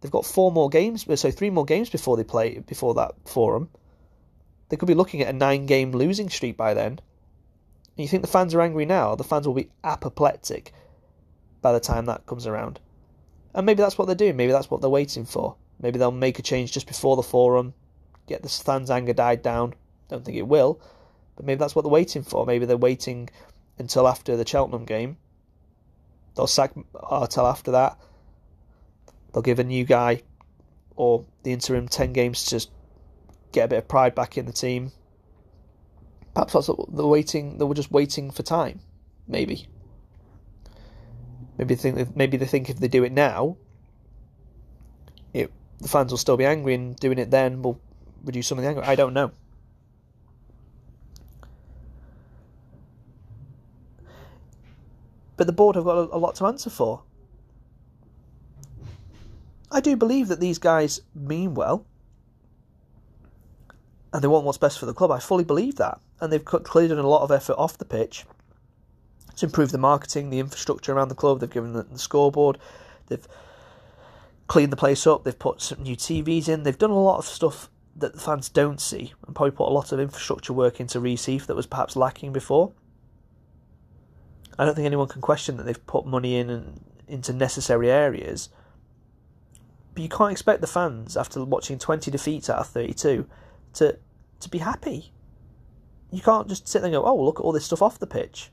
They've 0.02 0.12
got 0.12 0.26
four 0.26 0.52
more 0.52 0.70
games, 0.70 1.08
uh, 1.08 1.16
so 1.16 1.30
three 1.30 1.52
more 1.52 1.66
games 1.66 1.90
before 1.90 2.18
they 2.18 2.24
play 2.24 2.60
before 2.60 2.96
that 2.96 3.14
forum. 3.26 3.70
They 4.70 4.78
could 4.78 4.88
be 4.88 4.96
looking 4.96 5.22
at 5.22 5.30
a 5.30 5.38
nine-game 5.38 5.92
losing 5.92 6.30
streak 6.30 6.58
by 6.58 6.74
then. 6.74 6.88
And 6.92 7.00
you 7.98 8.08
think 8.08 8.22
the 8.22 8.30
fans 8.30 8.56
are 8.56 8.62
angry 8.62 8.86
now? 8.86 9.16
The 9.16 9.24
fans 9.24 9.46
will 9.46 9.54
be 9.54 9.70
apoplectic 9.84 10.74
by 11.62 11.74
the 11.74 11.80
time 11.80 12.06
that 12.06 12.26
comes 12.26 12.48
around. 12.48 12.80
And 13.54 13.66
maybe 13.66 13.82
that's 13.82 13.98
what 13.98 14.06
they're 14.06 14.16
doing. 14.16 14.38
Maybe 14.38 14.52
that's 14.52 14.72
what 14.72 14.82
they're 14.82 14.90
waiting 14.90 15.26
for. 15.26 15.56
Maybe 15.82 16.00
they'll 16.00 16.12
make 16.12 16.40
a 16.40 16.44
change 16.44 16.72
just 16.72 16.88
before 16.88 17.16
the 17.16 17.24
forum, 17.24 17.74
get 18.28 18.42
the 18.42 18.50
fans' 18.50 18.92
anger 18.92 19.14
died 19.14 19.42
down. 19.42 19.74
Don't 20.08 20.26
think 20.26 20.38
it 20.38 20.48
will, 20.48 20.82
but 21.36 21.46
maybe 21.46 21.60
that's 21.60 21.76
what 21.76 21.84
they're 21.84 21.92
waiting 21.92 22.24
for. 22.24 22.46
Maybe 22.46 22.66
they're 22.66 22.78
waiting 22.78 23.30
until 23.80 24.08
after 24.08 24.38
the 24.38 24.46
Cheltenham 24.46 24.86
game. 24.86 25.18
They'll 26.36 26.48
sack 26.48 26.74
Artell 26.94 27.50
after 27.50 27.72
that 27.72 27.98
They'll 29.34 29.44
give 29.44 29.60
a 29.60 29.64
new 29.64 29.86
guy 29.86 30.24
or 30.96 31.26
the 31.44 31.54
interim 31.54 31.88
10 31.88 32.14
games 32.14 32.44
to 32.46 32.50
just 32.52 32.72
get 33.52 33.66
a 33.66 33.68
bit 33.68 33.78
of 33.78 33.88
pride 33.88 34.16
back 34.16 34.38
in 34.38 34.46
the 34.46 34.52
team. 34.52 34.92
Perhaps 36.34 36.54
that's 36.54 36.68
they're 36.68 37.06
waiting. 37.06 37.58
They 37.58 37.66
were 37.66 37.76
just 37.76 37.92
waiting 37.92 38.32
for 38.32 38.44
time. 38.44 38.80
Maybe. 39.28 39.68
Maybe 41.58 41.76
they 41.76 41.82
think 41.82 42.16
maybe 42.16 42.38
they 42.38 42.46
think 42.46 42.70
if 42.70 42.80
they 42.80 42.88
do 42.88 43.04
it 43.04 43.12
now, 43.12 43.58
it 45.34 45.52
the 45.80 45.88
fans 45.88 46.12
will 46.12 46.18
still 46.18 46.38
be 46.38 46.46
angry, 46.46 46.76
and 46.76 46.96
doing 46.96 47.18
it 47.18 47.32
then 47.32 47.62
will 47.62 47.82
reduce 48.24 48.48
some 48.48 48.58
of 48.58 48.64
the 48.64 48.70
anger. 48.70 48.84
I 48.84 48.96
don't 48.96 49.14
know. 49.14 49.32
But 55.40 55.48
the 55.48 55.54
board 55.54 55.78
have 55.78 55.86
got 55.86 55.98
a, 55.98 56.16
a 56.16 56.20
lot 56.20 56.36
to 56.36 56.48
answer 56.48 56.70
for. 56.70 57.04
I 59.72 59.80
do 59.80 59.96
believe 59.96 60.28
that 60.28 60.42
these 60.42 60.58
guys 60.58 61.00
mean 61.16 61.54
well. 61.54 61.86
and 64.12 64.22
they 64.22 64.28
want 64.28 64.44
what's 64.44 64.58
best 64.58 64.78
for 64.78 64.86
the 64.86 64.94
club. 64.94 65.12
I 65.12 65.20
fully 65.20 65.46
believe 65.46 65.78
that, 65.78 66.02
and 66.20 66.34
they've 66.34 66.44
clearly 66.44 66.90
done 66.90 66.98
a 66.98 67.08
lot 67.08 67.22
of 67.22 67.32
effort 67.32 67.56
off 67.58 67.78
the 67.78 67.86
pitch 67.86 68.26
to 69.38 69.46
improve 69.46 69.72
the 69.72 69.78
marketing, 69.78 70.30
the 70.30 70.40
infrastructure 70.40 70.92
around 70.92 71.08
the 71.08 71.16
club. 71.16 71.40
They've 71.40 71.50
given 71.50 71.72
the, 71.72 71.86
scoreboard, 71.98 72.58
they've 73.08 73.26
cleaned 74.48 74.74
the 74.74 74.78
place 74.78 75.08
up, 75.08 75.24
they've 75.24 75.40
put 75.40 75.62
some 75.62 75.84
new 75.84 75.96
TVs 75.96 76.50
in, 76.50 76.64
they've 76.64 76.78
done 76.78 76.90
a 76.90 77.00
lot 77.00 77.20
of 77.20 77.26
stuff 77.26 77.70
that 77.96 78.12
the 78.12 78.20
fans 78.20 78.50
don't 78.50 78.82
see, 78.82 79.14
and 79.26 79.34
probably 79.34 79.52
put 79.52 79.70
a 79.70 79.72
lot 79.72 79.94
of 79.94 80.02
infrastructure 80.02 80.52
work 80.52 80.82
into 80.82 81.00
Reaseheath 81.00 81.46
that 81.46 81.56
was 81.56 81.66
perhaps 81.66 81.96
lacking 81.96 82.34
before. 82.34 82.74
I 84.60 84.66
don't 84.66 84.76
think 84.76 84.86
anyone 84.86 85.07
can 85.07 85.22
question 85.22 85.55
that 85.57 85.64
they've 85.64 85.88
put 85.88 86.05
money 86.05 86.36
in 86.36 86.49
and 86.49 86.82
into 87.07 87.32
necessary 87.32 87.89
areas. 87.89 88.49
But 89.93 90.03
you 90.03 90.10
can't 90.10 90.34
expect 90.34 90.60
the 90.60 90.68
fans, 90.68 91.16
after 91.16 91.43
watching 91.45 91.80
20 91.80 92.12
defeats 92.12 92.49
out 92.49 92.60
of 92.60 92.68
32, 92.68 93.26
to 93.76 93.97
to 94.41 94.49
be 94.49 94.57
happy. 94.60 95.12
You 96.12 96.22
can't 96.22 96.47
just 96.47 96.68
sit 96.68 96.80
there 96.80 96.88
and 96.88 96.93
go, 96.93 97.05
oh, 97.05 97.24
look 97.24 97.39
at 97.39 97.43
all 97.43 97.51
this 97.51 97.66
stuff 97.66 97.82
off 97.82 97.99
the 97.99 98.07
pitch. 98.07 98.51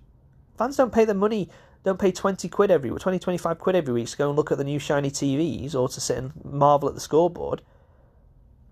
Fans 0.57 0.76
don't 0.76 0.92
pay 0.92 1.04
their 1.04 1.14
money, 1.14 1.48
don't 1.84 1.98
pay 1.98 2.12
20 2.12 2.48
quid 2.48 2.70
every 2.70 2.90
week, 2.90 3.00
20, 3.00 3.18
25 3.18 3.59
quid 3.59 3.76
every 3.76 3.94
week 3.94 4.09
to 4.09 4.16
go 4.16 4.28
and 4.28 4.36
look 4.36 4.50
at 4.50 4.59
the 4.59 4.64
new 4.64 4.78
shiny 4.78 5.11
TVs 5.11 5.74
or 5.74 5.88
to 5.88 6.00
sit 6.00 6.18
and 6.18 6.32
marvel 6.44 6.88
at 6.88 6.94
the 6.94 7.00
scoreboard. 7.00 7.62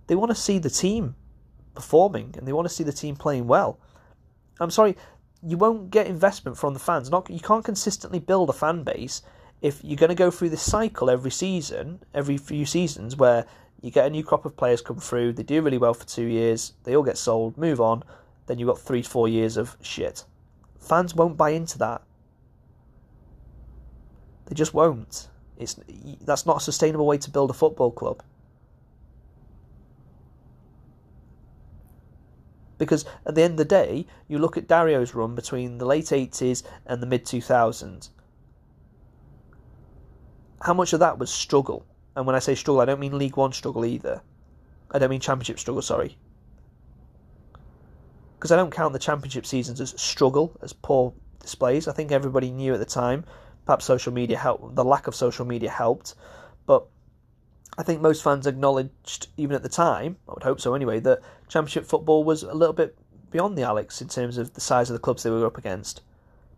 They 0.07 0.15
want 0.15 0.31
to 0.31 0.35
see 0.35 0.59
the 0.59 0.71
team 0.71 1.15
performing 1.75 2.35
and 2.37 2.47
they 2.47 2.53
want 2.53 2.69
to 2.69 2.75
see 2.75 2.85
the 2.85 2.93
team 2.93 3.17
playing 3.17 3.47
well. 3.47 3.79
I'm 4.61 4.71
sorry, 4.71 4.97
you 5.47 5.57
won't 5.57 5.91
get 5.91 6.07
investment 6.07 6.57
from 6.57 6.75
the 6.75 6.81
fans. 6.81 7.11
Not 7.11 7.29
you 7.31 7.41
can't 7.41 7.65
consistently 7.65 8.19
build 8.19 8.49
a 8.51 8.53
fan 8.53 8.83
base 8.83 9.23
if 9.65 9.83
you're 9.83 9.97
going 9.97 10.11
to 10.11 10.15
go 10.15 10.31
through 10.31 10.51
this 10.51 10.63
cycle 10.63 11.09
every 11.09 11.31
season, 11.31 12.03
every 12.13 12.37
few 12.37 12.67
seasons, 12.67 13.17
where 13.17 13.47
you 13.81 13.91
get 13.91 14.07
a 14.07 14.11
new 14.11 14.23
crop 14.23 14.45
of 14.45 14.55
players 14.57 14.83
come 14.83 14.99
through, 14.99 15.33
they 15.33 15.43
do 15.43 15.63
really 15.63 15.79
well 15.79 15.95
for 15.95 16.07
two 16.07 16.27
years, 16.27 16.75
they 16.85 16.95
all 16.95 17.03
get 17.03 17.17
sold, 17.17 17.57
move 17.57 17.81
on, 17.81 18.03
then 18.47 18.59
you've 18.59 18.69
got 18.69 18.79
three 18.79 19.01
to 19.01 19.09
four 19.09 19.27
years 19.27 19.57
of 19.57 19.79
shit. 19.81 20.25
Fans 20.79 21.15
won't 21.15 21.39
buy 21.39 21.51
into 21.51 21.79
that. 21.79 22.03
They 24.45 24.55
just 24.55 24.75
won't. 24.75 25.29
It's 25.57 25.77
that's 26.21 26.45
not 26.45 26.59
a 26.59 26.61
sustainable 26.61 27.07
way 27.07 27.17
to 27.17 27.31
build 27.31 27.49
a 27.49 27.55
football 27.55 27.91
club. 27.91 28.23
Because 32.85 33.05
at 33.27 33.35
the 33.35 33.43
end 33.43 33.53
of 33.53 33.59
the 33.59 33.65
day, 33.65 34.07
you 34.29 34.39
look 34.39 34.57
at 34.57 34.69
Dario's 34.69 35.15
run 35.15 35.35
between 35.35 35.79
the 35.79 35.87
late 35.87 36.07
80s 36.07 36.63
and 36.87 37.03
the 37.03 37.07
mid 37.07 37.25
2000s. 37.25 38.11
How 40.63 40.75
much 40.75 40.93
of 40.93 41.01
that 41.01 41.19
was 41.19 41.31
struggle? 41.31 41.85
And 42.17 42.27
when 42.27 42.37
I 42.37 42.39
say 42.39 42.55
struggle, 42.55 42.81
I 42.81 42.85
don't 42.85 43.01
mean 43.01 43.19
League 43.19 43.37
One 43.37 43.53
struggle 43.53 43.85
either. 43.85 44.23
I 44.91 44.99
don't 44.99 45.11
mean 45.11 45.21
Championship 45.21 45.59
struggle, 45.59 45.83
sorry. 45.83 46.17
Because 48.37 48.53
I 48.53 48.57
don't 48.57 48.71
count 48.71 48.93
the 48.93 48.99
Championship 48.99 49.47
seasons 49.47 49.81
as 49.81 50.01
struggle, 50.01 50.57
as 50.63 50.73
poor 50.73 51.13
displays. 51.41 51.89
I 51.89 51.93
think 51.93 52.13
everybody 52.13 52.51
knew 52.51 52.75
at 52.75 52.79
the 52.79 52.87
time. 52.87 53.25
Perhaps 53.67 53.87
social 53.87 54.13
media 54.13 54.37
helped, 54.37 54.75
the 54.75 54.85
lack 54.85 55.07
of 55.07 55.15
social 55.15 55.45
media 55.45 55.71
helped. 55.71 56.15
I 57.77 57.83
think 57.83 58.01
most 58.01 58.23
fans 58.23 58.47
acknowledged, 58.47 59.29
even 59.37 59.57
at 59.57 59.63
the 59.63 59.69
time, 59.69 60.17
I 60.29 60.35
would 60.35 60.43
hope 60.43 60.61
so 60.61 60.75
anyway, 60.75 61.01
that 61.01 61.21
Championship 61.49 61.87
football 61.87 62.23
was 62.23 62.43
a 62.43 62.55
little 62.55 62.73
bit 62.73 62.97
beyond 63.31 63.59
the 63.59 63.63
Alex 63.63 64.01
in 64.01 64.09
terms 64.09 64.39
of 64.39 64.55
the 64.55 64.61
size 64.61 64.91
of 64.91 64.95
the 64.95 65.01
clubs 65.01 65.23
they 65.23 65.31
were 65.31 65.45
up 65.45 65.59
against. 65.59 66.03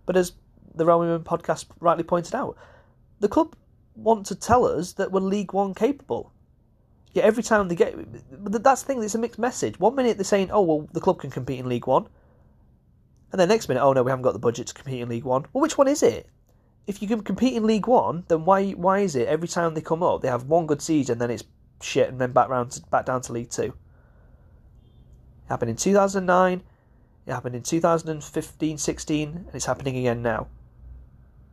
But 0.04 0.16
as 0.16 0.32
the 0.74 0.84
Roman 0.84 1.22
podcast 1.22 1.66
rightly 1.80 2.04
pointed 2.04 2.34
out, 2.34 2.56
the 3.20 3.28
club 3.28 3.56
want 3.94 4.26
to 4.26 4.34
tell 4.34 4.66
us 4.66 4.92
that 4.92 5.10
we're 5.10 5.20
League 5.20 5.54
One 5.54 5.72
capable. 5.72 6.32
Yet 7.14 7.24
every 7.24 7.42
time 7.42 7.68
they 7.68 7.74
get, 7.74 7.94
that's 8.30 8.82
the 8.82 8.86
thing. 8.86 9.02
It's 9.02 9.14
a 9.14 9.18
mixed 9.18 9.38
message. 9.38 9.80
One 9.80 9.94
minute 9.94 10.18
they're 10.18 10.24
saying, 10.24 10.50
"Oh 10.50 10.60
well, 10.60 10.88
the 10.92 11.00
club 11.00 11.18
can 11.18 11.30
compete 11.30 11.58
in 11.58 11.68
League 11.68 11.86
One," 11.86 12.08
and 13.32 13.40
then 13.40 13.48
next 13.48 13.68
minute, 13.68 13.82
"Oh 13.82 13.94
no, 13.94 14.02
we 14.02 14.10
haven't 14.10 14.22
got 14.22 14.34
the 14.34 14.38
budget 14.38 14.66
to 14.66 14.74
compete 14.74 15.00
in 15.00 15.08
League 15.08 15.24
One." 15.24 15.46
Well, 15.54 15.62
which 15.62 15.78
one 15.78 15.88
is 15.88 16.02
it? 16.02 16.28
If 16.86 17.02
you 17.02 17.08
can 17.08 17.22
compete 17.22 17.54
in 17.54 17.66
League 17.66 17.86
One, 17.86 18.24
then 18.28 18.44
why 18.44 18.70
why 18.72 19.00
is 19.00 19.16
it 19.16 19.28
every 19.28 19.48
time 19.48 19.74
they 19.74 19.80
come 19.80 20.02
up 20.02 20.22
they 20.22 20.28
have 20.28 20.44
one 20.44 20.66
good 20.66 20.80
season, 20.80 21.18
then 21.18 21.30
it's 21.30 21.44
shit, 21.82 22.08
and 22.08 22.20
then 22.20 22.32
back 22.32 22.48
round 22.48 22.72
to, 22.72 22.82
back 22.82 23.06
down 23.06 23.22
to 23.22 23.32
League 23.32 23.50
Two? 23.50 23.74
It 25.46 25.48
happened 25.48 25.70
in 25.70 25.76
2009. 25.76 26.62
It 27.26 27.32
happened 27.32 27.56
in 27.56 27.62
2015, 27.62 28.78
16, 28.78 29.28
and 29.28 29.48
it's 29.52 29.64
happening 29.66 29.96
again 29.96 30.22
now. 30.22 30.46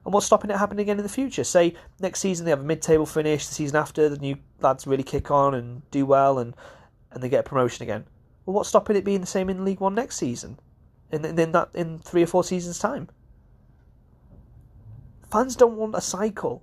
And 0.05 0.13
what's 0.13 0.25
stopping 0.25 0.51
it 0.51 0.57
happening 0.57 0.83
again 0.83 0.97
in 0.97 1.03
the 1.03 1.09
future? 1.09 1.43
Say 1.43 1.75
next 1.99 2.19
season 2.19 2.45
they 2.45 2.51
have 2.51 2.59
a 2.59 2.63
mid-table 2.63 3.05
finish, 3.05 3.47
the 3.47 3.53
season 3.53 3.77
after 3.77 4.09
the 4.09 4.17
new 4.17 4.37
lads 4.59 4.85
really 4.85 5.03
kick 5.03 5.31
on 5.31 5.55
and 5.55 5.89
do 5.91 6.05
well, 6.05 6.37
and 6.37 6.55
and 7.11 7.23
they 7.23 7.29
get 7.29 7.41
a 7.41 7.49
promotion 7.49 7.83
again. 7.83 8.05
Well, 8.45 8.55
what's 8.55 8.69
stopping 8.69 8.95
it 8.95 9.05
being 9.05 9.21
the 9.21 9.27
same 9.27 9.49
in 9.49 9.65
League 9.65 9.79
One 9.79 9.95
next 9.95 10.17
season? 10.17 10.59
In 11.11 11.23
in 11.25 11.51
that 11.53 11.69
in 11.73 11.99
three 11.99 12.23
or 12.23 12.27
four 12.27 12.43
seasons 12.43 12.77
time. 12.79 13.09
Fans 15.33 15.55
don't 15.55 15.77
want 15.77 15.95
a 15.95 16.01
cycle. 16.01 16.61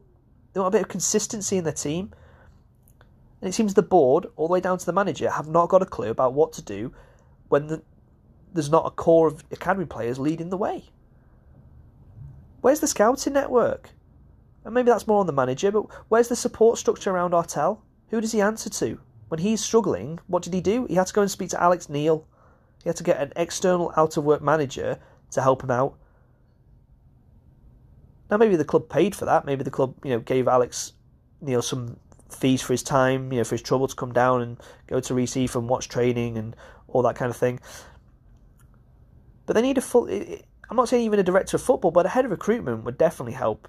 They 0.53 0.61
want 0.61 0.73
a 0.73 0.79
bit 0.79 0.83
of 0.83 0.89
consistency 0.89 1.57
in 1.57 1.65
their 1.65 1.73
team. 1.73 2.15
And 3.41 3.49
it 3.49 3.53
seems 3.53 3.75
the 3.75 3.83
board, 3.83 4.29
all 4.37 4.47
the 4.47 4.53
way 4.53 4.61
down 4.61 4.79
to 4.79 4.87
the 4.87 4.93
manager, 4.93 5.29
have 5.29 5.49
not 5.49 5.69
got 5.69 5.83
a 5.83 5.87
clue 5.87 6.11
about 6.11 6.35
what 6.35 6.53
to 6.53 6.63
do 6.63 6.93
when 7.49 7.67
the, 7.67 7.83
there's 8.55 8.71
not 8.71 8.87
a 8.87 8.91
core 8.93 9.27
of 9.27 9.43
academy 9.51 9.87
players 9.87 10.21
leading 10.21 10.51
the 10.51 10.57
way. 10.57 10.85
Where's 12.61 12.79
the 12.79 12.87
scouting 12.87 13.33
network? 13.33 13.91
And 14.65 14.73
maybe 14.73 14.89
that's 14.89 15.09
more 15.09 15.19
on 15.19 15.27
the 15.27 15.33
manager, 15.33 15.73
but 15.73 15.87
where's 16.09 16.29
the 16.29 16.37
support 16.37 16.79
structure 16.79 17.11
around 17.11 17.33
Artell? 17.33 17.81
Who 18.11 18.21
does 18.21 18.31
he 18.31 18.41
answer 18.41 18.71
to? 18.71 19.01
When 19.27 19.41
he's 19.41 19.61
struggling, 19.61 20.21
what 20.29 20.45
did 20.45 20.55
he 20.55 20.61
do? 20.61 20.87
He 20.87 20.95
had 20.95 21.09
to 21.09 21.13
go 21.13 21.23
and 21.23 21.31
speak 21.31 21.51
to 21.51 21.61
Alex 21.61 21.89
Neil. 21.89 22.25
He 22.85 22.89
had 22.89 22.97
to 22.99 23.03
get 23.03 23.21
an 23.21 23.33
external 23.35 23.93
out 23.97 24.17
of 24.17 24.23
work 24.23 24.43
manager 24.43 25.01
to 25.33 25.43
help 25.43 25.65
him 25.65 25.73
out. 25.73 25.97
Now 28.31 28.37
maybe 28.37 28.57
the 28.57 28.65
club 28.65 28.89
paid 28.89 29.15
for 29.15 29.25
that. 29.25 29.45
Maybe 29.45 29.65
the 29.65 29.71
club, 29.71 29.95
you 30.05 30.11
know, 30.11 30.21
gave 30.21 30.47
Alex 30.47 30.93
Neil 31.41 31.63
some 31.63 31.97
fees 32.31 32.63
for 32.63 32.73
his 32.73 32.83
time, 32.83 33.33
you 33.33 33.39
know, 33.39 33.45
for 33.45 33.55
his 33.55 33.63
trouble 33.63 33.89
to 33.89 33.95
come 33.95 34.13
down 34.13 34.41
and 34.43 34.59
go 34.87 35.01
to 35.01 35.15
Reaseheath 35.15 35.57
and 35.57 35.69
watch 35.69 35.89
training 35.89 36.39
and 36.39 36.55
all 36.89 37.03
that 37.03 37.17
kind 37.17 37.31
of 37.31 37.37
thing. 37.37 37.61
But 39.47 39.55
they 39.55 39.63
need 39.63 39.79
a 39.79 39.81
full. 39.81 40.09
I'm 40.09 40.77
not 40.77 40.89
saying 40.89 41.05
even 41.05 41.19
a 41.19 41.25
director 41.25 41.57
of 41.57 41.63
football, 41.63 41.91
but 41.91 42.07
a 42.07 42.11
head 42.11 42.25
of 42.25 42.31
recruitment 42.31 42.85
would 42.85 42.97
definitely 42.97 43.33
help. 43.33 43.69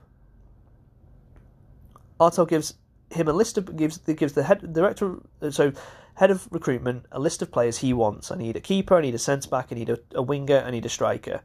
Artell 2.19 2.47
gives 2.47 2.75
him 3.09 3.27
a 3.27 3.33
list 3.33 3.57
of 3.57 3.75
gives 3.75 3.97
gives 3.97 4.33
the 4.33 4.43
head 4.43 4.73
director 4.73 5.17
uh, 5.41 5.49
so 5.49 5.73
head 6.15 6.29
of 6.29 6.47
recruitment 6.51 7.05
a 7.11 7.19
list 7.19 7.41
of 7.41 7.51
players 7.51 7.79
he 7.79 7.93
wants. 7.93 8.31
I 8.31 8.35
need 8.35 8.55
a 8.55 8.61
keeper, 8.61 8.95
I 8.95 9.01
need 9.01 9.15
a 9.15 9.19
centre 9.19 9.49
back, 9.49 9.69
I 9.71 9.75
need 9.75 9.89
a, 9.89 9.97
a 10.13 10.21
winger, 10.21 10.59
I 10.59 10.69
need 10.69 10.85
a 10.85 10.89
striker. 10.89 11.41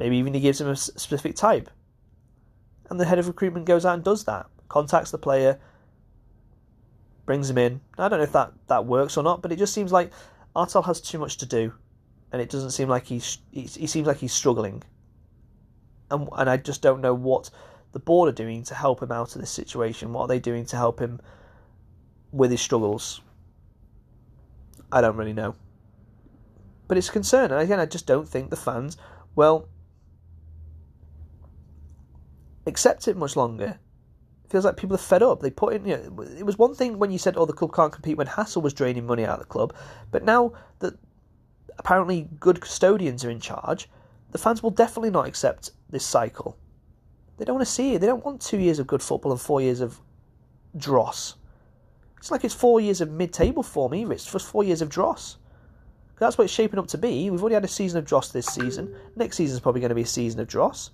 Maybe 0.00 0.16
even 0.16 0.34
he 0.34 0.40
gives 0.40 0.60
him 0.60 0.66
a 0.66 0.74
specific 0.74 1.36
type. 1.36 1.70
And 2.88 2.98
the 2.98 3.04
head 3.04 3.20
of 3.20 3.28
recruitment 3.28 3.66
goes 3.66 3.86
out 3.86 3.94
and 3.94 4.02
does 4.02 4.24
that. 4.24 4.46
Contacts 4.68 5.12
the 5.12 5.18
player, 5.18 5.60
brings 7.26 7.48
him 7.48 7.58
in. 7.58 7.80
I 7.96 8.08
don't 8.08 8.18
know 8.18 8.24
if 8.24 8.32
that, 8.32 8.52
that 8.66 8.86
works 8.86 9.16
or 9.16 9.22
not, 9.22 9.42
but 9.42 9.52
it 9.52 9.56
just 9.56 9.72
seems 9.72 9.92
like 9.92 10.10
Artell 10.56 10.84
has 10.86 11.00
too 11.00 11.18
much 11.18 11.36
to 11.36 11.46
do 11.46 11.72
and 12.32 12.40
it 12.40 12.50
doesn't 12.50 12.70
seem 12.70 12.88
like 12.88 13.06
he's 13.06 13.38
he, 13.50 13.62
he 13.62 13.86
seems 13.86 14.06
like 14.06 14.18
he's 14.18 14.32
struggling. 14.32 14.82
And 16.10 16.28
and 16.36 16.48
I 16.48 16.56
just 16.56 16.82
don't 16.82 17.00
know 17.00 17.14
what 17.14 17.50
the 17.92 17.98
board 17.98 18.28
are 18.28 18.32
doing 18.32 18.62
to 18.64 18.74
help 18.74 19.02
him 19.02 19.12
out 19.12 19.34
of 19.34 19.40
this 19.40 19.50
situation. 19.50 20.12
What 20.12 20.22
are 20.22 20.28
they 20.28 20.38
doing 20.38 20.64
to 20.66 20.76
help 20.76 21.00
him 21.00 21.20
with 22.32 22.50
his 22.50 22.60
struggles? 22.60 23.20
I 24.92 25.00
don't 25.00 25.16
really 25.16 25.32
know. 25.32 25.54
But 26.88 26.98
it's 26.98 27.08
a 27.08 27.12
concern, 27.12 27.52
and 27.52 27.60
again, 27.60 27.78
I 27.78 27.86
just 27.86 28.06
don't 28.06 28.28
think 28.28 28.50
the 28.50 28.56
fans, 28.56 28.96
well, 29.36 29.68
accept 32.70 33.08
it 33.08 33.16
much 33.16 33.36
longer. 33.36 33.78
It 34.44 34.50
feels 34.50 34.64
like 34.64 34.76
people 34.76 34.94
are 34.94 34.98
fed 34.98 35.22
up. 35.22 35.40
They 35.40 35.50
put 35.50 35.74
in, 35.74 35.84
you 35.84 35.96
know, 35.96 36.22
it 36.22 36.46
was 36.46 36.58
one 36.58 36.74
thing 36.74 36.98
when 36.98 37.10
you 37.10 37.18
said, 37.18 37.36
"Oh, 37.36 37.46
the 37.46 37.52
club 37.52 37.74
can't 37.74 37.92
compete" 37.92 38.16
when 38.16 38.26
Hassall 38.26 38.62
was 38.62 38.72
draining 38.72 39.06
money 39.06 39.24
out 39.24 39.34
of 39.34 39.40
the 39.40 39.52
club, 39.52 39.74
but 40.10 40.24
now 40.24 40.52
that 40.78 40.94
apparently 41.78 42.28
good 42.38 42.60
custodians 42.60 43.24
are 43.24 43.30
in 43.30 43.40
charge, 43.40 43.88
the 44.32 44.38
fans 44.38 44.62
will 44.62 44.70
definitely 44.70 45.10
not 45.10 45.26
accept 45.26 45.72
this 45.90 46.06
cycle. 46.06 46.56
They 47.36 47.44
don't 47.44 47.56
want 47.56 47.66
to 47.66 47.72
see 47.72 47.94
it. 47.94 48.00
They 48.00 48.06
don't 48.06 48.24
want 48.24 48.40
two 48.40 48.58
years 48.58 48.78
of 48.78 48.86
good 48.86 49.02
football 49.02 49.32
and 49.32 49.40
four 49.40 49.60
years 49.60 49.80
of 49.80 50.00
dross. 50.76 51.36
It's 52.18 52.30
like 52.30 52.44
it's 52.44 52.54
four 52.54 52.80
years 52.80 53.00
of 53.00 53.10
mid-table 53.10 53.62
form 53.62 53.94
either. 53.94 54.12
It's 54.12 54.30
just 54.30 54.46
four 54.46 54.62
years 54.62 54.82
of 54.82 54.90
dross. 54.90 55.38
That's 56.18 56.36
what 56.36 56.44
it's 56.44 56.52
shaping 56.52 56.78
up 56.78 56.86
to 56.88 56.98
be. 56.98 57.30
We've 57.30 57.40
already 57.40 57.54
had 57.54 57.64
a 57.64 57.68
season 57.68 57.98
of 57.98 58.04
dross 58.04 58.30
this 58.30 58.44
season. 58.44 58.94
Next 59.16 59.38
season 59.38 59.54
is 59.54 59.60
probably 59.60 59.80
going 59.80 59.88
to 59.88 59.94
be 59.94 60.02
a 60.02 60.06
season 60.06 60.38
of 60.38 60.48
dross. 60.48 60.90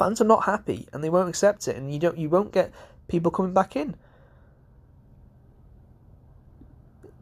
Fans 0.00 0.20
are 0.20 0.24
not 0.24 0.44
happy 0.44 0.88
and 0.92 1.04
they 1.04 1.10
won't 1.10 1.28
accept 1.28 1.68
it, 1.68 1.76
and 1.76 1.92
you 1.92 1.98
don't 2.00 2.18
you 2.18 2.28
won't 2.28 2.52
get 2.52 2.72
people 3.06 3.30
coming 3.30 3.52
back 3.52 3.76
in. 3.76 3.94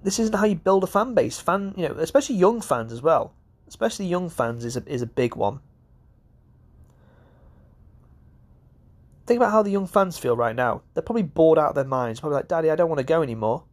This 0.04 0.20
isn't 0.20 0.34
how 0.34 0.46
you 0.46 0.54
build 0.54 0.84
a 0.84 0.86
fan 0.86 1.12
base. 1.12 1.40
Fan, 1.40 1.74
you 1.76 1.88
know, 1.88 1.94
especially 1.98 2.36
young 2.36 2.60
fans 2.60 2.92
as 2.92 3.02
well. 3.02 3.34
especially 3.66 4.06
young 4.06 4.28
fans, 4.28 4.64
is 4.64 4.76
a, 4.76 4.82
is 4.86 5.02
a 5.02 5.06
big 5.06 5.34
one. 5.34 5.60
Think 9.26 9.38
about 9.38 9.52
how 9.52 9.62
the 9.62 9.70
young 9.70 9.86
fans 9.86 10.16
feel 10.16 10.36
right 10.36 10.56
now. 10.56 10.82
They're 10.94 11.02
probably 11.02 11.22
bored 11.22 11.58
out 11.58 11.70
of 11.70 11.74
their 11.74 11.84
minds. 11.84 12.20
Probably 12.20 12.36
like, 12.36 12.48
Daddy, 12.48 12.70
I 12.70 12.76
don't 12.76 12.88
want 12.88 12.98
to 12.98 13.04
go 13.04 13.22
anymore. 13.22 13.64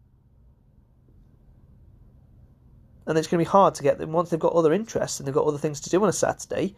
And 3.08 3.18
it's 3.18 3.28
going 3.28 3.40
to 3.40 3.48
be 3.48 3.50
hard 3.50 3.76
to 3.76 3.84
get 3.84 4.00
them 4.00 4.12
once 4.12 4.30
they've 4.30 4.40
got 4.40 4.54
other 4.54 4.74
interests 4.74 5.20
and 5.20 5.28
they've 5.28 5.36
got 5.36 5.46
other 5.46 5.60
things 5.60 5.80
to 5.82 5.90
do 5.90 6.02
on 6.02 6.10
a 6.10 6.14
Saturday. 6.14 6.76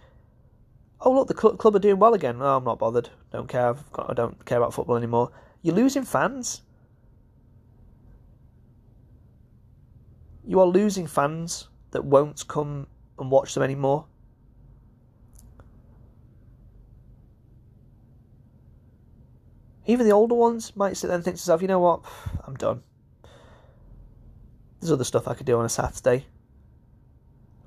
Oh, 1.00 1.12
look, 1.14 1.28
the 1.28 1.34
club 1.34 1.76
are 1.76 1.80
doing 1.80 2.00
well 2.00 2.14
again. 2.14 2.38
Oh, 2.42 2.58
I'm 2.58 2.64
not 2.64 2.80
bothered. 2.80 3.10
Don't 3.32 3.48
care. 3.48 3.76
Got, 3.92 4.10
I 4.10 4.14
don't 4.14 4.44
care 4.46 4.58
about 4.58 4.74
football 4.74 4.98
anymore. 4.98 5.32
You're 5.62 5.76
losing 5.76 6.04
fans. 6.04 6.62
You 10.44 10.60
are 10.60 10.66
losing 10.66 11.08
fans 11.08 11.68
that 11.92 12.04
won't 12.04 12.48
come 12.48 12.88
and 13.20 13.30
watch 13.30 13.54
them 13.54 13.64
anymore. 13.64 14.06
Even 19.86 20.06
the 20.06 20.12
older 20.12 20.36
ones 20.36 20.76
might 20.76 20.98
sit 20.98 21.08
there 21.08 21.16
and 21.16 21.24
think 21.24 21.38
to 21.38 21.42
themselves, 21.42 21.62
you 21.62 21.68
know 21.68 21.80
what, 21.80 22.02
I'm 22.46 22.56
done. 22.56 22.84
There's 24.80 24.92
other 24.92 25.06
stuff 25.06 25.28
I 25.28 25.34
could 25.34 25.46
do 25.46 25.58
on 25.58 25.66
a 25.66 25.70
Saturday. 25.70 26.26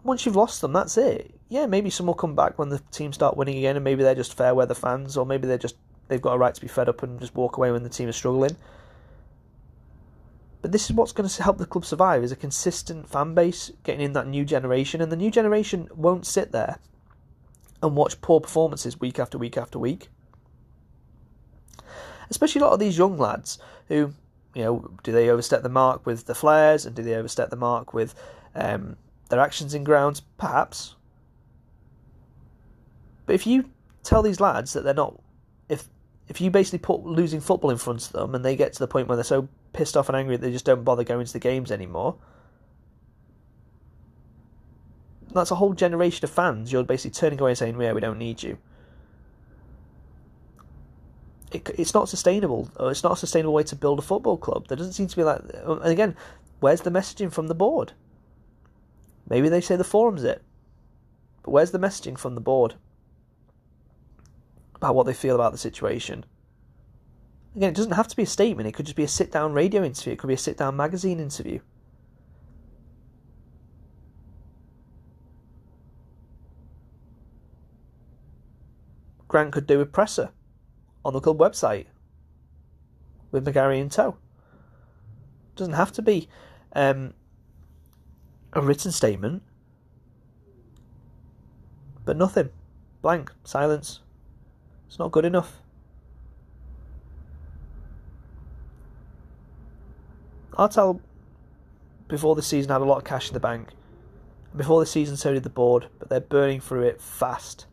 Once 0.03 0.27
you've 0.27 0.37
lost 0.37 0.61
them, 0.61 0.73
that's 0.73 0.99
it. 0.99 1.40
Yeah, 1.51 1.67
maybe 1.67 1.91
some 1.91 2.07
will 2.07 2.15
come 2.15 2.35
back 2.35 2.59
when 2.59 2.71
the 2.71 2.79
team 2.91 3.13
start 3.13 3.37
winning 3.37 3.59
again, 3.59 3.77
and 3.77 3.85
maybe 3.85 4.03
they're 4.03 4.15
just 4.15 4.35
fair 4.35 4.55
weather 4.55 4.73
fans, 4.73 5.19
or 5.19 5.27
maybe 5.27 5.47
they're 5.47 5.59
just 5.59 5.77
they've 6.09 6.23
got 6.23 6.33
a 6.33 6.39
right 6.39 6.55
to 6.55 6.61
be 6.61 6.69
fed 6.69 6.89
up 6.89 7.03
and 7.03 7.21
just 7.21 7.35
walk 7.35 7.59
away 7.59 7.71
when 7.71 7.83
the 7.83 7.91
team 7.91 8.09
is 8.09 8.17
struggling. 8.17 8.57
But 10.63 10.73
this 10.73 10.89
is 10.89 10.97
what's 10.97 11.13
going 11.13 11.29
to 11.29 11.43
help 11.43 11.59
the 11.59 11.67
club 11.67 11.85
survive: 11.85 12.25
is 12.25 12.33
a 12.33 12.37
consistent 12.37 13.11
fan 13.11 13.35
base 13.35 13.71
getting 13.83 14.01
in 14.01 14.15
that 14.15 14.27
new 14.27 14.47
generation, 14.47 15.03
and 15.03 15.13
the 15.13 15.17
new 15.17 15.31
generation 15.31 15.89
won't 15.95 16.25
sit 16.25 16.53
there 16.53 16.79
and 17.83 17.95
watch 17.95 18.23
poor 18.23 18.41
performances 18.41 18.99
week 18.99 19.19
after 19.19 19.37
week 19.37 19.59
after 19.59 19.79
week 19.79 20.09
especially 22.31 22.61
a 22.61 22.65
lot 22.65 22.73
of 22.73 22.81
these 22.81 22.97
young 22.97 23.19
lads 23.19 23.59
who, 23.89 24.15
you 24.55 24.65
know, 24.65 24.91
do 25.03 25.13
they 25.13 25.29
overstep 25.29 25.63
the 25.63 25.69
mark 25.69 26.07
with 26.07 26.27
the 26.27 26.35
flares 26.35 26.87
and 26.87 26.95
do 26.97 27.03
they 27.03 27.15
overstep 27.15 27.51
the 27.51 27.57
mark 27.57 27.93
with 27.93 28.15
um, 28.55 28.97
their 29.29 29.41
actions 29.41 29.75
in 29.75 29.85
grounds? 29.85 30.23
Perhaps. 30.39 30.95
But 33.31 33.37
if 33.37 33.47
you 33.47 33.71
tell 34.03 34.23
these 34.23 34.41
lads 34.41 34.73
that 34.73 34.83
they're 34.83 34.93
not, 34.93 35.23
if 35.69 35.85
if 36.27 36.41
you 36.41 36.51
basically 36.51 36.81
put 36.81 37.05
losing 37.05 37.41
football 37.41 37.71
in 37.71 37.77
front 37.77 38.05
of 38.07 38.11
them 38.11 38.35
and 38.35 38.45
they 38.45 38.57
get 38.57 38.73
to 38.73 38.81
the 38.81 38.89
point 38.89 39.07
where 39.07 39.15
they're 39.15 39.23
so 39.23 39.47
pissed 39.73 39.97
off 39.97 40.09
and 40.09 40.17
angry 40.17 40.35
that 40.35 40.45
they 40.45 40.51
just 40.51 40.65
don't 40.65 40.83
bother 40.83 41.05
going 41.05 41.25
to 41.25 41.33
the 41.33 41.39
games 41.39 41.71
anymore, 41.71 42.17
that's 45.33 45.53
a 45.53 45.55
whole 45.55 45.75
generation 45.75 46.25
of 46.25 46.31
fans 46.33 46.73
you're 46.73 46.83
basically 46.83 47.13
turning 47.13 47.41
away 47.41 47.53
and 47.53 47.59
saying, 47.59 47.81
yeah, 47.81 47.93
we 47.93 48.01
don't 48.01 48.19
need 48.19 48.43
you 48.43 48.59
it, 51.53 51.71
it's 51.79 51.95
not 51.95 52.09
sustainable. 52.09 52.69
It's 52.81 53.05
not 53.05 53.13
a 53.13 53.17
sustainable 53.17 53.55
way 53.55 53.63
to 53.65 53.77
build 53.77 54.01
a 54.01 54.03
football 54.03 54.37
club. 54.37 54.67
There 54.67 54.77
doesn't 54.77 54.95
seem 54.95 55.07
to 55.07 55.17
be 55.17 55.23
like. 55.23 55.41
Uh, 55.65 55.77
and 55.77 55.93
again, 55.93 56.17
where's 56.59 56.81
the 56.81 56.91
messaging 56.91 57.33
from 57.33 57.47
the 57.47 57.55
board? 57.55 57.93
Maybe 59.29 59.49
they 59.49 59.61
say 59.61 59.77
the 59.77 59.85
forum's 59.85 60.25
it, 60.25 60.43
but 61.45 61.53
where's 61.53 61.71
the 61.71 61.79
messaging 61.79 62.19
from 62.19 62.35
the 62.35 62.41
board 62.41 62.75
about 64.81 64.95
what 64.95 65.05
they 65.05 65.13
feel 65.13 65.35
about 65.35 65.53
the 65.53 65.59
situation? 65.59 66.25
Again, 67.55 67.69
it 67.69 67.75
doesn't 67.77 67.93
have 67.93 68.09
to 68.09 68.17
be 68.17 68.23
a 68.23 68.27
statement. 68.27 68.67
It 68.67 68.73
could 68.73 68.87
just 68.87 68.97
be 68.97 69.05
a 69.05 69.09
sit-down 69.09 69.53
radio 69.53 69.85
interview. 69.85 70.15
It 70.15 70.19
could 70.19 70.29
be 70.29 70.35
a 70.35 70.39
sit-down 70.39 70.75
magazine 70.75 71.21
interview. 71.21 71.61
Grant 79.29 79.53
could 79.53 79.67
do 79.67 79.81
a 79.81 79.87
presser 79.87 80.31
on 81.05 81.13
the 81.13 81.21
club 81.21 81.39
website 81.39 81.87
with 83.31 83.47
McGarry 83.47 83.81
in 83.81 83.91
tow. 83.91 84.17
Doesn't 85.57 85.75
have 85.75 85.93
to 85.93 86.03
be 86.03 86.29
um, 86.73 87.13
a 88.55 88.63
written 88.63 88.93
statement, 88.93 89.43
but 92.05 92.17
nothing. 92.17 92.51
Blank, 93.03 93.33
silence. 93.45 94.01
It's 94.91 94.99
not 94.99 95.13
good 95.13 95.25
enough. 95.25 95.63
Artell, 100.55 100.99
before 102.09 102.35
the 102.35 102.43
season, 102.43 102.73
had 102.73 102.81
a 102.81 102.85
lot 102.85 102.97
of 102.99 103.05
cash 103.05 103.29
in 103.29 103.35
the 103.35 103.39
bank. 103.39 103.69
Before 104.57 104.81
the 104.81 104.87
season, 104.87 105.17
so 105.17 105.33
did 105.33 105.45
the 105.45 105.49
board, 105.49 105.87
but 106.01 106.09
they're 106.09 106.19
burning 106.19 106.61
through 106.61 106.83
it 106.83 107.01
fast. 107.01 107.67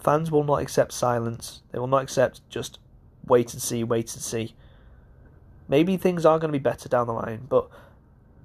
Fans 0.00 0.32
will 0.32 0.42
not 0.42 0.60
accept 0.60 0.90
silence. 0.90 1.62
They 1.70 1.78
will 1.78 1.86
not 1.86 2.02
accept 2.02 2.40
just 2.48 2.80
wait 3.24 3.52
and 3.52 3.62
see, 3.62 3.84
wait 3.84 4.12
and 4.14 4.22
see. 4.22 4.56
Maybe 5.68 5.96
things 5.96 6.26
are 6.26 6.40
going 6.40 6.52
to 6.52 6.58
be 6.58 6.60
better 6.60 6.88
down 6.88 7.06
the 7.06 7.12
line, 7.12 7.46
but 7.48 7.70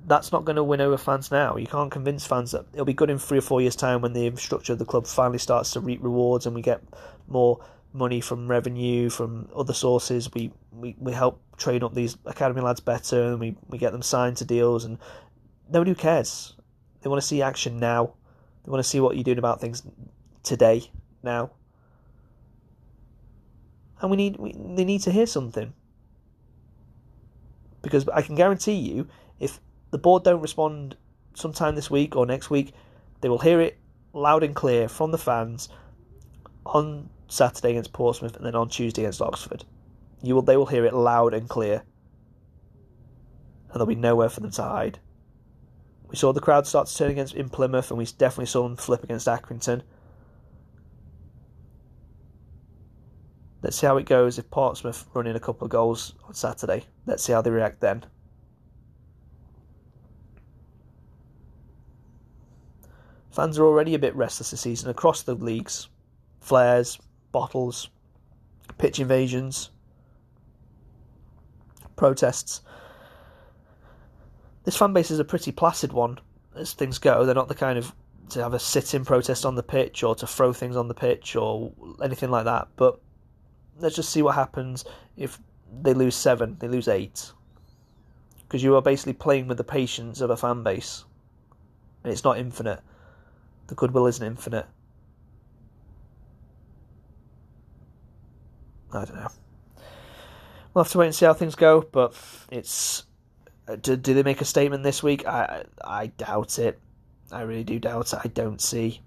that's 0.06 0.32
not 0.32 0.46
going 0.46 0.56
to 0.56 0.64
win 0.64 0.82
over 0.82 0.98
fans 0.98 1.32
now. 1.32 1.58
You 1.58 1.68
can't 1.68 1.92
convince 1.92 2.26
fans 2.26 2.52
that 2.52 2.66
it'll 2.74 2.86
be 2.86 2.94
good 2.94 3.10
in 3.10 3.18
three 3.18 3.38
or 3.38 3.42
four 3.42 3.62
years' 3.62 3.76
time 3.76 4.02
when 4.02 4.14
the 4.14 4.36
structure 4.36 4.74
of 4.74 4.80
the 4.80 4.86
club 4.86 5.06
finally 5.06 5.38
starts 5.38 5.72
to 5.72 5.80
reap 5.80 6.04
rewards 6.04 6.46
and 6.46 6.56
we 6.56 6.62
get 6.62 6.82
more 7.28 7.64
money 7.94 8.22
from 8.22 8.48
revenue 8.48 9.10
from 9.10 9.50
other 9.56 9.74
sources. 9.74 10.32
We 10.34 10.52
we, 10.72 10.96
we 11.00 11.12
help 11.12 11.42
train 11.58 11.84
up 11.84 11.94
these 11.94 12.18
academy 12.26 12.62
lads 12.62 12.80
better 12.80 13.24
and 13.24 13.40
we, 13.40 13.56
we 13.68 13.78
get 13.78 13.92
them 13.92 14.02
signed 14.02 14.38
to 14.38 14.46
deals 14.46 14.86
and 14.86 14.98
nobody 15.70 15.94
cares. 15.94 16.54
They 17.02 17.10
want 17.10 17.22
to 17.22 17.28
see 17.28 17.42
action 17.42 17.80
now. 17.80 18.14
They 18.64 18.72
want 18.72 18.84
to 18.84 18.90
see 18.90 19.00
what 19.00 19.16
you're 19.16 19.24
doing 19.24 19.38
about 19.38 19.60
things 19.60 19.84
today 20.44 20.90
now. 21.24 21.52
And 24.02 24.10
we 24.10 24.18
need 24.18 24.38
we, 24.38 24.54
they 24.54 24.86
need 24.86 25.02
to 25.02 25.12
hear 25.12 25.26
something. 25.26 25.74
Because 27.82 28.08
I 28.10 28.22
can 28.22 28.36
guarantee 28.36 28.74
you, 28.74 29.08
if 29.40 29.60
the 29.92 29.98
board 29.98 30.24
don't 30.24 30.42
respond 30.42 30.96
sometime 31.36 31.76
this 31.76 31.92
week 31.92 32.16
or 32.16 32.26
next 32.26 32.50
week, 32.50 32.74
they 33.22 33.30
will 33.30 33.40
hear 33.40 33.62
it 33.62 33.78
loud 34.14 34.44
and 34.44 34.56
clear 34.56 34.88
from 34.90 35.12
the 35.12 35.18
fans 35.18 35.70
on 36.66 37.10
Saturday 37.28 37.72
against 37.72 37.94
Portsmouth 37.94 38.36
and 38.36 38.46
then 38.46 38.56
on 38.56 38.70
Tuesday 38.70 39.04
against 39.04 39.22
Oxford. 39.22 39.64
You 40.22 40.36
will 40.36 40.42
they 40.42 40.58
will 40.58 40.66
hear 40.66 40.86
it 40.86 40.94
loud 40.94 41.34
and 41.34 41.48
clear. 41.48 41.84
And 43.70 43.76
there'll 43.76 43.86
be 43.86 43.96
nowhere 43.96 44.30
for 44.30 44.42
them 44.42 44.52
to 44.52 44.64
hide. 44.64 45.00
We 46.10 46.18
saw 46.18 46.34
the 46.34 46.42
crowd 46.42 46.68
start 46.68 46.88
to 46.88 46.98
turn 46.98 47.12
against 47.12 47.36
in 47.36 47.50
Plymouth 47.50 47.90
and 47.90 47.98
we 47.98 48.06
definitely 48.06 48.48
saw 48.48 48.64
them 48.64 48.76
flip 48.76 49.04
against 49.04 49.28
Accrington. 49.28 49.82
Let's 53.62 53.78
see 53.78 53.88
how 53.88 53.98
it 53.98 54.06
goes 54.06 54.38
if 54.38 54.50
Portsmouth 54.50 55.06
run 55.14 55.28
in 55.28 55.36
a 55.36 55.40
couple 55.40 55.66
of 55.66 55.72
goals 55.72 56.16
on 56.28 56.34
Saturday. 56.34 56.86
Let's 57.06 57.24
see 57.24 57.32
how 57.32 57.42
they 57.42 57.52
react 57.52 57.80
then. 57.80 58.06
Fans 63.32 63.58
are 63.58 63.66
already 63.66 63.96
a 63.96 64.00
bit 64.00 64.16
restless 64.16 64.52
this 64.52 64.62
season 64.62 64.90
across 64.90 65.24
the 65.24 65.36
leagues. 65.36 65.88
Flares, 66.42 67.00
bottles, 67.32 67.90
pitch 68.78 69.00
invasions, 69.00 69.70
protests. 71.96 72.62
This 74.64 74.76
fan 74.76 74.94
base 74.94 75.12
is 75.12 75.20
a 75.20 75.24
pretty 75.24 75.52
placid 75.52 75.94
one 75.94 76.20
as 76.56 76.74
things 76.74 76.98
go. 76.98 77.26
They're 77.26 77.36
not 77.36 77.48
the 77.48 77.56
kind 77.56 77.78
of 77.78 77.94
to 78.30 78.42
have 78.42 78.54
a 78.54 78.60
sit-in 78.60 79.04
protest 79.06 79.46
on 79.46 79.56
the 79.56 79.64
pitch 79.64 80.04
or 80.04 80.16
to 80.16 80.28
throw 80.28 80.54
things 80.54 80.76
on 80.76 80.88
the 80.88 80.94
pitch 80.94 81.36
or 81.36 81.72
anything 82.04 82.32
like 82.32 82.46
that. 82.46 82.68
But 82.76 83.00
let's 83.80 83.96
just 83.96 84.10
see 84.10 84.22
what 84.22 84.36
happens 84.36 84.86
if 85.18 85.40
they 85.82 85.94
lose 85.94 86.16
seven, 86.16 86.58
they 86.60 86.68
lose 86.68 86.88
eight. 86.88 87.32
Because 88.44 88.64
you 88.64 88.76
are 88.76 88.82
basically 88.82 89.14
playing 89.14 89.48
with 89.48 89.58
the 89.58 89.64
patience 89.64 90.22
of 90.22 90.30
a 90.30 90.38
fan 90.38 90.64
base. 90.64 91.06
And 92.04 92.12
it's 92.12 92.24
not 92.24 92.38
infinite. 92.38 92.82
The 93.72 93.76
goodwill 93.76 94.08
isn't 94.08 94.28
infinite. 94.28 94.66
I 98.92 99.06
don't 99.06 99.16
know. 99.16 99.30
We'll 100.74 100.84
have 100.84 100.92
to 100.92 100.98
wait 100.98 101.06
and 101.06 101.16
see 101.16 101.24
how 101.24 101.34
things 101.34 101.56
go, 101.56 101.80
but 101.80 102.14
it's. 102.52 103.06
Uh, 103.70 103.78
do, 103.78 103.96
do 103.96 104.14
they 104.14 104.24
make 104.24 104.42
a 104.42 104.46
statement 104.46 104.84
this 104.84 105.02
week? 105.02 105.26
I 105.26 105.64
I 105.82 106.08
doubt 106.08 106.60
it. 106.60 106.82
I 107.32 107.44
really 107.44 107.64
do 107.64 107.80
doubt 107.80 108.12
it. 108.12 108.20
I 108.22 108.28
don't 108.28 108.60
see. 108.60 109.00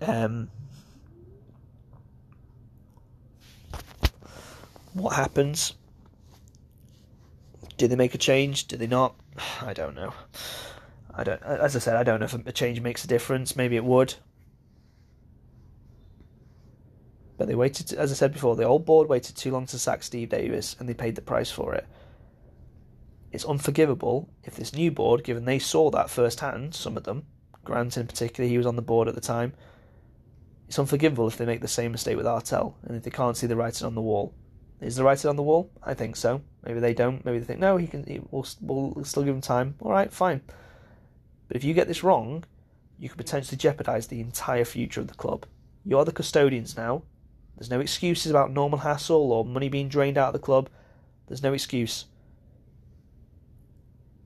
Um, 0.00 0.48
what 4.94 5.14
happens? 5.14 5.74
Do 7.76 7.86
they 7.86 7.96
make 7.96 8.14
a 8.14 8.18
change? 8.18 8.66
Do 8.66 8.78
they 8.78 8.86
not? 8.86 9.14
I 9.60 9.74
don't 9.74 9.94
know. 9.94 10.14
I 11.16 11.24
don't. 11.24 11.42
As 11.42 11.74
I 11.74 11.78
said, 11.78 11.96
I 11.96 12.02
don't 12.02 12.20
know 12.20 12.26
if 12.26 12.34
a 12.34 12.52
change 12.52 12.80
makes 12.80 13.04
a 13.04 13.08
difference. 13.08 13.56
Maybe 13.56 13.76
it 13.76 13.84
would. 13.84 14.14
But 17.38 17.48
they 17.48 17.54
waited, 17.54 17.92
as 17.92 18.12
I 18.12 18.14
said 18.14 18.32
before, 18.32 18.56
the 18.56 18.64
old 18.64 18.86
board 18.86 19.08
waited 19.08 19.36
too 19.36 19.50
long 19.50 19.66
to 19.66 19.78
sack 19.78 20.02
Steve 20.02 20.30
Davis, 20.30 20.76
and 20.78 20.88
they 20.88 20.94
paid 20.94 21.16
the 21.16 21.22
price 21.22 21.50
for 21.50 21.74
it. 21.74 21.86
it's 23.32 23.44
unforgivable 23.44 24.28
if 24.44 24.54
this 24.54 24.72
new 24.72 24.90
board, 24.90 25.22
given 25.24 25.44
they 25.44 25.58
saw 25.58 25.90
that 25.90 26.08
firsthand, 26.08 26.74
some 26.74 26.96
of 26.96 27.04
them, 27.04 27.26
Grant 27.64 27.96
in 27.96 28.06
particular, 28.06 28.48
he 28.48 28.56
was 28.56 28.66
on 28.66 28.76
the 28.76 28.82
board 28.82 29.08
at 29.08 29.14
the 29.14 29.20
time, 29.20 29.52
it's 30.68 30.78
unforgivable 30.78 31.28
if 31.28 31.36
they 31.36 31.44
make 31.44 31.60
the 31.60 31.68
same 31.68 31.92
mistake 31.92 32.16
with 32.16 32.26
Artell 32.26 32.74
and 32.84 32.96
if 32.96 33.02
they 33.02 33.10
can't 33.10 33.36
see 33.36 33.46
the 33.46 33.56
writing 33.56 33.86
on 33.86 33.94
the 33.94 34.00
wall. 34.00 34.34
Is 34.80 34.96
the 34.96 35.04
writing 35.04 35.28
on 35.28 35.36
the 35.36 35.42
wall? 35.42 35.70
I 35.82 35.94
think 35.94 36.16
so. 36.16 36.42
Maybe 36.64 36.80
they 36.80 36.92
don't. 36.92 37.24
Maybe 37.24 37.38
they 37.38 37.44
think 37.46 37.60
no. 37.60 37.76
He 37.76 37.86
can. 37.86 38.04
He, 38.04 38.20
we'll, 38.30 38.46
we'll 38.60 39.04
still 39.04 39.22
give 39.22 39.34
him 39.34 39.40
time. 39.40 39.74
All 39.80 39.90
right, 39.90 40.12
fine. 40.12 40.42
But 41.48 41.56
if 41.56 41.64
you 41.64 41.74
get 41.74 41.88
this 41.88 42.02
wrong, 42.02 42.44
you 42.98 43.08
could 43.08 43.18
potentially 43.18 43.56
jeopardise 43.56 44.06
the 44.06 44.20
entire 44.20 44.64
future 44.64 45.00
of 45.00 45.08
the 45.08 45.14
club. 45.14 45.46
You 45.84 45.98
are 45.98 46.04
the 46.04 46.12
custodians 46.12 46.76
now. 46.76 47.02
There's 47.56 47.70
no 47.70 47.80
excuses 47.80 48.30
about 48.30 48.50
Norman 48.50 48.80
Hassall 48.80 49.30
or 49.30 49.44
money 49.44 49.68
being 49.68 49.88
drained 49.88 50.18
out 50.18 50.28
of 50.28 50.32
the 50.34 50.38
club. 50.38 50.68
There's 51.26 51.42
no 51.42 51.52
excuse. 51.52 52.06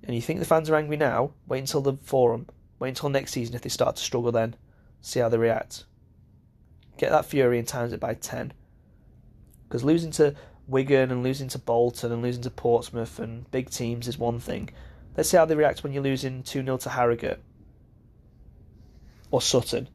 And 0.02 0.14
you 0.14 0.22
think 0.22 0.40
the 0.40 0.46
fans 0.46 0.68
are 0.70 0.76
angry 0.76 0.96
now? 0.96 1.32
Wait 1.46 1.60
until 1.60 1.82
the 1.82 1.94
forum. 2.02 2.46
Wait 2.78 2.88
until 2.88 3.10
next 3.10 3.32
season 3.32 3.54
if 3.54 3.62
they 3.62 3.68
start 3.68 3.96
to 3.96 4.02
struggle 4.02 4.32
then. 4.32 4.56
See 5.00 5.20
how 5.20 5.28
they 5.28 5.38
react. 5.38 5.84
Get 6.96 7.10
that 7.10 7.26
fury 7.26 7.58
and 7.58 7.68
times 7.68 7.92
it 7.92 8.00
by 8.00 8.14
10. 8.14 8.52
Because 9.68 9.84
losing 9.84 10.10
to 10.12 10.34
Wigan 10.66 11.10
and 11.10 11.22
losing 11.22 11.48
to 11.48 11.58
Bolton 11.58 12.12
and 12.12 12.22
losing 12.22 12.42
to 12.42 12.50
Portsmouth 12.50 13.18
and 13.18 13.50
big 13.50 13.70
teams 13.70 14.08
is 14.08 14.18
one 14.18 14.40
thing. 14.40 14.70
Let's 15.16 15.28
see 15.28 15.36
how 15.36 15.44
they 15.44 15.56
react 15.56 15.82
when 15.82 15.92
you're 15.92 16.02
losing 16.02 16.42
2 16.42 16.64
0 16.64 16.76
to 16.78 16.88
Harrogate 16.88 17.40
or 19.30 19.40
Sutton. 19.40 19.88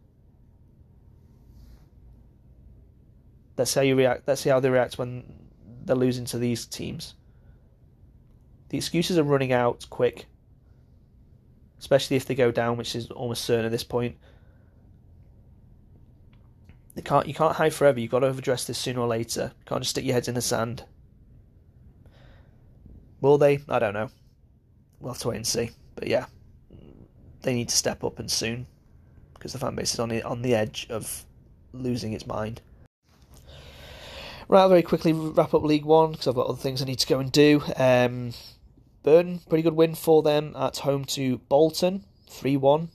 Let's 3.57 3.71
see 3.71 3.79
how 3.79 3.83
you 3.83 3.95
react. 3.95 4.27
Let's 4.27 4.41
see 4.41 4.49
how 4.49 4.59
they 4.59 4.69
react 4.69 4.97
when 4.97 5.23
they're 5.85 5.95
losing 5.95 6.25
to 6.25 6.37
these 6.37 6.65
teams. 6.65 7.15
The 8.69 8.77
excuses 8.77 9.17
are 9.17 9.23
running 9.23 9.53
out 9.53 9.85
quick, 9.89 10.25
especially 11.79 12.17
if 12.17 12.25
they 12.25 12.35
go 12.35 12.51
down, 12.51 12.77
which 12.77 12.95
is 12.95 13.09
almost 13.11 13.45
certain 13.45 13.65
at 13.65 13.71
this 13.71 13.83
point. 13.83 14.17
They 16.95 17.01
can't. 17.01 17.27
You 17.27 17.33
can't 17.33 17.55
hide 17.55 17.73
forever. 17.73 17.99
You've 17.99 18.11
got 18.11 18.19
to 18.19 18.27
overdress 18.27 18.65
this 18.65 18.77
sooner 18.77 19.01
or 19.01 19.07
later. 19.07 19.51
You 19.59 19.65
can't 19.65 19.81
just 19.81 19.91
stick 19.91 20.05
your 20.05 20.13
heads 20.13 20.27
in 20.27 20.35
the 20.35 20.41
sand. 20.41 20.83
Will 23.21 23.37
they? 23.37 23.59
I 23.69 23.79
don't 23.79 23.93
know. 23.93 24.09
We'll 25.05 25.13
have 25.13 25.21
to 25.21 25.27
wait 25.27 25.35
and 25.35 25.45
see. 25.45 25.69
But 25.93 26.07
yeah, 26.07 26.25
they 27.43 27.53
need 27.53 27.69
to 27.69 27.77
step 27.77 28.03
up 28.03 28.17
and 28.17 28.29
soon 28.29 28.65
because 29.35 29.53
the 29.53 29.59
fan 29.59 29.75
base 29.75 29.93
is 29.93 29.99
on 29.99 30.09
the 30.09 30.23
on 30.23 30.41
the 30.41 30.55
edge 30.55 30.87
of 30.89 31.25
losing 31.73 32.13
its 32.13 32.25
mind. 32.25 32.59
Right, 34.47 34.61
I'll 34.61 34.69
very 34.69 34.81
quickly 34.81 35.13
wrap 35.13 35.53
up 35.53 35.61
League 35.61 35.85
One 35.85 36.13
because 36.13 36.27
I've 36.27 36.33
got 36.33 36.47
other 36.47 36.57
things 36.57 36.81
I 36.81 36.85
need 36.85 36.97
to 36.97 37.07
go 37.07 37.19
and 37.19 37.31
do. 37.31 37.61
Um, 37.77 38.33
Burton, 39.03 39.41
pretty 39.47 39.61
good 39.61 39.75
win 39.75 39.93
for 39.93 40.23
them 40.23 40.55
at 40.57 40.77
home 40.77 41.05
to 41.05 41.37
Bolton, 41.37 42.03
3 42.27 42.57
1. 42.57 42.89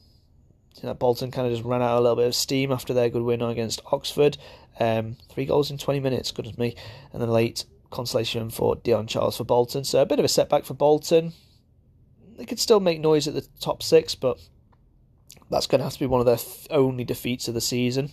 You 0.82 0.88
know, 0.88 0.94
Bolton 0.94 1.30
kind 1.30 1.46
of 1.46 1.52
just 1.52 1.64
ran 1.64 1.80
out 1.80 1.96
a 1.96 2.00
little 2.00 2.16
bit 2.16 2.26
of 2.26 2.34
steam 2.34 2.72
after 2.72 2.92
their 2.92 3.08
good 3.08 3.22
win 3.22 3.40
against 3.40 3.82
Oxford. 3.92 4.36
Um, 4.80 5.16
three 5.28 5.44
goals 5.44 5.70
in 5.70 5.78
20 5.78 6.00
minutes, 6.00 6.32
good 6.32 6.48
as 6.48 6.58
me. 6.58 6.74
And 7.12 7.22
then 7.22 7.30
late 7.30 7.66
consolation 7.90 8.50
for 8.50 8.74
Dion 8.74 9.06
Charles 9.06 9.36
for 9.36 9.44
Bolton. 9.44 9.84
So 9.84 10.02
a 10.02 10.06
bit 10.06 10.18
of 10.18 10.24
a 10.24 10.28
setback 10.28 10.64
for 10.64 10.74
Bolton. 10.74 11.34
They 12.40 12.46
could 12.46 12.58
still 12.58 12.80
make 12.80 13.02
noise 13.02 13.28
at 13.28 13.34
the 13.34 13.46
top 13.60 13.82
six, 13.82 14.14
but 14.14 14.40
that's 15.50 15.66
going 15.66 15.80
to 15.80 15.84
have 15.84 15.92
to 15.92 15.98
be 15.98 16.06
one 16.06 16.20
of 16.20 16.26
their 16.26 16.38
only 16.70 17.04
defeats 17.04 17.48
of 17.48 17.52
the 17.52 17.60
season. 17.60 18.12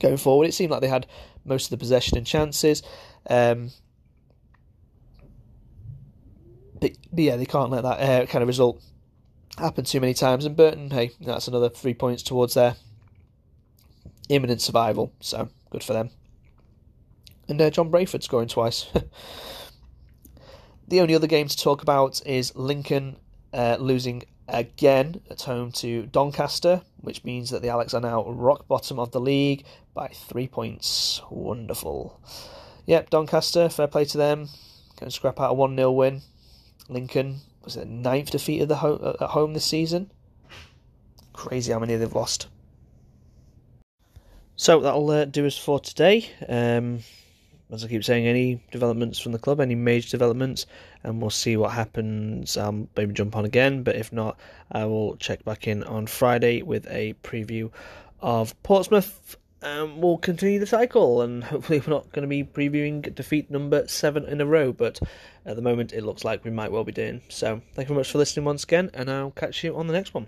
Going 0.00 0.16
forward, 0.16 0.48
it 0.48 0.52
seemed 0.52 0.72
like 0.72 0.80
they 0.80 0.88
had 0.88 1.06
most 1.44 1.66
of 1.66 1.70
the 1.70 1.76
possession 1.76 2.18
and 2.18 2.26
chances. 2.26 2.82
Um, 3.30 3.70
but, 6.80 6.90
but, 7.12 7.22
yeah, 7.22 7.36
they 7.36 7.46
can't 7.46 7.70
let 7.70 7.84
that 7.84 8.00
uh, 8.00 8.26
kind 8.26 8.42
of 8.42 8.48
result 8.48 8.82
happen 9.56 9.84
too 9.84 10.00
many 10.00 10.12
times. 10.12 10.44
And 10.44 10.56
Burton, 10.56 10.90
hey, 10.90 11.12
that's 11.20 11.46
another 11.46 11.68
three 11.68 11.94
points 11.94 12.24
towards 12.24 12.54
their 12.54 12.74
imminent 14.28 14.60
survival. 14.60 15.12
So 15.20 15.50
good 15.70 15.84
for 15.84 15.92
them. 15.92 16.10
And 17.48 17.62
uh, 17.62 17.70
John 17.70 17.92
Brayford 17.92 18.24
scoring 18.24 18.48
twice. 18.48 18.88
the 20.92 21.00
only 21.00 21.14
other 21.14 21.26
game 21.26 21.48
to 21.48 21.56
talk 21.56 21.80
about 21.80 22.20
is 22.26 22.54
Lincoln 22.54 23.16
uh, 23.54 23.78
losing 23.80 24.24
again 24.46 25.22
at 25.30 25.40
home 25.40 25.72
to 25.72 26.04
Doncaster, 26.04 26.82
which 27.00 27.24
means 27.24 27.48
that 27.48 27.62
the 27.62 27.70
Alex 27.70 27.94
are 27.94 28.00
now 28.02 28.26
rock 28.28 28.68
bottom 28.68 28.98
of 28.98 29.10
the 29.10 29.18
league 29.18 29.64
by 29.94 30.08
three 30.08 30.46
points. 30.46 31.22
Wonderful. 31.30 32.20
Yep, 32.84 33.08
Doncaster, 33.08 33.70
fair 33.70 33.86
play 33.86 34.04
to 34.04 34.18
them. 34.18 34.50
Going 35.00 35.08
to 35.08 35.10
scrap 35.10 35.40
out 35.40 35.52
a 35.52 35.54
1 35.54 35.74
0 35.74 35.92
win. 35.92 36.20
Lincoln, 36.90 37.38
was 37.64 37.74
it 37.76 37.88
ninth 37.88 38.30
defeat 38.30 38.62
the 38.66 38.76
ho- 38.76 39.16
at 39.18 39.30
home 39.30 39.54
this 39.54 39.64
season? 39.64 40.12
Crazy 41.32 41.72
how 41.72 41.78
many 41.78 41.96
they've 41.96 42.14
lost. 42.14 42.48
So 44.56 44.80
that'll 44.80 45.10
uh, 45.10 45.24
do 45.24 45.46
us 45.46 45.56
for 45.56 45.80
today. 45.80 46.28
Um, 46.46 46.98
as 47.72 47.84
I 47.84 47.88
keep 47.88 48.04
saying, 48.04 48.26
any 48.26 48.62
developments 48.70 49.18
from 49.18 49.32
the 49.32 49.38
club, 49.38 49.60
any 49.60 49.74
major 49.74 50.10
developments, 50.10 50.66
and 51.02 51.20
we'll 51.20 51.30
see 51.30 51.56
what 51.56 51.72
happens. 51.72 52.56
I'll 52.56 52.86
maybe 52.96 53.14
jump 53.14 53.34
on 53.34 53.44
again, 53.44 53.82
but 53.82 53.96
if 53.96 54.12
not, 54.12 54.38
I 54.70 54.84
will 54.84 55.16
check 55.16 55.44
back 55.44 55.66
in 55.66 55.82
on 55.84 56.06
Friday 56.06 56.62
with 56.62 56.86
a 56.88 57.14
preview 57.22 57.70
of 58.20 58.60
Portsmouth. 58.62 59.36
And 59.62 60.02
we'll 60.02 60.18
continue 60.18 60.58
the 60.58 60.66
cycle, 60.66 61.22
and 61.22 61.44
hopefully, 61.44 61.80
we're 61.80 61.94
not 61.94 62.10
going 62.12 62.22
to 62.22 62.28
be 62.28 62.42
previewing 62.42 63.14
defeat 63.14 63.50
number 63.50 63.86
seven 63.86 64.24
in 64.24 64.40
a 64.40 64.46
row, 64.46 64.72
but 64.72 65.00
at 65.46 65.56
the 65.56 65.62
moment, 65.62 65.92
it 65.92 66.02
looks 66.02 66.24
like 66.24 66.44
we 66.44 66.50
might 66.50 66.72
well 66.72 66.84
be 66.84 66.92
doing. 66.92 67.22
So, 67.28 67.62
thank 67.74 67.88
you 67.88 67.94
very 67.94 68.00
much 68.00 68.10
for 68.10 68.18
listening 68.18 68.44
once 68.44 68.64
again, 68.64 68.90
and 68.92 69.08
I'll 69.08 69.30
catch 69.30 69.62
you 69.62 69.76
on 69.76 69.86
the 69.86 69.92
next 69.92 70.14
one. 70.14 70.26